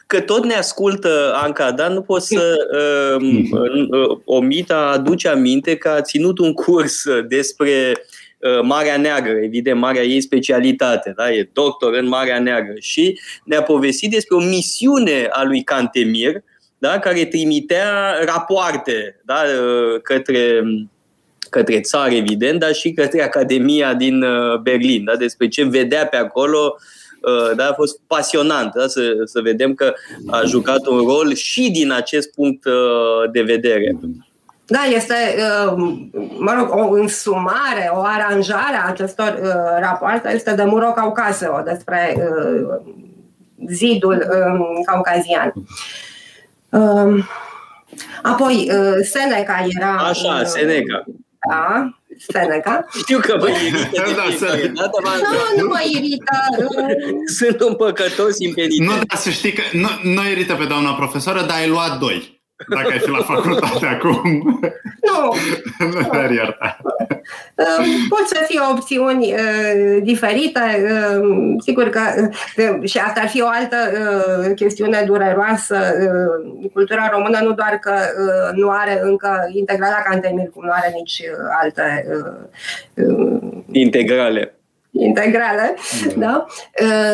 că 0.10 0.20
tot 0.20 0.45
ne 0.45 0.53
ascultă 0.53 1.34
Anca, 1.36 1.72
dar 1.72 1.91
nu 1.91 2.01
pot 2.01 2.22
să 2.22 2.55
uh, 2.74 3.43
uh, 3.89 4.18
omit 4.26 4.72
a 4.72 4.91
aduce 4.91 5.28
aminte 5.28 5.76
că 5.76 5.89
a 5.89 6.01
ținut 6.01 6.39
un 6.39 6.53
curs 6.53 7.03
despre 7.28 7.72
uh, 8.39 8.62
Marea 8.62 8.97
Neagră, 8.97 9.32
evident, 9.32 9.80
marea 9.80 10.01
ei 10.01 10.22
specialitate, 10.22 11.14
da? 11.16 11.32
e 11.32 11.49
doctor 11.53 11.93
în 11.93 12.07
Marea 12.07 12.39
Neagră 12.39 12.74
și 12.80 13.20
ne-a 13.43 13.64
povestit 13.64 14.12
despre 14.12 14.36
o 14.36 14.39
misiune 14.39 15.28
a 15.32 15.43
lui 15.43 15.64
Cantemir, 15.64 16.43
da? 16.78 16.99
care 16.99 17.26
trimitea 17.26 18.14
rapoarte 18.26 19.22
da? 19.26 19.41
Uh, 19.43 20.01
către 21.50 21.70
către 21.70 21.82
țară, 21.82 22.14
evident, 22.14 22.60
dar 22.60 22.74
și 22.74 22.93
către 22.93 23.24
Academia 23.24 23.93
din 23.93 24.22
uh, 24.22 24.60
Berlin, 24.62 25.04
da? 25.04 25.16
despre 25.16 25.47
ce 25.47 25.64
vedea 25.64 26.08
pe 26.08 26.18
acolo. 26.18 26.76
Uh, 27.22 27.56
da, 27.56 27.68
a 27.68 27.74
fost 27.74 28.00
pasionant 28.08 28.74
da? 28.74 28.88
să, 28.88 29.02
să 29.26 29.41
vedem 29.41 29.74
că 29.74 29.93
a 30.28 30.41
jucat 30.45 30.86
un 30.86 30.97
rol 30.97 31.34
și 31.34 31.72
din 31.72 31.91
acest 31.91 32.34
punct 32.34 32.66
uh, 32.66 33.32
de 33.32 33.41
vedere. 33.41 33.97
Da, 34.66 34.80
este, 34.95 35.14
mă 36.38 36.56
rog, 36.58 36.70
o 36.74 36.93
însumare, 36.93 37.91
o 37.93 38.02
aranjare 38.02 38.76
a 38.84 38.88
acestor 38.88 39.39
rapoarte 39.80 40.32
este 40.34 40.54
de 40.54 40.64
Muro 40.64 40.91
Caucaseo, 40.91 41.62
despre 41.66 42.18
zidul 43.68 44.26
caucazian. 44.86 45.54
Apoi, 48.22 48.72
Seneca 49.02 49.66
era... 49.78 49.95
Așa, 49.95 50.43
Seneca. 50.43 51.04
Da, 51.48 51.90
Seneca. 52.28 52.86
Știu 52.98 53.20
că 53.20 53.38
vă 53.40 53.50
irită 53.50 53.90
da, 53.94 54.02
da, 54.16 55.12
Nu, 55.22 55.62
nu 55.62 55.68
mă 55.68 55.82
irită. 55.94 56.38
Sunt 57.38 57.62
un 57.62 57.76
păcătos 57.76 58.40
impenitent. 58.40 58.90
Nu, 58.90 58.96
dar 59.08 59.18
să 59.18 59.30
știi 59.30 59.54
că 59.54 59.62
nu, 59.72 59.88
nu 60.04 60.28
irită 60.30 60.56
pe 60.56 60.66
doamna 60.66 60.94
profesoră, 60.94 61.40
dar 61.42 61.58
ai 61.58 61.68
luat 61.68 62.00
doi. 62.00 62.39
Dacă 62.68 62.88
ai 62.91 62.99
fi 62.99 63.10
la 63.10 63.18
facultate 63.18 63.86
acum. 63.95 64.60
Nu. 65.01 65.34
nu 65.93 66.01
te 66.10 66.34
ierta. 66.34 66.78
Pot 68.10 68.28
să 68.28 68.43
fie 68.47 68.60
opțiuni 68.72 69.34
uh, 69.34 70.01
diferite. 70.03 70.60
Uh, 71.20 71.55
sigur 71.60 71.89
că 71.89 71.99
uh, 72.57 72.89
și 72.89 72.97
asta 72.97 73.20
ar 73.22 73.28
fi 73.28 73.41
o 73.41 73.47
altă 73.47 73.78
chestiune 74.55 75.03
dureroasă. 75.05 75.78
Cultura 76.74 77.10
română 77.12 77.39
nu 77.41 77.51
doar 77.51 77.80
că 77.82 77.93
nu 78.53 78.70
are 78.70 78.99
încă 79.01 79.49
integrala 79.53 80.01
Cantemir, 80.10 80.49
cum 80.49 80.66
nu 80.66 80.72
are 80.72 80.93
nici 80.95 81.22
alte 81.62 82.05
integrale 83.72 84.59
integrale, 85.00 85.76
da. 86.16 86.16
da? 86.18 86.45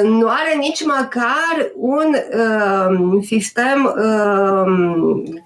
Nu 0.04 0.28
are 0.28 0.56
nici 0.58 0.86
măcar 0.86 1.72
un 1.76 2.16
uh, 2.38 3.24
sistem 3.24 3.96
uh, 3.98 5.44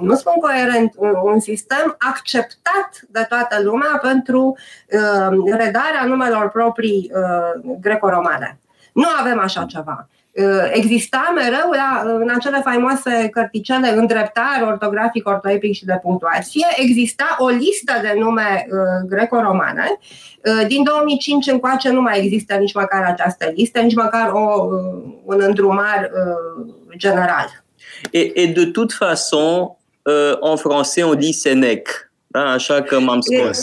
nu 0.00 0.14
spun 0.14 0.32
coerent, 0.40 0.92
un, 0.96 1.14
un 1.22 1.40
sistem 1.40 1.96
acceptat 1.98 3.00
de 3.08 3.26
toată 3.28 3.62
lumea 3.62 3.98
pentru 4.02 4.56
uh, 4.90 5.56
redarea 5.56 6.04
numelor 6.04 6.50
proprii 6.50 7.10
uh, 7.14 7.76
greco-romane. 7.80 8.58
Nu 8.92 9.06
avem 9.20 9.38
așa 9.38 9.64
ceva. 9.64 10.08
Uh, 10.34 10.70
exista 10.72 11.32
mereu 11.34 11.70
la, 11.70 12.02
în 12.20 12.28
acele 12.36 12.60
faimoase 12.64 13.28
cărticele 13.32 13.88
îndreptare 13.88 14.64
ortografic, 14.64 15.28
ortoepic 15.28 15.74
și 15.74 15.84
de 15.84 15.98
punctuație, 16.02 16.66
exista 16.76 17.36
o 17.38 17.48
listă 17.48 17.92
de 18.02 18.14
nume 18.18 18.66
uh, 18.68 19.08
greco-romane. 19.08 19.98
Uh, 20.44 20.66
din 20.66 20.82
2005 20.82 21.46
încoace 21.46 21.90
nu 21.90 22.00
mai 22.00 22.18
există 22.18 22.54
nici 22.54 22.74
măcar 22.74 23.02
această 23.04 23.52
listă, 23.54 23.80
nici 23.80 23.94
măcar 23.94 24.30
o, 24.32 24.68
uh, 24.70 25.12
un 25.24 25.40
îndrumar 25.40 26.10
uh, 26.14 26.66
general. 26.96 27.62
Et, 28.10 28.32
et 28.34 28.54
de 28.54 28.64
toute 28.64 28.92
façon, 28.92 29.76
euh, 30.08 30.36
en 30.40 30.56
français, 30.56 31.02
on 31.04 31.14
dit 31.14 31.32
Sénèque. 31.32 32.11
Da, 32.32 32.50
așa 32.50 32.82
că 32.82 33.00
m-am 33.00 33.20
scos. 33.20 33.58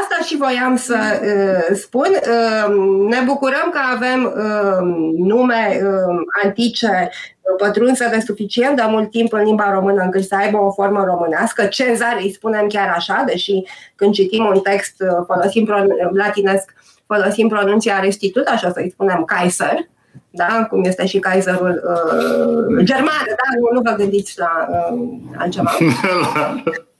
Asta, 0.00 0.24
și 0.24 0.36
voiam 0.36 0.76
să 0.76 0.96
uh, 1.22 1.76
spun. 1.76 2.08
Uh, 2.08 2.74
ne 3.08 3.20
bucurăm 3.24 3.70
că 3.72 3.78
avem 3.94 4.24
uh, 4.24 5.12
nume 5.16 5.80
uh, 5.82 6.16
antice 6.44 7.10
pătrunse 7.58 8.08
de 8.08 8.20
suficient 8.20 8.76
de 8.76 8.82
mult 8.88 9.10
timp 9.10 9.32
în 9.32 9.42
limba 9.42 9.72
română 9.72 10.02
încât 10.02 10.24
să 10.24 10.34
aibă 10.34 10.56
o 10.56 10.72
formă 10.72 11.04
românească. 11.04 11.64
Cezar 11.64 12.16
îi 12.20 12.32
spunem 12.32 12.66
chiar 12.66 12.92
așa, 12.96 13.22
deși 13.26 13.62
când 13.94 14.14
citim 14.14 14.44
un 14.44 14.60
text 14.60 14.94
uh, 15.00 15.24
folosim 15.26 15.68
latinesc, 16.12 16.74
folosim 17.06 17.48
pronunția 17.48 18.00
restitut, 18.00 18.46
așa 18.46 18.70
să-i 18.70 18.90
spunem 18.90 19.24
Kaiser, 19.24 19.88
da? 20.30 20.66
cum 20.70 20.84
este 20.84 21.06
și 21.06 21.18
Kaiserul 21.18 21.82
uh, 21.86 22.84
german, 22.84 23.24
da? 23.26 23.58
nu, 23.58 23.80
nu 23.80 23.90
vă 23.90 23.96
gândiți 23.96 24.38
la 24.38 24.68
uh, 24.70 24.98
altceva. 25.38 25.70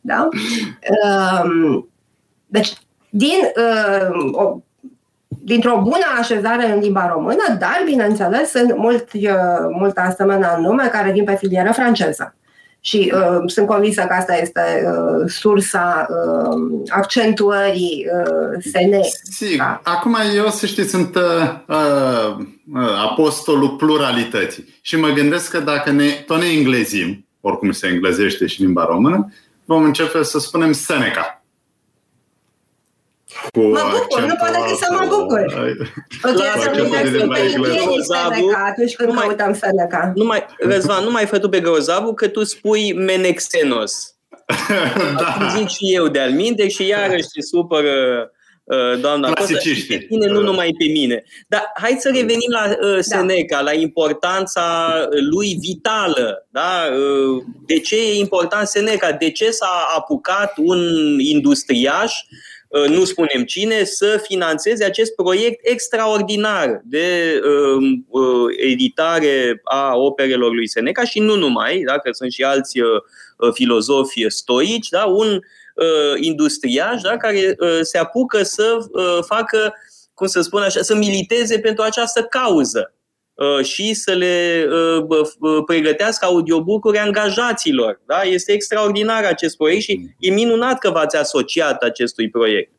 da? 0.00 0.28
Uh, 1.04 1.82
deci, 2.46 2.72
din 3.10 3.38
uh, 3.56 4.32
o, 4.32 4.56
dintr-o 5.28 5.80
bună 5.82 6.04
așezare 6.18 6.72
în 6.72 6.78
limba 6.78 7.08
română, 7.08 7.56
dar, 7.58 7.82
bineînțeles, 7.84 8.50
sunt 8.50 8.76
mult, 8.76 9.08
uh, 9.12 9.30
multe 9.78 10.00
asemenea 10.00 10.56
nume 10.56 10.88
care 10.88 11.12
vin 11.12 11.24
pe 11.24 11.36
filieră 11.36 11.72
franceză. 11.72 12.34
Și 12.80 13.12
uh, 13.14 13.42
sunt 13.46 13.66
convinsă 13.66 14.00
că 14.00 14.14
asta 14.14 14.36
este 14.36 14.60
uh, 14.86 15.30
sursa 15.30 16.06
uh, 16.08 16.80
accentuării 16.88 18.06
uh, 18.26 18.62
SNE. 18.70 19.00
Sigur. 19.22 19.80
Acum 19.82 20.16
eu, 20.36 20.48
să 20.48 20.66
știți, 20.66 20.90
sunt 20.90 21.14
uh, 21.14 21.22
uh, 21.66 22.46
apostolul 23.10 23.68
pluralității. 23.68 24.78
Și 24.80 24.96
mă 24.96 25.08
gândesc 25.08 25.50
că 25.50 25.58
dacă 25.58 25.90
ne, 25.90 26.04
tot 26.26 26.38
ne 26.38 26.46
englezim, 26.46 27.26
oricum 27.40 27.70
se 27.70 27.86
englezește 27.86 28.46
și 28.46 28.62
limba 28.62 28.84
română, 28.84 29.32
vom 29.64 29.84
începe 29.84 30.22
să 30.22 30.38
spunem 30.38 30.72
Seneca. 30.72 31.44
Cu 33.52 33.60
mă 33.60 33.80
bucur, 33.90 34.20
nu 34.20 34.34
pot 34.34 34.50
decât 34.50 34.76
să 34.76 34.88
mă 34.90 35.06
bucur. 35.08 35.40
Ok, 36.22 36.62
să 36.62 36.70
nu 36.74 36.88
Seneca 38.02 38.64
atunci 38.66 38.94
când 38.96 39.08
numai, 39.08 39.26
căutăm 39.26 39.54
Seneca. 39.54 40.12
Nu 40.14 40.24
mai, 40.24 40.46
Răzvan, 40.58 41.04
nu 41.04 41.10
mai 41.10 41.26
fă 41.26 41.38
tu 41.38 41.48
pe 41.48 41.60
grozavu 41.60 42.14
că 42.14 42.28
tu 42.28 42.44
spui 42.44 42.92
Menexenos. 42.92 44.14
da. 45.16 45.48
Zic 45.56 45.68
și 45.68 45.94
eu 45.94 46.08
de-al 46.08 46.30
minte 46.30 46.68
și 46.68 46.86
iarăși 46.86 47.28
se 47.28 47.40
supără 47.40 47.90
uh, 47.90 48.33
doamna 49.00 49.32
Costa 49.32 49.58
și 49.58 49.86
pe 49.86 49.98
tine, 49.98 50.26
nu 50.26 50.40
numai 50.40 50.74
pe 50.78 50.84
mine. 50.84 51.24
Dar 51.48 51.72
hai 51.74 51.96
să 51.98 52.10
revenim 52.14 52.50
la 52.50 52.76
uh, 52.80 52.94
da. 52.94 53.00
Seneca, 53.00 53.56
da. 53.56 53.62
la 53.62 53.72
importanța 53.72 54.98
lui 55.30 55.56
vitală. 55.60 56.46
Da? 56.50 56.88
Uh, 56.90 57.42
de 57.66 57.78
ce 57.78 57.96
e 57.96 58.18
important 58.18 58.68
Seneca? 58.68 59.12
De 59.12 59.30
ce 59.30 59.50
s-a 59.50 59.88
apucat 59.96 60.52
un 60.56 60.78
industriaș 61.18 62.12
Uh, 62.74 62.88
nu 62.88 63.04
spunem 63.04 63.44
cine, 63.44 63.84
să 63.84 64.22
financeze 64.22 64.84
acest 64.84 65.14
proiect 65.14 65.60
extraordinar 65.68 66.80
de 66.84 67.40
uh, 67.44 67.98
uh, 68.08 68.54
editare 68.70 69.60
a 69.64 69.96
operelor 69.96 70.52
lui 70.52 70.68
Seneca 70.68 71.04
și 71.04 71.18
nu 71.18 71.36
numai, 71.36 71.82
dacă 71.86 72.08
sunt 72.12 72.32
și 72.32 72.42
alți 72.42 72.80
uh, 72.80 72.86
filozofi 73.52 74.28
stoici, 74.28 74.88
da? 74.88 75.04
un 75.04 75.28
uh, 75.28 75.40
industriaș 76.20 77.00
da? 77.00 77.16
care 77.16 77.56
uh, 77.58 77.78
se 77.82 77.98
apucă 77.98 78.42
să 78.42 78.76
uh, 78.92 79.18
facă, 79.26 79.74
cum 80.14 80.26
să 80.26 80.40
spun 80.40 80.62
așa, 80.62 80.82
să 80.82 80.94
militeze 80.94 81.58
pentru 81.58 81.82
această 81.82 82.22
cauză. 82.22 82.94
Uh, 83.34 83.64
și 83.64 83.94
să 83.94 84.12
le 84.12 84.66
uh, 85.00 85.62
pregătească 85.66 86.24
audiobook-uri 86.24 86.98
angajaților. 86.98 88.00
Da? 88.06 88.22
Este 88.22 88.52
extraordinar 88.52 89.24
acest 89.24 89.56
proiect 89.56 89.82
și 89.82 90.00
e 90.18 90.30
minunat 90.30 90.78
că 90.78 90.90
v-ați 90.90 91.16
asociat 91.16 91.82
acestui 91.82 92.30
proiect. 92.30 92.72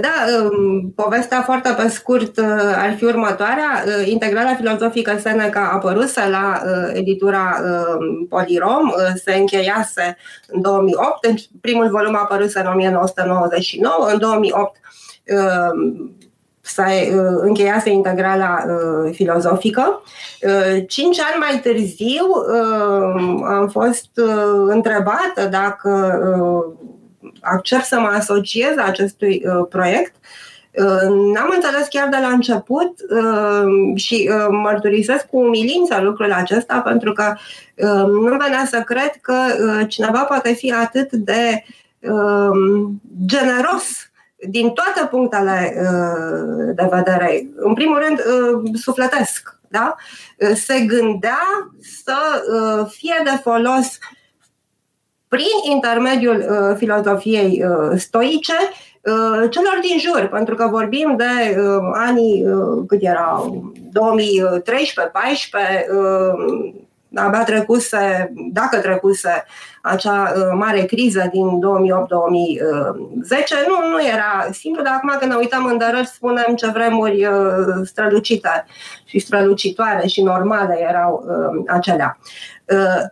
Da, 0.00 0.42
um, 0.42 0.92
povestea 0.96 1.42
foarte 1.42 1.74
pe 1.82 1.88
scurt 1.88 2.36
uh, 2.36 2.46
ar 2.76 2.94
fi 2.96 3.04
următoarea. 3.04 3.84
Integrarea 4.04 4.54
filozofică 4.54 5.16
Seneca 5.20 5.60
a 5.60 5.74
apărut 5.74 6.28
la 6.30 6.62
editura 6.92 7.56
um, 7.62 8.26
Polirom, 8.26 8.92
se 9.24 9.34
încheiase 9.34 10.16
în 10.46 10.60
2008, 10.60 11.26
primul 11.60 11.88
volum 11.90 12.14
a 12.14 12.20
apărut 12.22 12.52
în 12.52 12.66
1999, 12.66 14.08
în 14.12 14.18
2008 14.18 14.76
s-a 16.64 16.86
uh, 16.86 17.40
încheiase 17.40 17.90
integrala 17.90 18.64
uh, 18.66 19.10
filozofică. 19.14 20.02
Uh, 20.42 20.84
cinci 20.88 21.18
ani 21.20 21.38
mai 21.38 21.60
târziu 21.60 22.24
am 23.44 23.68
fost 23.68 24.10
întrebată 24.66 25.48
dacă 25.50 26.18
accept 27.40 27.84
să 27.84 27.98
mă 27.98 28.06
asociez 28.06 28.76
acestui 28.76 29.42
proiect. 29.68 30.14
N-am 31.32 31.50
înțeles 31.54 31.86
chiar 31.88 32.08
de 32.08 32.16
la 32.20 32.28
început 32.28 32.94
și 33.94 34.30
mărturisesc 34.50 35.26
cu 35.26 35.38
umilință 35.38 36.00
lucrul 36.00 36.32
acesta 36.32 36.80
pentru 36.80 37.12
că 37.12 37.34
nu 38.06 38.36
venea 38.36 38.64
să 38.66 38.80
cred 38.80 39.10
că 39.20 39.34
cineva 39.88 40.22
poate 40.22 40.52
fi 40.52 40.72
atât 40.72 41.12
de 41.12 41.64
generos 43.26 44.12
din 44.48 44.70
toate 44.70 45.06
punctele 45.10 45.74
uh, 45.76 46.74
de 46.74 46.88
vedere. 46.90 47.46
În 47.56 47.74
primul 47.74 48.04
rând, 48.06 48.18
uh, 48.18 48.70
sufletesc. 48.80 49.58
Da? 49.68 49.94
Uh, 50.38 50.52
se 50.54 50.80
gândea 50.80 51.72
să 52.04 52.16
fie 52.90 53.20
de 53.24 53.40
folos 53.42 53.98
prin 55.34 55.72
intermediul 55.72 56.44
filozofiei 56.76 57.64
stoice 57.96 58.54
celor 59.50 59.78
din 59.80 59.98
jur, 59.98 60.28
pentru 60.32 60.54
că 60.54 60.68
vorbim 60.70 61.16
de 61.16 61.56
anii, 61.92 62.44
cât 62.86 63.02
era, 63.02 63.44
2013-14, 63.44 63.50
abia 67.14 67.44
trecuse, 67.44 68.32
dacă 68.52 68.78
trecuse 68.78 69.44
acea 69.82 70.32
uh, 70.36 70.42
mare 70.54 70.82
criză 70.84 71.28
din 71.32 71.46
2008-2010, 71.46 71.50
nu, 73.68 73.88
nu 73.90 74.06
era 74.06 74.48
simplu, 74.50 74.82
dar 74.82 74.92
acum 74.96 75.16
când 75.18 75.30
ne 75.30 75.36
uităm 75.36 75.64
în 75.64 75.78
dărări 75.78 76.06
spunem 76.06 76.54
ce 76.56 76.70
vremuri 76.70 77.26
uh, 77.26 77.34
strălucite 77.84 78.64
și 79.04 79.18
strălucitoare 79.18 80.06
și 80.06 80.22
normale 80.22 80.78
erau 80.88 81.24
uh, 81.26 81.62
acelea. 81.66 82.18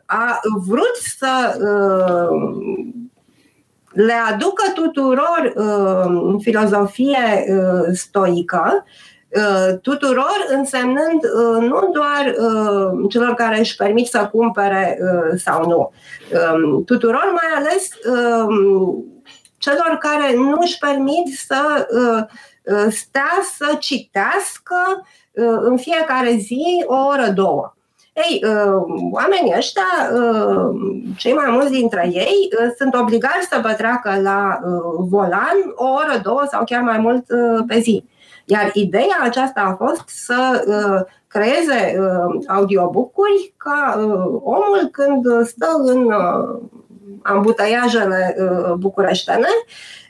A 0.06 0.40
vrut 0.66 0.96
să 1.18 1.58
le 3.92 4.14
aducă 4.30 4.62
tuturor 4.74 5.52
filozofie 6.40 7.46
stoică, 7.92 8.84
Uh, 8.84 9.11
tuturor, 9.82 10.46
însemnând 10.48 11.22
uh, 11.22 11.68
nu 11.68 11.90
doar 11.92 12.34
uh, 12.38 13.10
celor 13.10 13.34
care 13.34 13.58
își 13.58 13.76
permit 13.76 14.06
să 14.06 14.28
cumpere 14.32 14.98
sau 15.36 15.66
nu, 15.66 15.92
um, 16.54 16.84
tuturor, 16.84 17.32
mai 17.32 17.64
ales 17.64 17.88
um, 18.06 19.04
celor 19.58 19.98
care 20.00 20.34
nu 20.34 20.56
își 20.60 20.78
permit 20.78 21.38
să 21.46 21.88
stea 22.90 23.32
să 23.56 23.76
citească 23.78 25.06
în 25.60 25.76
fiecare 25.76 26.34
zi 26.36 26.84
o 26.86 26.94
oră, 26.94 27.28
două. 27.34 27.74
Ei, 28.14 28.44
oamenii 29.12 29.54
ăștia, 29.56 29.82
cei 31.16 31.32
mai 31.32 31.50
mulți 31.50 31.70
dintre 31.70 32.08
ei, 32.12 32.48
sunt 32.78 32.94
obligați 32.94 33.48
să 33.50 33.60
petreacă 33.62 34.20
la 34.22 34.58
volan 34.98 35.56
o 35.74 35.84
oră, 35.84 36.20
două 36.22 36.42
sau 36.50 36.64
chiar 36.64 36.82
mai 36.82 36.98
mult 36.98 37.24
pe 37.66 37.78
zi. 37.80 38.04
Iar 38.52 38.70
ideea 38.72 39.18
aceasta 39.22 39.60
a 39.60 39.84
fost 39.84 40.02
să 40.06 40.64
uh, 40.66 41.14
creeze 41.26 41.96
uh, 41.98 42.44
audiobook-uri 42.48 43.54
ca 43.56 43.94
uh, 43.98 44.40
omul 44.42 44.88
când 44.92 45.46
stă 45.46 45.68
în 45.84 46.04
uh, 46.04 46.60
ambuteiajele 47.22 48.36
uh, 48.38 48.72
bucureștene 48.72 49.48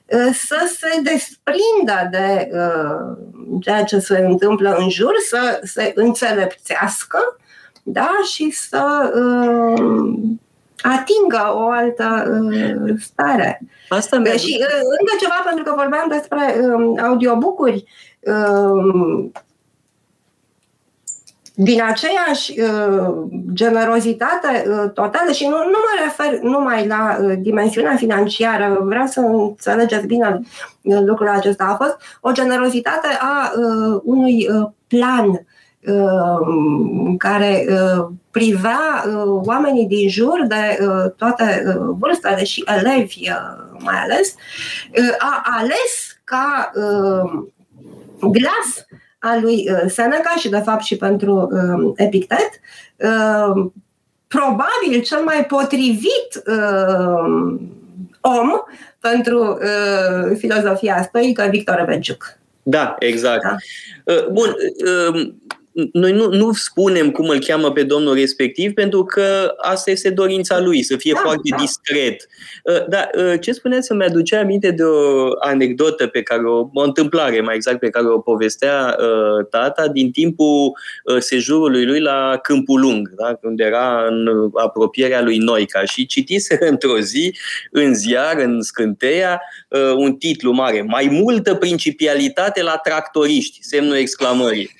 uh, 0.06 0.30
să 0.32 0.70
se 0.78 1.00
desprindă 1.02 2.08
de 2.10 2.50
uh, 2.52 3.16
ceea 3.60 3.84
ce 3.84 3.98
se 3.98 4.18
întâmplă 4.18 4.76
în 4.78 4.88
jur, 4.88 5.12
să 5.28 5.60
se 5.62 5.92
înțelepțească 5.94 7.36
da? 7.82 8.10
și 8.32 8.50
să 8.50 9.12
uh, 9.14 10.14
atingă 10.82 11.52
o 11.54 11.68
altă 11.68 12.40
uh, 12.50 12.94
stare. 13.00 13.60
Asta 13.88 14.16
și 14.16 14.58
uh, 14.60 14.80
încă 15.00 15.14
ceva, 15.20 15.42
pentru 15.44 15.64
că 15.64 15.72
vorbeam 15.76 16.06
despre 16.08 16.54
uh, 16.60 17.02
audiobook-uri. 17.02 17.74
Um, 17.74 17.86
din 21.54 21.82
aceeași 21.82 22.60
uh, 22.60 23.14
generozitate 23.52 24.64
uh, 24.66 24.90
totală 24.94 25.32
și 25.32 25.44
nu, 25.44 25.56
nu 25.56 25.78
mă 25.84 26.02
refer 26.04 26.40
numai 26.40 26.86
la 26.86 27.18
uh, 27.20 27.34
dimensiunea 27.38 27.96
financiară, 27.96 28.78
vreau 28.80 29.06
să 29.06 29.20
înțelegeți 29.20 30.06
bine 30.06 30.40
lucrul 30.82 31.28
acesta, 31.28 31.64
a 31.64 31.84
fost 31.84 31.96
o 32.20 32.32
generozitate 32.32 33.08
a 33.20 33.52
unui 34.02 34.48
plan 34.88 35.46
care 37.18 37.66
privea 38.30 39.04
oamenii 39.26 39.86
din 39.86 40.08
jur 40.08 40.46
de 40.46 40.78
toate 41.16 41.62
vârstele 41.98 42.44
și 42.44 42.64
elevi 42.66 43.30
mai 43.78 43.96
ales, 44.02 44.34
a 45.18 45.42
ales 45.58 46.20
ca 46.24 46.72
glas 48.30 48.86
a 49.18 49.38
lui 49.40 49.68
Seneca 49.86 50.34
și 50.38 50.48
de 50.48 50.58
fapt 50.58 50.82
și 50.82 50.96
pentru 50.96 51.50
Epictet 51.96 52.50
probabil 54.26 55.02
cel 55.04 55.22
mai 55.24 55.46
potrivit 55.46 56.42
om 58.20 58.50
pentru 59.00 59.58
filozofia 60.38 61.02
stoică 61.02 61.48
Victor 61.50 61.84
Benciuc. 61.86 62.38
Da, 62.62 62.96
exact. 62.98 63.42
Da. 63.42 63.56
Bun, 64.32 64.54
noi 65.92 66.12
nu, 66.12 66.28
nu 66.28 66.52
spunem 66.52 67.10
cum 67.10 67.28
îl 67.28 67.38
cheamă 67.38 67.72
pe 67.72 67.82
domnul 67.82 68.14
respectiv 68.14 68.72
pentru 68.72 69.04
că 69.04 69.54
asta 69.56 69.90
este 69.90 70.10
dorința 70.10 70.60
lui, 70.60 70.82
să 70.82 70.96
fie 70.96 71.12
da, 71.12 71.20
foarte 71.20 71.48
da. 71.50 71.56
discret. 71.56 72.28
Uh, 72.64 72.88
dar 72.88 73.10
uh, 73.16 73.34
ce 73.40 73.52
spuneați 73.52 73.86
să-mi 73.86 74.04
aducea 74.04 74.40
aminte 74.40 74.70
de 74.70 74.82
o 74.82 75.28
anecdotă 75.40 76.06
pe 76.06 76.22
care 76.22 76.42
o, 76.42 76.68
o 76.72 76.82
întâmplare 76.82 77.40
mai 77.40 77.54
exact 77.54 77.78
pe 77.78 77.90
care 77.90 78.06
o 78.06 78.18
povestea 78.18 78.96
uh, 78.98 79.46
tata 79.50 79.88
din 79.88 80.10
timpul 80.10 80.72
sejurului 81.18 81.86
lui 81.86 82.00
la 82.00 82.38
Câmpul 82.42 82.80
Lung, 82.80 83.14
da? 83.16 83.38
unde 83.42 83.64
era 83.64 84.06
în 84.08 84.50
apropierea 84.54 85.22
lui 85.22 85.38
Noica 85.38 85.84
și 85.84 86.06
citise 86.06 86.58
într-o 86.70 86.98
zi 86.98 87.36
în 87.70 87.94
ziar, 87.94 88.38
în 88.38 88.62
scânteia, 88.62 89.40
un 89.96 90.14
titlu 90.14 90.52
mare, 90.52 90.82
Mai 90.82 91.08
multă 91.10 91.54
principialitate 91.54 92.62
la 92.62 92.76
tractoriști, 92.76 93.58
semnul 93.62 93.96
exclamării. 93.96 94.70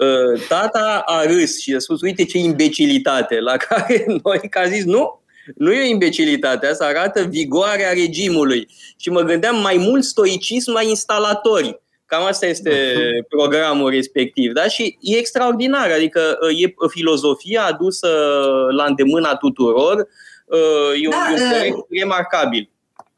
Uh, 0.00 0.40
tata 0.48 1.02
a 1.06 1.24
râs 1.24 1.60
și 1.60 1.74
a 1.74 1.78
spus, 1.78 2.00
uite 2.00 2.24
ce 2.24 2.38
imbecilitate, 2.38 3.40
la 3.40 3.56
care 3.56 4.04
noi 4.24 4.48
că 4.50 4.58
a 4.58 4.68
zis, 4.68 4.84
nu, 4.84 5.22
nu 5.56 5.72
e 5.72 5.80
o 5.80 5.88
imbecilitate, 5.88 6.66
asta 6.66 6.84
arată 6.84 7.22
vigoarea 7.22 7.92
regimului. 7.92 8.68
Și 8.96 9.10
mă 9.10 9.20
gândeam 9.20 9.60
mai 9.60 9.76
mult 9.76 10.04
stoicism 10.04 10.72
la 10.72 10.82
instalatori. 10.82 11.80
Cam 12.06 12.24
asta 12.24 12.46
este 12.46 12.72
programul 13.36 13.90
respectiv. 13.90 14.52
Da? 14.52 14.64
Și 14.64 14.98
e 15.00 15.16
extraordinar, 15.16 15.90
adică 15.90 16.38
uh, 16.40 16.62
e 16.62 16.74
filozofia 16.88 17.64
adusă 17.64 18.08
la 18.76 18.84
îndemâna 18.84 19.34
tuturor, 19.36 20.08
uh, 20.46 21.02
e 21.02 21.06
un, 21.06 21.10
da, 21.10 21.26
un 21.30 21.48
proiect 21.50 21.76
remarcabil. 21.90 22.70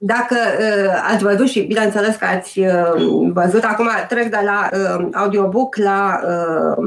Dacă 0.05 0.36
uh, 0.59 1.11
ați 1.12 1.22
văzut 1.22 1.48
și 1.48 1.61
bineînțeles 1.61 2.16
că 2.16 2.24
ați 2.24 2.59
uh, 2.59 3.30
văzut, 3.32 3.64
acum 3.64 3.88
trec 4.09 4.30
de 4.30 4.38
la 4.44 4.68
uh, 4.72 5.09
audiobook 5.12 5.76
la 5.76 6.20
uh, 6.24 6.84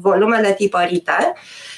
volumele 0.00 0.52
tipărite, 0.52 1.12
uh, 1.18 1.71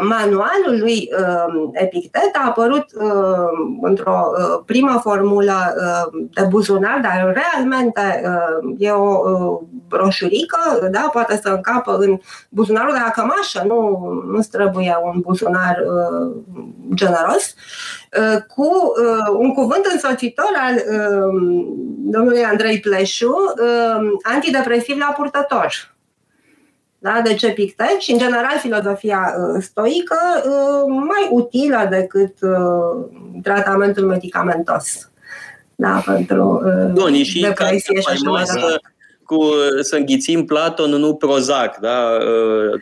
manualul 0.00 0.78
lui 0.78 1.10
uh, 1.18 1.68
Epictet 1.72 2.30
a 2.32 2.46
apărut 2.46 2.86
uh, 2.94 3.82
într-o 3.82 4.30
uh, 4.38 4.62
primă 4.66 4.98
formulă 5.02 5.52
uh, 5.76 6.22
de 6.34 6.46
buzunar, 6.48 7.00
dar 7.02 7.32
realmente 7.34 8.22
uh, 8.24 8.74
e 8.78 8.90
o 8.90 9.30
uh, 9.30 9.60
broșurică, 9.88 10.88
da, 10.90 11.08
poate 11.12 11.40
să 11.42 11.48
încapă 11.48 11.96
în 11.96 12.18
buzunarul 12.48 12.92
de 12.92 13.00
la 13.04 13.10
cămașă, 13.10 13.64
nu, 13.66 13.98
nu 14.26 14.40
trebuie 14.50 14.96
un 15.02 15.20
buzunar 15.20 15.76
uh, 15.78 16.32
generos. 16.94 17.54
Uh, 17.56 18.02
Uh, 18.18 18.42
cu 18.46 18.62
uh, 18.62 19.36
un 19.38 19.54
cuvânt 19.54 19.86
însoțitor 19.92 20.50
al 20.54 20.74
um, 20.74 21.66
domnului 21.98 22.44
Andrei 22.44 22.80
Pleșu, 22.80 23.26
um, 23.26 24.18
antidepresiv 24.22 24.96
la 24.98 25.14
purtător. 25.16 25.91
Da? 27.02 27.20
Deci 27.24 27.42
Epictet 27.42 28.00
și, 28.00 28.12
în 28.12 28.18
general, 28.18 28.58
filozofia 28.58 29.34
uh, 29.36 29.62
stoică 29.62 30.16
mai 30.86 31.28
utilă 31.30 31.86
decât 31.90 32.34
tratamentul 33.42 34.06
medicamentos. 34.06 35.10
Da, 35.74 36.02
pentru 36.06 36.62
Bun, 36.92 37.22
și 37.22 37.40
depresie 37.40 38.00
și 38.00 38.08
așa 38.08 38.30
mai 38.30 38.42
departe 38.54 38.80
cu 39.24 39.44
să 39.80 39.96
înghițim 39.96 40.44
Platon, 40.44 40.90
nu 40.90 41.14
Prozac, 41.14 41.76
da? 41.76 42.18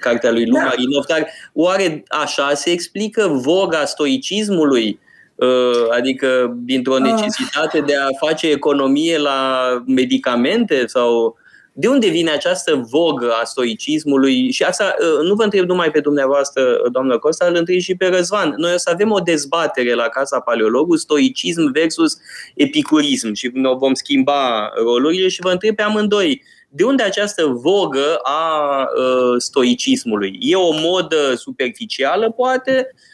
cartea 0.00 0.30
lui 0.30 0.46
Lumar 0.46 0.74
da. 0.76 1.14
Dar 1.14 1.26
oare 1.52 2.02
așa 2.08 2.54
se 2.54 2.70
explică 2.70 3.26
voga 3.26 3.84
stoicismului 3.84 4.98
Uh, 5.40 5.96
adică 5.96 6.56
dintr-o 6.56 6.94
ah. 6.94 7.00
necesitate 7.00 7.80
de 7.80 7.96
a 7.96 8.26
face 8.26 8.50
economie 8.50 9.18
la 9.18 9.68
medicamente 9.86 10.86
sau 10.86 11.36
de 11.80 11.88
unde 11.88 12.08
vine 12.08 12.30
această 12.30 12.86
vogă 12.90 13.30
a 13.40 13.44
stoicismului? 13.44 14.50
Și 14.50 14.62
asta 14.62 14.94
uh, 14.98 15.26
nu 15.26 15.34
vă 15.34 15.42
întreb 15.42 15.68
numai 15.68 15.90
pe 15.90 16.00
dumneavoastră, 16.00 16.80
doamnă 16.92 17.18
Costa, 17.18 17.46
îl 17.46 17.54
întreb 17.54 17.78
și 17.78 17.94
pe 17.94 18.06
Răzvan. 18.06 18.54
Noi 18.56 18.72
o 18.74 18.78
să 18.78 18.90
avem 18.92 19.10
o 19.10 19.18
dezbatere 19.18 19.94
la 19.94 20.08
Casa 20.08 20.40
Paleologu, 20.40 20.96
stoicism 20.96 21.72
versus 21.72 22.16
epicurism 22.54 23.32
și 23.32 23.50
ne 23.52 23.68
vom 23.74 23.94
schimba 23.94 24.70
rolurile 24.84 25.28
și 25.28 25.40
vă 25.40 25.50
întreb 25.50 25.74
pe 25.74 25.82
amândoi. 25.82 26.42
De 26.68 26.84
unde 26.84 27.02
această 27.02 27.46
vogă 27.46 28.18
a 28.22 28.80
uh, 28.80 29.34
stoicismului? 29.38 30.38
E 30.40 30.56
o 30.56 30.72
modă 30.72 31.34
superficială, 31.34 32.30
poate, 32.30 32.88
Uh, 32.94 33.10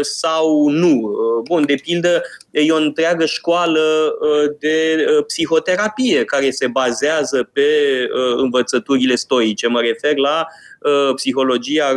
sau 0.00 0.68
nu. 0.68 1.00
Uh, 1.00 1.42
bun, 1.44 1.66
de 1.66 1.74
pildă, 1.82 2.22
e 2.50 2.72
o 2.72 2.76
întreagă 2.76 3.24
școală 3.24 4.16
uh, 4.20 4.50
de 4.58 5.04
psihoterapie 5.26 6.24
care 6.24 6.50
se 6.50 6.66
bazează 6.66 7.50
pe 7.52 7.68
învățăturile 8.36 9.14
stoice. 9.14 9.68
Mă 9.68 9.80
refer 9.80 10.16
la 10.16 10.46
psihologia 11.14 11.94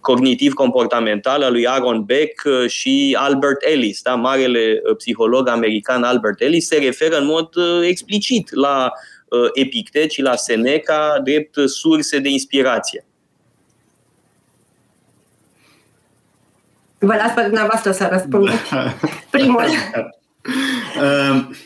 cognitiv-comportamental 0.00 1.42
al 1.42 1.52
lui 1.52 1.66
Aaron 1.66 2.04
Beck 2.04 2.48
și 2.66 3.16
Albert 3.18 3.64
Ellis, 3.64 4.02
da? 4.02 4.14
marele 4.14 4.82
psiholog 4.96 5.48
american 5.48 6.02
Albert 6.02 6.40
Ellis, 6.40 6.66
se 6.66 6.76
referă 6.76 7.18
în 7.18 7.26
mod 7.26 7.48
explicit 7.82 8.54
la 8.54 8.92
Epictet 9.52 10.10
și 10.10 10.22
la 10.22 10.34
Seneca 10.34 11.20
drept 11.24 11.58
surse 11.68 12.18
de 12.18 12.28
inspirație. 12.28 13.06
Vă 16.98 17.14
las 17.14 17.32
pe 17.34 17.42
dumneavoastră 17.42 17.92
să 17.92 18.08
răspundeți. 18.10 18.74
Primul. 19.30 19.64
Ehm, 21.02 21.56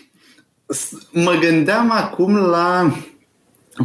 mă 1.12 1.32
gândeam 1.40 1.90
acum 1.90 2.36
la 2.36 2.92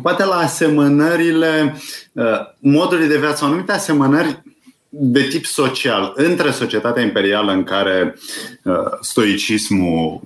poate 0.01 0.25
la 0.25 0.35
asemănările 0.35 1.75
eh, 2.13 2.23
modului 2.59 3.07
de 3.07 3.17
viață, 3.17 3.45
anumite 3.45 3.71
asemănări 3.71 4.41
de 4.89 5.21
tip 5.21 5.45
social 5.45 6.13
între 6.15 6.51
societatea 6.51 7.03
imperială 7.03 7.51
în 7.51 7.63
care 7.63 8.15
eh, 8.63 8.73
stoicismul 9.01 10.21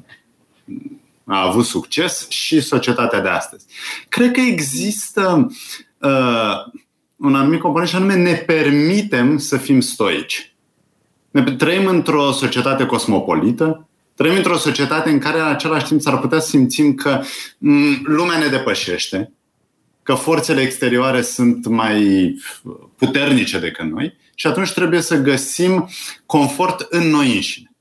a 1.30 1.48
avut 1.48 1.66
succes 1.66 2.30
și 2.30 2.62
societatea 2.62 3.22
de 3.22 3.30
astăzi. 3.30 3.66
Cred 4.10 4.32
că 4.32 4.40
există 4.40 5.52
uh, 5.98 6.82
un 7.16 7.36
anumit 7.36 7.60
component 7.60 7.90
și 7.90 7.96
anume 7.96 8.16
ne 8.16 8.34
permitem 8.34 9.38
să 9.38 9.58
fim 9.58 9.80
stoici. 9.80 10.49
Ne 11.32 11.44
trăim 11.44 11.86
într-o 11.86 12.32
societate 12.32 12.86
cosmopolită, 12.86 13.88
trăim 14.16 14.36
într-o 14.36 14.58
societate 14.58 15.10
în 15.10 15.20
care 15.20 15.40
în 15.40 15.48
același 15.48 15.86
timp 15.86 16.02
s-ar 16.02 16.20
putea 16.20 16.40
să 16.40 16.48
simțim 16.48 16.94
că 16.96 17.22
mm, 17.58 18.02
lumea 18.04 18.38
ne 18.38 18.48
depășește, 18.48 19.34
că 20.04 20.14
forțele 20.14 20.62
exterioare 20.62 21.22
sunt 21.22 21.68
mai 21.68 22.34
puternice 22.96 23.60
decât 23.60 23.86
noi 23.86 24.18
și 24.36 24.48
atunci 24.48 24.74
trebuie 24.74 25.02
să 25.02 25.22
găsim 25.22 25.90
confort 26.26 26.88
în 26.90 27.10
noi 27.10 27.36
înșine. 27.36 27.72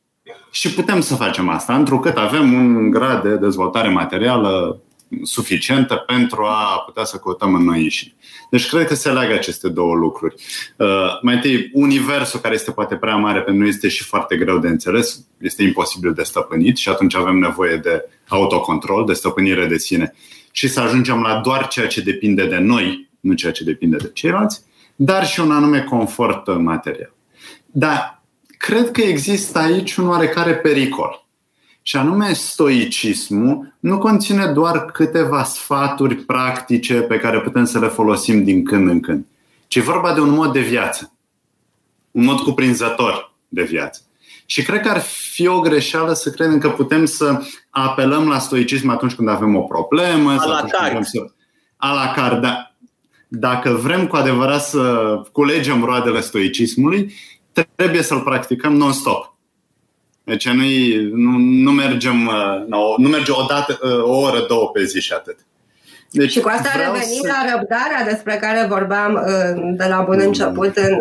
Și 0.50 0.74
putem 0.74 1.00
să 1.00 1.14
facem 1.14 1.48
asta, 1.48 1.74
întrucât 1.74 2.16
avem 2.16 2.52
un 2.52 2.90
grad 2.90 3.22
de 3.22 3.36
dezvoltare 3.36 3.88
materială 3.88 4.82
suficientă 5.22 5.94
pentru 5.94 6.42
a 6.42 6.82
putea 6.86 7.04
să 7.04 7.16
căutăm 7.16 7.54
în 7.54 7.64
noi 7.64 7.82
înșine. 7.82 8.14
Deci 8.50 8.68
cred 8.68 8.86
că 8.86 8.94
se 8.94 9.10
leagă 9.10 9.32
aceste 9.32 9.68
două 9.68 9.94
lucruri. 9.94 10.34
Uh, 10.76 10.86
mai 11.22 11.34
întâi, 11.34 11.70
universul 11.72 12.40
care 12.40 12.54
este 12.54 12.70
poate 12.70 12.96
prea 12.96 13.16
mare 13.16 13.40
pentru 13.40 13.60
noi 13.62 13.68
este 13.68 13.88
și 13.88 14.02
foarte 14.02 14.36
greu 14.36 14.58
de 14.58 14.68
înțeles, 14.68 15.26
este 15.40 15.62
imposibil 15.62 16.12
de 16.12 16.22
stăpânit 16.22 16.76
și 16.76 16.88
atunci 16.88 17.14
avem 17.14 17.38
nevoie 17.38 17.76
de 17.76 18.08
autocontrol, 18.28 19.04
de 19.06 19.12
stăpânire 19.12 19.66
de 19.66 19.78
sine 19.78 20.14
și 20.50 20.68
să 20.68 20.80
ajungem 20.80 21.20
la 21.20 21.40
doar 21.40 21.68
ceea 21.68 21.86
ce 21.86 22.00
depinde 22.00 22.46
de 22.46 22.58
noi, 22.58 23.10
nu 23.20 23.34
ceea 23.34 23.52
ce 23.52 23.64
depinde 23.64 23.96
de 23.96 24.10
ceilalți, 24.14 24.62
dar 24.96 25.26
și 25.26 25.40
un 25.40 25.50
anume 25.50 25.82
confort 25.82 26.56
material. 26.58 27.14
Dar 27.66 28.22
cred 28.58 28.90
că 28.90 29.00
există 29.00 29.58
aici 29.58 29.96
un 29.96 30.08
oarecare 30.08 30.54
pericol 30.54 31.27
și 31.88 31.96
anume 31.96 32.32
stoicismul 32.32 33.74
nu 33.80 33.98
conține 33.98 34.46
doar 34.46 34.84
câteva 34.84 35.44
sfaturi 35.44 36.14
practice 36.14 36.94
pe 36.94 37.18
care 37.18 37.40
putem 37.40 37.64
să 37.64 37.78
le 37.78 37.86
folosim 37.86 38.44
din 38.44 38.64
când 38.64 38.88
în 38.88 39.00
când, 39.00 39.26
ci 39.66 39.76
e 39.76 39.80
vorba 39.80 40.14
de 40.14 40.20
un 40.20 40.30
mod 40.30 40.52
de 40.52 40.60
viață, 40.60 41.12
un 42.10 42.24
mod 42.24 42.40
cuprinzător 42.40 43.34
de 43.48 43.62
viață. 43.62 44.00
Și 44.46 44.62
cred 44.62 44.80
că 44.80 44.88
ar 44.88 45.00
fi 45.00 45.46
o 45.46 45.60
greșeală 45.60 46.12
să 46.12 46.30
credem 46.30 46.58
că 46.58 46.68
putem 46.68 47.04
să 47.04 47.42
apelăm 47.70 48.28
la 48.28 48.38
stoicism 48.38 48.88
atunci 48.88 49.14
când 49.14 49.28
avem 49.28 49.56
o 49.56 49.62
problemă. 49.62 50.30
A 50.30 50.46
la 50.46 50.64
carte. 50.70 51.02
Să... 51.02 51.24
A 51.76 51.92
la 51.92 52.12
carte, 52.14 52.40
dar 52.40 52.76
dacă 53.28 53.70
vrem 53.70 54.06
cu 54.06 54.16
adevărat 54.16 54.64
să 54.64 55.14
culegem 55.32 55.84
roadele 55.84 56.20
stoicismului, 56.20 57.14
trebuie 57.74 58.02
să-l 58.02 58.20
practicăm 58.20 58.76
non-stop. 58.76 59.36
Deci 60.28 60.48
nu, 60.48 60.62
nu, 61.12 61.38
nu 61.38 61.70
mergem 61.70 62.26
uh, 62.26 62.94
nu 62.96 63.08
merge 63.08 63.32
o 63.32 63.44
dată, 63.48 63.78
uh, 63.82 64.02
o 64.02 64.18
oră, 64.18 64.44
două 64.48 64.70
pe 64.70 64.84
zi 64.84 65.00
și 65.00 65.12
atât. 65.12 65.36
Deci 66.10 66.30
și 66.30 66.40
cu 66.40 66.48
asta 66.48 66.70
revenim 66.76 67.22
să... 67.22 67.28
la 67.28 67.50
răbdarea 67.52 68.04
despre 68.04 68.38
care 68.40 68.66
vorbeam 68.68 69.12
uh, 69.14 69.74
de 69.76 69.84
la 69.88 70.00
bun 70.00 70.20
început 70.20 70.76
în 70.76 70.98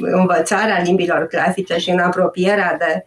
învățarea 0.00 0.82
limbilor 0.84 1.26
clasice 1.26 1.76
și 1.76 1.90
în 1.90 1.98
apropierea 1.98 2.76
de 2.78 3.04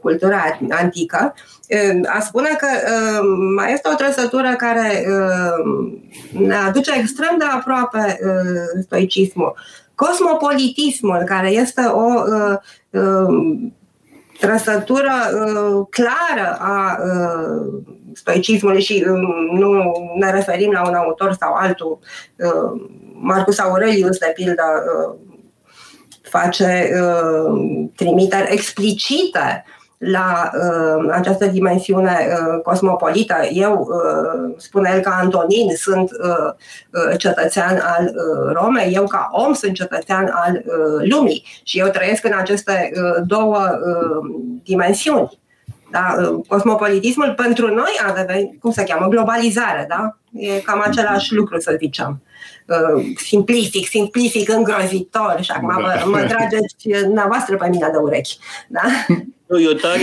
cultura 0.00 0.58
antică. 0.68 1.34
A 2.06 2.20
spune 2.20 2.48
că 2.58 2.66
mai 3.56 3.72
este 3.72 3.88
o 3.92 3.94
trăsătură 3.94 4.54
care 4.56 5.06
ne 6.32 6.54
aduce 6.54 6.92
extrem 6.98 7.34
de 7.38 7.44
aproape 7.44 8.18
stoicismul. 8.82 9.54
Cosmopolitismul, 9.94 11.22
care 11.26 11.50
este 11.50 11.80
o 11.80 12.22
trăsătură 14.40 15.12
uh, 15.32 15.86
clară 15.90 16.56
a 16.58 16.98
uh, 17.02 17.82
stoicismului 18.14 18.82
și 18.82 19.04
uh, 19.08 19.58
nu 19.58 19.92
ne 20.18 20.30
referim 20.30 20.70
la 20.70 20.88
un 20.88 20.94
autor 20.94 21.36
sau 21.40 21.54
altul. 21.54 21.98
Uh, 22.36 22.82
Marcus 23.12 23.58
Aurelius, 23.58 24.18
de 24.18 24.32
pildă, 24.34 24.64
uh, 24.64 25.14
face 26.22 26.90
uh, 27.02 27.88
trimiteri 27.96 28.52
explicite 28.52 29.64
la 29.98 30.50
uh, 30.54 31.08
această 31.10 31.46
dimensiune 31.46 32.28
uh, 32.30 32.62
cosmopolită. 32.62 33.34
Eu, 33.52 33.88
uh, 33.90 34.54
spune 34.56 34.90
el 34.94 35.00
ca 35.00 35.18
Antonin, 35.22 35.76
sunt 35.76 36.10
uh, 36.10 36.52
uh, 36.92 37.18
cetățean 37.18 37.82
al 37.82 38.04
uh, 38.04 38.52
Romei, 38.52 38.92
eu 38.94 39.06
ca 39.06 39.28
om 39.32 39.52
sunt 39.52 39.74
cetățean 39.74 40.30
al 40.32 40.62
uh, 40.66 41.08
lumii 41.10 41.44
și 41.62 41.78
eu 41.78 41.88
trăiesc 41.88 42.24
în 42.24 42.32
aceste 42.38 42.90
uh, 42.94 43.22
două 43.26 43.58
uh, 43.58 44.30
dimensiuni. 44.64 45.38
Da? 45.90 46.14
Uh, 46.18 46.44
cosmopolitismul 46.46 47.34
pentru 47.36 47.74
noi 47.74 47.98
a 48.06 48.12
devenit, 48.12 48.60
cum 48.60 48.70
se 48.70 48.84
cheamă, 48.84 49.08
globalizare, 49.08 49.86
da? 49.88 50.18
E 50.32 50.60
cam 50.60 50.82
același 50.86 51.34
lucru, 51.34 51.60
să 51.60 51.76
zicem. 51.80 52.22
Uh, 52.66 53.04
simplific, 53.16 53.86
simplific, 53.86 54.48
îngrozitor 54.48 55.38
și 55.40 55.50
acum 55.50 55.72
mă, 55.80 56.02
mă 56.04 56.18
trageți 56.18 57.04
dumneavoastră 57.04 57.56
pe 57.56 57.68
mine 57.68 57.88
de 57.92 57.98
urechi. 57.98 58.38
Da? 58.68 58.80
Nu, 59.48 59.60
eu 59.60 59.72
tare 59.72 60.00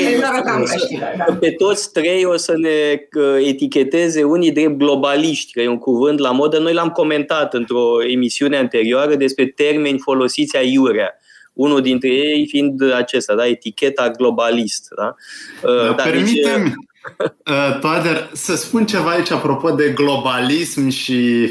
da. 1.17 1.37
pe 1.39 1.51
toți 1.51 1.91
trei 1.91 2.25
o 2.25 2.35
să 2.35 2.53
ne 2.57 3.07
uh, 3.19 3.47
eticheteze 3.47 4.23
unii 4.23 4.51
drept 4.51 4.77
globaliști, 4.77 5.51
că 5.51 5.61
e 5.61 5.67
un 5.67 5.77
cuvânt 5.77 6.19
la 6.19 6.31
modă. 6.31 6.59
Noi 6.59 6.73
l-am 6.73 6.89
comentat 6.89 7.53
într-o 7.53 8.03
emisiune 8.11 8.57
anterioară 8.57 9.15
despre 9.15 9.45
termeni 9.45 9.99
folosiți 9.99 10.57
aiurea. 10.57 11.19
Unul 11.55 11.81
dintre 11.81 12.09
ei 12.09 12.47
fiind 12.47 12.93
acesta, 12.93 13.35
da? 13.35 13.47
eticheta 13.47 14.09
globalist. 14.09 14.87
Da? 14.95 15.15
Uh, 15.63 15.95
da, 15.95 16.03
permitem, 16.03 16.63
deci, 16.63 16.73
uh, 17.55 17.79
Toader, 17.79 18.29
să 18.33 18.55
spun 18.55 18.85
ceva 18.85 19.09
aici 19.09 19.31
apropo 19.31 19.71
de 19.71 19.89
globalism 19.89 20.89
și 20.89 21.49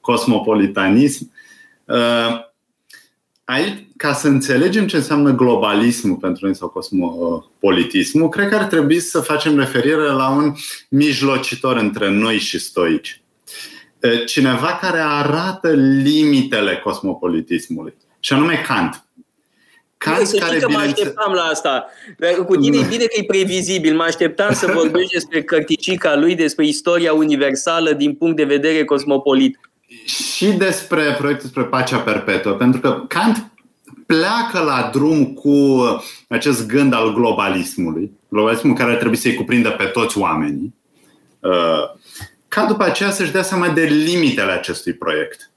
cosmopolitanism. 0.00 1.32
Aici, 3.44 3.86
ca 3.96 4.12
să 4.12 4.28
înțelegem 4.28 4.86
ce 4.86 4.96
înseamnă 4.96 5.30
globalismul 5.30 6.16
pentru 6.16 6.44
noi 6.44 6.54
sau 6.54 6.68
cosmopolitismul, 6.68 8.28
cred 8.28 8.48
că 8.48 8.54
ar 8.54 8.64
trebui 8.64 9.00
să 9.00 9.20
facem 9.20 9.58
referire 9.58 10.10
la 10.10 10.30
un 10.30 10.52
mijlocitor 10.88 11.76
între 11.76 12.10
noi 12.10 12.38
și 12.38 12.58
stoici. 12.58 13.22
Cineva 14.26 14.78
care 14.80 14.98
arată 14.98 15.70
limitele 16.02 16.76
cosmopolitismului, 16.76 17.94
și 18.20 18.32
anume 18.32 18.62
Kant. 18.66 19.04
Kant 20.04 20.26
să 20.26 20.36
care 20.36 20.58
că 20.58 20.68
mă 20.68 20.78
așteptam 20.78 21.32
la 21.32 21.42
asta. 21.42 21.86
Cu 22.46 22.56
tine 22.56 22.76
e 22.76 22.86
bine 22.88 23.04
că 23.04 23.16
e 23.20 23.24
previzibil. 23.24 23.94
Mă 23.96 24.02
așteptam 24.02 24.52
să 24.52 24.72
vorbești 24.74 25.12
despre 25.12 25.42
cărticica 25.42 26.16
lui, 26.16 26.34
despre 26.34 26.66
istoria 26.66 27.12
universală 27.12 27.92
din 27.92 28.14
punct 28.14 28.36
de 28.36 28.44
vedere 28.44 28.84
cosmopolit 28.84 29.58
și 30.04 30.46
despre 30.46 31.14
proiectul 31.18 31.48
spre 31.48 31.62
pacea 31.62 31.98
perpetuă, 31.98 32.52
pentru 32.52 32.80
că 32.80 33.04
Kant 33.08 33.50
pleacă 34.06 34.64
la 34.64 34.90
drum 34.92 35.26
cu 35.26 35.78
acest 36.28 36.66
gând 36.66 36.94
al 36.94 37.14
globalismului, 37.14 38.12
globalismul 38.28 38.74
care 38.74 38.90
ar 38.90 38.96
trebui 38.96 39.16
să-i 39.16 39.34
cuprindă 39.34 39.70
pe 39.70 39.84
toți 39.84 40.18
oamenii, 40.18 40.74
uh, 41.40 42.00
ca 42.48 42.64
după 42.64 42.84
aceea 42.84 43.10
să-și 43.10 43.32
dea 43.32 43.42
seama 43.42 43.68
de 43.68 43.82
limitele 43.82 44.52
acestui 44.52 44.92
proiect. 44.92 45.49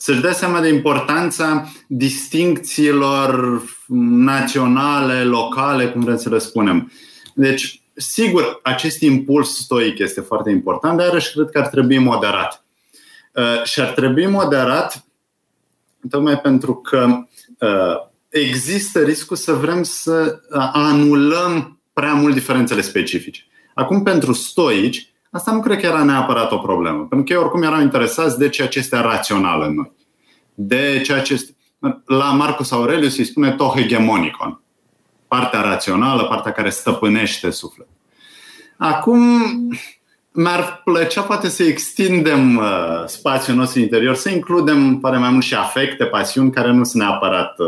Să-și 0.00 0.20
dea 0.20 0.32
seama 0.32 0.60
de 0.60 0.68
importanța 0.68 1.72
distincțiilor 1.86 3.62
naționale, 4.22 5.24
locale, 5.24 5.88
cum 5.88 6.00
vrem 6.00 6.16
să 6.16 6.28
le 6.28 6.38
spunem. 6.38 6.92
Deci, 7.34 7.82
sigur, 7.94 8.60
acest 8.62 9.00
impuls 9.00 9.56
stoic 9.56 9.98
este 9.98 10.20
foarte 10.20 10.50
important, 10.50 10.96
dar 10.96 11.06
iarăși 11.06 11.32
cred 11.32 11.48
că 11.50 11.58
ar 11.58 11.66
trebui 11.66 11.98
moderat. 11.98 12.64
Uh, 13.34 13.64
și 13.64 13.80
ar 13.80 13.88
trebui 13.88 14.26
moderat 14.26 15.04
tocmai 16.10 16.40
pentru 16.40 16.74
că 16.74 17.06
uh, 17.58 17.96
există 18.28 19.00
riscul 19.00 19.36
să 19.36 19.52
vrem 19.52 19.82
să 19.82 20.40
anulăm 20.72 21.80
prea 21.92 22.14
mult 22.14 22.34
diferențele 22.34 22.80
specifice. 22.80 23.46
Acum, 23.74 24.02
pentru 24.02 24.32
stoici, 24.32 25.12
asta 25.30 25.52
nu 25.52 25.60
cred 25.60 25.80
că 25.80 25.86
era 25.86 26.04
neapărat 26.04 26.52
o 26.52 26.58
problemă, 26.58 26.98
pentru 26.98 27.22
că 27.22 27.32
ei 27.32 27.38
oricum 27.38 27.62
erau 27.62 27.80
interesați 27.80 28.38
de 28.38 28.48
ceea 28.48 28.68
ce 28.68 28.78
este 28.78 29.00
rațional 29.00 29.62
în 29.62 29.74
noi. 29.74 29.92
De 30.54 31.00
ceea 31.04 31.20
ce 31.20 31.32
este... 31.32 31.52
La 32.04 32.24
Marcus 32.24 32.70
Aurelius 32.70 33.18
îi 33.18 33.24
spune 33.24 33.52
to 33.52 33.72
hegemonicon, 33.76 34.60
partea 35.28 35.60
rațională, 35.60 36.24
partea 36.24 36.52
care 36.52 36.70
stăpânește 36.70 37.50
sufletul. 37.50 37.94
Acum, 38.76 39.20
mi-ar 40.32 40.80
plăcea 40.84 41.22
poate 41.22 41.48
să 41.48 41.62
extindem 41.62 42.56
uh, 42.56 43.02
spațiul 43.06 43.56
nostru 43.56 43.80
interior, 43.80 44.14
să 44.14 44.30
includem 44.30 44.98
pare 44.98 45.18
mai 45.18 45.30
mult 45.30 45.44
și 45.44 45.54
afecte, 45.54 46.04
pasiuni 46.04 46.50
care 46.50 46.72
nu 46.72 46.84
sunt 46.84 47.02
neapărat 47.02 47.58
uh, 47.58 47.66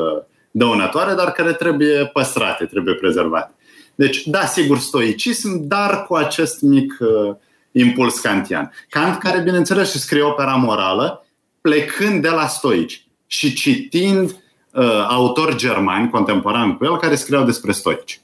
dăunătoare, 0.51 1.15
dar 1.15 1.33
care 1.33 1.53
trebuie 1.53 2.07
păstrate, 2.13 2.65
trebuie 2.65 2.95
prezervate. 2.95 3.55
Deci, 3.95 4.27
da, 4.27 4.45
sigur, 4.45 4.79
stoicism, 4.79 5.61
dar 5.61 6.05
cu 6.07 6.15
acest 6.15 6.61
mic 6.61 6.99
uh, 7.01 7.35
impuls 7.73 8.19
kantian. 8.19 8.73
Kant, 8.89 9.19
care, 9.19 9.43
bineînțeles, 9.43 9.91
și 9.91 9.99
scrie 9.99 10.23
opera 10.23 10.55
morală, 10.55 11.27
plecând 11.61 12.23
de 12.23 12.29
la 12.29 12.47
stoici 12.47 13.05
și 13.27 13.55
citind 13.55 14.31
uh, 14.73 15.07
autori 15.09 15.57
germani 15.57 16.11
contemporani 16.11 16.77
cu 16.77 16.85
el 16.85 16.99
care 16.99 17.15
scriau 17.15 17.45
despre 17.45 17.73
stoici. 17.73 18.21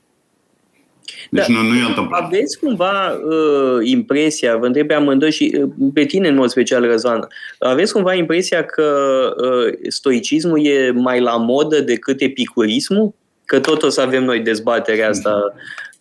Deci 1.31 1.47
da. 1.47 1.53
nu, 1.53 1.69
nu 1.69 1.75
e 1.75 1.87
întâmplat. 1.87 2.23
Aveți 2.23 2.59
cumva 2.59 3.11
uh, 3.11 3.79
impresia, 3.83 4.57
vă 4.57 4.67
întreb 4.67 4.87
pe 4.87 4.95
amândoi 4.95 5.33
și 5.33 5.59
uh, 5.61 5.71
pe 5.95 6.05
tine 6.05 6.29
în 6.29 6.35
mod 6.35 6.49
special, 6.49 6.87
Răzvan, 6.87 7.29
aveți 7.59 7.93
cumva 7.93 8.15
impresia 8.15 8.65
că 8.65 8.85
uh, 9.37 9.73
stoicismul 9.89 10.67
e 10.67 10.91
mai 10.91 11.21
la 11.21 11.37
modă 11.37 11.81
decât 11.81 12.21
epicurismul? 12.21 13.15
Că 13.45 13.61
tot 13.61 13.83
o 13.83 13.89
să 13.89 14.01
avem 14.01 14.25
noi 14.25 14.41
dezbaterea 14.41 15.09
asta 15.09 15.55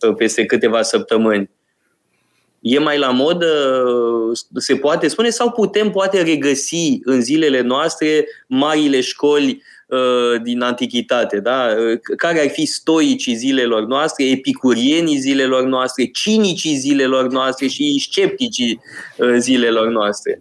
uh, 0.08 0.14
peste 0.16 0.44
câteva 0.44 0.82
săptămâni. 0.82 1.50
E 2.68 2.78
mai 2.78 2.98
la 2.98 3.10
modă, 3.10 3.82
uh, 3.86 4.38
se 4.54 4.76
poate 4.76 5.08
spune, 5.08 5.28
sau 5.28 5.50
putem 5.50 5.90
poate 5.90 6.22
regăsi 6.22 6.98
în 7.04 7.20
zilele 7.20 7.60
noastre 7.60 8.26
marile 8.46 9.00
școli 9.00 9.50
uh, 9.50 9.76
Uh, 9.86 10.42
din 10.42 10.62
antichitate, 10.62 11.40
da? 11.40 11.66
Uh, 11.78 11.98
care 12.16 12.40
ar 12.40 12.48
fi 12.48 12.66
stoicii 12.66 13.34
zilelor 13.34 13.86
noastre, 13.86 14.24
epicurienii 14.24 15.18
zilelor 15.18 15.62
noastre, 15.62 16.04
cinicii 16.04 16.76
zilelor 16.76 17.30
noastre 17.30 17.66
și 17.66 18.06
scepticii 18.10 18.80
uh, 19.16 19.34
zilelor 19.38 19.88
noastre. 19.88 20.38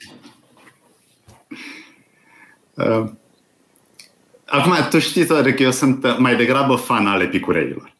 Acum, 4.45 4.73
tu 4.89 4.99
știi, 4.99 5.25
toate 5.25 5.53
că 5.53 5.63
eu 5.63 5.71
sunt 5.71 6.17
mai 6.17 6.35
degrabă 6.35 6.75
fan 6.75 7.07
al 7.07 7.21
epicureilor 7.21 7.95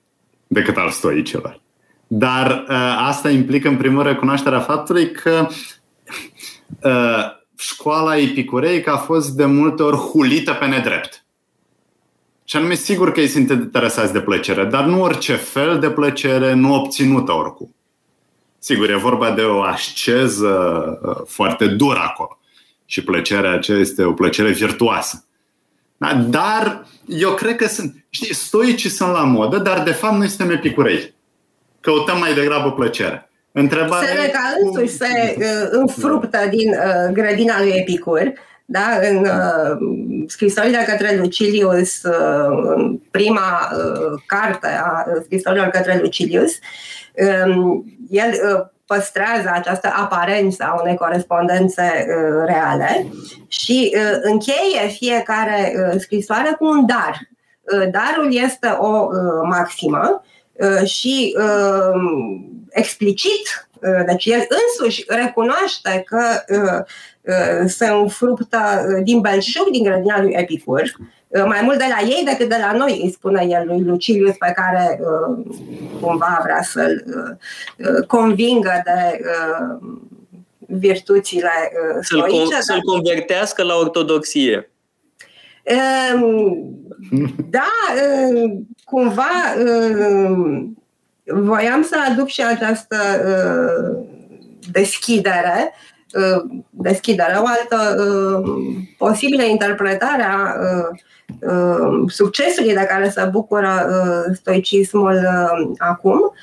decât 0.47 0.77
al 0.77 0.89
stoicilor. 0.89 1.61
Dar 2.17 2.65
asta 2.97 3.29
implică, 3.29 3.67
în 3.67 3.77
primul 3.77 4.01
rând, 4.01 4.13
recunoașterea 4.13 4.59
faptului 4.59 5.11
că 5.11 5.47
școala 7.57 8.17
epicureică 8.17 8.91
a 8.91 8.97
fost 8.97 9.29
de 9.29 9.45
multe 9.45 9.83
ori 9.83 9.97
hulită 9.97 10.53
pe 10.53 10.65
nedrept. 10.65 11.25
Și 12.43 12.55
anume, 12.55 12.73
sigur 12.73 13.11
că 13.11 13.19
ei 13.19 13.27
sunt 13.27 13.49
interesați 13.49 14.13
de 14.13 14.21
plăcere, 14.21 14.65
dar 14.65 14.85
nu 14.85 15.01
orice 15.01 15.33
fel 15.35 15.79
de 15.79 15.89
plăcere, 15.89 16.53
nu 16.53 16.73
obținută 16.73 17.31
oricum. 17.31 17.75
Sigur, 18.59 18.89
e 18.89 18.95
vorba 18.95 19.31
de 19.31 19.41
o 19.41 19.61
asceză 19.61 20.49
uh, 21.03 21.15
foarte 21.27 21.67
dură 21.67 21.99
acolo. 21.99 22.39
Și 22.85 23.03
plăcerea 23.03 23.51
aceea 23.51 23.77
este 23.77 24.03
o 24.03 24.13
plăcere 24.13 24.51
virtuoasă. 24.51 25.25
Da? 25.97 26.13
Dar 26.13 26.85
eu 27.07 27.31
cred 27.31 27.55
că 27.55 27.67
sunt, 27.67 28.05
știi, 28.09 28.33
stoicii 28.33 28.89
sunt 28.89 29.11
la 29.11 29.23
modă, 29.23 29.57
dar 29.57 29.83
de 29.83 29.91
fapt 29.91 30.17
noi 30.17 30.27
suntem 30.27 30.55
epicurei. 30.55 31.14
Căutăm 31.85 32.19
mai 32.19 32.33
degrabă 32.33 32.71
plăcere. 32.71 33.29
Întrebare 33.51 34.05
Seneca 34.05 34.39
însuși 34.61 34.93
se 34.97 35.35
uh, 35.37 35.67
înfruptă 35.71 36.37
din 36.49 36.69
uh, 36.69 37.13
grădina 37.13 37.61
lui 37.61 37.71
Epicur, 37.71 38.33
da? 38.65 38.99
în 39.09 39.17
uh, 39.17 39.77
scrisorile 40.27 40.85
către 40.87 41.17
Lucilius, 41.21 42.03
uh, 42.03 42.73
în 42.75 42.99
prima 43.11 43.69
uh, 43.71 44.21
carte 44.25 44.67
a 44.67 45.05
scrisorilor 45.23 45.67
către 45.67 45.99
Lucilius, 46.01 46.51
um, 47.45 47.85
el 48.09 48.29
uh, 48.29 48.65
păstrează 48.85 49.51
această 49.53 49.93
aparență 49.95 50.63
a 50.63 50.81
unei 50.81 50.95
corespondențe 50.95 52.05
uh, 52.07 52.43
reale 52.45 53.07
și 53.47 53.95
uh, 53.95 54.17
încheie 54.21 54.87
fiecare 54.87 55.73
uh, 55.75 55.99
scrisoare 55.99 56.55
cu 56.57 56.65
un 56.65 56.85
dar. 56.85 57.19
Uh, 57.61 57.89
darul 57.91 58.33
este 58.33 58.67
o 58.67 59.07
uh, 59.07 59.47
maximă 59.49 60.21
uh, 60.23 60.33
și 60.85 61.35
uh, 61.37 62.01
explicit, 62.69 63.67
uh, 63.81 64.05
deci 64.05 64.25
el 64.25 64.47
însuși 64.49 65.05
recunoaște 65.07 66.03
că 66.05 66.43
uh, 66.49 66.83
uh, 67.21 67.69
se 67.69 67.87
înfruptă 67.87 68.57
uh, 68.87 69.03
din 69.03 69.19
belșug 69.21 69.69
din 69.69 69.83
grădina 69.83 70.21
lui 70.21 70.33
Epicur, 70.33 70.81
uh, 71.27 71.43
mai 71.45 71.61
mult 71.63 71.77
de 71.77 71.85
la 71.89 72.07
ei 72.07 72.23
decât 72.25 72.49
de 72.49 72.57
la 72.59 72.71
noi, 72.71 72.99
îi 73.03 73.11
spune 73.11 73.45
el 73.49 73.67
lui 73.67 73.83
Lucilius, 73.83 74.35
pe 74.35 74.53
care 74.55 74.99
uh, 75.01 75.37
cumva 76.01 76.39
vrea 76.43 76.61
să-l 76.61 77.03
uh, 77.07 78.05
convingă 78.07 78.81
de 78.83 79.19
virtuțile 80.57 81.51
stoice. 82.01 82.35
Să-l, 82.35 82.57
con- 82.57 82.59
să-l 82.59 82.81
convertească 82.81 83.63
la 83.63 83.75
ortodoxie. 83.75 84.69
Ehm, 85.65 86.53
da, 87.57 87.71
ehm, 87.95 88.67
cumva 88.85 89.31
ehm, 89.57 90.77
voiam 91.23 91.83
să 91.83 91.95
aduc 92.09 92.27
și 92.27 92.43
această 92.43 92.97
deschidere, 94.71 95.73
deschidere, 96.69 97.35
o 97.37 97.45
altă 97.45 98.01
posibilă 98.97 99.43
interpretare 99.43 100.23
a 100.23 100.55
succesului 102.07 102.73
de 102.73 102.85
care 102.89 103.09
se 103.09 103.29
bucură 103.31 103.89
stoicismul 104.33 105.19
acum, 105.77 106.33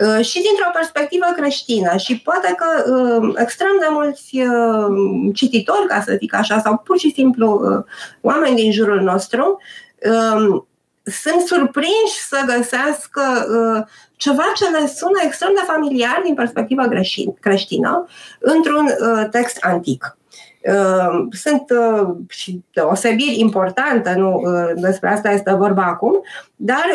Uh, 0.00 0.24
și 0.24 0.42
dintr-o 0.42 0.70
perspectivă 0.72 1.26
creștină. 1.36 1.96
Și 1.96 2.20
poate 2.20 2.54
că 2.56 2.92
uh, 2.92 3.34
extrem 3.36 3.76
de 3.80 3.86
mulți 3.90 4.38
uh, 4.38 5.34
cititori, 5.34 5.86
ca 5.88 6.00
să 6.00 6.16
zic 6.18 6.34
așa, 6.34 6.58
sau 6.58 6.78
pur 6.78 6.98
și 6.98 7.12
simplu 7.12 7.62
oameni 8.20 8.56
din 8.56 8.72
jurul 8.72 9.00
nostru, 9.00 9.58
um, 10.34 10.66
sunt 11.04 11.40
surprinși 11.40 12.18
să 12.28 12.42
găsească 12.46 13.22
ceva 14.16 14.44
ce 14.54 14.68
le 14.68 14.86
sună 14.86 15.20
extrem 15.24 15.50
de 15.54 15.62
familiar 15.66 16.20
din 16.24 16.34
perspectivă 16.34 16.88
creștină 17.40 18.06
într-un 18.38 18.88
text 19.30 19.58
antic. 19.60 20.16
Sunt 21.30 21.64
și 22.28 22.62
deosebiri 22.72 23.38
importante, 23.38 24.14
nu 24.14 24.42
despre 24.74 25.08
asta 25.08 25.30
este 25.30 25.54
vorba 25.54 25.84
acum, 25.84 26.22
dar 26.56 26.86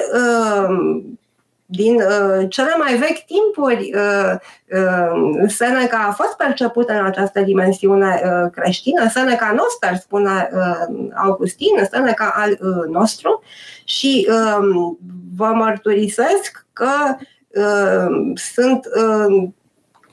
din 1.71 1.95
uh, 1.95 2.45
cele 2.49 2.75
mai 2.77 2.95
vechi 2.95 3.25
timpuri, 3.25 3.91
uh, 3.95 4.33
uh, 4.71 5.49
Seneca 5.49 6.05
a 6.07 6.11
fost 6.11 6.35
percepută 6.37 6.93
în 6.93 7.05
această 7.05 7.39
dimensiune 7.41 8.21
uh, 8.23 8.51
creștină, 8.51 9.09
Seneca 9.09 9.55
noster, 9.55 9.95
spune 9.95 10.49
uh, 10.53 11.07
Augustin, 11.15 11.87
Seneca 11.91 12.33
al 12.35 12.51
uh, 12.51 12.87
nostru, 12.91 13.43
și 13.89 14.27
uh, 14.29 14.93
vă 15.35 15.51
mărturisesc 15.53 16.65
că 16.73 17.15
uh, 17.47 18.31
sunt 18.35 18.85
uh, 18.85 19.49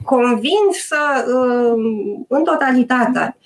convinsă 0.05 0.97
uh, 1.27 2.25
în 2.29 2.45
totalitate 2.45 3.37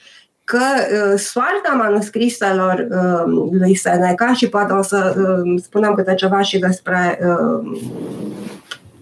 că 0.44 0.58
uh, 0.58 1.18
soarta 1.18 1.72
manuscriselor 1.76 2.86
uh, 2.90 3.48
lui 3.50 3.74
Seneca 3.74 4.32
și 4.32 4.48
poate 4.48 4.72
o 4.72 4.82
să 4.82 5.14
uh, 5.18 5.60
spunem 5.62 5.94
câte 5.94 6.14
ceva 6.14 6.40
și 6.40 6.58
despre 6.58 7.18
uh, 7.22 7.80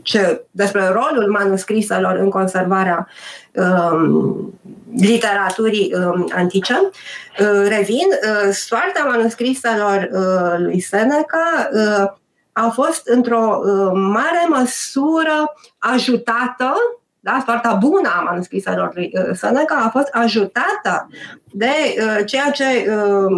ce, 0.08 0.44
despre 0.50 0.86
rolul 0.86 1.30
manuscriselor 1.30 2.16
în 2.16 2.30
conservarea 2.30 3.08
uh, 3.52 4.34
literaturii 4.96 5.94
uh, 5.94 6.24
antice. 6.34 6.74
Uh, 7.40 7.66
revin, 7.68 8.06
uh, 8.08 8.52
soarta 8.52 9.04
manuscriselor 9.08 10.08
uh, 10.12 10.58
lui 10.58 10.80
Seneca 10.80 11.68
uh, 11.72 12.10
a 12.52 12.68
fost 12.68 13.06
într-o 13.08 13.60
uh, 13.62 13.90
mare 13.92 14.46
măsură 14.48 15.52
ajutată 15.78 16.74
da? 17.20 17.42
soarta 17.44 17.72
bună 17.72 18.08
a 18.18 18.20
manuscriselor 18.20 18.90
lui 18.94 19.12
uh, 19.14 19.34
Seneca 19.34 19.82
a 19.84 19.88
fost 19.88 20.08
ajutată 20.12 21.08
de 21.52 21.70
uh, 21.98 22.24
ceea 22.26 22.50
ce 22.50 22.64
uh, 22.64 23.32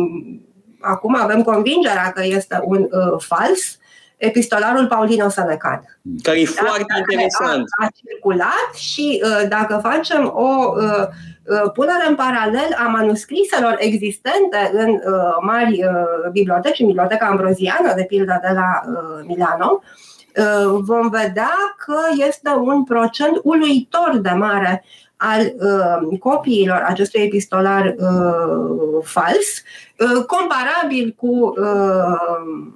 acum 0.80 1.14
avem 1.14 1.42
convingerea 1.42 2.12
că 2.14 2.22
este 2.24 2.60
un 2.64 2.88
uh, 2.90 3.18
fals, 3.18 3.78
epistolarul 4.20 4.86
Paulino 4.86 5.28
Senecan. 5.28 5.98
Care 6.22 6.40
e 6.40 6.44
da? 6.44 6.62
foarte 6.66 6.94
interesant. 6.98 7.64
A, 7.80 7.84
a 7.84 7.88
circulat 7.94 8.70
și 8.74 9.22
uh, 9.24 9.48
dacă 9.48 9.80
facem 9.82 10.32
o 10.34 10.74
uh, 10.76 11.06
uh, 11.44 11.70
punere 11.72 12.04
în 12.08 12.14
paralel 12.14 12.76
a 12.84 12.86
manuscriselor 12.86 13.76
existente 13.78 14.70
în 14.72 14.90
uh, 14.90 15.36
mari 15.40 15.84
uh, 15.84 16.30
biblioteci, 16.32 16.80
în 16.80 16.86
Biblioteca 16.86 17.26
Ambroziană, 17.26 17.92
de 17.96 18.04
pildă 18.04 18.40
de 18.42 18.52
la 18.54 18.80
uh, 18.86 19.24
Milano, 19.26 19.82
uh, 19.82 20.08
Uh, 20.36 20.80
vom 20.82 21.08
vedea 21.08 21.54
că 21.76 21.98
este 22.26 22.50
un 22.50 22.84
procent 22.84 23.40
uluitor 23.42 24.18
de 24.22 24.30
mare 24.30 24.84
al 25.16 25.40
uh, 25.40 26.18
copiilor 26.18 26.84
acestui 26.86 27.20
epistolar 27.20 27.94
uh, 27.98 29.02
fals, 29.02 29.62
uh, 29.98 30.24
comparabil 30.24 31.14
cu 31.16 31.54
uh, 31.58 32.72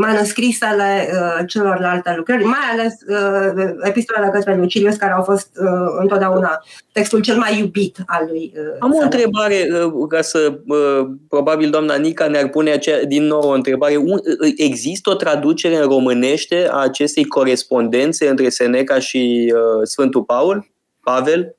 manuscrisele 0.00 1.08
uh, 1.12 1.44
celorlalte 1.46 2.14
lucrări, 2.16 2.44
mai 2.44 2.68
ales 2.72 2.94
uh, 3.08 3.72
epistolele 3.82 4.30
către 4.32 4.56
Lucilius, 4.56 4.96
care 4.96 5.12
au 5.12 5.22
fost 5.22 5.48
uh, 5.60 5.96
întotdeauna 6.00 6.62
textul 6.92 7.20
cel 7.20 7.36
mai 7.36 7.58
iubit 7.58 7.96
al 8.06 8.26
lui. 8.28 8.52
Uh, 8.56 8.76
Am 8.78 8.92
o 8.92 9.02
întrebare, 9.02 9.68
uh, 9.84 10.06
ca 10.08 10.20
să, 10.20 10.58
uh, 10.66 11.08
probabil 11.28 11.70
doamna 11.70 11.94
Nica 11.94 12.26
ne-ar 12.26 12.48
pune 12.48 12.70
acea, 12.70 13.02
din 13.08 13.24
nou 13.24 13.42
o 13.42 13.52
întrebare. 13.52 13.96
Un, 13.96 14.18
uh, 14.40 14.52
există 14.56 15.10
o 15.10 15.14
traducere 15.14 15.76
în 15.76 15.88
românește 15.88 16.68
a 16.70 16.76
acestei 16.76 17.24
corespondențe 17.24 18.28
între 18.28 18.48
Seneca 18.48 18.98
și 18.98 19.52
uh, 19.54 19.86
Sfântul 19.86 20.22
Paul? 20.22 20.70
Pavel? 21.02 21.56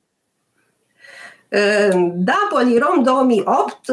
Da, 2.14 2.46
Polirom 2.48 3.02
2008, 3.02 3.86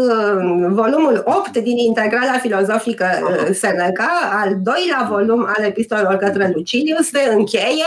volumul 0.70 1.22
8 1.26 1.58
din 1.58 1.78
Integrala 1.78 2.38
Filozofică 2.38 3.06
Seneca, 3.54 4.10
al 4.32 4.58
doilea 4.62 5.08
volum 5.10 5.46
al 5.58 5.64
epistolelor 5.64 6.16
către 6.16 6.52
Lucilius, 6.56 7.08
se 7.08 7.30
încheie 7.34 7.86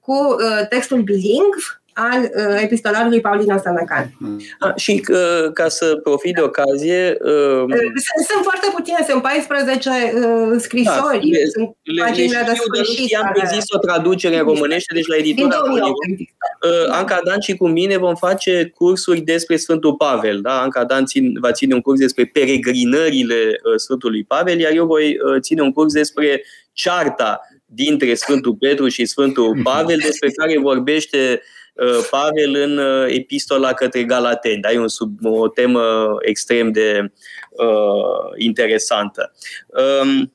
cu 0.00 0.36
textul 0.68 1.02
bilingv 1.02 1.77
al 1.98 2.20
uh, 2.22 2.62
epistolarului 2.62 3.20
Paulina 3.20 3.58
Sanacan. 3.58 4.12
Ah, 4.58 4.74
și 4.76 5.04
uh, 5.10 5.52
ca 5.52 5.68
să 5.68 6.00
profit 6.02 6.34
de 6.34 6.40
ocazie... 6.40 7.16
Uh, 7.20 7.64
sunt, 8.06 8.26
sunt 8.30 8.42
foarte 8.42 8.68
puține, 8.74 9.04
sunt 9.08 9.22
14 9.22 9.90
uh, 9.90 10.56
scrisori, 10.58 11.30
da, 11.30 11.38
le, 11.38 11.46
sunt 11.52 11.76
le, 11.82 12.02
paginile 12.02 12.42
de 12.46 12.54
sfârșit. 12.54 13.04
Știam 13.04 13.30
că 13.34 13.40
există 13.44 13.76
o 13.76 13.78
traducere 13.78 14.38
în 14.38 14.44
românește, 14.44 14.94
deci 14.94 15.06
la 15.06 15.16
editura 15.16 15.56
uh, 15.58 16.88
Anca 16.88 17.20
Dan 17.24 17.40
și 17.40 17.56
cu 17.56 17.68
mine 17.68 17.96
vom 17.96 18.14
face 18.14 18.72
cursuri 18.74 19.20
despre 19.20 19.56
Sfântul 19.56 19.94
Pavel. 19.94 20.40
Da? 20.40 20.60
Anca 20.60 20.84
Dan 20.84 21.04
țin, 21.06 21.36
va 21.40 21.52
ține 21.52 21.74
un 21.74 21.80
curs 21.80 21.98
despre 21.98 22.24
peregrinările 22.24 23.34
uh, 23.34 23.76
Sfântului 23.76 24.24
Pavel, 24.24 24.58
iar 24.58 24.72
eu 24.72 24.86
voi 24.86 25.06
uh, 25.06 25.40
ține 25.40 25.62
un 25.62 25.72
curs 25.72 25.92
despre 25.92 26.42
cearta 26.72 27.40
dintre 27.66 28.14
Sfântul 28.14 28.54
Petru 28.54 28.88
și 28.88 29.06
Sfântul 29.06 29.60
Pavel, 29.70 29.98
despre 30.02 30.30
care 30.30 30.58
vorbește 30.58 31.18
Uh, 31.18 31.56
Pavel 32.10 32.54
în 32.54 32.78
uh, 32.78 33.06
epistola 33.08 33.72
către 33.72 34.04
Galateni. 34.04 34.60
Da? 34.60 34.72
E 34.72 34.78
un 34.78 34.88
sub, 34.88 35.18
o 35.22 35.48
temă 35.48 36.16
extrem 36.20 36.72
de 36.72 37.12
uh, 37.50 38.32
interesantă. 38.36 39.32
Um, 40.02 40.32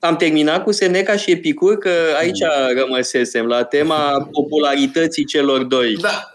am 0.00 0.16
terminat 0.16 0.62
cu 0.62 0.72
Seneca 0.72 1.16
și 1.16 1.30
Epicur, 1.30 1.78
că 1.78 1.90
aici 2.18 2.38
rămăsesem, 2.76 3.46
la 3.46 3.64
tema 3.64 4.28
popularității 4.32 5.24
celor 5.24 5.62
doi. 5.62 5.96
Da. 5.96 6.32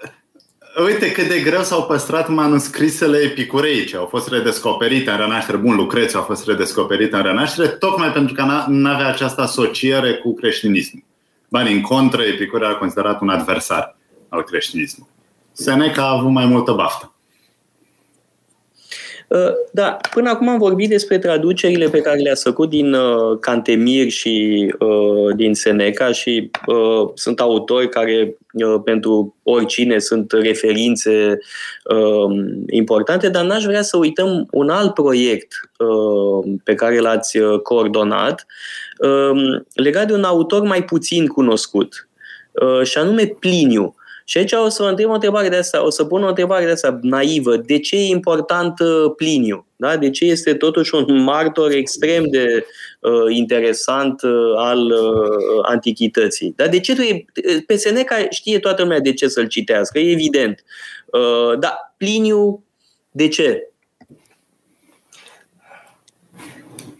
Uite 0.86 1.12
cât 1.12 1.28
de 1.28 1.40
greu 1.40 1.62
s-au 1.62 1.86
păstrat 1.86 2.30
manuscrisele 2.30 3.18
epicureice. 3.18 3.98
Au 3.98 4.06
fost 4.06 4.30
redescoperite 4.30 5.10
în 5.10 5.18
Renaștere. 5.18 5.58
Bun, 5.58 5.76
Lucrețiu 5.76 6.20
a 6.20 6.22
fost 6.22 6.48
redescoperit 6.48 7.14
în 7.14 7.22
Renaștere, 7.22 7.68
tocmai 7.68 8.12
pentru 8.12 8.34
că 8.34 8.66
nu 8.68 8.90
avea 8.90 9.08
această 9.08 9.42
asociere 9.42 10.14
cu 10.14 10.34
creștinismul. 10.34 11.05
Bani 11.50 11.74
în 11.74 11.82
contră, 11.82 12.22
Epicur 12.22 12.62
era 12.62 12.76
considerat 12.76 13.22
un 13.22 13.30
adversar 13.30 13.98
al 14.30 14.44
creștinismului. 14.44 15.14
Seneca 15.52 16.02
a 16.02 16.18
avut 16.18 16.32
mai 16.32 16.46
multă 16.46 16.72
baftă. 16.72 17.10
Uh, 19.28 19.54
da, 19.72 19.98
până 20.14 20.30
acum 20.30 20.50
am 20.50 20.58
vorbit 20.58 20.90
despre 20.90 21.18
traducerile 21.18 21.88
pe 21.90 22.02
care 22.02 22.18
le-ați 22.20 22.44
făcut 22.44 22.70
din 22.70 22.94
uh, 22.94 23.38
Cantemir 23.40 24.10
și 24.10 24.66
uh, 24.80 25.36
din 25.36 25.54
Seneca 25.54 26.12
și 26.12 26.52
uh, 26.66 27.10
sunt 27.14 27.40
autori 27.40 27.90
care 27.90 28.38
uh, 28.54 28.82
pentru 28.84 29.36
oricine 29.44 30.00
sunt 30.00 30.32
referințe 30.32 31.40
uh, 31.84 32.46
importante, 32.70 33.30
dar 33.30 33.46
n-aș 33.46 33.64
vrea 33.64 33.82
să 33.82 33.98
uităm 33.98 34.48
un 34.52 34.70
alt 34.70 34.94
proiect 34.94 35.70
uh, 35.78 36.54
pe 36.64 36.74
care 36.74 37.00
l-ați 37.00 37.38
uh, 37.38 37.60
coordonat 37.60 38.46
uh, 38.48 38.85
legat 39.74 40.08
de 40.08 40.14
un 40.14 40.24
autor 40.24 40.62
mai 40.62 40.84
puțin 40.84 41.28
cunoscut, 41.28 42.08
uh, 42.52 42.84
și 42.84 42.98
anume 42.98 43.26
Pliniu. 43.26 43.96
Și 44.28 44.38
aici 44.38 44.52
o 44.52 44.70
să 44.70 44.84
vă 44.84 44.90
întreb 44.90 45.10
o 45.10 45.14
întrebare 45.14 45.50
de 45.50 45.56
asta, 45.56 45.86
o 45.86 45.90
să 45.90 46.06
pun 46.06 46.24
o 46.24 46.28
întrebare 46.28 46.66
de 46.66 46.72
asta 46.72 47.00
naivă. 47.02 47.58
De 47.58 47.80
ce 47.80 47.96
e 47.96 48.08
important 48.08 48.80
uh, 48.80 49.12
Pliniu? 49.16 49.66
Da? 49.76 49.98
De 49.98 50.10
ce 50.10 50.26
este 50.26 50.54
totuși 50.54 50.96
un 50.96 51.24
martor 51.24 51.72
extrem 51.72 52.24
de 52.30 52.66
uh, 53.00 53.36
interesant 53.36 54.22
uh, 54.22 54.54
al 54.56 54.80
uh, 54.80 55.60
antichității? 55.62 56.54
Dar 56.56 56.68
de 56.68 56.80
ce 56.80 56.94
trebuie... 56.94 57.26
Pe 57.66 57.76
Seneca 57.76 58.28
știe 58.30 58.60
toată 58.60 58.82
lumea 58.82 59.00
de 59.00 59.14
ce 59.14 59.28
să-l 59.28 59.48
citească, 59.48 60.00
e 60.00 60.12
evident. 60.12 60.64
Uh, 61.06 61.60
dar 61.60 61.94
Pliniu, 61.98 62.64
de 63.12 63.28
ce? 63.28 63.70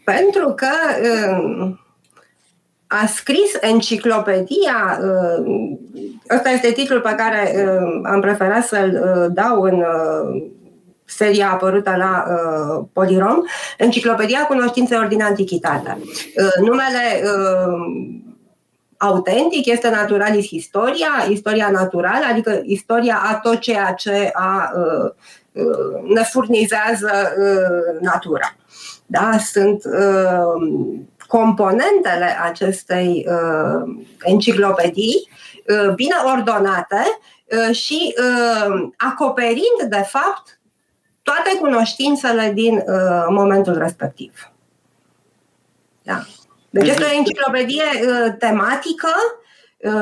Pentru 0.04 0.54
că 0.56 0.68
uh, 1.02 1.84
a 2.88 3.06
scris 3.06 3.58
enciclopedia, 3.62 5.00
uh, 5.02 5.78
ăsta 6.36 6.50
este 6.50 6.72
titlul 6.72 7.02
pe 7.02 7.16
care 7.18 7.54
uh, 7.56 8.02
am 8.04 8.20
preferat 8.22 8.66
să-l 8.66 9.02
uh, 9.04 9.32
dau 9.34 9.62
în 9.62 9.84
seria 11.08 11.52
apărută 11.52 11.96
la 11.98 12.26
Polirom, 12.94 13.42
Enciclopedia 13.78 14.46
Cunoștințelor 14.46 15.06
din 15.08 15.22
Antichitate. 15.22 15.98
Numele 16.60 17.24
autentic 18.98 19.66
este 19.66 19.90
Naturalis 19.90 20.48
Historia, 20.48 21.08
istoria 21.30 21.70
naturală, 21.70 22.26
adică 22.32 22.62
istoria 22.64 23.22
a 23.24 23.36
tot 23.36 23.60
ceea 23.60 23.94
ce 23.94 24.30
a, 24.34 24.72
ne 26.14 26.22
furnizează 26.22 27.12
natura. 28.02 28.56
Da, 29.06 29.38
sunt 29.52 29.84
componentele 31.38 32.38
acestei 32.42 33.28
uh, 33.30 33.96
enciclopedii 34.22 35.30
uh, 35.68 35.94
bine 35.94 36.16
ordonate 36.36 37.20
uh, 37.46 37.76
și 37.76 38.16
uh, 38.18 38.90
acoperind, 38.98 39.82
de 39.90 40.04
fapt, 40.08 40.60
toate 41.22 41.58
cunoștințele 41.60 42.52
din 42.54 42.76
uh, 42.76 43.26
momentul 43.30 43.78
respectiv. 43.78 44.52
Da. 46.04 46.22
Deci 46.70 46.88
este 46.88 47.04
o 47.04 47.16
enciclopedie 47.16 47.84
uh, 47.84 48.36
tematică 48.40 49.10
Uh, 49.10 49.45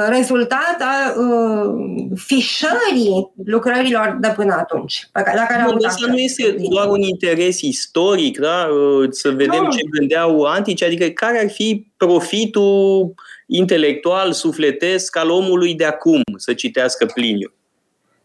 rezultat 0.09 0.77
a 0.79 1.19
uh, 1.19 1.73
fișării 2.15 3.31
lucrărilor 3.45 4.17
de 4.19 4.33
până 4.35 4.53
atunci. 4.53 5.07
Pe 5.11 5.21
care, 5.21 5.37
la 5.37 5.45
care 5.45 5.63
Bun, 5.65 5.85
asta 5.85 6.07
nu 6.07 6.17
este 6.17 6.55
doar 6.69 6.87
un 6.87 7.01
interes 7.01 7.61
istoric, 7.61 8.39
da? 8.39 8.67
Uh, 8.71 9.07
să 9.09 9.29
vedem 9.29 9.63
nu. 9.63 9.69
ce 9.69 9.81
gândeau 9.99 10.43
antici, 10.43 10.83
adică 10.83 11.05
care 11.05 11.39
ar 11.39 11.49
fi 11.49 11.87
profitul 11.97 13.13
intelectual, 13.47 14.31
sufletesc 14.31 15.17
al 15.17 15.29
omului 15.29 15.73
de 15.73 15.85
acum 15.85 16.21
să 16.37 16.53
citească 16.53 17.05
Pliniu. 17.05 17.53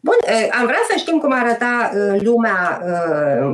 Bun, 0.00 0.14
am 0.60 0.66
vrea 0.66 0.80
să 0.90 0.98
știm 0.98 1.18
cum 1.18 1.32
arăta 1.32 1.90
lumea 2.20 2.82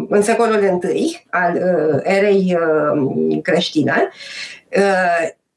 în 0.09 0.23
secolul 0.23 0.81
I 0.95 1.27
al 1.31 1.57
erei 2.03 2.57
creștine 3.43 4.09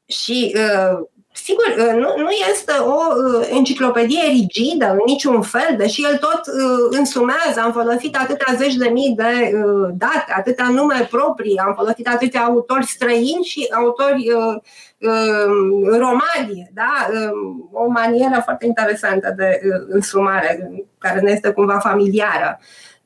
și 0.05 0.55
Sigur, 1.47 1.75
uh, 1.77 1.93
nu, 1.93 2.13
nu 2.17 2.29
este 2.51 2.71
o 2.71 2.97
uh, 3.15 3.47
enciclopedie 3.49 4.27
rigidă 4.27 4.89
în 4.91 4.99
niciun 5.05 5.41
fel, 5.41 5.75
deși 5.77 6.03
el 6.03 6.17
tot 6.17 6.41
uh, 6.47 6.97
însumează, 6.99 7.59
am 7.61 7.71
folosit 7.71 8.15
atâtea 8.15 8.53
zeci 8.55 8.75
de 8.75 8.89
mii 8.89 9.15
de 9.15 9.51
date, 9.93 10.33
atâtea 10.35 10.69
nume 10.69 11.07
proprii, 11.11 11.57
am 11.57 11.73
folosit 11.75 12.07
atâtea 12.07 12.43
autori 12.43 12.85
străini 12.85 13.43
și 13.43 13.67
autori 13.71 14.31
romani, 15.97 16.69
da? 16.73 17.07
o 17.71 17.87
manieră 17.87 18.41
foarte 18.43 18.65
interesantă 18.65 19.33
de 19.37 19.59
însumare, 19.87 20.71
care 20.97 21.19
ne 21.19 21.31
este 21.31 21.51
cumva 21.51 21.79
familiară 21.79 22.59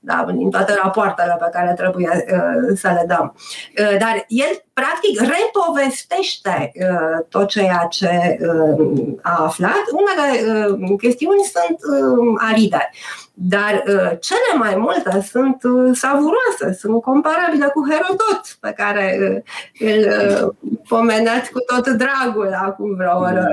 da, 0.04 0.26
din 0.36 0.50
toate 0.50 0.74
rapoartele 0.84 1.38
pe 1.40 1.50
care 1.52 1.74
trebuie 1.78 2.10
uh, 2.10 2.78
să 2.78 2.88
le 2.88 3.04
dăm. 3.08 3.36
Uh, 3.80 3.98
dar 4.00 4.26
el, 4.28 4.64
practic, 4.74 5.20
repovestește 5.20 6.72
uh, 6.76 7.26
tot 7.30 7.48
ceea 7.48 7.88
ce 7.90 8.38
uh, 8.42 9.18
a 9.22 9.44
aflat. 9.44 9.84
Unele 10.02 10.28
uh, 10.70 10.98
chestiuni 10.98 11.42
sunt 11.54 11.80
uh, 11.94 12.36
aride, 12.38 12.90
dar 13.34 13.84
uh, 13.88 14.12
cele 14.20 14.52
mai 14.58 14.76
multe 14.76 15.28
sunt 15.32 15.64
uh, 15.64 15.92
savuroase, 15.94 16.78
sunt 16.80 17.02
comparabile 17.02 17.66
cu 17.66 17.88
Herodot, 17.90 18.58
pe 18.60 18.74
care 18.78 19.18
uh, 19.22 19.90
îl 19.92 20.02
uh, 20.08 20.78
pomenați 20.88 21.52
cu 21.52 21.60
tot 21.60 21.88
dragul 21.88 22.54
acum 22.54 22.96
vreo 22.96 23.18
oră. 23.18 23.48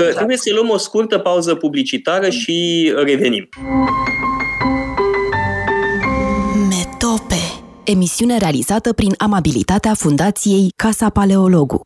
Uh, 0.00 0.14
trebuie 0.14 0.36
să 0.36 0.50
luăm 0.54 0.70
o 0.70 0.76
scurtă 0.76 1.18
pauză 1.18 1.54
publicitară 1.54 2.28
și 2.28 2.92
revenim. 2.96 3.48
Emisiune 7.86 8.38
realizată 8.38 8.92
prin 8.92 9.14
amabilitatea 9.18 9.94
Fundației 9.94 10.68
Casa 10.76 11.10
Paleologu. 11.10 11.80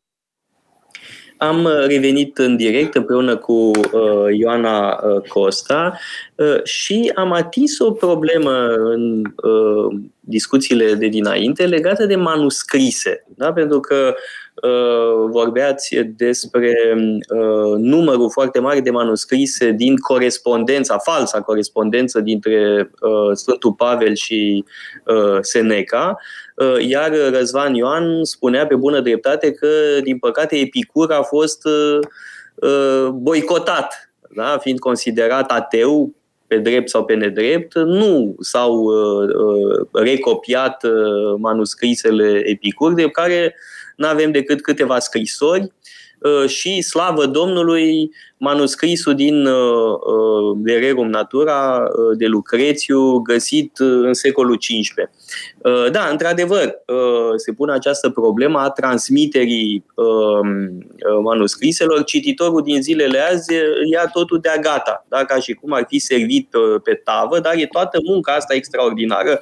Am 1.37 1.65
uh, 1.65 1.87
revenit 1.87 2.39
în 2.39 2.57
direct 2.57 2.95
împreună 2.95 3.37
cu 3.37 3.53
uh, 3.53 4.39
Ioana 4.39 4.89
uh, 4.89 5.29
Costa 5.29 5.99
uh, 6.35 6.65
și 6.65 7.13
am 7.15 7.33
atins 7.33 7.79
o 7.79 7.91
problemă 7.91 8.67
în 8.69 9.23
uh, 9.25 10.01
discuțiile 10.21 10.95
de 10.95 11.07
dinainte 11.07 11.67
legată 11.67 12.07
de 12.07 12.17
manuscrise. 12.17 13.25
Da? 13.37 13.53
Pentru 13.53 13.81
că 13.81 13.95
Uh, 13.95 14.17
vorbeați 15.31 15.97
despre 16.17 16.75
uh, 16.95 17.77
numărul 17.77 18.31
foarte 18.31 18.59
mare 18.59 18.81
de 18.81 18.91
manuscrise 18.91 19.71
din 19.71 19.97
corespondența, 19.97 20.99
falsa 20.99 21.41
corespondență 21.41 22.21
dintre 22.21 22.91
uh, 23.01 23.37
Sfântul 23.37 23.73
Pavel 23.73 24.15
și 24.15 24.65
Seneca, 25.41 26.17
iar 26.79 27.13
Răzvan 27.33 27.75
Ioan 27.75 28.25
spunea 28.25 28.67
pe 28.67 28.75
bună 28.75 29.01
dreptate 29.01 29.53
că, 29.53 29.67
din 30.03 30.19
păcate, 30.19 30.57
Epicur 30.57 31.13
a 31.13 31.23
fost 31.23 31.63
boicotat, 33.13 34.13
da? 34.35 34.59
fiind 34.59 34.79
considerat 34.79 35.51
ateu 35.51 36.15
pe 36.51 36.59
drept 36.59 36.89
sau 36.89 37.05
pe 37.05 37.15
nedrept, 37.15 37.75
nu 37.75 38.37
s-au 38.41 38.75
uh, 38.83 39.87
recopiat 39.93 40.83
uh, 40.85 41.39
manuscrisele 41.39 42.43
Epicur, 42.45 42.95
de 42.95 43.09
care 43.09 43.55
nu 44.01 44.07
avem 44.07 44.31
decât 44.31 44.61
câteva 44.61 44.99
scrisori. 44.99 45.73
Uh, 46.19 46.49
și 46.49 46.83
slavă 46.83 47.27
Domnului, 47.27 48.11
manuscrisul 48.41 49.15
din 49.15 49.49
Vererum 50.63 51.07
uh, 51.07 51.13
Natura 51.13 51.83
uh, 51.83 52.17
de 52.17 52.27
Lucrețiu, 52.27 53.19
găsit 53.19 53.79
în 53.79 54.15
secolul 54.15 54.59
XV. 54.59 54.95
Da, 55.91 56.09
într-adevăr, 56.11 56.75
se 57.37 57.53
pune 57.53 57.73
această 57.73 58.11
problemă 58.11 58.59
a 58.59 58.71
transmiterii 58.71 59.85
manuscriselor. 61.23 62.05
Cititorul 62.05 62.63
din 62.63 62.83
zilele 62.83 63.19
azi 63.19 63.53
ia 63.93 64.07
totul 64.13 64.39
de-a 64.39 64.57
gata, 64.57 65.07
da? 65.09 65.25
ca 65.25 65.41
și 65.41 65.53
cum 65.53 65.73
ar 65.73 65.85
fi 65.89 65.99
servit 65.99 66.49
pe 66.85 66.95
tavă, 66.95 67.41
dar 67.41 67.55
e 67.57 67.67
toată 67.67 67.99
munca 68.05 68.33
asta 68.33 68.55
extraordinară 68.55 69.41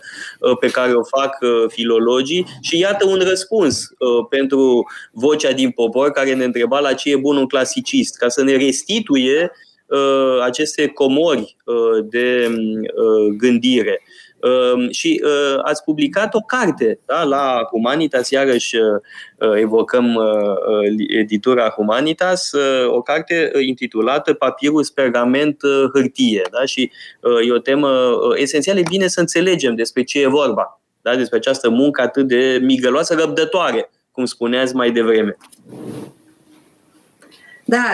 pe 0.61 0.70
care 0.70 0.93
o 0.93 1.03
fac 1.19 1.39
filologii 1.69 2.47
și 2.61 2.79
iată 2.79 3.07
un 3.07 3.20
răspuns 3.29 3.89
pentru 4.29 4.87
vocea 5.12 5.53
din 5.53 5.70
popor 5.70 6.11
care 6.11 6.35
ne 6.35 6.45
întreba 6.45 6.81
la 6.81 6.93
ce 6.93 7.11
e 7.11 7.16
bun 7.16 7.37
un 7.37 7.47
clasicist, 7.47 8.16
ca 8.16 8.29
să 8.29 8.43
ne 8.43 8.57
restituie 8.89 9.52
uh, 9.86 10.43
aceste 10.43 10.86
comori 10.86 11.56
uh, 11.65 12.05
de 12.10 12.48
uh, 12.48 13.35
gândire. 13.36 14.02
Uh, 14.40 14.90
și 14.90 15.23
uh, 15.24 15.60
ați 15.62 15.85
publicat 15.85 16.35
o 16.35 16.40
carte 16.40 17.01
da, 17.06 17.23
la 17.23 17.66
Humanitas, 17.70 18.31
iarăși 18.31 18.77
uh, 18.77 19.52
evocăm 19.60 20.15
uh, 20.15 20.24
uh 20.24 21.06
editura 21.09 21.69
Humanitas, 21.69 22.52
uh, 22.52 22.90
o 22.90 23.02
carte 23.02 23.51
uh, 23.55 23.66
intitulată 23.66 24.32
Papirus, 24.32 24.90
pergament, 24.90 25.62
uh, 25.62 25.85
hârtie. 25.93 26.43
Da? 26.51 26.65
Și 26.65 26.90
uh, 27.20 27.48
e 27.48 27.52
o 27.52 27.59
temă 27.59 27.89
uh, 27.89 28.36
esențială, 28.36 28.78
e 28.78 28.82
bine 28.90 29.06
să 29.06 29.20
înțelegem 29.20 29.74
despre 29.74 30.02
ce 30.02 30.20
e 30.20 30.27
vorba, 30.27 30.81
da? 31.02 31.16
despre 31.16 31.36
această 31.36 31.69
muncă 31.69 32.02
atât 32.02 32.27
de 32.27 32.59
migăloasă, 32.62 33.15
răbdătoare, 33.15 33.90
cum 34.12 34.24
spuneați 34.24 34.74
mai 34.74 34.90
devreme. 34.90 35.36
Da, 37.70 37.85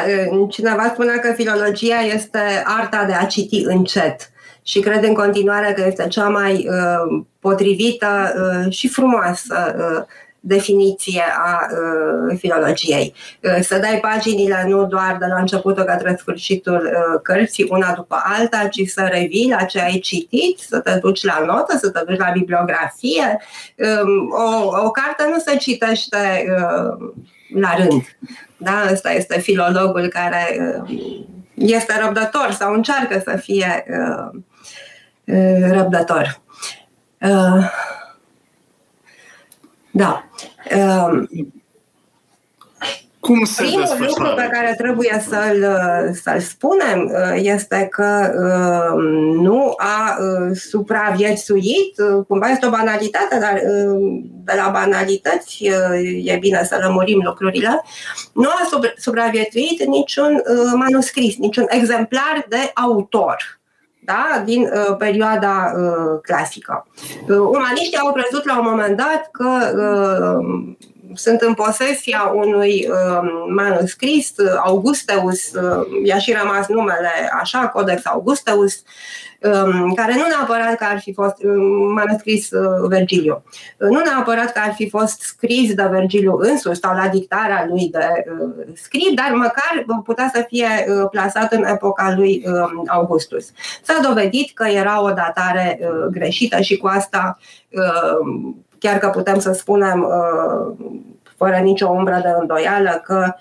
cineva 0.50 0.90
spunea 0.92 1.18
că 1.18 1.32
filologia 1.32 2.00
este 2.14 2.62
arta 2.64 3.04
de 3.04 3.12
a 3.12 3.24
citi 3.24 3.64
încet. 3.64 4.30
și 4.62 4.80
cred 4.80 5.04
în 5.04 5.14
continuare 5.14 5.72
că 5.72 5.84
este 5.86 6.06
cea 6.08 6.28
mai 6.28 6.68
potrivită 7.40 8.34
și 8.68 8.88
frumoasă 8.88 9.74
definiție 10.46 11.22
a 11.38 11.66
uh, 11.70 12.36
filologiei. 12.38 13.14
Uh, 13.42 13.58
să 13.60 13.78
dai 13.78 13.98
paginile 14.00 14.64
nu 14.68 14.86
doar 14.86 15.16
de 15.20 15.26
la 15.26 15.40
începutul 15.40 15.82
către 15.82 16.16
sfârșitul 16.20 16.90
uh, 16.92 17.20
cărții, 17.22 17.66
una 17.70 17.92
după 17.92 18.22
alta, 18.24 18.68
ci 18.70 18.80
să 18.86 19.08
revii 19.10 19.54
la 19.58 19.64
ce 19.64 19.80
ai 19.80 19.98
citit, 19.98 20.58
să 20.58 20.78
te 20.78 20.98
duci 21.00 21.24
la 21.24 21.44
notă, 21.46 21.76
să 21.76 21.90
te 21.90 22.00
duci 22.06 22.18
la 22.18 22.30
bibliografie. 22.32 23.40
Um, 23.76 24.30
o, 24.30 24.66
o 24.84 24.90
carte 24.90 25.30
nu 25.32 25.38
se 25.38 25.56
citește 25.56 26.44
uh, 26.48 27.12
la 27.48 27.74
rând. 27.76 28.16
Da? 28.56 28.88
Ăsta 28.92 29.12
este 29.12 29.40
filologul 29.40 30.08
care 30.08 30.56
uh, 30.80 30.98
este 31.54 32.00
răbdător 32.00 32.50
sau 32.50 32.72
încearcă 32.72 33.22
să 33.24 33.36
fie 33.36 33.84
uh, 33.88 34.40
uh, 35.24 35.70
răbdător. 35.70 36.40
Uh, 37.20 37.70
da. 39.90 40.28
Um, 43.28 43.34
Cum 43.34 43.44
se 43.44 43.62
Primul 43.62 43.80
desfășoară? 43.80 44.12
lucru 44.16 44.34
pe 44.34 44.48
care 44.52 44.74
trebuie 44.78 45.24
să-l, 45.28 45.66
să-l 46.22 46.40
spunem 46.40 47.12
uh, 47.12 47.40
este 47.42 47.88
că 47.90 48.32
uh, 48.36 49.02
nu 49.40 49.74
a 49.76 50.16
uh, 50.18 50.56
supraviețuit, 50.56 51.94
cumva 52.28 52.46
este 52.48 52.66
o 52.66 52.70
banalitate, 52.70 53.38
dar 53.38 53.60
de 54.44 54.52
la 54.64 54.70
banalități 54.72 55.64
e 56.24 56.36
bine 56.36 56.64
să 56.64 56.78
lămurim 56.82 57.20
lucrurile, 57.24 57.82
nu 58.32 58.48
a 58.48 58.68
supraviețuit 58.96 59.84
niciun 59.84 60.42
manuscris, 60.74 61.36
niciun 61.36 61.66
exemplar 61.68 62.46
de 62.48 62.70
autor 62.74 63.58
da? 64.04 64.42
din 64.44 64.62
uh, 64.62 64.96
perioada 64.98 65.72
uh, 65.76 66.20
clasică. 66.22 66.86
Uh, 67.28 67.36
umaniștii 67.38 67.98
au 67.98 68.12
crezut 68.12 68.44
la 68.44 68.58
un 68.58 68.66
moment 68.70 68.96
dat 68.96 69.28
că 69.32 69.50
uh, 69.76 70.74
sunt 71.14 71.40
în 71.40 71.54
posesia 71.54 72.32
unui 72.34 72.88
uh, 72.88 73.28
manuscris, 73.48 74.34
Augusteus, 74.64 75.52
uh, 75.52 75.86
i-a 76.04 76.18
și 76.18 76.36
rămas 76.42 76.66
numele 76.66 77.10
așa, 77.40 77.68
Codex 77.68 78.06
Augusteus, 78.06 78.82
Um, 79.52 79.94
care 79.94 80.14
nu 80.14 80.26
neapărat 80.28 80.74
că 80.74 80.86
ar 80.90 81.00
fi 81.00 81.12
fost 81.12 81.42
um, 81.42 81.92
manuscris 81.92 82.50
uh, 82.50 82.88
Vergiliu, 82.88 83.42
uh, 83.78 83.88
nu 83.88 84.00
neapărat 84.00 84.52
că 84.52 84.60
ar 84.64 84.72
fi 84.74 84.88
fost 84.88 85.20
scris 85.20 85.74
de 85.74 85.86
Vergiliu 85.90 86.36
însuși 86.36 86.78
sau 86.78 86.94
la 86.94 87.08
dictarea 87.08 87.66
lui 87.68 87.88
de 87.90 88.24
uh, 88.40 88.66
script, 88.74 89.16
dar 89.16 89.30
măcar 89.32 90.02
putea 90.04 90.30
să 90.34 90.44
fie 90.48 90.66
plasat 91.10 91.52
în 91.52 91.64
epoca 91.64 92.14
lui 92.16 92.44
um, 92.46 92.82
Augustus. 92.86 93.50
S-a 93.82 94.00
dovedit 94.02 94.50
că 94.54 94.64
era 94.64 95.02
o 95.02 95.10
datare 95.10 95.78
greșită 96.10 96.60
și 96.60 96.76
cu 96.76 96.86
asta 96.86 97.38
chiar 98.84 98.98
că 98.98 99.08
putem 99.08 99.38
să 99.38 99.52
spunem 99.52 100.08
fără 101.36 101.56
nicio 101.56 101.88
umbră 101.88 102.20
de 102.22 102.28
îndoială 102.40 103.02
că, 103.04 103.34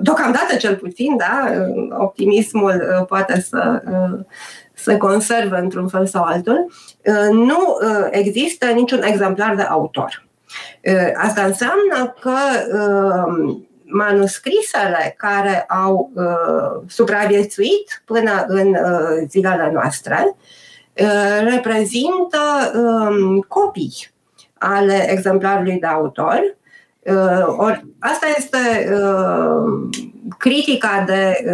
deocamdată 0.00 0.56
cel 0.58 0.76
puțin, 0.76 1.16
da, 1.16 1.50
optimismul 1.98 3.04
poate 3.08 3.40
să 3.40 3.82
se 4.80 4.96
conserve 4.96 5.58
într-un 5.58 5.88
fel 5.88 6.06
sau 6.06 6.22
altul, 6.22 6.72
uh, 7.04 7.28
nu 7.32 7.78
uh, 7.82 8.06
există 8.10 8.66
niciun 8.66 9.02
exemplar 9.02 9.54
de 9.54 9.62
autor. 9.62 10.26
Uh, 10.84 11.10
asta 11.14 11.42
înseamnă 11.42 12.14
că 12.20 12.36
manuscrisele 13.84 15.14
care 15.16 15.64
au 15.68 16.12
supraviețuit 16.88 18.02
până 18.04 18.44
în 18.46 18.76
zilele 19.28 19.70
noastre 19.72 20.36
reprezintă 21.50 22.38
um, 22.74 23.38
copii 23.48 24.10
ale 24.60 25.10
exemplarului 25.10 25.78
de 25.78 25.86
autor. 25.86 26.56
Or, 27.46 27.84
asta 27.98 28.26
este 28.36 28.58
critica 30.38 31.04
de 31.06 31.44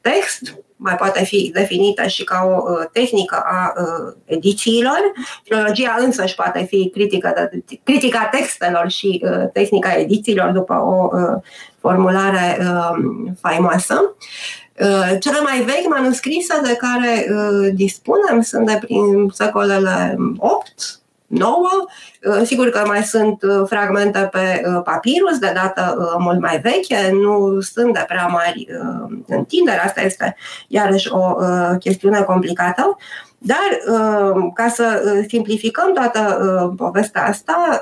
text 0.00 0.62
mai 0.82 0.94
poate 0.94 1.24
fi 1.24 1.50
definită 1.54 2.06
și 2.06 2.24
ca 2.24 2.42
o 2.44 2.70
uh, 2.70 2.86
tehnică 2.92 3.42
a 3.44 3.72
uh, 3.76 4.14
edițiilor. 4.24 5.12
Filologia 5.42 5.96
însă 5.98 6.22
își 6.22 6.34
poate 6.34 6.64
fi 6.68 6.90
critică 6.92 7.32
de, 7.36 7.78
critica 7.82 8.28
textelor 8.32 8.90
și 8.90 9.22
uh, 9.24 9.50
tehnica 9.52 9.92
edițiilor 9.92 10.50
după 10.50 10.74
o 10.74 11.08
formulare 11.80 12.58
faimoasă. 13.40 14.14
Cele 15.20 15.40
mai 15.42 15.60
vechi 15.60 15.88
manuscrise 15.88 16.60
de 16.62 16.76
care 16.76 17.26
dispunem 17.74 18.40
sunt 18.40 18.66
de 18.66 18.78
prin 18.80 19.28
secolele 19.32 20.16
8, 20.36 21.01
nouă. 21.32 21.68
Uh, 22.24 22.40
sigur 22.44 22.68
că 22.68 22.82
mai 22.86 23.02
sunt 23.02 23.42
uh, 23.42 23.62
fragmente 23.66 24.28
pe 24.32 24.62
uh, 24.66 24.80
papirus, 24.84 25.38
de 25.38 25.52
dată 25.54 26.16
mult 26.18 26.40
mai 26.40 26.60
veche, 26.60 27.10
nu 27.10 27.60
sunt 27.60 27.92
de 27.92 28.04
prea 28.08 28.26
mari 28.26 28.66
întindere, 29.26 29.84
asta 29.84 30.00
este 30.00 30.36
iarăși 30.68 31.12
o 31.12 31.34
chestiune 31.78 32.22
complicată. 32.22 32.96
Dar, 33.38 33.98
ca 34.54 34.68
să 34.68 35.02
simplificăm 35.28 35.92
toată 35.92 36.74
povestea 36.76 37.26
asta, 37.26 37.80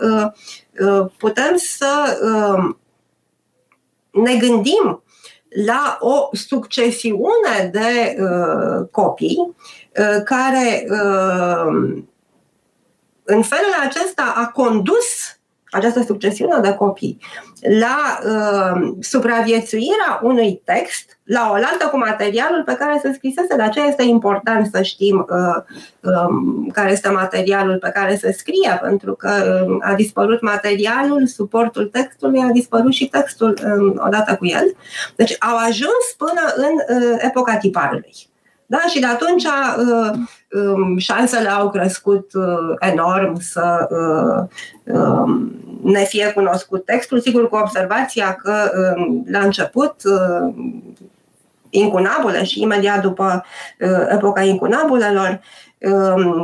putem 1.19 1.57
să 1.57 2.19
ne 4.11 4.35
gândim 4.35 5.03
la 5.67 5.99
o 6.01 6.29
succesiune 6.33 7.71
de 7.73 8.17
copii 8.91 9.57
care 10.25 10.87
în 13.31 13.43
felul 13.43 13.75
acesta 13.85 14.33
a 14.37 14.47
condus 14.47 15.39
această 15.71 16.03
succesiune 16.07 16.59
de 16.61 16.75
copii 16.75 17.19
la 17.81 18.19
uh, 18.25 18.93
supraviețuirea 19.01 20.21
unui 20.23 20.63
text 20.65 21.19
la 21.25 21.49
oaltă 21.51 21.87
cu 21.91 21.99
materialul 21.99 22.63
pe 22.65 22.77
care 22.79 22.99
se 23.03 23.13
scrisese. 23.13 23.57
De 23.57 23.63
aceea 23.63 23.85
este 23.85 24.03
important 24.03 24.71
să 24.73 24.83
știm 24.83 25.27
uh, 25.31 25.63
um, 26.29 26.67
care 26.73 26.91
este 26.91 27.09
materialul 27.09 27.79
pe 27.79 27.91
care 27.95 28.17
se 28.17 28.33
scrie, 28.33 28.79
pentru 28.83 29.15
că 29.15 29.65
uh, 29.69 29.77
a 29.81 29.95
dispărut 29.95 30.41
materialul, 30.41 31.27
suportul 31.27 31.87
textului, 31.87 32.41
a 32.41 32.53
dispărut 32.53 32.93
și 32.93 33.09
textul 33.09 33.59
uh, 33.65 34.01
odată 34.07 34.37
cu 34.37 34.47
el. 34.47 34.77
Deci 35.17 35.37
au 35.39 35.57
ajuns 35.57 36.05
până 36.17 36.41
în 36.57 37.03
uh, 37.03 37.17
epoca 37.19 37.57
tiparului. 37.57 38.15
Da? 38.67 38.79
Și 38.89 39.01
de 39.01 39.07
atunci 39.07 39.45
uh, 39.45 39.75
um, 39.77 40.29
șansele 40.97 41.49
au 41.49 41.71
crescut 41.71 42.35
uh, 42.35 42.77
enorm 42.79 43.41
să 43.41 43.89
uh, 43.91 44.95
um, 44.95 45.53
ne 45.83 46.05
fie 46.05 46.33
cunoscut 46.35 46.85
textul, 46.85 47.21
sigur 47.21 47.49
cu 47.49 47.57
observația 47.57 48.35
că 48.35 48.71
um, 48.97 49.25
la 49.31 49.39
început 49.39 49.95
incunabule 51.71 52.45
și 52.45 52.63
imediat 52.63 53.01
după 53.01 53.45
epoca 54.09 54.43
incunabulelor 54.43 55.41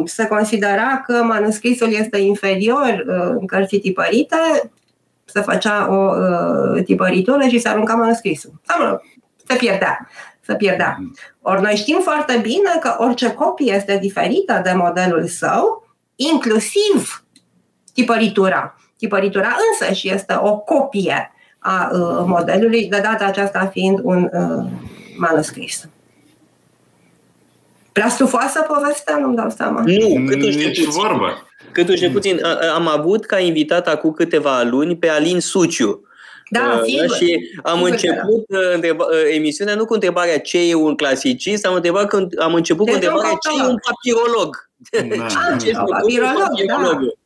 se 0.04 0.26
considera 0.26 1.02
că 1.06 1.12
manuscrisul 1.12 1.92
este 1.92 2.18
inferior 2.18 3.02
în 3.38 3.46
cărții 3.46 3.80
tipărite, 3.80 4.36
se 5.24 5.40
făcea 5.40 5.92
o 5.94 6.12
tipăritură 6.80 7.46
și 7.46 7.58
se 7.58 7.68
arunca 7.68 7.94
manuscrisul. 7.94 8.52
Sau, 8.66 9.02
se 9.48 9.56
pierdea 9.56 10.08
să 10.46 10.54
pierdea. 10.54 10.98
Ori 11.42 11.62
noi 11.62 11.76
știm 11.76 12.00
foarte 12.02 12.38
bine 12.42 12.78
că 12.80 12.96
orice 12.98 13.32
copie 13.32 13.74
este 13.74 13.98
diferită 14.00 14.60
de 14.64 14.72
modelul 14.72 15.26
său, 15.26 15.86
inclusiv 16.16 17.24
tipăritura. 17.94 18.76
Tipăritura 18.96 19.56
însă 19.70 19.92
și 19.92 20.10
este 20.10 20.38
o 20.40 20.56
copie 20.56 21.32
a 21.58 21.90
uh, 21.92 21.98
modelului, 22.26 22.88
de 22.88 23.00
data 23.02 23.24
aceasta 23.24 23.66
fiind 23.72 23.98
un 24.02 24.30
uh, 24.32 24.70
manuscris. 25.16 25.88
Prea 27.92 28.08
stufoasă 28.08 28.60
povestea, 28.60 29.16
nu-mi 29.16 29.36
dau 29.36 29.50
seama. 29.50 29.80
Nu, 29.80 30.24
cât 30.26 30.38
Nici 30.38 30.84
vorbă. 30.84 31.46
Cât 31.72 32.12
puțin. 32.12 32.40
Am 32.74 32.88
avut 32.88 33.24
ca 33.24 33.38
invitat 33.38 33.88
acum 33.88 34.12
câteva 34.12 34.62
luni 34.62 34.96
pe 34.96 35.08
Alin 35.08 35.40
Suciu, 35.40 36.05
da, 36.48 36.80
uh, 36.80 36.82
sigur. 36.84 37.16
Și 37.16 37.50
am 37.62 37.74
sigur 37.74 37.90
început 37.90 38.44
da. 38.48 38.58
întreba, 38.74 39.04
uh, 39.04 39.34
emisiunea 39.34 39.74
nu 39.74 39.84
cu 39.84 39.94
întrebarea 39.94 40.40
ce 40.40 40.68
e 40.68 40.74
un 40.74 40.94
clasicist, 40.94 41.66
am, 41.66 41.74
întrebat 41.74 42.08
când, 42.08 42.40
am 42.40 42.54
început 42.54 42.84
de 42.84 42.90
cu 42.90 42.96
întrebarea 42.96 43.30
ce 43.30 43.62
e 43.62 43.66
un 43.66 43.76
papirolog. 43.86 44.70
Da. 45.18 45.26
ce 45.60 45.68
e 45.68 45.78
un 45.78 45.86
papirolog, 45.86 46.48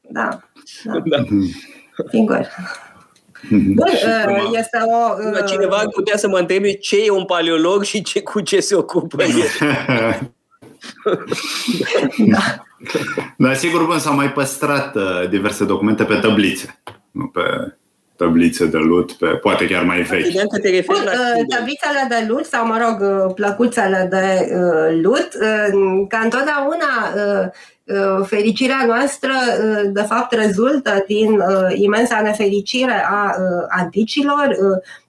da. 0.09 0.29
da. 0.29 0.41
da. 0.85 1.03
da. 1.05 1.25
Sigur. 2.11 2.49
Bun, 3.51 3.89
uh, 3.89 4.51
este 4.53 4.79
o... 4.85 5.45
Cineva 5.47 5.77
ar 5.77 5.89
putea 5.89 6.17
să 6.17 6.29
mă 6.29 6.39
întrebe 6.39 6.73
ce 6.73 7.05
e 7.05 7.11
un 7.11 7.25
paleolog 7.25 7.83
și 7.83 8.03
ce, 8.03 8.23
cu 8.23 8.41
ce 8.41 8.61
se 8.61 8.75
ocupă 8.75 9.23
el. 9.23 9.31
da. 12.33 12.65
Dar 13.37 13.55
sigur, 13.55 13.85
bun, 13.85 13.99
s-au 13.99 14.15
mai 14.15 14.33
păstrat 14.33 14.97
diverse 15.29 15.65
documente 15.65 16.05
pe 16.05 16.15
tablițe, 16.15 16.83
nu 17.11 17.27
pe 17.27 17.41
tablițe 18.23 18.67
de 18.67 18.79
lut, 18.79 19.13
pe, 19.13 19.27
poate 19.27 19.67
chiar 19.67 19.85
mai 19.85 20.01
vechi. 20.03 20.27
Evident 20.27 20.51
că 20.53 20.59
te 20.59 20.71
referi 20.71 21.05
la 21.05 21.11
Uh, 21.11 21.45
Tablițele 21.55 22.05
de 22.09 22.21
lut 22.29 22.45
sau, 22.45 22.67
mă 22.67 22.79
rog, 22.85 22.97
uh, 23.01 23.33
plăcuțele 23.35 24.01
de 24.11 24.27
uh, 24.55 25.01
lut, 25.03 25.29
uh, 25.41 26.07
ca 26.09 26.19
întotdeauna 26.27 26.93
uh, 27.15 27.45
uh, 27.97 28.27
fericirea 28.27 28.83
noastră, 28.87 29.33
uh, 29.33 29.91
de 29.93 30.03
fapt, 30.03 30.33
rezultă 30.33 31.05
din 31.07 31.31
uh, 31.33 31.71
imensa 31.75 32.21
nefericire 32.21 33.05
a 33.11 33.23
uh, 33.25 33.65
anticilor. 33.69 34.49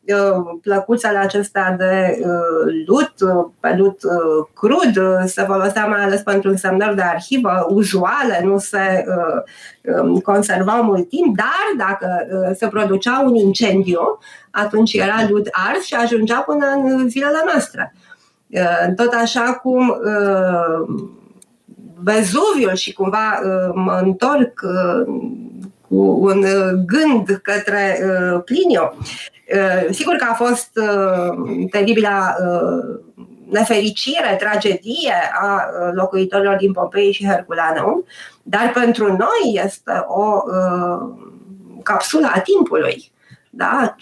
Uh, 0.07 0.15
uh, 0.15 0.57
plăcuțele 0.61 1.17
acestea 1.17 1.71
de 1.71 2.19
uh, 2.19 2.73
lut, 2.87 3.13
uh, 3.19 3.45
pe 3.59 3.75
lut 3.77 4.03
uh, 4.03 4.47
crud, 4.53 4.97
uh, 4.97 5.23
se 5.25 5.43
folosea 5.43 5.85
mai 5.85 6.03
ales 6.03 6.21
pentru 6.21 6.49
însemnări 6.49 6.95
de 6.95 7.01
arhivă, 7.01 7.65
uzuale, 7.69 8.41
nu 8.43 8.57
se 8.57 9.05
uh, 9.07 9.95
um, 10.01 10.19
conservau 10.19 10.83
mult 10.83 11.09
timp, 11.09 11.37
dar 11.37 11.87
dacă 11.87 12.27
uh, 12.31 12.55
se 12.55 12.67
producea 12.67 13.21
un 13.25 13.35
incendiu, 13.35 14.19
atunci 14.51 14.93
era 14.93 15.25
lut 15.29 15.47
ars 15.51 15.83
și 15.83 15.93
ajungea 15.95 16.39
până 16.39 16.65
în 16.83 17.09
zilele 17.09 17.41
noastre. 17.45 17.95
Uh, 18.49 18.93
Tot 18.95 19.13
așa 19.13 19.59
cum 19.61 19.89
uh, 19.89 21.03
Vezuviul 22.03 22.75
și 22.75 22.93
cumva 22.93 23.41
uh, 23.43 23.71
mă 23.73 23.99
întorc 24.03 24.61
uh, 24.63 25.13
cu 25.87 25.97
un 26.21 26.43
uh, 26.43 26.71
gând 26.85 27.39
către 27.41 27.99
uh, 28.03 28.41
Plinio. 28.45 28.93
Uh, 29.53 29.87
Sigur 29.89 30.15
că 30.15 30.25
a 30.29 30.33
fost 30.33 30.69
uh, 30.75 31.67
teribila 31.71 32.35
uh, 32.39 32.99
nefericire, 33.49 34.35
tragedie 34.39 35.13
a 35.41 35.55
uh, 35.55 35.89
locuitorilor 35.93 36.55
din 36.55 36.71
Pompei 36.71 37.11
și 37.11 37.25
Herculaneum, 37.27 38.05
dar 38.43 38.71
pentru 38.73 39.05
noi 39.07 39.63
este 39.65 40.05
o 40.07 40.41
uh, 40.45 41.09
capsulă 41.83 42.31
a 42.33 42.39
timpului. 42.39 43.11
Da? 43.49 43.95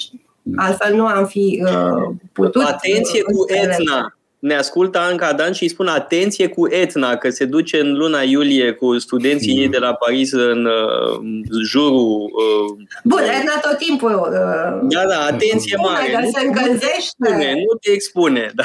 Altfel 0.55 0.95
nu 0.95 1.05
am 1.05 1.25
fi 1.25 1.63
uh, 1.65 2.15
putut... 2.31 2.63
Atenție 2.63 3.21
cu 3.21 3.45
înțelege. 3.47 3.81
Etna. 3.81 4.18
Ne 4.39 4.55
ascultă 4.55 4.99
Anca 4.99 5.33
Dan 5.33 5.51
și 5.51 5.63
îi 5.63 5.69
spun 5.69 5.87
atenție 5.87 6.47
cu 6.47 6.67
Etna, 6.71 7.15
că 7.15 7.29
se 7.29 7.45
duce 7.45 7.79
în 7.79 7.93
luna 7.93 8.21
iulie 8.21 8.71
cu 8.71 8.97
studenții 8.99 9.57
ei 9.57 9.67
de 9.67 9.77
la 9.77 9.93
Paris 9.93 10.31
în 10.31 10.65
uh, 10.65 11.19
jurul... 11.65 12.19
Uh, 12.21 12.77
Bun, 13.03 13.19
Edna 13.39 13.53
tot 13.61 13.77
timpul... 13.77 14.11
Uh, 14.31 14.87
da, 14.89 15.05
da, 15.07 15.19
atenție 15.31 15.75
spune 15.77 15.93
mare. 15.97 16.11
că 16.11 16.19
Nu- 16.19 16.29
se 16.31 16.45
nu 16.45 16.51
te 16.53 16.59
încălzește. 16.59 16.89
expune, 16.97 17.53
Nu 17.53 17.77
te 17.81 17.91
expune, 17.91 18.51
da. 18.55 18.63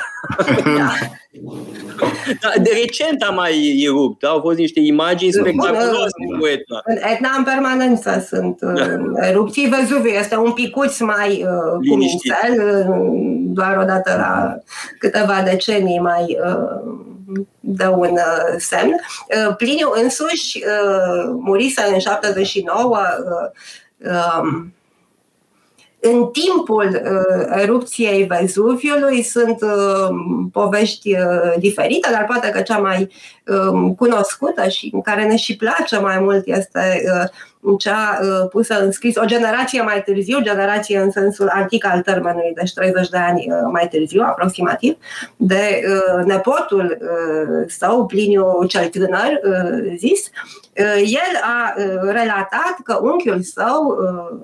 da. 0.64 0.92
da. 2.42 2.48
De 2.62 2.70
recent 2.82 3.22
a 3.28 3.30
mai 3.30 3.82
erupt, 3.86 4.20
da? 4.20 4.28
au 4.28 4.40
fost 4.40 4.59
niște 4.59 4.80
imagini 4.80 5.32
Bun, 5.32 5.40
spectaculoase 5.40 6.14
uh, 6.32 6.38
cu 6.38 6.46
Etna. 6.46 6.80
În 6.84 6.96
Etna 6.96 7.28
în 7.38 7.44
permanență 7.44 8.26
sunt 8.28 8.59
uh, 8.62 9.28
erupții. 9.28 9.68
Vezuviu 9.78 10.10
este 10.10 10.36
un 10.36 10.52
picuț 10.52 10.98
mai 11.01 11.30
uh, 11.30 11.72
cu 11.72 11.78
Liniștit. 11.80 12.32
mințel, 12.42 12.78
uh, 12.88 12.96
doar 13.55 13.78
odată 13.82 14.14
la 14.16 14.56
câteva 14.98 15.32
decenii 15.44 15.62
mai 16.00 16.38
uh, 16.44 16.92
dă 17.60 17.88
un 17.88 18.10
uh, 18.10 18.54
semn. 18.58 18.92
Uh, 18.92 19.56
Pliniu 19.56 19.90
însuși 20.02 20.58
uh, 20.58 21.34
murise 21.40 21.82
în 21.92 21.98
79 21.98 22.98
uh, 22.98 24.10
um, 24.40 24.74
în 26.12 26.28
timpul 26.32 27.02
uh, 27.05 27.60
erupției 27.60 28.24
Vezuviului 28.24 29.22
sunt 29.22 29.62
uh, 29.62 30.09
povești 30.52 31.12
uh, 31.12 31.52
diferite, 31.59 32.09
dar 32.10 32.24
poate 32.24 32.51
că 32.51 32.60
cea 32.60 32.78
mai 32.78 33.10
uh, 33.47 33.93
cunoscută 33.97 34.68
și 34.68 34.90
în 34.93 35.01
care 35.01 35.24
ne 35.26 35.36
și 35.36 35.56
place 35.56 35.98
mai 35.98 36.18
mult 36.18 36.47
este 36.47 37.02
uh, 37.62 37.78
cea 37.78 38.18
uh, 38.22 38.48
pusă 38.51 38.85
în 38.85 38.90
scris 38.90 39.16
o 39.16 39.24
generație 39.24 39.82
mai 39.82 40.02
târziu, 40.02 40.40
generație 40.40 40.98
în 40.98 41.10
sensul 41.10 41.48
antic 41.48 41.86
al 41.86 42.01
termenului, 42.01 42.52
deci 42.55 42.72
30 42.72 43.09
de 43.09 43.18
ani 43.18 43.47
uh, 43.48 43.56
mai 43.72 43.89
târziu, 43.89 44.22
aproximativ, 44.22 44.97
de 45.36 45.82
uh, 45.89 46.24
nepotul 46.24 46.98
uh, 47.01 47.64
său, 47.68 48.06
Pliniu 48.06 48.64
cel 48.68 48.89
tânăr, 48.89 49.40
uh, 49.44 49.94
zis. 49.97 50.31
Uh, 50.78 51.02
el 51.06 51.40
a 51.43 51.74
uh, 51.76 51.85
relatat 52.02 52.76
că 52.85 52.98
unchiul 53.02 53.43
său, 53.43 53.86
uh, 53.86 54.39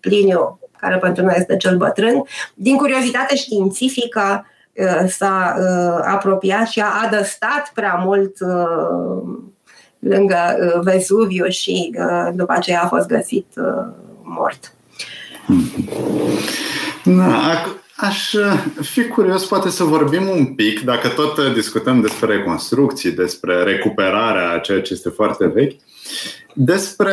Pliniu 0.00 0.58
care 0.76 0.96
pentru 0.96 1.24
noi 1.24 1.34
este 1.38 1.56
cel 1.56 1.76
bătrân, 1.76 2.22
din 2.54 2.76
curiozitate 2.76 3.36
științifică 3.36 4.46
uh, 4.72 5.08
s-a 5.08 5.56
uh, 5.58 6.04
apropiat 6.12 6.66
și 6.66 6.80
a 6.80 7.02
adăstat 7.04 7.70
prea 7.74 7.94
mult 7.94 8.40
uh, 8.40 9.38
lângă 9.98 10.56
uh, 10.74 10.80
Vezuviu 10.82 11.48
și 11.48 11.94
uh, 11.98 12.28
după 12.34 12.52
aceea 12.52 12.82
a 12.82 12.88
fost 12.88 13.06
găsit 13.06 13.46
uh, 13.56 13.86
mort. 14.22 14.72
Da, 17.04 17.52
ac- 17.54 17.83
aș 17.96 18.32
uh, 18.32 18.64
fi 18.80 19.04
curios 19.04 19.46
poate 19.46 19.70
să 19.70 19.84
vorbim 19.84 20.28
un 20.28 20.46
pic, 20.46 20.80
dacă 20.80 21.08
tot 21.08 21.36
uh, 21.36 21.52
discutăm 21.52 22.00
despre 22.00 22.36
reconstrucții, 22.36 23.10
despre 23.10 23.62
recuperarea 23.62 24.50
a 24.50 24.58
ceea 24.58 24.82
ce 24.82 24.92
este 24.92 25.08
foarte 25.08 25.46
vechi, 25.46 25.80
despre 26.54 27.12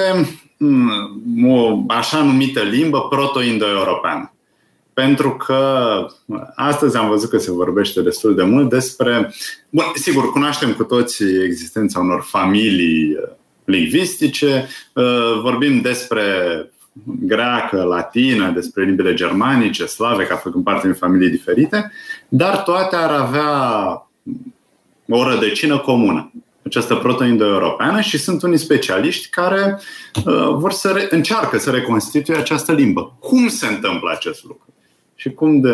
mm, 0.57 1.45
o 1.47 1.83
așa 1.87 2.23
numită 2.23 2.61
limbă 2.61 3.07
proto-indo-europeană. 3.07 4.33
Pentru 4.93 5.35
că 5.35 5.67
astăzi 6.55 6.97
am 6.97 7.09
văzut 7.09 7.29
că 7.29 7.37
se 7.37 7.51
vorbește 7.51 8.01
destul 8.01 8.35
de 8.35 8.43
mult 8.43 8.69
despre. 8.69 9.33
Bun, 9.69 9.83
sigur, 9.93 10.31
cunoaștem 10.31 10.73
cu 10.73 10.83
toții 10.83 11.43
existența 11.43 11.99
unor 11.99 12.21
familii 12.21 13.11
uh, 13.11 13.29
lingvistice, 13.63 14.67
uh, 14.93 15.39
vorbim 15.41 15.81
despre 15.81 16.23
greacă, 17.03 17.83
latină, 17.83 18.51
despre 18.51 18.83
limbile 18.83 19.13
germanice, 19.13 19.85
slave, 19.85 20.25
ca 20.25 20.35
făcând 20.35 20.63
parte 20.63 20.87
din 20.87 20.95
familii 20.95 21.29
diferite, 21.29 21.91
dar 22.27 22.57
toate 22.57 22.95
ar 22.95 23.11
avea 23.11 23.51
o 25.09 25.23
rădăcină 25.23 25.77
comună 25.77 26.31
această 26.65 26.95
proto-indo-europeană 26.95 28.01
și 28.01 28.17
sunt 28.17 28.43
unii 28.43 28.57
specialiști 28.57 29.29
care 29.29 29.79
uh, 30.25 30.53
vor 30.53 30.71
să 30.71 30.91
re- 30.91 31.07
încearcă 31.09 31.57
să 31.57 31.69
reconstituie 31.69 32.37
această 32.37 32.71
limbă. 32.71 33.15
Cum 33.19 33.47
se 33.47 33.67
întâmplă 33.67 34.11
acest 34.11 34.43
lucru? 34.43 34.65
Și 35.15 35.29
cum 35.29 35.61
de 35.61 35.71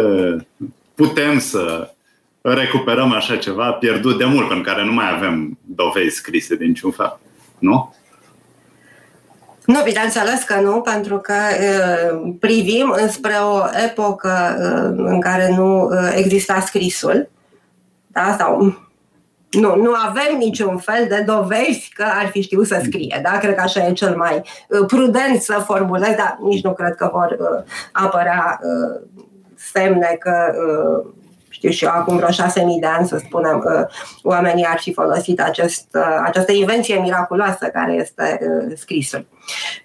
putem 0.95 1.39
să 1.39 1.91
recuperăm 2.41 3.11
așa 3.11 3.35
ceva 3.35 3.71
pierdut 3.71 4.17
de 4.17 4.25
mult, 4.25 4.47
pentru 4.47 4.71
care 4.71 4.85
nu 4.85 4.93
mai 4.93 5.13
avem 5.15 5.57
dovezi 5.65 6.15
scrise 6.15 6.55
de 6.55 6.65
niciun 6.65 6.91
fel. 6.91 7.19
Nu? 7.59 7.95
Nu, 9.67 9.83
bineînțeles 9.83 10.43
că 10.43 10.59
nu, 10.59 10.81
pentru 10.81 11.17
că 11.17 11.33
uh, 11.33 12.33
privim 12.39 12.95
înspre 13.01 13.33
o 13.33 13.79
epocă 13.85 14.57
uh, 14.59 15.05
în 15.05 15.21
care 15.21 15.55
nu 15.55 15.83
uh, 15.83 16.13
exista 16.15 16.59
scrisul, 16.59 17.29
da? 18.07 18.35
sau 18.39 18.77
nu, 19.49 19.75
nu 19.75 19.91
avem 20.07 20.37
niciun 20.37 20.77
fel 20.77 21.05
de 21.09 21.23
dovezi 21.25 21.91
că 21.95 22.05
ar 22.19 22.27
fi 22.27 22.41
știut 22.41 22.67
să 22.67 22.81
scrie. 22.83 23.19
Da? 23.23 23.37
Cred 23.37 23.55
că 23.55 23.61
așa 23.61 23.87
e 23.87 23.93
cel 23.93 24.15
mai 24.15 24.41
uh, 24.67 24.85
prudent 24.87 25.41
să 25.41 25.63
formulez, 25.65 26.15
dar 26.15 26.37
nici 26.41 26.63
nu 26.63 26.73
cred 26.73 26.95
că 26.95 27.09
vor 27.13 27.37
uh, 27.39 27.63
apărea 27.91 28.59
uh, 28.61 29.01
semne 29.55 30.15
că 30.19 30.53
uh, 30.53 31.13
știu 31.49 31.69
și 31.69 31.83
eu, 31.83 31.91
acum 31.91 32.15
vreo 32.15 32.29
șase 32.29 32.63
mii 32.63 32.79
de 32.79 32.85
ani, 32.85 33.07
să 33.07 33.17
spunem, 33.17 33.63
uh, 33.65 33.85
oamenii 34.23 34.65
ar 34.65 34.79
fi 34.79 34.93
folosit 34.93 35.41
acest, 35.41 35.87
uh, 35.93 36.21
această 36.23 36.51
invenție 36.51 36.99
miraculoasă 36.99 37.65
care 37.65 37.93
este 37.93 38.39
uh, 38.41 38.73
scrisul. 38.77 39.25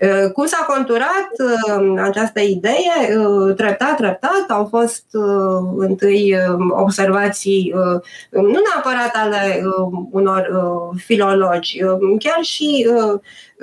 Uh, 0.00 0.30
Cum 0.32 0.46
s-a 0.46 0.64
conturat 0.66 1.28
uh, 1.38 2.02
această 2.02 2.40
idee? 2.40 3.16
Uh, 3.16 3.54
Treptat, 3.54 3.96
treptat, 3.96 4.44
au 4.48 4.66
fost 4.70 5.04
uh, 5.12 5.72
întâi 5.76 6.34
uh, 6.34 6.56
observații 6.70 7.74
uh, 7.76 8.02
nu 8.30 8.58
neapărat 8.68 9.14
ale 9.14 9.62
uh, 9.64 10.02
unor 10.10 10.48
uh, 10.52 11.00
filologi, 11.04 11.82
uh, 11.82 12.16
chiar 12.18 12.42
și 12.42 12.86
uh, 12.90 13.20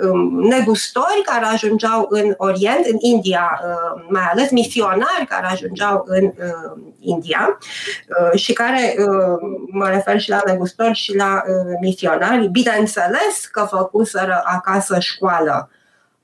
um, 0.10 0.40
negustori 0.40 1.22
care 1.24 1.46
ajungeau 1.46 2.06
în 2.10 2.34
Orient, 2.38 2.86
în 2.86 2.98
India, 3.00 3.60
uh, 3.64 4.04
mai 4.10 4.24
ales 4.32 4.50
misionari 4.50 5.26
care 5.30 5.46
ajungeau 5.46 6.04
în 6.08 6.24
uh, 6.24 6.82
India 7.00 7.58
uh, 7.60 8.40
și 8.40 8.54
care, 8.54 8.96
uh, 8.98 9.38
mă 9.72 9.88
refer 9.88 10.20
și 10.20 10.30
la 10.30 10.42
negustori 10.46 10.94
și 10.94 11.16
la 11.16 11.44
uh, 11.48 11.78
misionari, 11.82 12.48
bineînțeles 12.48 13.50
că 13.52 13.68
făcuseră 13.70 14.42
acasă 14.46 15.00
școală, 15.00 15.70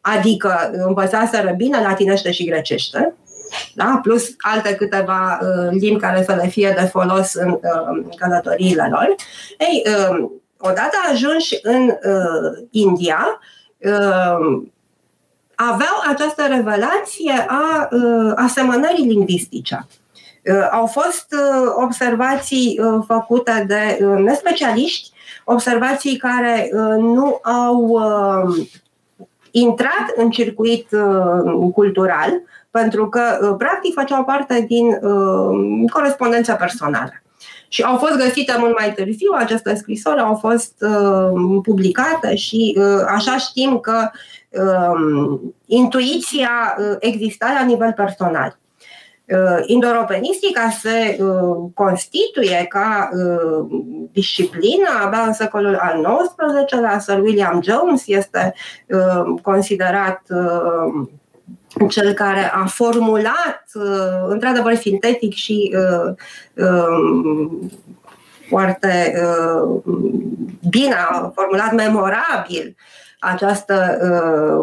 adică 0.05 0.71
învățaseră 0.73 1.53
bine 1.57 1.81
latinește 1.81 2.31
și 2.31 2.45
grecește, 2.45 3.13
da? 3.73 3.99
plus 4.03 4.29
alte 4.37 4.75
câteva 4.75 5.39
uh, 5.41 5.69
limbi 5.71 5.99
care 5.99 6.23
să 6.23 6.33
le 6.33 6.47
fie 6.47 6.73
de 6.79 6.85
folos 6.85 7.33
în 7.33 7.49
uh, 7.49 8.05
călătoriile 8.17 8.87
lor. 8.91 9.15
Ei, 9.57 9.83
uh, 9.85 10.29
odată 10.57 10.97
ajunși 11.11 11.59
în 11.61 11.87
uh, 11.87 12.65
India, 12.71 13.39
uh, 13.77 14.63
aveau 15.55 15.95
această 16.09 16.45
revelație 16.47 17.45
a 17.47 17.87
uh, 17.91 18.31
asemănării 18.35 19.05
lingvistice. 19.05 19.87
Uh, 20.45 20.67
au 20.71 20.85
fost 20.85 21.25
uh, 21.31 21.71
observații 21.83 22.79
uh, 22.83 23.03
făcute 23.07 23.65
de 23.67 24.05
uh, 24.05 24.17
nespecialiști, 24.17 25.11
observații 25.43 26.17
care 26.17 26.69
uh, 26.73 26.95
nu 26.97 27.39
au 27.43 27.77
uh, 27.77 28.67
intrat 29.59 30.13
în 30.15 30.29
circuit 30.29 30.87
cultural 31.73 32.41
pentru 32.71 33.09
că 33.09 33.55
practic 33.57 33.93
făceau 33.93 34.23
parte 34.23 34.65
din 34.67 34.99
corespondența 35.91 36.55
personală. 36.55 37.11
Și 37.67 37.83
au 37.83 37.97
fost 37.97 38.17
găsite 38.17 38.55
mult 38.57 38.79
mai 38.79 38.93
târziu, 38.93 39.31
aceste 39.35 39.75
scrisori 39.75 40.19
au 40.19 40.35
fost 40.35 40.73
uh, 40.79 41.59
publicate 41.63 42.35
și 42.35 42.77
uh, 42.77 43.03
așa 43.07 43.37
știm 43.37 43.79
că 43.79 44.09
uh, 44.49 45.39
intuiția 45.65 46.77
uh, 46.77 46.95
exista 46.99 47.51
la 47.59 47.65
nivel 47.65 47.93
personal. 47.93 48.59
Uh, 49.27 49.63
Indoropenistica 49.65 50.69
se 50.69 51.17
uh, 51.19 51.71
constituie 51.73 52.65
ca 52.69 53.09
uh, 53.13 53.65
disciplină 54.11 54.87
abia 55.03 55.19
în 55.19 55.33
secolul 55.33 55.75
al 55.75 56.23
XIX-lea. 56.25 56.99
Sir 56.99 57.19
William 57.19 57.61
Jones 57.63 58.03
este 58.07 58.53
uh, 58.87 59.41
considerat 59.41 60.21
uh, 60.29 61.07
cel 61.89 62.13
care 62.13 62.51
a 62.53 62.65
formulat, 62.65 63.63
uh, 63.73 64.25
într-adevăr, 64.27 64.75
sintetic 64.75 65.33
și 65.33 65.75
uh, 65.75 66.13
um, 66.65 67.71
foarte 68.47 69.13
uh, 69.23 69.81
bine, 70.69 70.93
a 70.93 71.31
formulat 71.35 71.73
memorabil 71.73 72.75
această 73.33 73.97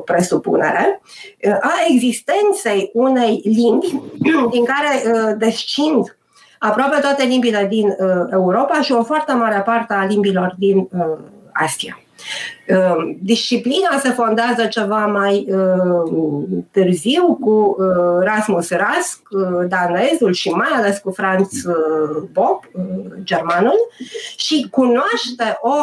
presupunere 0.05 1.01
a 1.61 1.73
existenței 1.89 2.91
unei 2.93 3.41
limbi 3.45 4.01
din 4.55 4.65
care 4.65 5.35
descind 5.39 6.17
aproape 6.59 7.01
toate 7.01 7.25
limbile 7.25 7.67
din 7.71 7.97
Europa 8.31 8.81
și 8.81 8.93
o 8.93 9.03
foarte 9.03 9.33
mare 9.33 9.63
parte 9.65 9.95
a 9.95 10.05
limbilor 10.05 10.55
din 10.59 10.89
Asia. 11.53 12.03
Ehm, 12.67 13.19
disciplina 13.23 13.99
se 13.99 14.11
fondează 14.11 14.67
ceva 14.67 15.07
mai 15.07 15.47
ehm, 15.49 16.67
târziu 16.71 17.39
cu 17.41 17.77
ehm, 17.81 18.21
Rasmus 18.21 18.71
Rask, 18.71 19.21
danezul 19.69 20.33
și 20.33 20.49
mai 20.49 20.69
ales 20.73 20.99
cu 20.99 21.11
Franz 21.11 21.49
Bob, 22.33 22.61
germanul, 23.23 23.89
și 24.37 24.67
cunoaște 24.71 25.59
o 25.61 25.75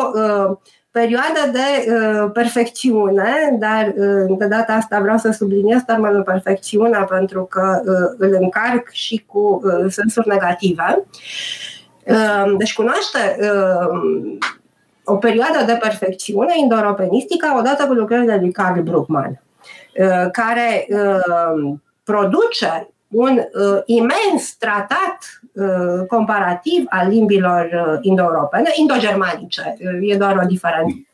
perioadă 0.91 1.51
de 1.51 1.91
uh, 1.91 2.29
perfecțiune, 2.33 3.57
dar 3.59 3.93
uh, 3.97 4.37
de 4.37 4.45
data 4.45 4.73
asta 4.73 4.99
vreau 4.99 5.17
să 5.17 5.31
subliniez 5.31 5.81
termenul 5.85 6.23
perfecțiune 6.23 7.05
pentru 7.09 7.43
că 7.43 7.81
uh, 7.85 8.15
îl 8.17 8.37
încarc 8.39 8.89
și 8.91 9.23
cu 9.27 9.61
uh, 9.63 9.91
sensuri 9.91 10.27
negative. 10.27 11.03
Uh, 12.05 12.55
deci 12.57 12.73
cunoaște 12.73 13.37
uh, 13.39 14.37
o 15.03 15.15
perioadă 15.15 15.63
de 15.65 15.77
perfecțiune 15.81 16.53
indoeuropenistică 16.57 17.55
odată 17.57 17.85
cu 17.85 17.93
lucrările 17.93 18.37
lui 18.39 18.51
Karl 18.51 18.79
Bruckmann, 18.79 19.41
uh, 19.97 20.31
care 20.31 20.87
uh, 20.89 21.73
produce 22.03 22.89
un 23.07 23.37
uh, 23.37 23.81
imens 23.85 24.55
tratat 24.55 25.38
comparativ 26.07 26.85
al 26.89 27.09
limbilor 27.09 27.99
indo-europene, 28.01 28.69
indo-germanice, 28.75 29.77
e 30.01 30.15
doar 30.15 30.37
o 30.43 30.47
diferență 30.47 31.05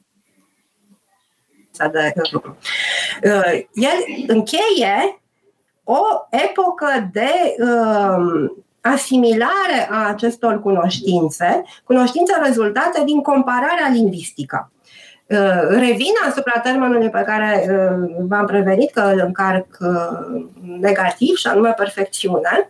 de 1.91 2.13
lucru. 2.31 2.57
El 3.73 4.25
încheie 4.27 5.21
o 5.83 6.01
epocă 6.29 7.09
de 7.11 7.29
asimilare 8.81 9.87
a 9.89 10.07
acestor 10.07 10.61
cunoștințe, 10.61 11.63
cunoștințe 11.83 12.33
rezultate 12.43 13.03
din 13.05 13.21
compararea 13.21 13.89
lingvistică. 13.91 14.71
Uh, 15.27 15.67
revin 15.69 16.13
asupra 16.29 16.59
termenului 16.59 17.09
pe 17.09 17.23
care 17.25 17.67
uh, 17.69 18.25
v-am 18.27 18.45
prevenit 18.45 18.91
că 18.91 19.01
îl 19.01 19.21
încarc 19.25 19.77
uh, 19.79 20.45
negativ, 20.79 21.35
și 21.35 21.47
anume 21.47 21.71
perfecțiune. 21.71 22.69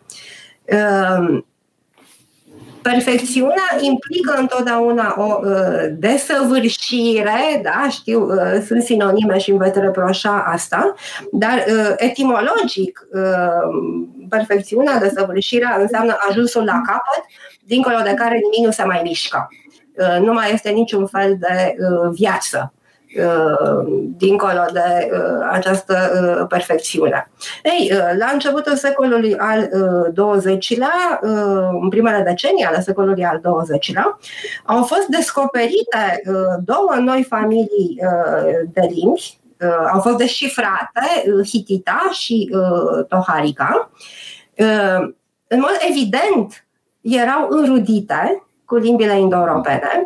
Perfecțiunea 2.91 3.77
implică 3.79 4.35
întotdeauna 4.37 5.15
o 5.17 5.39
uh, 5.43 5.85
desăvârșire, 5.91 7.61
da, 7.63 7.87
știu, 7.89 8.21
uh, 8.21 8.61
sunt 8.65 8.83
sinonime 8.83 9.37
și 9.37 9.49
îmi 9.49 9.59
veți 9.59 9.79
reproșa 9.79 10.43
asta, 10.47 10.93
dar 11.31 11.65
uh, 11.67 11.93
etimologic, 11.97 13.07
uh, 13.11 14.27
perfecțiunea, 14.29 14.99
desăvârșirea 14.99 15.77
înseamnă 15.79 16.17
ajunsul 16.29 16.63
la 16.63 16.81
capăt, 16.85 17.23
dincolo 17.63 17.97
de 18.03 18.13
care 18.13 18.33
nimic 18.33 18.65
nu 18.65 18.71
se 18.71 18.83
mai 18.83 18.99
mișcă. 19.03 19.47
Uh, 19.97 20.25
nu 20.25 20.33
mai 20.33 20.53
este 20.53 20.69
niciun 20.69 21.05
fel 21.05 21.37
de 21.39 21.75
uh, 21.77 22.09
viață. 22.13 22.73
Uh, 23.15 23.85
dincolo 24.17 24.65
de 24.73 25.09
uh, 25.11 25.47
această 25.51 25.95
uh, 26.39 26.47
perfecțiune. 26.47 27.31
Ei, 27.63 27.91
la 28.17 28.29
începutul 28.33 28.75
secolului 28.75 29.35
al 29.37 29.69
XX-lea, 30.13 31.19
în 31.81 31.89
primele 31.89 32.23
decenii 32.23 32.63
ale 32.63 32.81
secolului 32.81 33.25
al 33.25 33.41
XX-lea, 33.41 34.17
au 34.65 34.83
fost 34.83 35.05
descoperite 35.07 36.21
două 36.63 36.95
noi 36.99 37.23
familii 37.23 37.99
de 38.73 38.81
limbi, 38.93 39.39
au 39.93 39.99
fost 39.99 40.17
descifrate, 40.17 41.23
Hitita 41.45 42.09
și 42.11 42.49
Toharica. 43.07 43.91
În 45.47 45.59
mod 45.59 45.77
evident, 45.89 46.65
erau 47.01 47.47
înrudite 47.49 48.43
cu 48.65 48.75
limbile 48.75 49.19
indo-europene, 49.19 50.03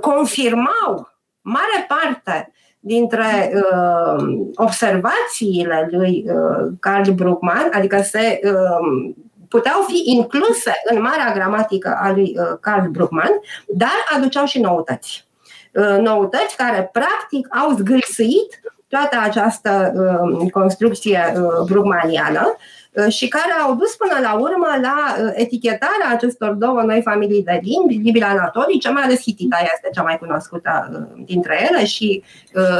confirmau 0.00 1.15
mare 1.46 1.86
parte 1.88 2.52
dintre 2.80 3.52
uh, 3.54 4.46
observațiile 4.54 5.88
lui 5.90 6.26
uh, 6.28 6.72
Carl 6.80 7.10
Bruckmann, 7.10 7.70
adică 7.72 8.00
se 8.02 8.40
uh, 8.44 9.14
puteau 9.48 9.84
fi 9.86 10.02
incluse 10.04 10.72
în 10.90 11.00
marea 11.00 11.32
gramatică 11.34 11.98
a 12.00 12.10
lui 12.12 12.36
uh, 12.38 12.58
Carl 12.60 12.88
Bruckmann, 12.88 13.32
dar 13.66 13.96
aduceau 14.16 14.44
și 14.44 14.60
noutăți. 14.60 15.28
Uh, 15.72 15.96
noutăți 15.98 16.56
care 16.56 16.90
practic 16.92 17.56
au 17.56 17.70
zgâlțit 17.70 18.60
toată 18.88 19.16
această 19.22 19.92
uh, 19.96 20.50
construcție 20.50 21.32
uh, 21.36 21.64
bruckmanniană 21.66 22.40
Uh, 22.40 22.75
și 23.08 23.28
care 23.28 23.52
au 23.62 23.74
dus 23.74 23.96
până 23.96 24.20
la 24.20 24.34
urmă 24.34 24.66
la 24.82 25.16
uh, 25.20 25.30
etichetarea 25.34 26.08
acestor 26.10 26.50
două 26.50 26.82
noi 26.82 27.02
familii 27.02 27.42
de 27.42 27.60
limbi, 27.62 28.02
limbile 28.02 28.24
anatolice, 28.24 28.90
mai 28.90 29.02
ales 29.02 29.22
hitita 29.22 29.58
este 29.74 29.90
cea 29.92 30.02
mai 30.02 30.18
cunoscută 30.18 30.88
uh, 30.92 31.22
dintre 31.24 31.68
ele 31.70 31.84
și 31.84 32.22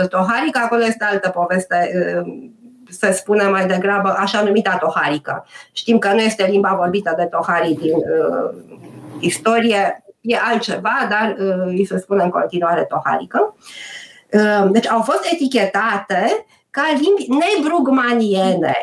toharica, 0.09 0.61
acolo 0.61 0.85
este 0.85 1.05
altă 1.05 1.29
poveste 1.29 1.91
să 2.89 3.11
spune 3.13 3.49
mai 3.49 3.67
degrabă 3.67 4.15
așa 4.19 4.43
numita 4.43 4.77
toharică. 4.77 5.47
Știm 5.73 5.99
că 5.99 6.13
nu 6.13 6.21
este 6.21 6.47
limba 6.47 6.75
vorbită 6.75 7.15
de 7.17 7.25
tohari 7.25 7.73
din 7.73 7.95
uh, 7.95 8.55
istorie, 9.21 10.05
e 10.21 10.37
altceva, 10.37 11.07
dar 11.09 11.37
uh, 11.39 11.65
îi 11.67 11.87
se 11.87 11.99
spune 11.99 12.23
în 12.23 12.31
continuare 12.31 12.85
toharică. 12.85 13.57
Uh, 14.33 14.71
deci 14.71 14.89
au 14.89 15.01
fost 15.01 15.29
etichetate 15.33 16.47
ca 16.71 16.83
limbi 16.89 17.45
nebrugmaniene. 17.45 18.75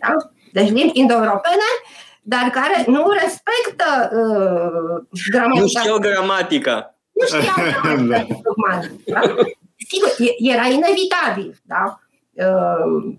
Da? 0.00 0.16
Deci 0.56 0.72
limbi 0.72 0.98
indo-europene, 0.98 1.68
dar 2.22 2.50
care 2.52 2.84
nu 2.86 3.04
respectă 3.22 4.10
uh, 4.12 5.20
gramatica. 5.30 5.60
Nu 5.60 5.66
știau 5.66 5.98
gramatica. 5.98 6.94
Nu 7.12 7.26
știau 7.26 7.66
gramatica. 8.06 8.40
da? 9.06 9.20
Sigur, 9.88 10.10
era 10.38 10.66
inevitabil, 10.66 11.60
da? 11.62 12.00
Uh, 12.32 13.14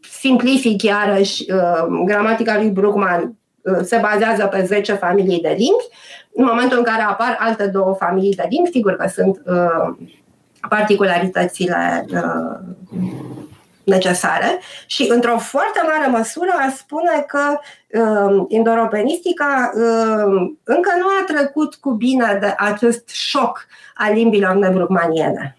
simplific 0.00 0.82
iarăși, 0.82 1.44
uh, 1.52 2.02
gramatica 2.04 2.56
lui 2.56 2.70
Bruckmann 2.70 3.38
uh, 3.62 3.78
se 3.82 3.98
bazează 4.02 4.46
pe 4.46 4.64
10 4.64 4.92
familii 4.92 5.40
de 5.40 5.54
limbi. 5.58 5.88
În 6.32 6.44
momentul 6.44 6.78
în 6.78 6.84
care 6.84 7.02
apar 7.02 7.36
alte 7.38 7.66
două 7.66 7.94
familii 7.94 8.34
de 8.34 8.46
limbi, 8.50 8.70
sigur 8.70 8.96
că 8.96 9.08
sunt 9.08 9.42
uh, 9.46 10.06
particularitățile 10.68 12.06
uh, 12.12 12.58
necesare 13.84 14.58
și 14.86 15.06
într-o 15.08 15.38
foarte 15.38 15.80
mare 15.86 16.10
măsură 16.10 16.50
aș 16.66 16.72
spune 16.74 17.26
că 17.26 17.58
uh, 18.00 18.44
indoropenistica 18.48 19.72
uh, 19.74 20.52
încă 20.64 20.90
nu 20.98 21.06
a 21.20 21.24
trecut 21.26 21.74
cu 21.74 21.90
bine 21.90 22.38
de 22.40 22.54
acest 22.58 23.08
șoc 23.08 23.66
al 23.94 24.14
limbilor 24.14 24.54
nebrucmaniene. 24.54 25.56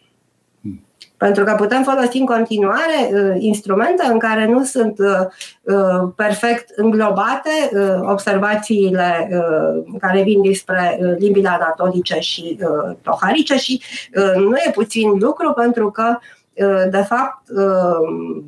Hmm. 0.61 0.85
Pentru 1.17 1.43
că 1.43 1.53
putem 1.57 1.83
folosi 1.83 2.17
în 2.17 2.25
continuare 2.25 3.09
uh, 3.11 3.35
instrumente 3.39 4.05
în 4.05 4.19
care 4.19 4.45
nu 4.45 4.63
sunt 4.63 4.99
uh, 4.99 5.07
uh 5.61 6.11
perfect 6.15 6.69
înglobate 6.75 7.69
uh, 7.71 8.09
observațiile 8.09 9.29
uh, 9.31 9.97
care 9.99 10.21
vin 10.21 10.41
despre 10.41 10.99
uh, 11.01 11.15
limbile 11.17 11.49
anatolice 11.49 12.19
și 12.19 12.57
uh, 12.61 12.95
toharice 13.01 13.55
și 13.57 13.81
uh, 14.15 14.33
nu 14.35 14.55
e 14.55 14.71
puțin 14.73 15.09
lucru 15.09 15.53
pentru 15.53 15.91
că 15.91 16.03
uh, 16.09 16.41
Uh, 16.42 16.42
de 16.89 17.05
fapt, 17.07 17.49
uh, 17.49 18.43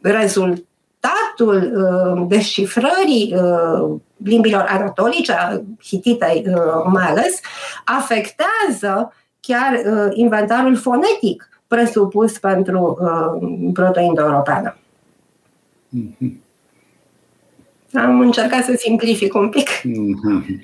rezultatul 0.00 1.72
uh, 1.74 2.24
descifrării 2.28 3.34
limbilor 4.16 4.66
anatolice, 4.68 5.64
hititei 5.84 6.46
mai 6.84 7.04
ales, 7.04 7.40
afectează 7.84 9.12
chiar 9.40 9.80
inventarul 10.14 10.76
fonetic 10.76 11.48
presupus 11.66 12.38
pentru 12.38 12.98
uh, 13.00 13.70
proto-indo-europeană. 13.72 14.76
Mm-hmm. 15.98 16.44
Am 17.92 18.20
încercat 18.20 18.64
să 18.64 18.74
simplific 18.76 19.34
un 19.34 19.48
pic. 19.48 19.68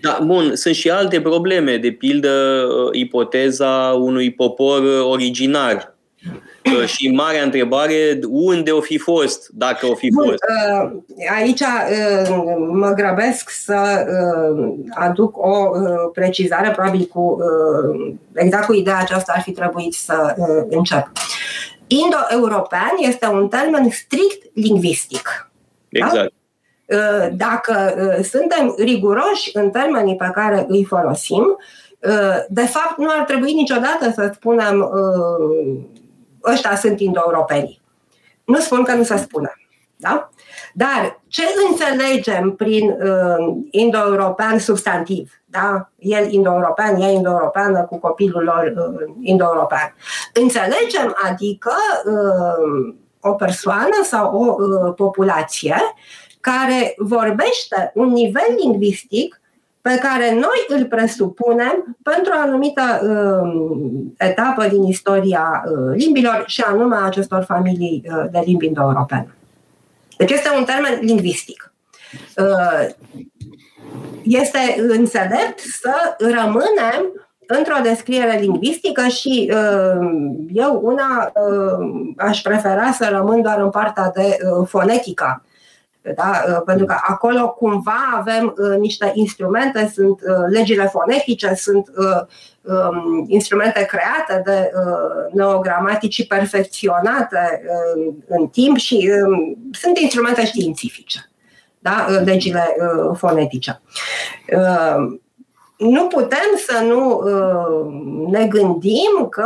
Da, 0.01 0.19
bun, 0.24 0.55
sunt 0.55 0.74
și 0.74 0.91
alte 0.91 1.20
probleme, 1.20 1.77
de 1.77 1.91
pildă 1.91 2.65
ipoteza 2.93 3.97
unui 4.01 4.33
popor 4.33 4.83
originar. 5.03 5.91
Și 6.86 7.11
marea 7.11 7.43
întrebare, 7.43 8.19
unde 8.28 8.70
o 8.70 8.81
fi 8.81 8.99
fost, 8.99 9.49
dacă 9.49 9.86
o 9.86 9.94
fi 9.94 10.11
Bun, 10.11 10.24
fost? 10.24 10.43
Uh, 10.43 10.90
aici 11.36 11.61
uh, 11.61 12.36
mă 12.73 12.93
grăbesc 12.97 13.51
să 13.51 14.07
uh, 14.57 14.74
aduc 14.94 15.36
o 15.39 15.69
precizare, 16.12 16.70
probabil 16.70 17.05
cu 17.05 17.39
exact 18.35 18.66
cu 18.66 18.74
ideea 18.74 18.99
aceasta 18.99 19.32
ar 19.36 19.43
fi 19.43 19.53
trebuit 19.53 19.93
să 19.93 20.35
încep. 20.69 21.11
Indo-european 21.86 22.93
este 22.99 23.27
un 23.27 23.49
termen 23.49 23.90
strict 23.90 24.51
lingvistic. 24.55 25.51
Da? 25.89 26.07
Exact. 26.07 26.32
Da? 26.86 26.97
Uh, 26.97 27.28
dacă 27.36 27.94
uh, 27.97 28.24
suntem 28.24 28.74
riguroși 28.78 29.51
în 29.53 29.70
termenii 29.70 30.16
pe 30.16 30.31
care 30.35 30.65
îi 30.69 30.85
folosim, 30.85 31.59
uh, 32.01 32.36
de 32.49 32.66
fapt 32.66 32.99
nu 32.99 33.09
ar 33.09 33.24
trebui 33.24 33.53
niciodată 33.53 34.12
să 34.15 34.31
spunem 34.35 34.90
ăștia 36.44 36.77
sunt 36.77 37.01
indo-europeni. 37.01 37.81
Nu 38.44 38.59
spun 38.59 38.85
că 38.85 38.94
nu 38.94 39.02
se 39.02 39.16
spune. 39.16 39.56
Da? 39.97 40.31
Dar 40.74 41.20
ce 41.28 41.43
înțelegem 41.69 42.51
prin 42.51 42.90
uh, 42.90 43.56
indo-european 43.70 44.59
substantiv? 44.59 45.43
Da? 45.44 45.90
El 45.98 46.32
indo-european, 46.32 47.01
ea 47.01 47.09
indo-europeană 47.09 47.82
cu 47.85 47.98
copilul 47.98 48.43
lor 48.43 48.73
uh, 48.77 49.14
indo-european. 49.20 49.94
Înțelegem, 50.35 51.16
adică 51.23 51.73
uh, 52.05 52.94
o 53.20 53.32
persoană 53.32 54.01
sau 54.02 54.35
o 54.35 54.56
uh, 54.59 54.94
populație 54.97 55.77
care 56.40 56.94
vorbește 56.97 57.93
un 57.94 58.09
nivel 58.09 58.56
lingvistic 58.59 59.40
pe 59.83 59.99
care 59.99 60.33
noi 60.33 60.65
îl 60.69 60.85
presupunem 60.85 61.97
pentru 62.03 62.33
o 62.37 62.41
anumită 62.41 62.83
uh, 63.03 63.81
etapă 64.17 64.67
din 64.67 64.83
istoria 64.83 65.63
uh, 65.65 65.95
limbilor 65.97 66.45
și 66.47 66.61
anume 66.61 66.97
acestor 67.03 67.43
familii 67.43 68.03
uh, 68.07 68.25
de 68.31 68.43
limbi 68.45 68.67
indo-europene. 68.67 69.35
Deci 70.17 70.31
este 70.31 70.49
un 70.57 70.65
termen 70.65 70.99
lingvistic. 71.01 71.73
Uh, 72.37 72.89
este 74.23 74.75
înțelept 74.89 75.59
să 75.59 76.17
rămânem 76.19 77.27
într-o 77.47 77.83
descriere 77.83 78.39
lingvistică 78.41 79.07
și 79.07 79.53
uh, 79.55 80.07
eu 80.53 80.81
una 80.83 81.33
uh, 81.35 81.87
aș 82.17 82.41
prefera 82.41 82.93
să 82.93 83.09
rămân 83.11 83.43
doar 83.43 83.61
în 83.61 83.71
partea 83.71 84.11
de 84.15 84.37
uh, 84.37 84.67
fonetică 84.69 85.43
da? 86.03 86.45
Uh, 86.49 86.62
pentru 86.65 86.87
că 86.87 86.95
acolo 87.07 87.49
cumva 87.49 88.15
avem 88.15 88.55
uh, 88.59 88.79
niște 88.79 89.12
instrumente, 89.15 89.91
sunt 89.95 90.20
uh, 90.20 90.47
legile 90.49 90.87
fonetice, 90.87 91.55
sunt 91.55 91.91
um, 91.97 93.24
instrumente 93.29 93.85
create 93.85 94.43
de 94.45 94.70
neogramatici 95.33 96.27
perfecționate 96.27 97.62
în 98.29 98.47
timp 98.47 98.77
și 98.77 99.11
um, 99.27 99.57
sunt 99.73 99.99
instrumente 99.99 100.47
științifice, 100.47 101.31
da? 101.79 102.07
legile 102.24 102.77
fonetice 103.15 103.81
nu 105.77 106.07
putem 106.07 106.51
să 106.66 106.85
nu 106.85 107.23
ne 108.31 108.47
gândim 108.47 109.29
că 109.31 109.45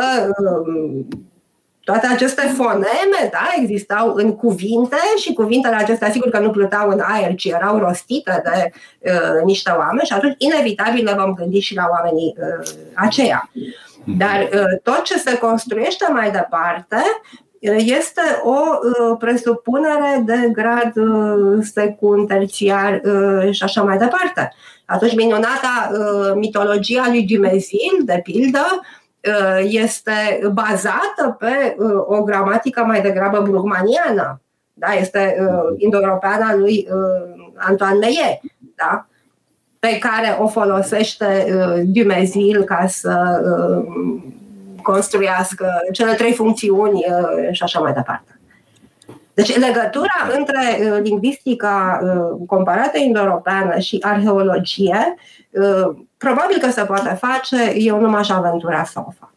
toate 1.87 2.07
aceste 2.07 2.53
foneme, 2.57 3.31
da, 3.31 3.49
existau 3.61 4.15
în 4.15 4.37
cuvinte 4.37 4.97
și 5.17 5.33
cuvintele 5.33 5.75
acestea, 5.75 6.11
sigur 6.11 6.29
că 6.31 6.39
nu 6.39 6.51
plutau 6.51 6.89
în 6.89 7.01
aer, 7.03 7.35
ci 7.35 7.45
erau 7.45 7.79
rostite 7.79 8.43
de 8.45 8.71
uh, 9.11 9.45
niște 9.45 9.71
oameni 9.71 10.07
și 10.07 10.13
atunci, 10.13 10.35
inevitabil, 10.39 11.05
ne 11.05 11.13
vom 11.13 11.35
gândi 11.35 11.59
și 11.59 11.75
la 11.75 11.87
oamenii 11.91 12.37
uh, 12.39 12.69
aceia. 12.95 13.51
Dar 14.05 14.49
uh, 14.53 14.81
tot 14.83 15.03
ce 15.03 15.19
se 15.19 15.39
construiește 15.39 16.07
mai 16.13 16.31
departe 16.31 17.03
uh, 17.59 17.77
este 17.77 18.23
o 18.43 18.59
uh, 18.59 19.17
presupunere 19.19 20.23
de 20.25 20.51
grad 20.53 20.97
uh, 20.97 21.59
secund, 21.73 22.29
terțiar 22.29 23.01
uh, 23.05 23.53
și 23.53 23.63
așa 23.63 23.83
mai 23.83 23.99
departe. 23.99 24.53
Atunci, 24.87 25.15
minunata 25.15 25.91
uh, 25.93 26.33
mitologia 26.35 27.05
lui 27.09 27.23
Dumnezeu, 27.23 28.05
de 28.05 28.21
pildă, 28.23 28.81
Uh, 28.81 29.05
este 29.63 30.41
bazată 30.53 31.37
pe 31.39 31.77
uh, 31.79 31.91
o 32.07 32.23
gramatică 32.23 32.85
mai 32.85 33.01
degrabă 33.01 33.41
burgmaniană. 33.41 34.41
Da? 34.73 34.93
Este 34.93 35.37
uh, 35.41 35.75
indo-europeana 35.77 36.55
lui 36.55 36.89
Antoine 37.57 37.99
Meillet, 37.99 38.41
da? 38.75 39.07
pe 39.79 39.99
care 39.99 40.37
o 40.39 40.47
folosește 40.47 41.47
Dumnezeu 41.87 42.63
ca 42.65 42.87
să 42.87 43.43
construiască 44.83 45.67
cele 45.93 46.13
trei 46.13 46.33
funcțiuni 46.33 47.05
și 47.51 47.63
așa 47.63 47.81
mai 47.81 47.93
departe. 47.93 48.39
Deci 49.35 49.59
legătura 49.59 50.29
între 50.39 50.61
lingvistica 51.03 52.01
comparată 52.47 52.99
indo-europeană 52.99 53.79
și 53.79 53.99
arheologie 54.01 55.15
Probabil 56.19 56.59
că 56.61 56.71
se 56.71 56.85
poate 56.85 57.19
face, 57.21 57.73
eu 57.77 58.01
nu 58.01 58.09
m-aș 58.09 58.29
aventura 58.29 58.85
să 58.85 59.03
o 59.07 59.11
fac. 59.19 59.37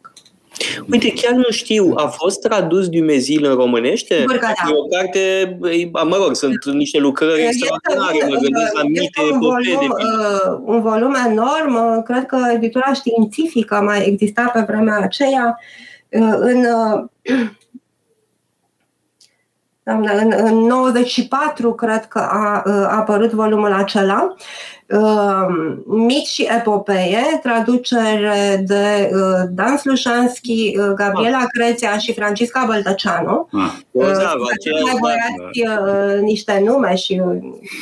Uite, 0.90 1.12
chiar 1.12 1.32
nu 1.32 1.50
știu, 1.50 1.92
a 1.96 2.06
fost 2.06 2.40
tradus 2.40 2.88
Dumnezeu 2.88 3.42
în 3.42 3.54
românește? 3.54 4.14
Sigur 4.14 4.36
că 4.36 4.46
da. 4.46 4.70
E 4.70 4.74
o 4.74 4.86
carte, 4.86 5.58
mă 5.92 6.16
rog, 6.16 6.34
sunt 6.34 6.64
niște 6.64 6.98
lucrări 6.98 7.42
extraordinare, 7.42 8.26
mă 8.28 8.38
gândesc 8.40 8.72
la 8.72 8.82
mite, 8.82 9.20
un 9.32 9.38
volum, 9.38 9.90
uh, 9.90 10.58
un 10.64 10.80
volum 10.80 11.14
enorm, 11.14 11.74
uh, 11.74 12.02
cred 12.04 12.26
că 12.26 12.38
editura 12.52 12.92
științifică 12.92 13.74
mai 13.74 14.06
exista 14.06 14.50
pe 14.52 14.64
vremea 14.66 14.98
aceea. 14.98 15.58
Uh, 16.08 16.34
în, 16.38 16.66
în, 19.82 20.32
în 20.36 20.54
94, 20.54 21.74
cred 21.74 22.06
că 22.06 22.18
a, 22.18 22.62
a 22.64 22.96
apărut 22.96 23.30
volumul 23.30 23.72
acela 23.72 24.34
Ehm, 24.92 25.82
Mit 25.86 26.26
și 26.26 26.48
epopee, 26.56 27.40
traducere 27.42 28.64
de 28.66 29.10
uh, 29.12 29.48
Dan 29.50 29.76
Slușanski, 29.76 30.76
uh, 30.78 30.84
Gabriela 30.94 31.38
ah. 31.38 31.46
Crețea 31.48 31.96
și 31.96 32.12
Francisca 32.12 32.64
Băltăceanu. 32.66 33.48
Ah. 33.52 33.72
Uh, 33.90 34.04
uh, 35.54 36.20
niște 36.20 36.62
nume 36.64 36.94
și 36.94 37.22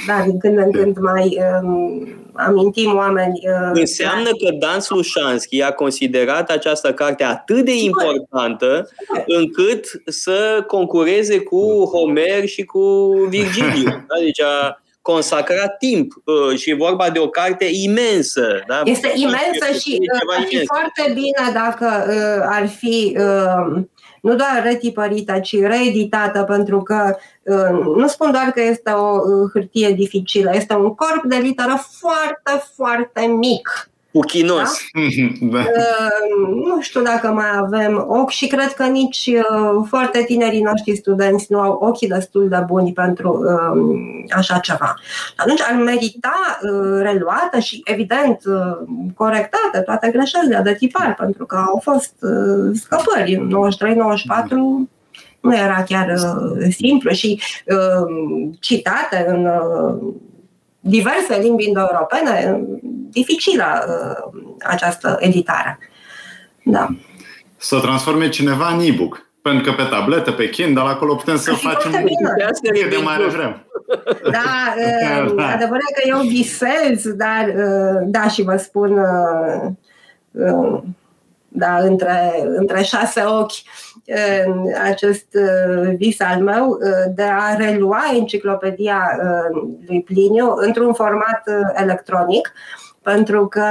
da, 0.06 0.22
din 0.24 0.38
când 0.38 0.58
în 0.58 0.70
când 0.70 0.96
mai 0.98 1.38
uh, 1.38 2.08
amintim 2.32 2.96
oameni. 2.96 3.40
Uh, 3.42 3.70
Înseamnă 3.72 4.28
că 4.28 4.54
Dan 4.58 4.80
Slușanski 4.80 5.62
a 5.62 5.72
considerat 5.72 6.50
această 6.50 6.92
carte 6.92 7.24
atât 7.24 7.64
de 7.64 7.76
importantă 7.76 8.88
încât 9.26 10.02
să 10.04 10.64
concureze 10.66 11.40
cu 11.40 11.90
Homer 11.92 12.46
și 12.46 12.64
cu 12.64 13.12
Virgiliu. 13.28 14.06
Deci 14.24 14.40
a, 15.02 15.12
consacrat 15.12 15.78
timp 15.78 16.12
uh, 16.24 16.58
și 16.58 16.70
e 16.70 16.74
vorba 16.74 17.10
de 17.10 17.18
o 17.18 17.28
carte 17.28 17.64
imensă. 17.72 18.62
Da? 18.66 18.82
Este 18.84 19.12
imensă 19.14 19.78
și 19.80 19.98
uh, 20.00 20.36
ar 20.36 20.44
fi 20.48 20.64
foarte 20.64 21.12
bine 21.12 21.52
dacă 21.52 22.06
uh, 22.08 22.46
ar 22.48 22.68
fi 22.68 23.16
nu 24.22 24.34
doar 24.34 24.60
retipărită, 24.62 25.38
ci 25.38 25.60
reeditată, 25.60 26.42
pentru 26.42 26.82
că 26.82 27.16
nu 27.96 28.06
spun 28.06 28.30
doar 28.30 28.50
că 28.54 28.62
este 28.62 28.90
o 28.90 29.18
hârtie 29.52 29.90
dificilă, 29.90 30.50
este 30.54 30.74
un 30.74 30.94
corp 30.94 31.24
de 31.24 31.36
literă 31.36 31.84
foarte, 32.00 32.64
foarte 32.74 33.26
mic 33.26 33.90
Puchinos. 34.20 34.70
Da? 35.40 35.48
da. 35.50 35.58
Uh, 35.58 36.64
nu 36.66 36.80
știu 36.80 37.02
dacă 37.02 37.28
mai 37.28 37.50
avem 37.56 38.06
ochi 38.08 38.30
și 38.30 38.46
cred 38.46 38.72
că 38.72 38.84
nici 38.84 39.30
uh, 39.34 39.84
foarte 39.88 40.22
tinerii 40.26 40.62
noștri 40.62 40.96
studenți 40.96 41.46
nu 41.48 41.60
au 41.60 41.78
ochii 41.80 42.08
destul 42.08 42.48
de 42.48 42.62
buni 42.66 42.92
pentru 42.92 43.44
uh, 43.44 44.34
așa 44.36 44.58
ceva. 44.58 44.94
Atunci 45.36 45.60
ar 45.70 45.74
merita 45.74 46.58
uh, 46.62 47.00
reluată 47.02 47.58
și, 47.58 47.80
evident, 47.84 48.38
uh, 48.44 48.88
corectate 49.14 49.80
toate 49.84 50.10
greșelile 50.10 50.60
de 50.64 50.74
tipar, 50.74 51.14
pentru 51.14 51.46
că 51.46 51.56
au 51.56 51.80
fost 51.82 52.14
uh, 52.20 52.70
scăpări 52.74 53.34
în 53.34 53.52
93-94 54.86 54.96
nu 55.40 55.56
era 55.56 55.82
chiar 55.82 56.08
uh, 56.08 56.66
simplu 56.70 57.10
și 57.10 57.40
uh, 57.66 58.50
citate 58.60 59.24
în 59.28 59.46
uh, 59.46 60.14
diverse 60.80 61.38
limbi 61.40 61.64
indo-europene, 61.64 62.64
dificilă 63.10 63.64
uh, 63.88 64.42
această 64.62 65.16
editare. 65.20 65.78
Da. 66.64 66.88
Să 67.56 67.76
o 67.76 67.80
transforme 67.80 68.28
cineva 68.28 68.68
în 68.68 68.80
e-book. 68.80 69.26
Pentru 69.42 69.70
că 69.70 69.82
pe 69.82 69.88
tabletă, 69.88 70.32
pe 70.32 70.48
Kindle, 70.50 70.82
acolo 70.82 71.14
putem 71.14 71.36
să 71.36 71.52
facem 71.52 71.92
cât 71.92 72.90
de 72.90 73.00
mare 73.02 73.24
vrem. 73.24 73.62
Da, 74.30 74.74
uh, 74.76 75.34
da. 75.36 75.46
adevărat 75.46 75.90
că 75.94 76.08
eu 76.08 76.18
visez, 76.18 77.12
dar 77.14 77.54
uh, 77.56 78.00
da, 78.06 78.28
și 78.28 78.42
vă 78.42 78.56
spun 78.56 78.98
uh, 78.98 79.70
uh, 80.30 80.82
da, 81.48 81.76
între, 81.76 82.32
între 82.44 82.82
șase 82.82 83.22
ochi 83.22 83.52
acest 84.84 85.26
vis 85.96 86.20
al 86.20 86.42
meu 86.42 86.78
de 87.14 87.22
a 87.22 87.54
relua 87.54 88.04
enciclopedia 88.14 89.18
lui 89.86 90.02
Pliniu 90.02 90.54
într-un 90.56 90.92
format 90.92 91.42
electronic, 91.74 92.52
pentru 93.02 93.46
că 93.46 93.62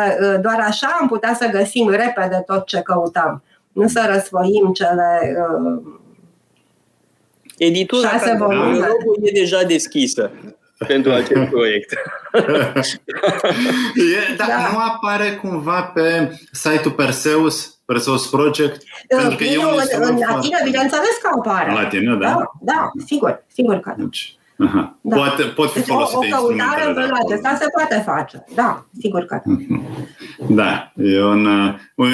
doar 0.42 0.64
așa 0.68 0.98
am 1.02 1.08
putea 1.08 1.34
să 1.34 1.50
găsim 1.52 1.90
repede 1.90 2.44
tot 2.46 2.66
ce 2.66 2.80
căutam. 2.80 3.44
Nu 3.72 3.88
să 3.88 4.10
răsfoim 4.14 4.72
cele 4.74 5.38
Editura 7.58 8.08
șase 8.08 8.36
volume. 8.38 8.88
e 9.24 9.32
deja 9.32 9.64
deschisă 9.64 10.32
pentru 10.88 11.12
acest 11.12 11.50
proiect. 11.50 11.94
e, 13.96 14.36
dar 14.38 14.48
da. 14.48 14.70
nu 14.72 14.78
apare 14.78 15.40
cumva 15.42 15.82
pe 15.82 16.32
site-ul 16.52 16.94
Perseus 16.94 17.78
Perseus 17.86 18.30
Project? 18.30 18.84
Pentru 19.08 19.36
că 19.36 19.44
Bine, 19.44 19.56
în, 19.56 20.02
în 20.02 20.18
latină, 20.18 20.58
bineînțeles 20.64 21.18
că 21.22 21.30
apare. 21.38 21.70
În 21.70 21.76
latină, 21.76 22.16
da? 22.16 22.28
Da, 22.28 22.52
da 22.62 22.92
sigur, 23.06 23.46
sigur 23.54 23.80
că 23.80 23.94
deci, 23.98 24.38
Aha. 24.58 24.98
Da. 25.02 25.16
Poate, 25.16 25.44
pot 25.44 25.72
fi 25.72 25.80
deci 25.80 25.88
folosite 25.88 26.34
o, 26.34 26.38
o 26.38 26.46
căutare 26.46 26.88
în 26.88 26.94
felul 26.94 27.18
acesta 27.26 27.58
se 27.60 27.66
poate 27.76 28.04
face. 28.06 28.44
Da, 28.56 28.86
sigur 29.00 29.26
că 29.26 29.42
da. 29.46 29.56
Da, 30.48 30.92
e 30.96 31.24
un, 31.24 31.46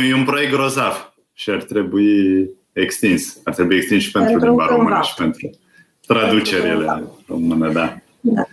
e 0.10 0.14
un 0.14 0.24
proiect 0.26 0.52
grozav 0.52 1.14
și 1.34 1.50
ar 1.50 1.62
trebui 1.64 2.50
extins. 2.74 3.38
Ar 3.44 3.54
trebui 3.54 3.76
extins 3.76 4.04
și 4.04 4.12
pentru, 4.12 4.32
pentru 4.32 4.48
limba 4.48 4.66
română 4.66 5.00
și 5.04 5.14
pentru 5.14 5.50
traducerile 6.08 7.04
române, 7.28 7.72
da. 7.72 7.98
da. 8.20 8.44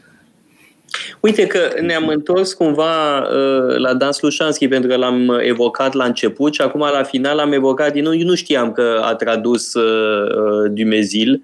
Uite 1.21 1.47
că 1.47 1.73
ne-am 1.81 2.09
întors 2.09 2.53
cumva 2.53 3.19
uh, 3.19 3.77
la 3.77 3.95
Dan 3.95 4.13
Slușanski 4.13 4.69
pentru 4.69 4.89
că 4.89 4.97
l-am 4.97 5.41
evocat 5.43 5.93
la 5.93 6.05
început 6.05 6.55
și 6.55 6.61
acum 6.61 6.81
la 6.81 7.03
final 7.03 7.37
l-am 7.37 7.53
evocat 7.53 7.93
din 7.93 8.03
nou. 8.03 8.15
Eu 8.15 8.27
nu 8.27 8.35
știam 8.35 8.73
că 8.73 9.01
a 9.05 9.15
tradus 9.15 9.75
uh, 9.75 10.27
uh 10.37 10.71
Dumezil. 10.71 11.43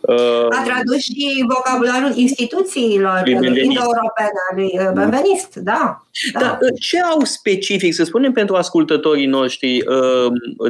Uh, 0.00 0.46
a 0.50 0.62
tradus 0.64 0.98
și 1.02 1.44
vocabularul 1.48 2.12
instituțiilor 2.16 3.22
indo-europene 3.26 4.40
lui 4.54 4.78
uh, 4.78 4.90
Benvenist, 4.94 5.54
da. 5.54 6.02
da. 6.32 6.40
Dar 6.40 6.58
uh, 6.60 6.68
ce 6.80 7.00
au 7.00 7.20
specific, 7.24 7.94
să 7.94 8.04
spunem 8.04 8.32
pentru 8.32 8.54
ascultătorii 8.54 9.26
noștri, 9.26 9.84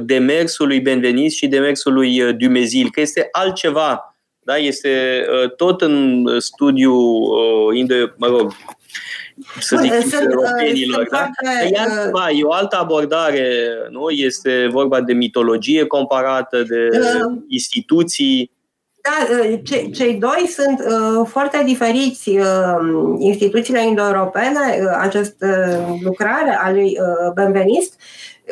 demersul 0.03 0.67
lui 0.67 0.81
Benvenist 0.81 1.37
și 1.37 1.47
demersul 1.47 1.93
lui 1.93 2.33
Dumezil, 2.33 2.89
că 2.91 3.01
este 3.01 3.29
altceva 3.33 4.16
da? 4.47 4.57
Este 4.57 5.25
uh, 5.31 5.51
tot 5.57 5.81
în 5.81 6.27
studiu, 6.39 6.95
uh, 6.95 8.13
mă 8.17 8.27
rog, 8.27 8.53
să 9.61 9.77
zic, 9.81 9.93
sunt, 9.93 10.31
europenilor. 10.31 11.01
Uh, 11.01 11.09
da? 11.11 11.31
Iar 11.73 12.11
uh, 12.13 12.41
e 12.41 12.43
o 12.43 12.53
altă 12.53 12.77
abordare, 12.77 13.49
nu? 13.91 14.09
Este 14.09 14.69
vorba 14.71 15.01
de 15.01 15.13
mitologie 15.13 15.87
comparată, 15.87 16.63
de 16.63 16.89
uh, 16.93 17.39
instituții. 17.49 18.51
Da, 19.03 19.37
uh, 19.39 19.59
ce, 19.65 19.91
cei 19.95 20.15
doi 20.15 20.47
sunt 20.49 20.81
uh, 20.81 21.27
foarte 21.29 21.63
diferiți. 21.65 22.29
Uh, 22.29 23.17
instituțiile 23.19 23.87
indo-europene, 23.87 24.79
uh, 24.81 24.99
această 25.01 25.47
lucrare 26.03 26.59
a 26.63 26.71
lui 26.71 26.99
uh, 27.01 27.33
Benvenist, 27.35 28.01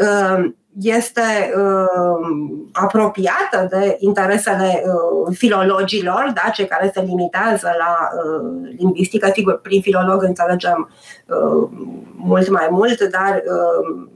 uh, 0.01 0.51
este 0.81 1.55
uh, 1.57 2.29
apropiată 2.73 3.67
de 3.71 3.97
interesele 3.99 4.83
uh, 4.85 5.37
filologilor, 5.37 6.33
da, 6.35 6.51
cei 6.51 6.67
care 6.67 6.91
se 6.95 7.01
limitează 7.01 7.69
la 7.79 8.09
uh, 8.11 8.71
lingvistică. 8.79 9.31
Sigur, 9.35 9.61
prin 9.61 9.81
filolog 9.81 10.23
înțelegem 10.23 10.91
uh, 11.27 11.69
mult 12.17 12.49
mai 12.49 12.69
mult, 12.71 13.01
dar 13.01 13.43
uh, 13.47 14.07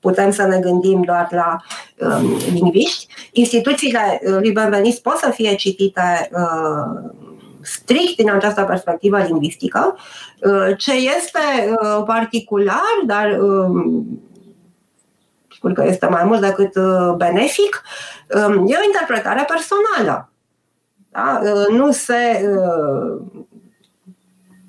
putem 0.00 0.30
să 0.30 0.46
ne 0.46 0.58
gândim 0.58 1.02
doar 1.02 1.28
la 1.30 1.56
uh, 1.98 2.42
lingviști. 2.52 3.06
Instituțiile 3.32 4.20
uh, 4.24 4.36
lui 4.40 4.52
Benvenist 4.52 5.02
pot 5.02 5.16
să 5.16 5.30
fie 5.30 5.54
citite 5.54 6.30
uh, 6.32 7.10
strict 7.62 8.16
din 8.16 8.30
această 8.30 8.62
perspectivă 8.62 9.18
lingvistică. 9.18 9.96
Uh, 10.40 10.76
ce 10.76 10.92
este 10.92 11.74
uh, 11.82 12.02
particular, 12.06 13.02
dar 13.06 13.38
sigur 15.60 15.72
că 15.72 15.84
este 15.90 16.06
mai 16.06 16.24
mult 16.24 16.40
decât 16.40 16.74
uh, 16.74 17.14
benefic, 17.16 17.82
um, 18.34 18.52
e 18.52 18.76
o 18.80 18.84
interpretare 18.84 19.46
personală. 19.48 20.30
Da? 21.10 21.40
Uh, 21.42 21.76
nu 21.78 21.90
se 21.90 22.50
uh, 22.56 23.20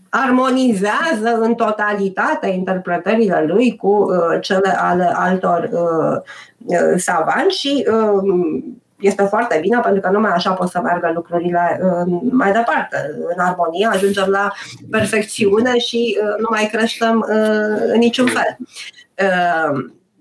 armonizează 0.10 1.40
în 1.40 1.54
totalitate 1.54 2.48
interpretările 2.48 3.44
lui 3.48 3.76
cu 3.76 4.08
cele 4.42 4.70
ale 4.78 5.12
altor 5.16 5.70
savanți 6.96 7.58
și 7.58 7.88
um, 7.92 8.64
este 9.00 9.24
foarte 9.24 9.58
bine 9.62 9.80
pentru 9.84 10.02
că 10.02 10.10
numai 10.10 10.32
așa 10.32 10.54
pot 10.54 10.70
să 10.70 10.82
meargă 10.84 11.12
lucrurile 11.14 11.80
mai 12.32 12.52
departe. 12.52 13.12
În 13.36 13.44
armonie 13.44 13.88
ajungem 13.92 14.28
la 14.30 14.52
perfecțiune 14.90 15.78
și 15.78 16.18
nu 16.38 16.48
mai 16.50 16.70
creștem 16.72 17.26
în 17.94 18.00
niciun 18.00 18.28
fel. 18.28 18.58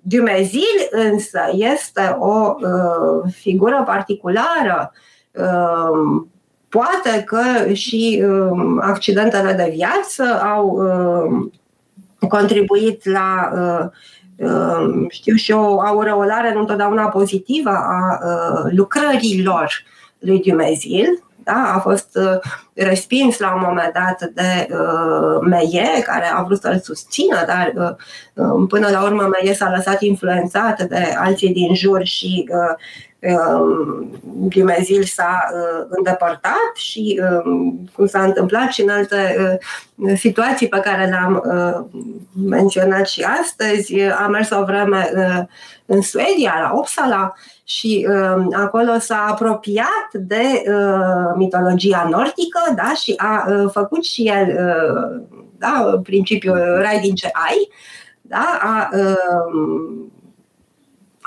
Dumezil 0.03 0.89
însă 0.91 1.41
este 1.53 2.17
o 2.19 2.55
uh, 2.55 3.33
figură 3.33 3.83
particulară. 3.87 4.93
Uh, 5.33 6.23
poate 6.69 7.25
că 7.25 7.73
și 7.73 8.25
uh, 8.27 8.79
accidentele 8.81 9.53
de 9.53 9.73
viață 9.75 10.43
au 10.43 10.69
uh, 10.69 11.49
contribuit 12.29 13.05
la, 13.05 13.51
uh, 13.55 13.87
uh, 14.49 15.07
știu 15.09 15.35
și 15.35 15.53
o 15.53 15.81
aureolare 15.81 16.53
nu 16.53 16.61
întotdeauna 16.61 17.09
pozitivă 17.09 17.71
a 17.71 18.21
uh, 18.25 18.73
lucrărilor 18.77 19.73
lui 20.19 20.41
Dumezil 20.41 21.30
da? 21.45 21.73
a 21.75 21.79
fost 21.79 22.09
uh, 22.17 22.39
respins 22.75 23.39
la 23.39 23.55
un 23.55 23.63
moment 23.67 23.93
dat 23.93 24.31
de 24.35 24.69
uh, 24.71 25.41
Meie, 25.41 26.03
care 26.05 26.27
a 26.35 26.43
vrut 26.43 26.61
să-l 26.61 26.81
susțină, 26.83 27.45
dar 27.47 27.73
uh, 27.75 28.45
um, 28.45 28.67
până 28.67 28.89
la 28.89 29.03
urmă 29.03 29.29
Meie 29.41 29.55
s-a 29.55 29.73
lăsat 29.77 30.01
influențat 30.01 30.83
de 30.83 31.15
alții 31.19 31.53
din 31.53 31.75
jur 31.75 32.05
și 32.05 32.49
uh, 32.49 32.75
um, 33.33 34.21
Dumezil 34.49 35.03
s-a 35.03 35.43
uh, 35.53 35.87
îndepărtat 35.89 36.73
și, 36.75 37.21
uh, 37.23 37.73
cum 37.93 38.07
s-a 38.07 38.23
întâmplat 38.23 38.71
și 38.71 38.83
în 38.83 38.89
alte 38.89 39.37
uh, 39.97 40.13
situații 40.17 40.69
pe 40.69 40.81
care 40.81 41.07
le-am 41.07 41.43
uh, 41.47 42.01
menționat 42.49 43.07
și 43.07 43.27
astăzi, 43.41 44.01
a 44.01 44.27
mers 44.27 44.51
o 44.51 44.65
vreme 44.65 45.11
uh, 45.15 45.43
în 45.87 46.01
Suedia, 46.01 46.55
la 46.63 46.73
Uppsala, 46.75 47.35
și 47.71 48.07
uh, 48.09 48.47
acolo 48.53 48.99
s-a 48.99 49.27
apropiat 49.29 50.09
de 50.13 50.63
uh, 50.67 51.35
mitologia 51.37 52.09
nordică 52.11 52.61
da? 52.77 52.93
și 52.95 53.15
a 53.17 53.47
uh, 53.49 53.71
făcut 53.73 54.05
și 54.05 54.23
el 54.23 54.47
uh, 54.49 55.23
da, 55.59 56.01
principiul 56.03 56.79
rai 56.83 57.01
din 57.01 57.15
ce 57.15 57.31
ai, 57.33 57.69
da? 58.21 58.59
a 58.61 58.89
uh, 58.97 60.09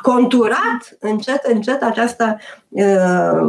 conturat 0.02 0.98
încet, 1.00 1.44
încet 1.44 1.84
această 1.84 2.38
uh, 2.70 3.48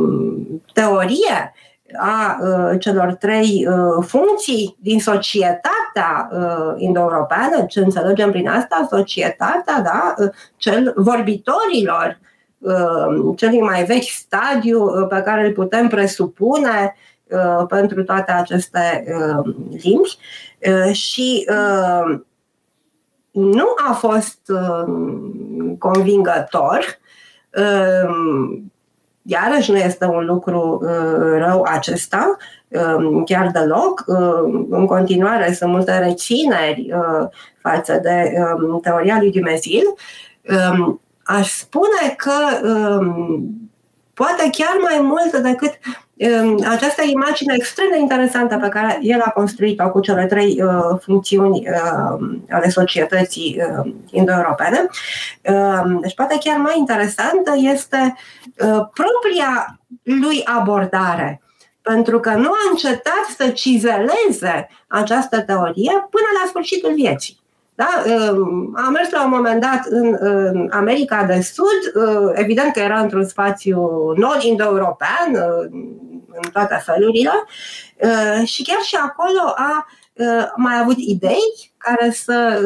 teorie 0.72 1.54
a 1.98 2.38
uh, 2.40 2.80
celor 2.80 3.12
trei 3.12 3.66
uh, 3.68 4.04
funcții 4.06 4.76
din 4.80 5.00
societatea 5.00 6.28
uh, 6.32 6.74
indo-europeană, 6.76 7.64
ce 7.68 7.80
înțelegem 7.80 8.30
prin 8.30 8.48
asta, 8.48 8.86
societatea, 8.90 9.80
da, 9.80 10.14
uh, 10.18 10.28
cel 10.56 10.92
vorbitorilor 10.96 12.18
Uh, 12.20 12.32
cel 13.36 13.52
mai 13.52 13.84
vechi 13.84 14.08
stadiu 14.08 14.84
uh, 14.84 15.06
pe 15.08 15.22
care 15.24 15.46
îl 15.46 15.52
putem 15.52 15.88
presupune 15.88 16.96
uh, 17.24 17.66
pentru 17.68 18.04
toate 18.04 18.32
aceste 18.32 19.04
limbi 19.82 20.18
și 20.92 21.46
nu 23.30 23.66
a 23.88 23.92
fost 23.92 24.40
convingător. 25.78 26.84
Iarăși 29.22 29.70
nu 29.70 29.76
este 29.76 30.04
un 30.04 30.24
lucru 30.24 30.80
rău 31.38 31.62
acesta, 31.62 32.36
chiar 33.24 33.50
deloc. 33.50 34.04
În 34.70 34.86
continuare 34.86 35.52
sunt 35.52 35.70
multe 35.70 35.98
rețineri 35.98 36.90
față 37.62 37.98
de 38.02 38.32
teoria 38.82 39.18
lui 39.18 39.32
Dumezil 39.32 39.94
aș 41.24 41.50
spune 41.50 42.14
că 42.16 42.32
um, 42.62 43.70
poate 44.14 44.48
chiar 44.50 44.76
mai 44.80 44.98
mult 45.00 45.36
decât 45.36 45.78
um, 46.14 46.64
această 46.68 47.02
imagine 47.02 47.54
extrem 47.56 47.88
de 47.92 47.98
interesantă 47.98 48.56
pe 48.56 48.68
care 48.68 48.98
el 49.02 49.20
a 49.20 49.30
construit-o 49.30 49.90
cu 49.90 50.00
cele 50.00 50.26
trei 50.26 50.62
uh, 50.62 50.98
funcțiuni 51.00 51.68
uh, 51.68 52.42
ale 52.50 52.68
societății 52.68 53.62
uh, 53.84 53.92
indo-europene. 54.10 54.86
Uh, 55.42 55.98
deci 56.00 56.14
poate 56.14 56.38
chiar 56.40 56.56
mai 56.56 56.74
interesantă 56.78 57.52
este 57.56 58.14
uh, 58.58 58.86
propria 58.94 59.80
lui 60.02 60.42
abordare 60.44 61.38
pentru 61.82 62.20
că 62.20 62.30
nu 62.30 62.50
a 62.50 62.70
încetat 62.70 63.24
să 63.36 63.48
cizeleze 63.48 64.68
această 64.86 65.42
teorie 65.42 65.92
până 66.10 66.28
la 66.42 66.48
sfârșitul 66.48 66.94
vieții. 66.94 67.43
Da? 67.74 68.02
Am 68.74 68.92
mers 68.92 69.10
la 69.10 69.24
un 69.24 69.30
moment 69.30 69.60
dat 69.60 69.80
în, 69.84 70.16
în 70.20 70.70
America 70.72 71.24
de 71.24 71.40
Sud, 71.40 72.02
evident 72.34 72.72
că 72.72 72.80
era 72.80 73.00
într-un 73.00 73.24
spațiu 73.24 73.78
non-indo-european, 74.16 75.34
în 76.42 76.50
toate 76.52 76.82
felurile, 76.84 77.30
și 78.44 78.62
chiar 78.62 78.80
și 78.82 78.96
acolo 78.96 79.52
a 79.56 79.86
mai 80.56 80.78
avut 80.80 80.96
idei 80.98 81.72
care 81.78 82.10
să 82.10 82.60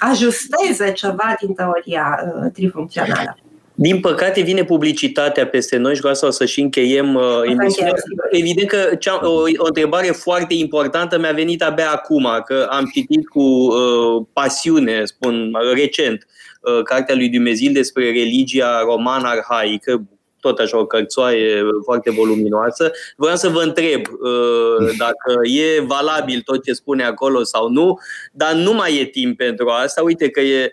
ajusteze 0.00 0.92
ceva 0.92 1.36
din 1.40 1.54
teoria 1.54 2.32
trifuncțională. 2.52 3.36
Din 3.82 4.00
păcate 4.00 4.40
vine 4.40 4.64
publicitatea 4.64 5.46
peste 5.46 5.76
noi 5.76 5.94
și 5.94 6.00
cu 6.00 6.06
asta 6.06 6.26
o 6.26 6.30
să 6.30 6.44
și 6.44 6.60
încheiem 6.60 7.14
uh, 7.14 7.40
emisiunea. 7.44 7.92
Evident 8.30 8.68
că 8.68 8.94
cea, 8.98 9.20
o, 9.22 9.42
o 9.56 9.66
întrebare 9.66 10.06
foarte 10.06 10.54
importantă 10.54 11.18
mi-a 11.18 11.32
venit 11.32 11.62
abia 11.62 11.90
acum, 11.90 12.28
că 12.46 12.66
am 12.70 12.90
citit 12.94 13.28
cu 13.28 13.40
uh, 13.40 14.26
pasiune, 14.32 15.04
spun 15.04 15.52
recent, 15.74 16.26
uh, 16.60 16.82
cartea 16.82 17.14
lui 17.14 17.28
Dumnezeu 17.28 17.72
despre 17.72 18.04
religia 18.04 18.80
romană 18.80 19.28
arhaică, 19.28 20.02
tot 20.40 20.58
așa 20.58 20.78
o 20.78 20.86
cărțoaie 20.86 21.62
foarte 21.84 22.10
voluminoasă. 22.10 22.90
Vreau 23.16 23.36
să 23.36 23.48
vă 23.48 23.62
întreb 23.62 24.00
uh, 24.00 24.88
dacă 24.98 25.40
e 25.42 25.80
valabil 25.80 26.40
tot 26.44 26.64
ce 26.64 26.72
spune 26.72 27.04
acolo 27.04 27.42
sau 27.42 27.68
nu, 27.68 27.98
dar 28.32 28.52
nu 28.52 28.72
mai 28.72 29.00
e 29.00 29.04
timp 29.04 29.36
pentru 29.36 29.68
asta. 29.68 30.02
Uite 30.02 30.28
că 30.28 30.40
e 30.40 30.64
uh, 30.64 30.70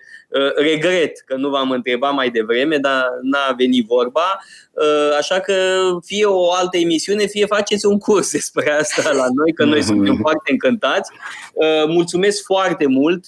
regret 0.56 1.20
că 1.26 1.36
nu 1.36 1.50
v-am 1.50 1.72
întrebat 1.72 2.14
mai 2.14 2.30
devreme, 2.30 2.78
dar 2.78 3.04
n-a 3.22 3.54
venit 3.58 3.86
vorba. 3.86 4.40
Uh, 4.72 5.16
așa 5.18 5.40
că 5.40 5.54
fie 6.06 6.26
o 6.26 6.52
altă 6.52 6.78
emisiune, 6.78 7.26
fie 7.26 7.46
faceți 7.46 7.86
un 7.86 7.98
curs 7.98 8.32
despre 8.32 8.72
asta 8.72 9.12
la 9.12 9.26
noi, 9.36 9.54
că 9.54 9.64
noi 9.64 9.82
suntem 9.82 10.18
foarte 10.22 10.52
încântați. 10.52 11.12
Mulțumesc 11.88 12.44
foarte 12.44 12.88
mult 12.88 13.26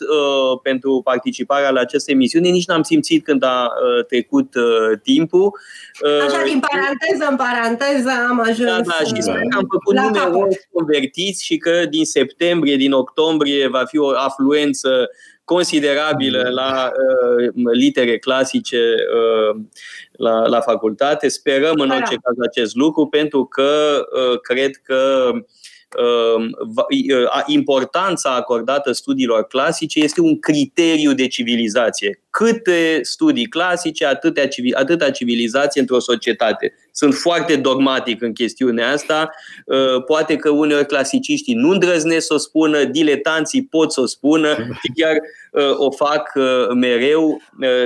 pentru 0.63 1.01
participarea 1.03 1.69
la 1.69 1.79
această 1.79 2.11
emisiune. 2.11 2.49
Nici 2.49 2.67
n-am 2.67 2.81
simțit 2.81 3.23
când 3.23 3.43
a 3.43 3.69
trecut 4.07 4.53
timpul. 5.03 5.51
Așa, 6.27 6.43
din 6.43 6.59
paranteză 6.59 7.27
în 7.29 7.35
paranteză 7.35 8.09
am 8.29 8.39
ajuns 8.39 8.69
da, 8.69 8.81
da, 8.99 9.05
și 9.05 9.21
sper 9.21 9.41
că 9.49 9.57
am 9.57 9.67
făcut 9.71 9.95
numeroși 9.95 10.59
convertiți 10.71 11.45
și 11.45 11.57
că 11.57 11.85
din 11.89 12.05
septembrie, 12.05 12.75
din 12.75 12.91
octombrie 12.91 13.67
va 13.67 13.83
fi 13.85 13.97
o 13.97 14.09
afluență 14.09 15.09
considerabilă 15.53 16.43
mm. 16.47 16.53
la 16.53 16.91
uh, 16.91 17.51
litere 17.71 18.17
clasice 18.17 18.77
uh, 18.77 19.61
la, 20.11 20.47
la 20.47 20.61
facultate. 20.61 21.27
Sperăm 21.27 21.79
în 21.79 21.89
orice 21.89 22.15
caz 22.23 22.35
acest 22.47 22.75
lucru 22.75 23.05
pentru 23.05 23.45
că 23.45 24.03
uh, 24.11 24.39
cred 24.39 24.75
că 24.75 25.29
uh, 25.33 25.41
Um, 25.97 26.49
uh, 26.69 27.43
importanța 27.45 28.35
acordată 28.35 28.91
studiilor 28.91 29.47
clasice 29.47 29.99
este 29.99 30.21
un 30.21 30.39
criteriu 30.39 31.13
de 31.13 31.27
civilizație. 31.27 32.21
Câte 32.29 32.99
studii 33.01 33.45
clasice, 33.45 34.05
atâta, 34.05 34.41
atâta 34.73 35.11
civilizație 35.11 35.81
într-o 35.81 35.99
societate. 35.99 36.73
Sunt 36.99 37.13
foarte 37.13 37.55
dogmatic 37.55 38.21
în 38.21 38.33
chestiunea 38.33 38.91
asta. 38.91 39.29
Uh, 39.65 40.03
poate 40.05 40.35
că 40.35 40.49
uneori 40.49 40.85
clasiciștii 40.85 41.53
nu 41.53 41.69
îndrăznesc 41.69 42.25
să 42.25 42.33
o 42.33 42.37
spună, 42.37 42.83
diletanții 42.83 43.65
pot 43.65 43.91
să 43.91 44.01
o 44.01 44.05
spună 44.05 44.55
și 44.55 44.91
chiar 44.95 45.15
uh, 45.51 45.77
o 45.77 45.91
fac 45.91 46.31
mereu. 46.75 47.41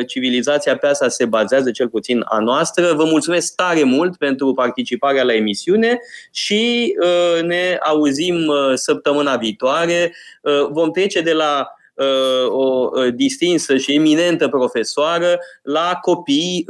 Civilizația 0.08 0.78
pe 0.78 0.88
asta 0.88 1.08
se 1.08 1.26
bazează, 1.26 1.72
cel 1.72 1.90
puțin 1.90 2.24
a 2.26 2.40
noastră. 2.40 2.94
Vă 2.94 3.04
mulțumesc 3.04 3.56
tare 3.56 3.84
mult 3.84 4.18
pentru 4.18 4.54
participarea 4.54 5.24
la 5.24 5.34
emisiune 5.34 6.00
și 6.32 6.94
ne 7.42 7.78
auzim 7.82 8.48
uh, 8.48 8.72
săptămâna 8.74 9.36
viitoare. 9.36 10.16
Uh, 10.42 10.68
vom 10.70 10.92
trece 10.92 11.22
de 11.22 11.34
la 11.34 11.60
uh, 11.60 11.83
o 12.50 12.90
distinsă 13.16 13.78
și 13.78 13.94
eminentă 13.94 14.48
profesoară 14.48 15.40
la 15.64 15.98
copii, 16.02 16.66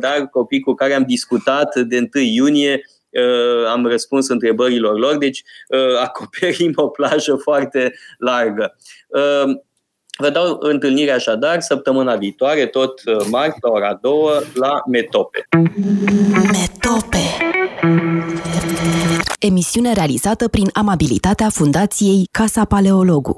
da, 0.00 0.26
copii 0.30 0.60
cu 0.60 0.74
care 0.74 0.94
am 0.94 1.04
discutat 1.06 1.76
de 1.76 2.08
1 2.14 2.24
iunie 2.24 2.80
am 3.72 3.86
răspuns 3.86 4.28
întrebărilor 4.28 4.98
lor, 4.98 5.16
deci 5.16 5.42
acoperim 6.02 6.72
o 6.74 6.88
plajă 6.88 7.34
foarte 7.34 7.94
largă. 8.18 8.76
Vă 10.18 10.30
dau 10.30 10.56
întâlnire 10.60 11.10
așadar 11.10 11.60
săptămâna 11.60 12.16
viitoare, 12.16 12.66
tot 12.66 13.00
marți, 13.30 13.58
la 13.60 13.70
ora 13.70 13.98
2, 14.02 14.12
la 14.54 14.82
Metope. 14.86 15.48
Metope 16.32 17.18
emisiune 19.38 19.92
realizată 19.92 20.48
prin 20.48 20.68
amabilitatea 20.72 21.48
Fundației 21.48 22.28
Casa 22.30 22.64
Paleologu. 22.64 23.34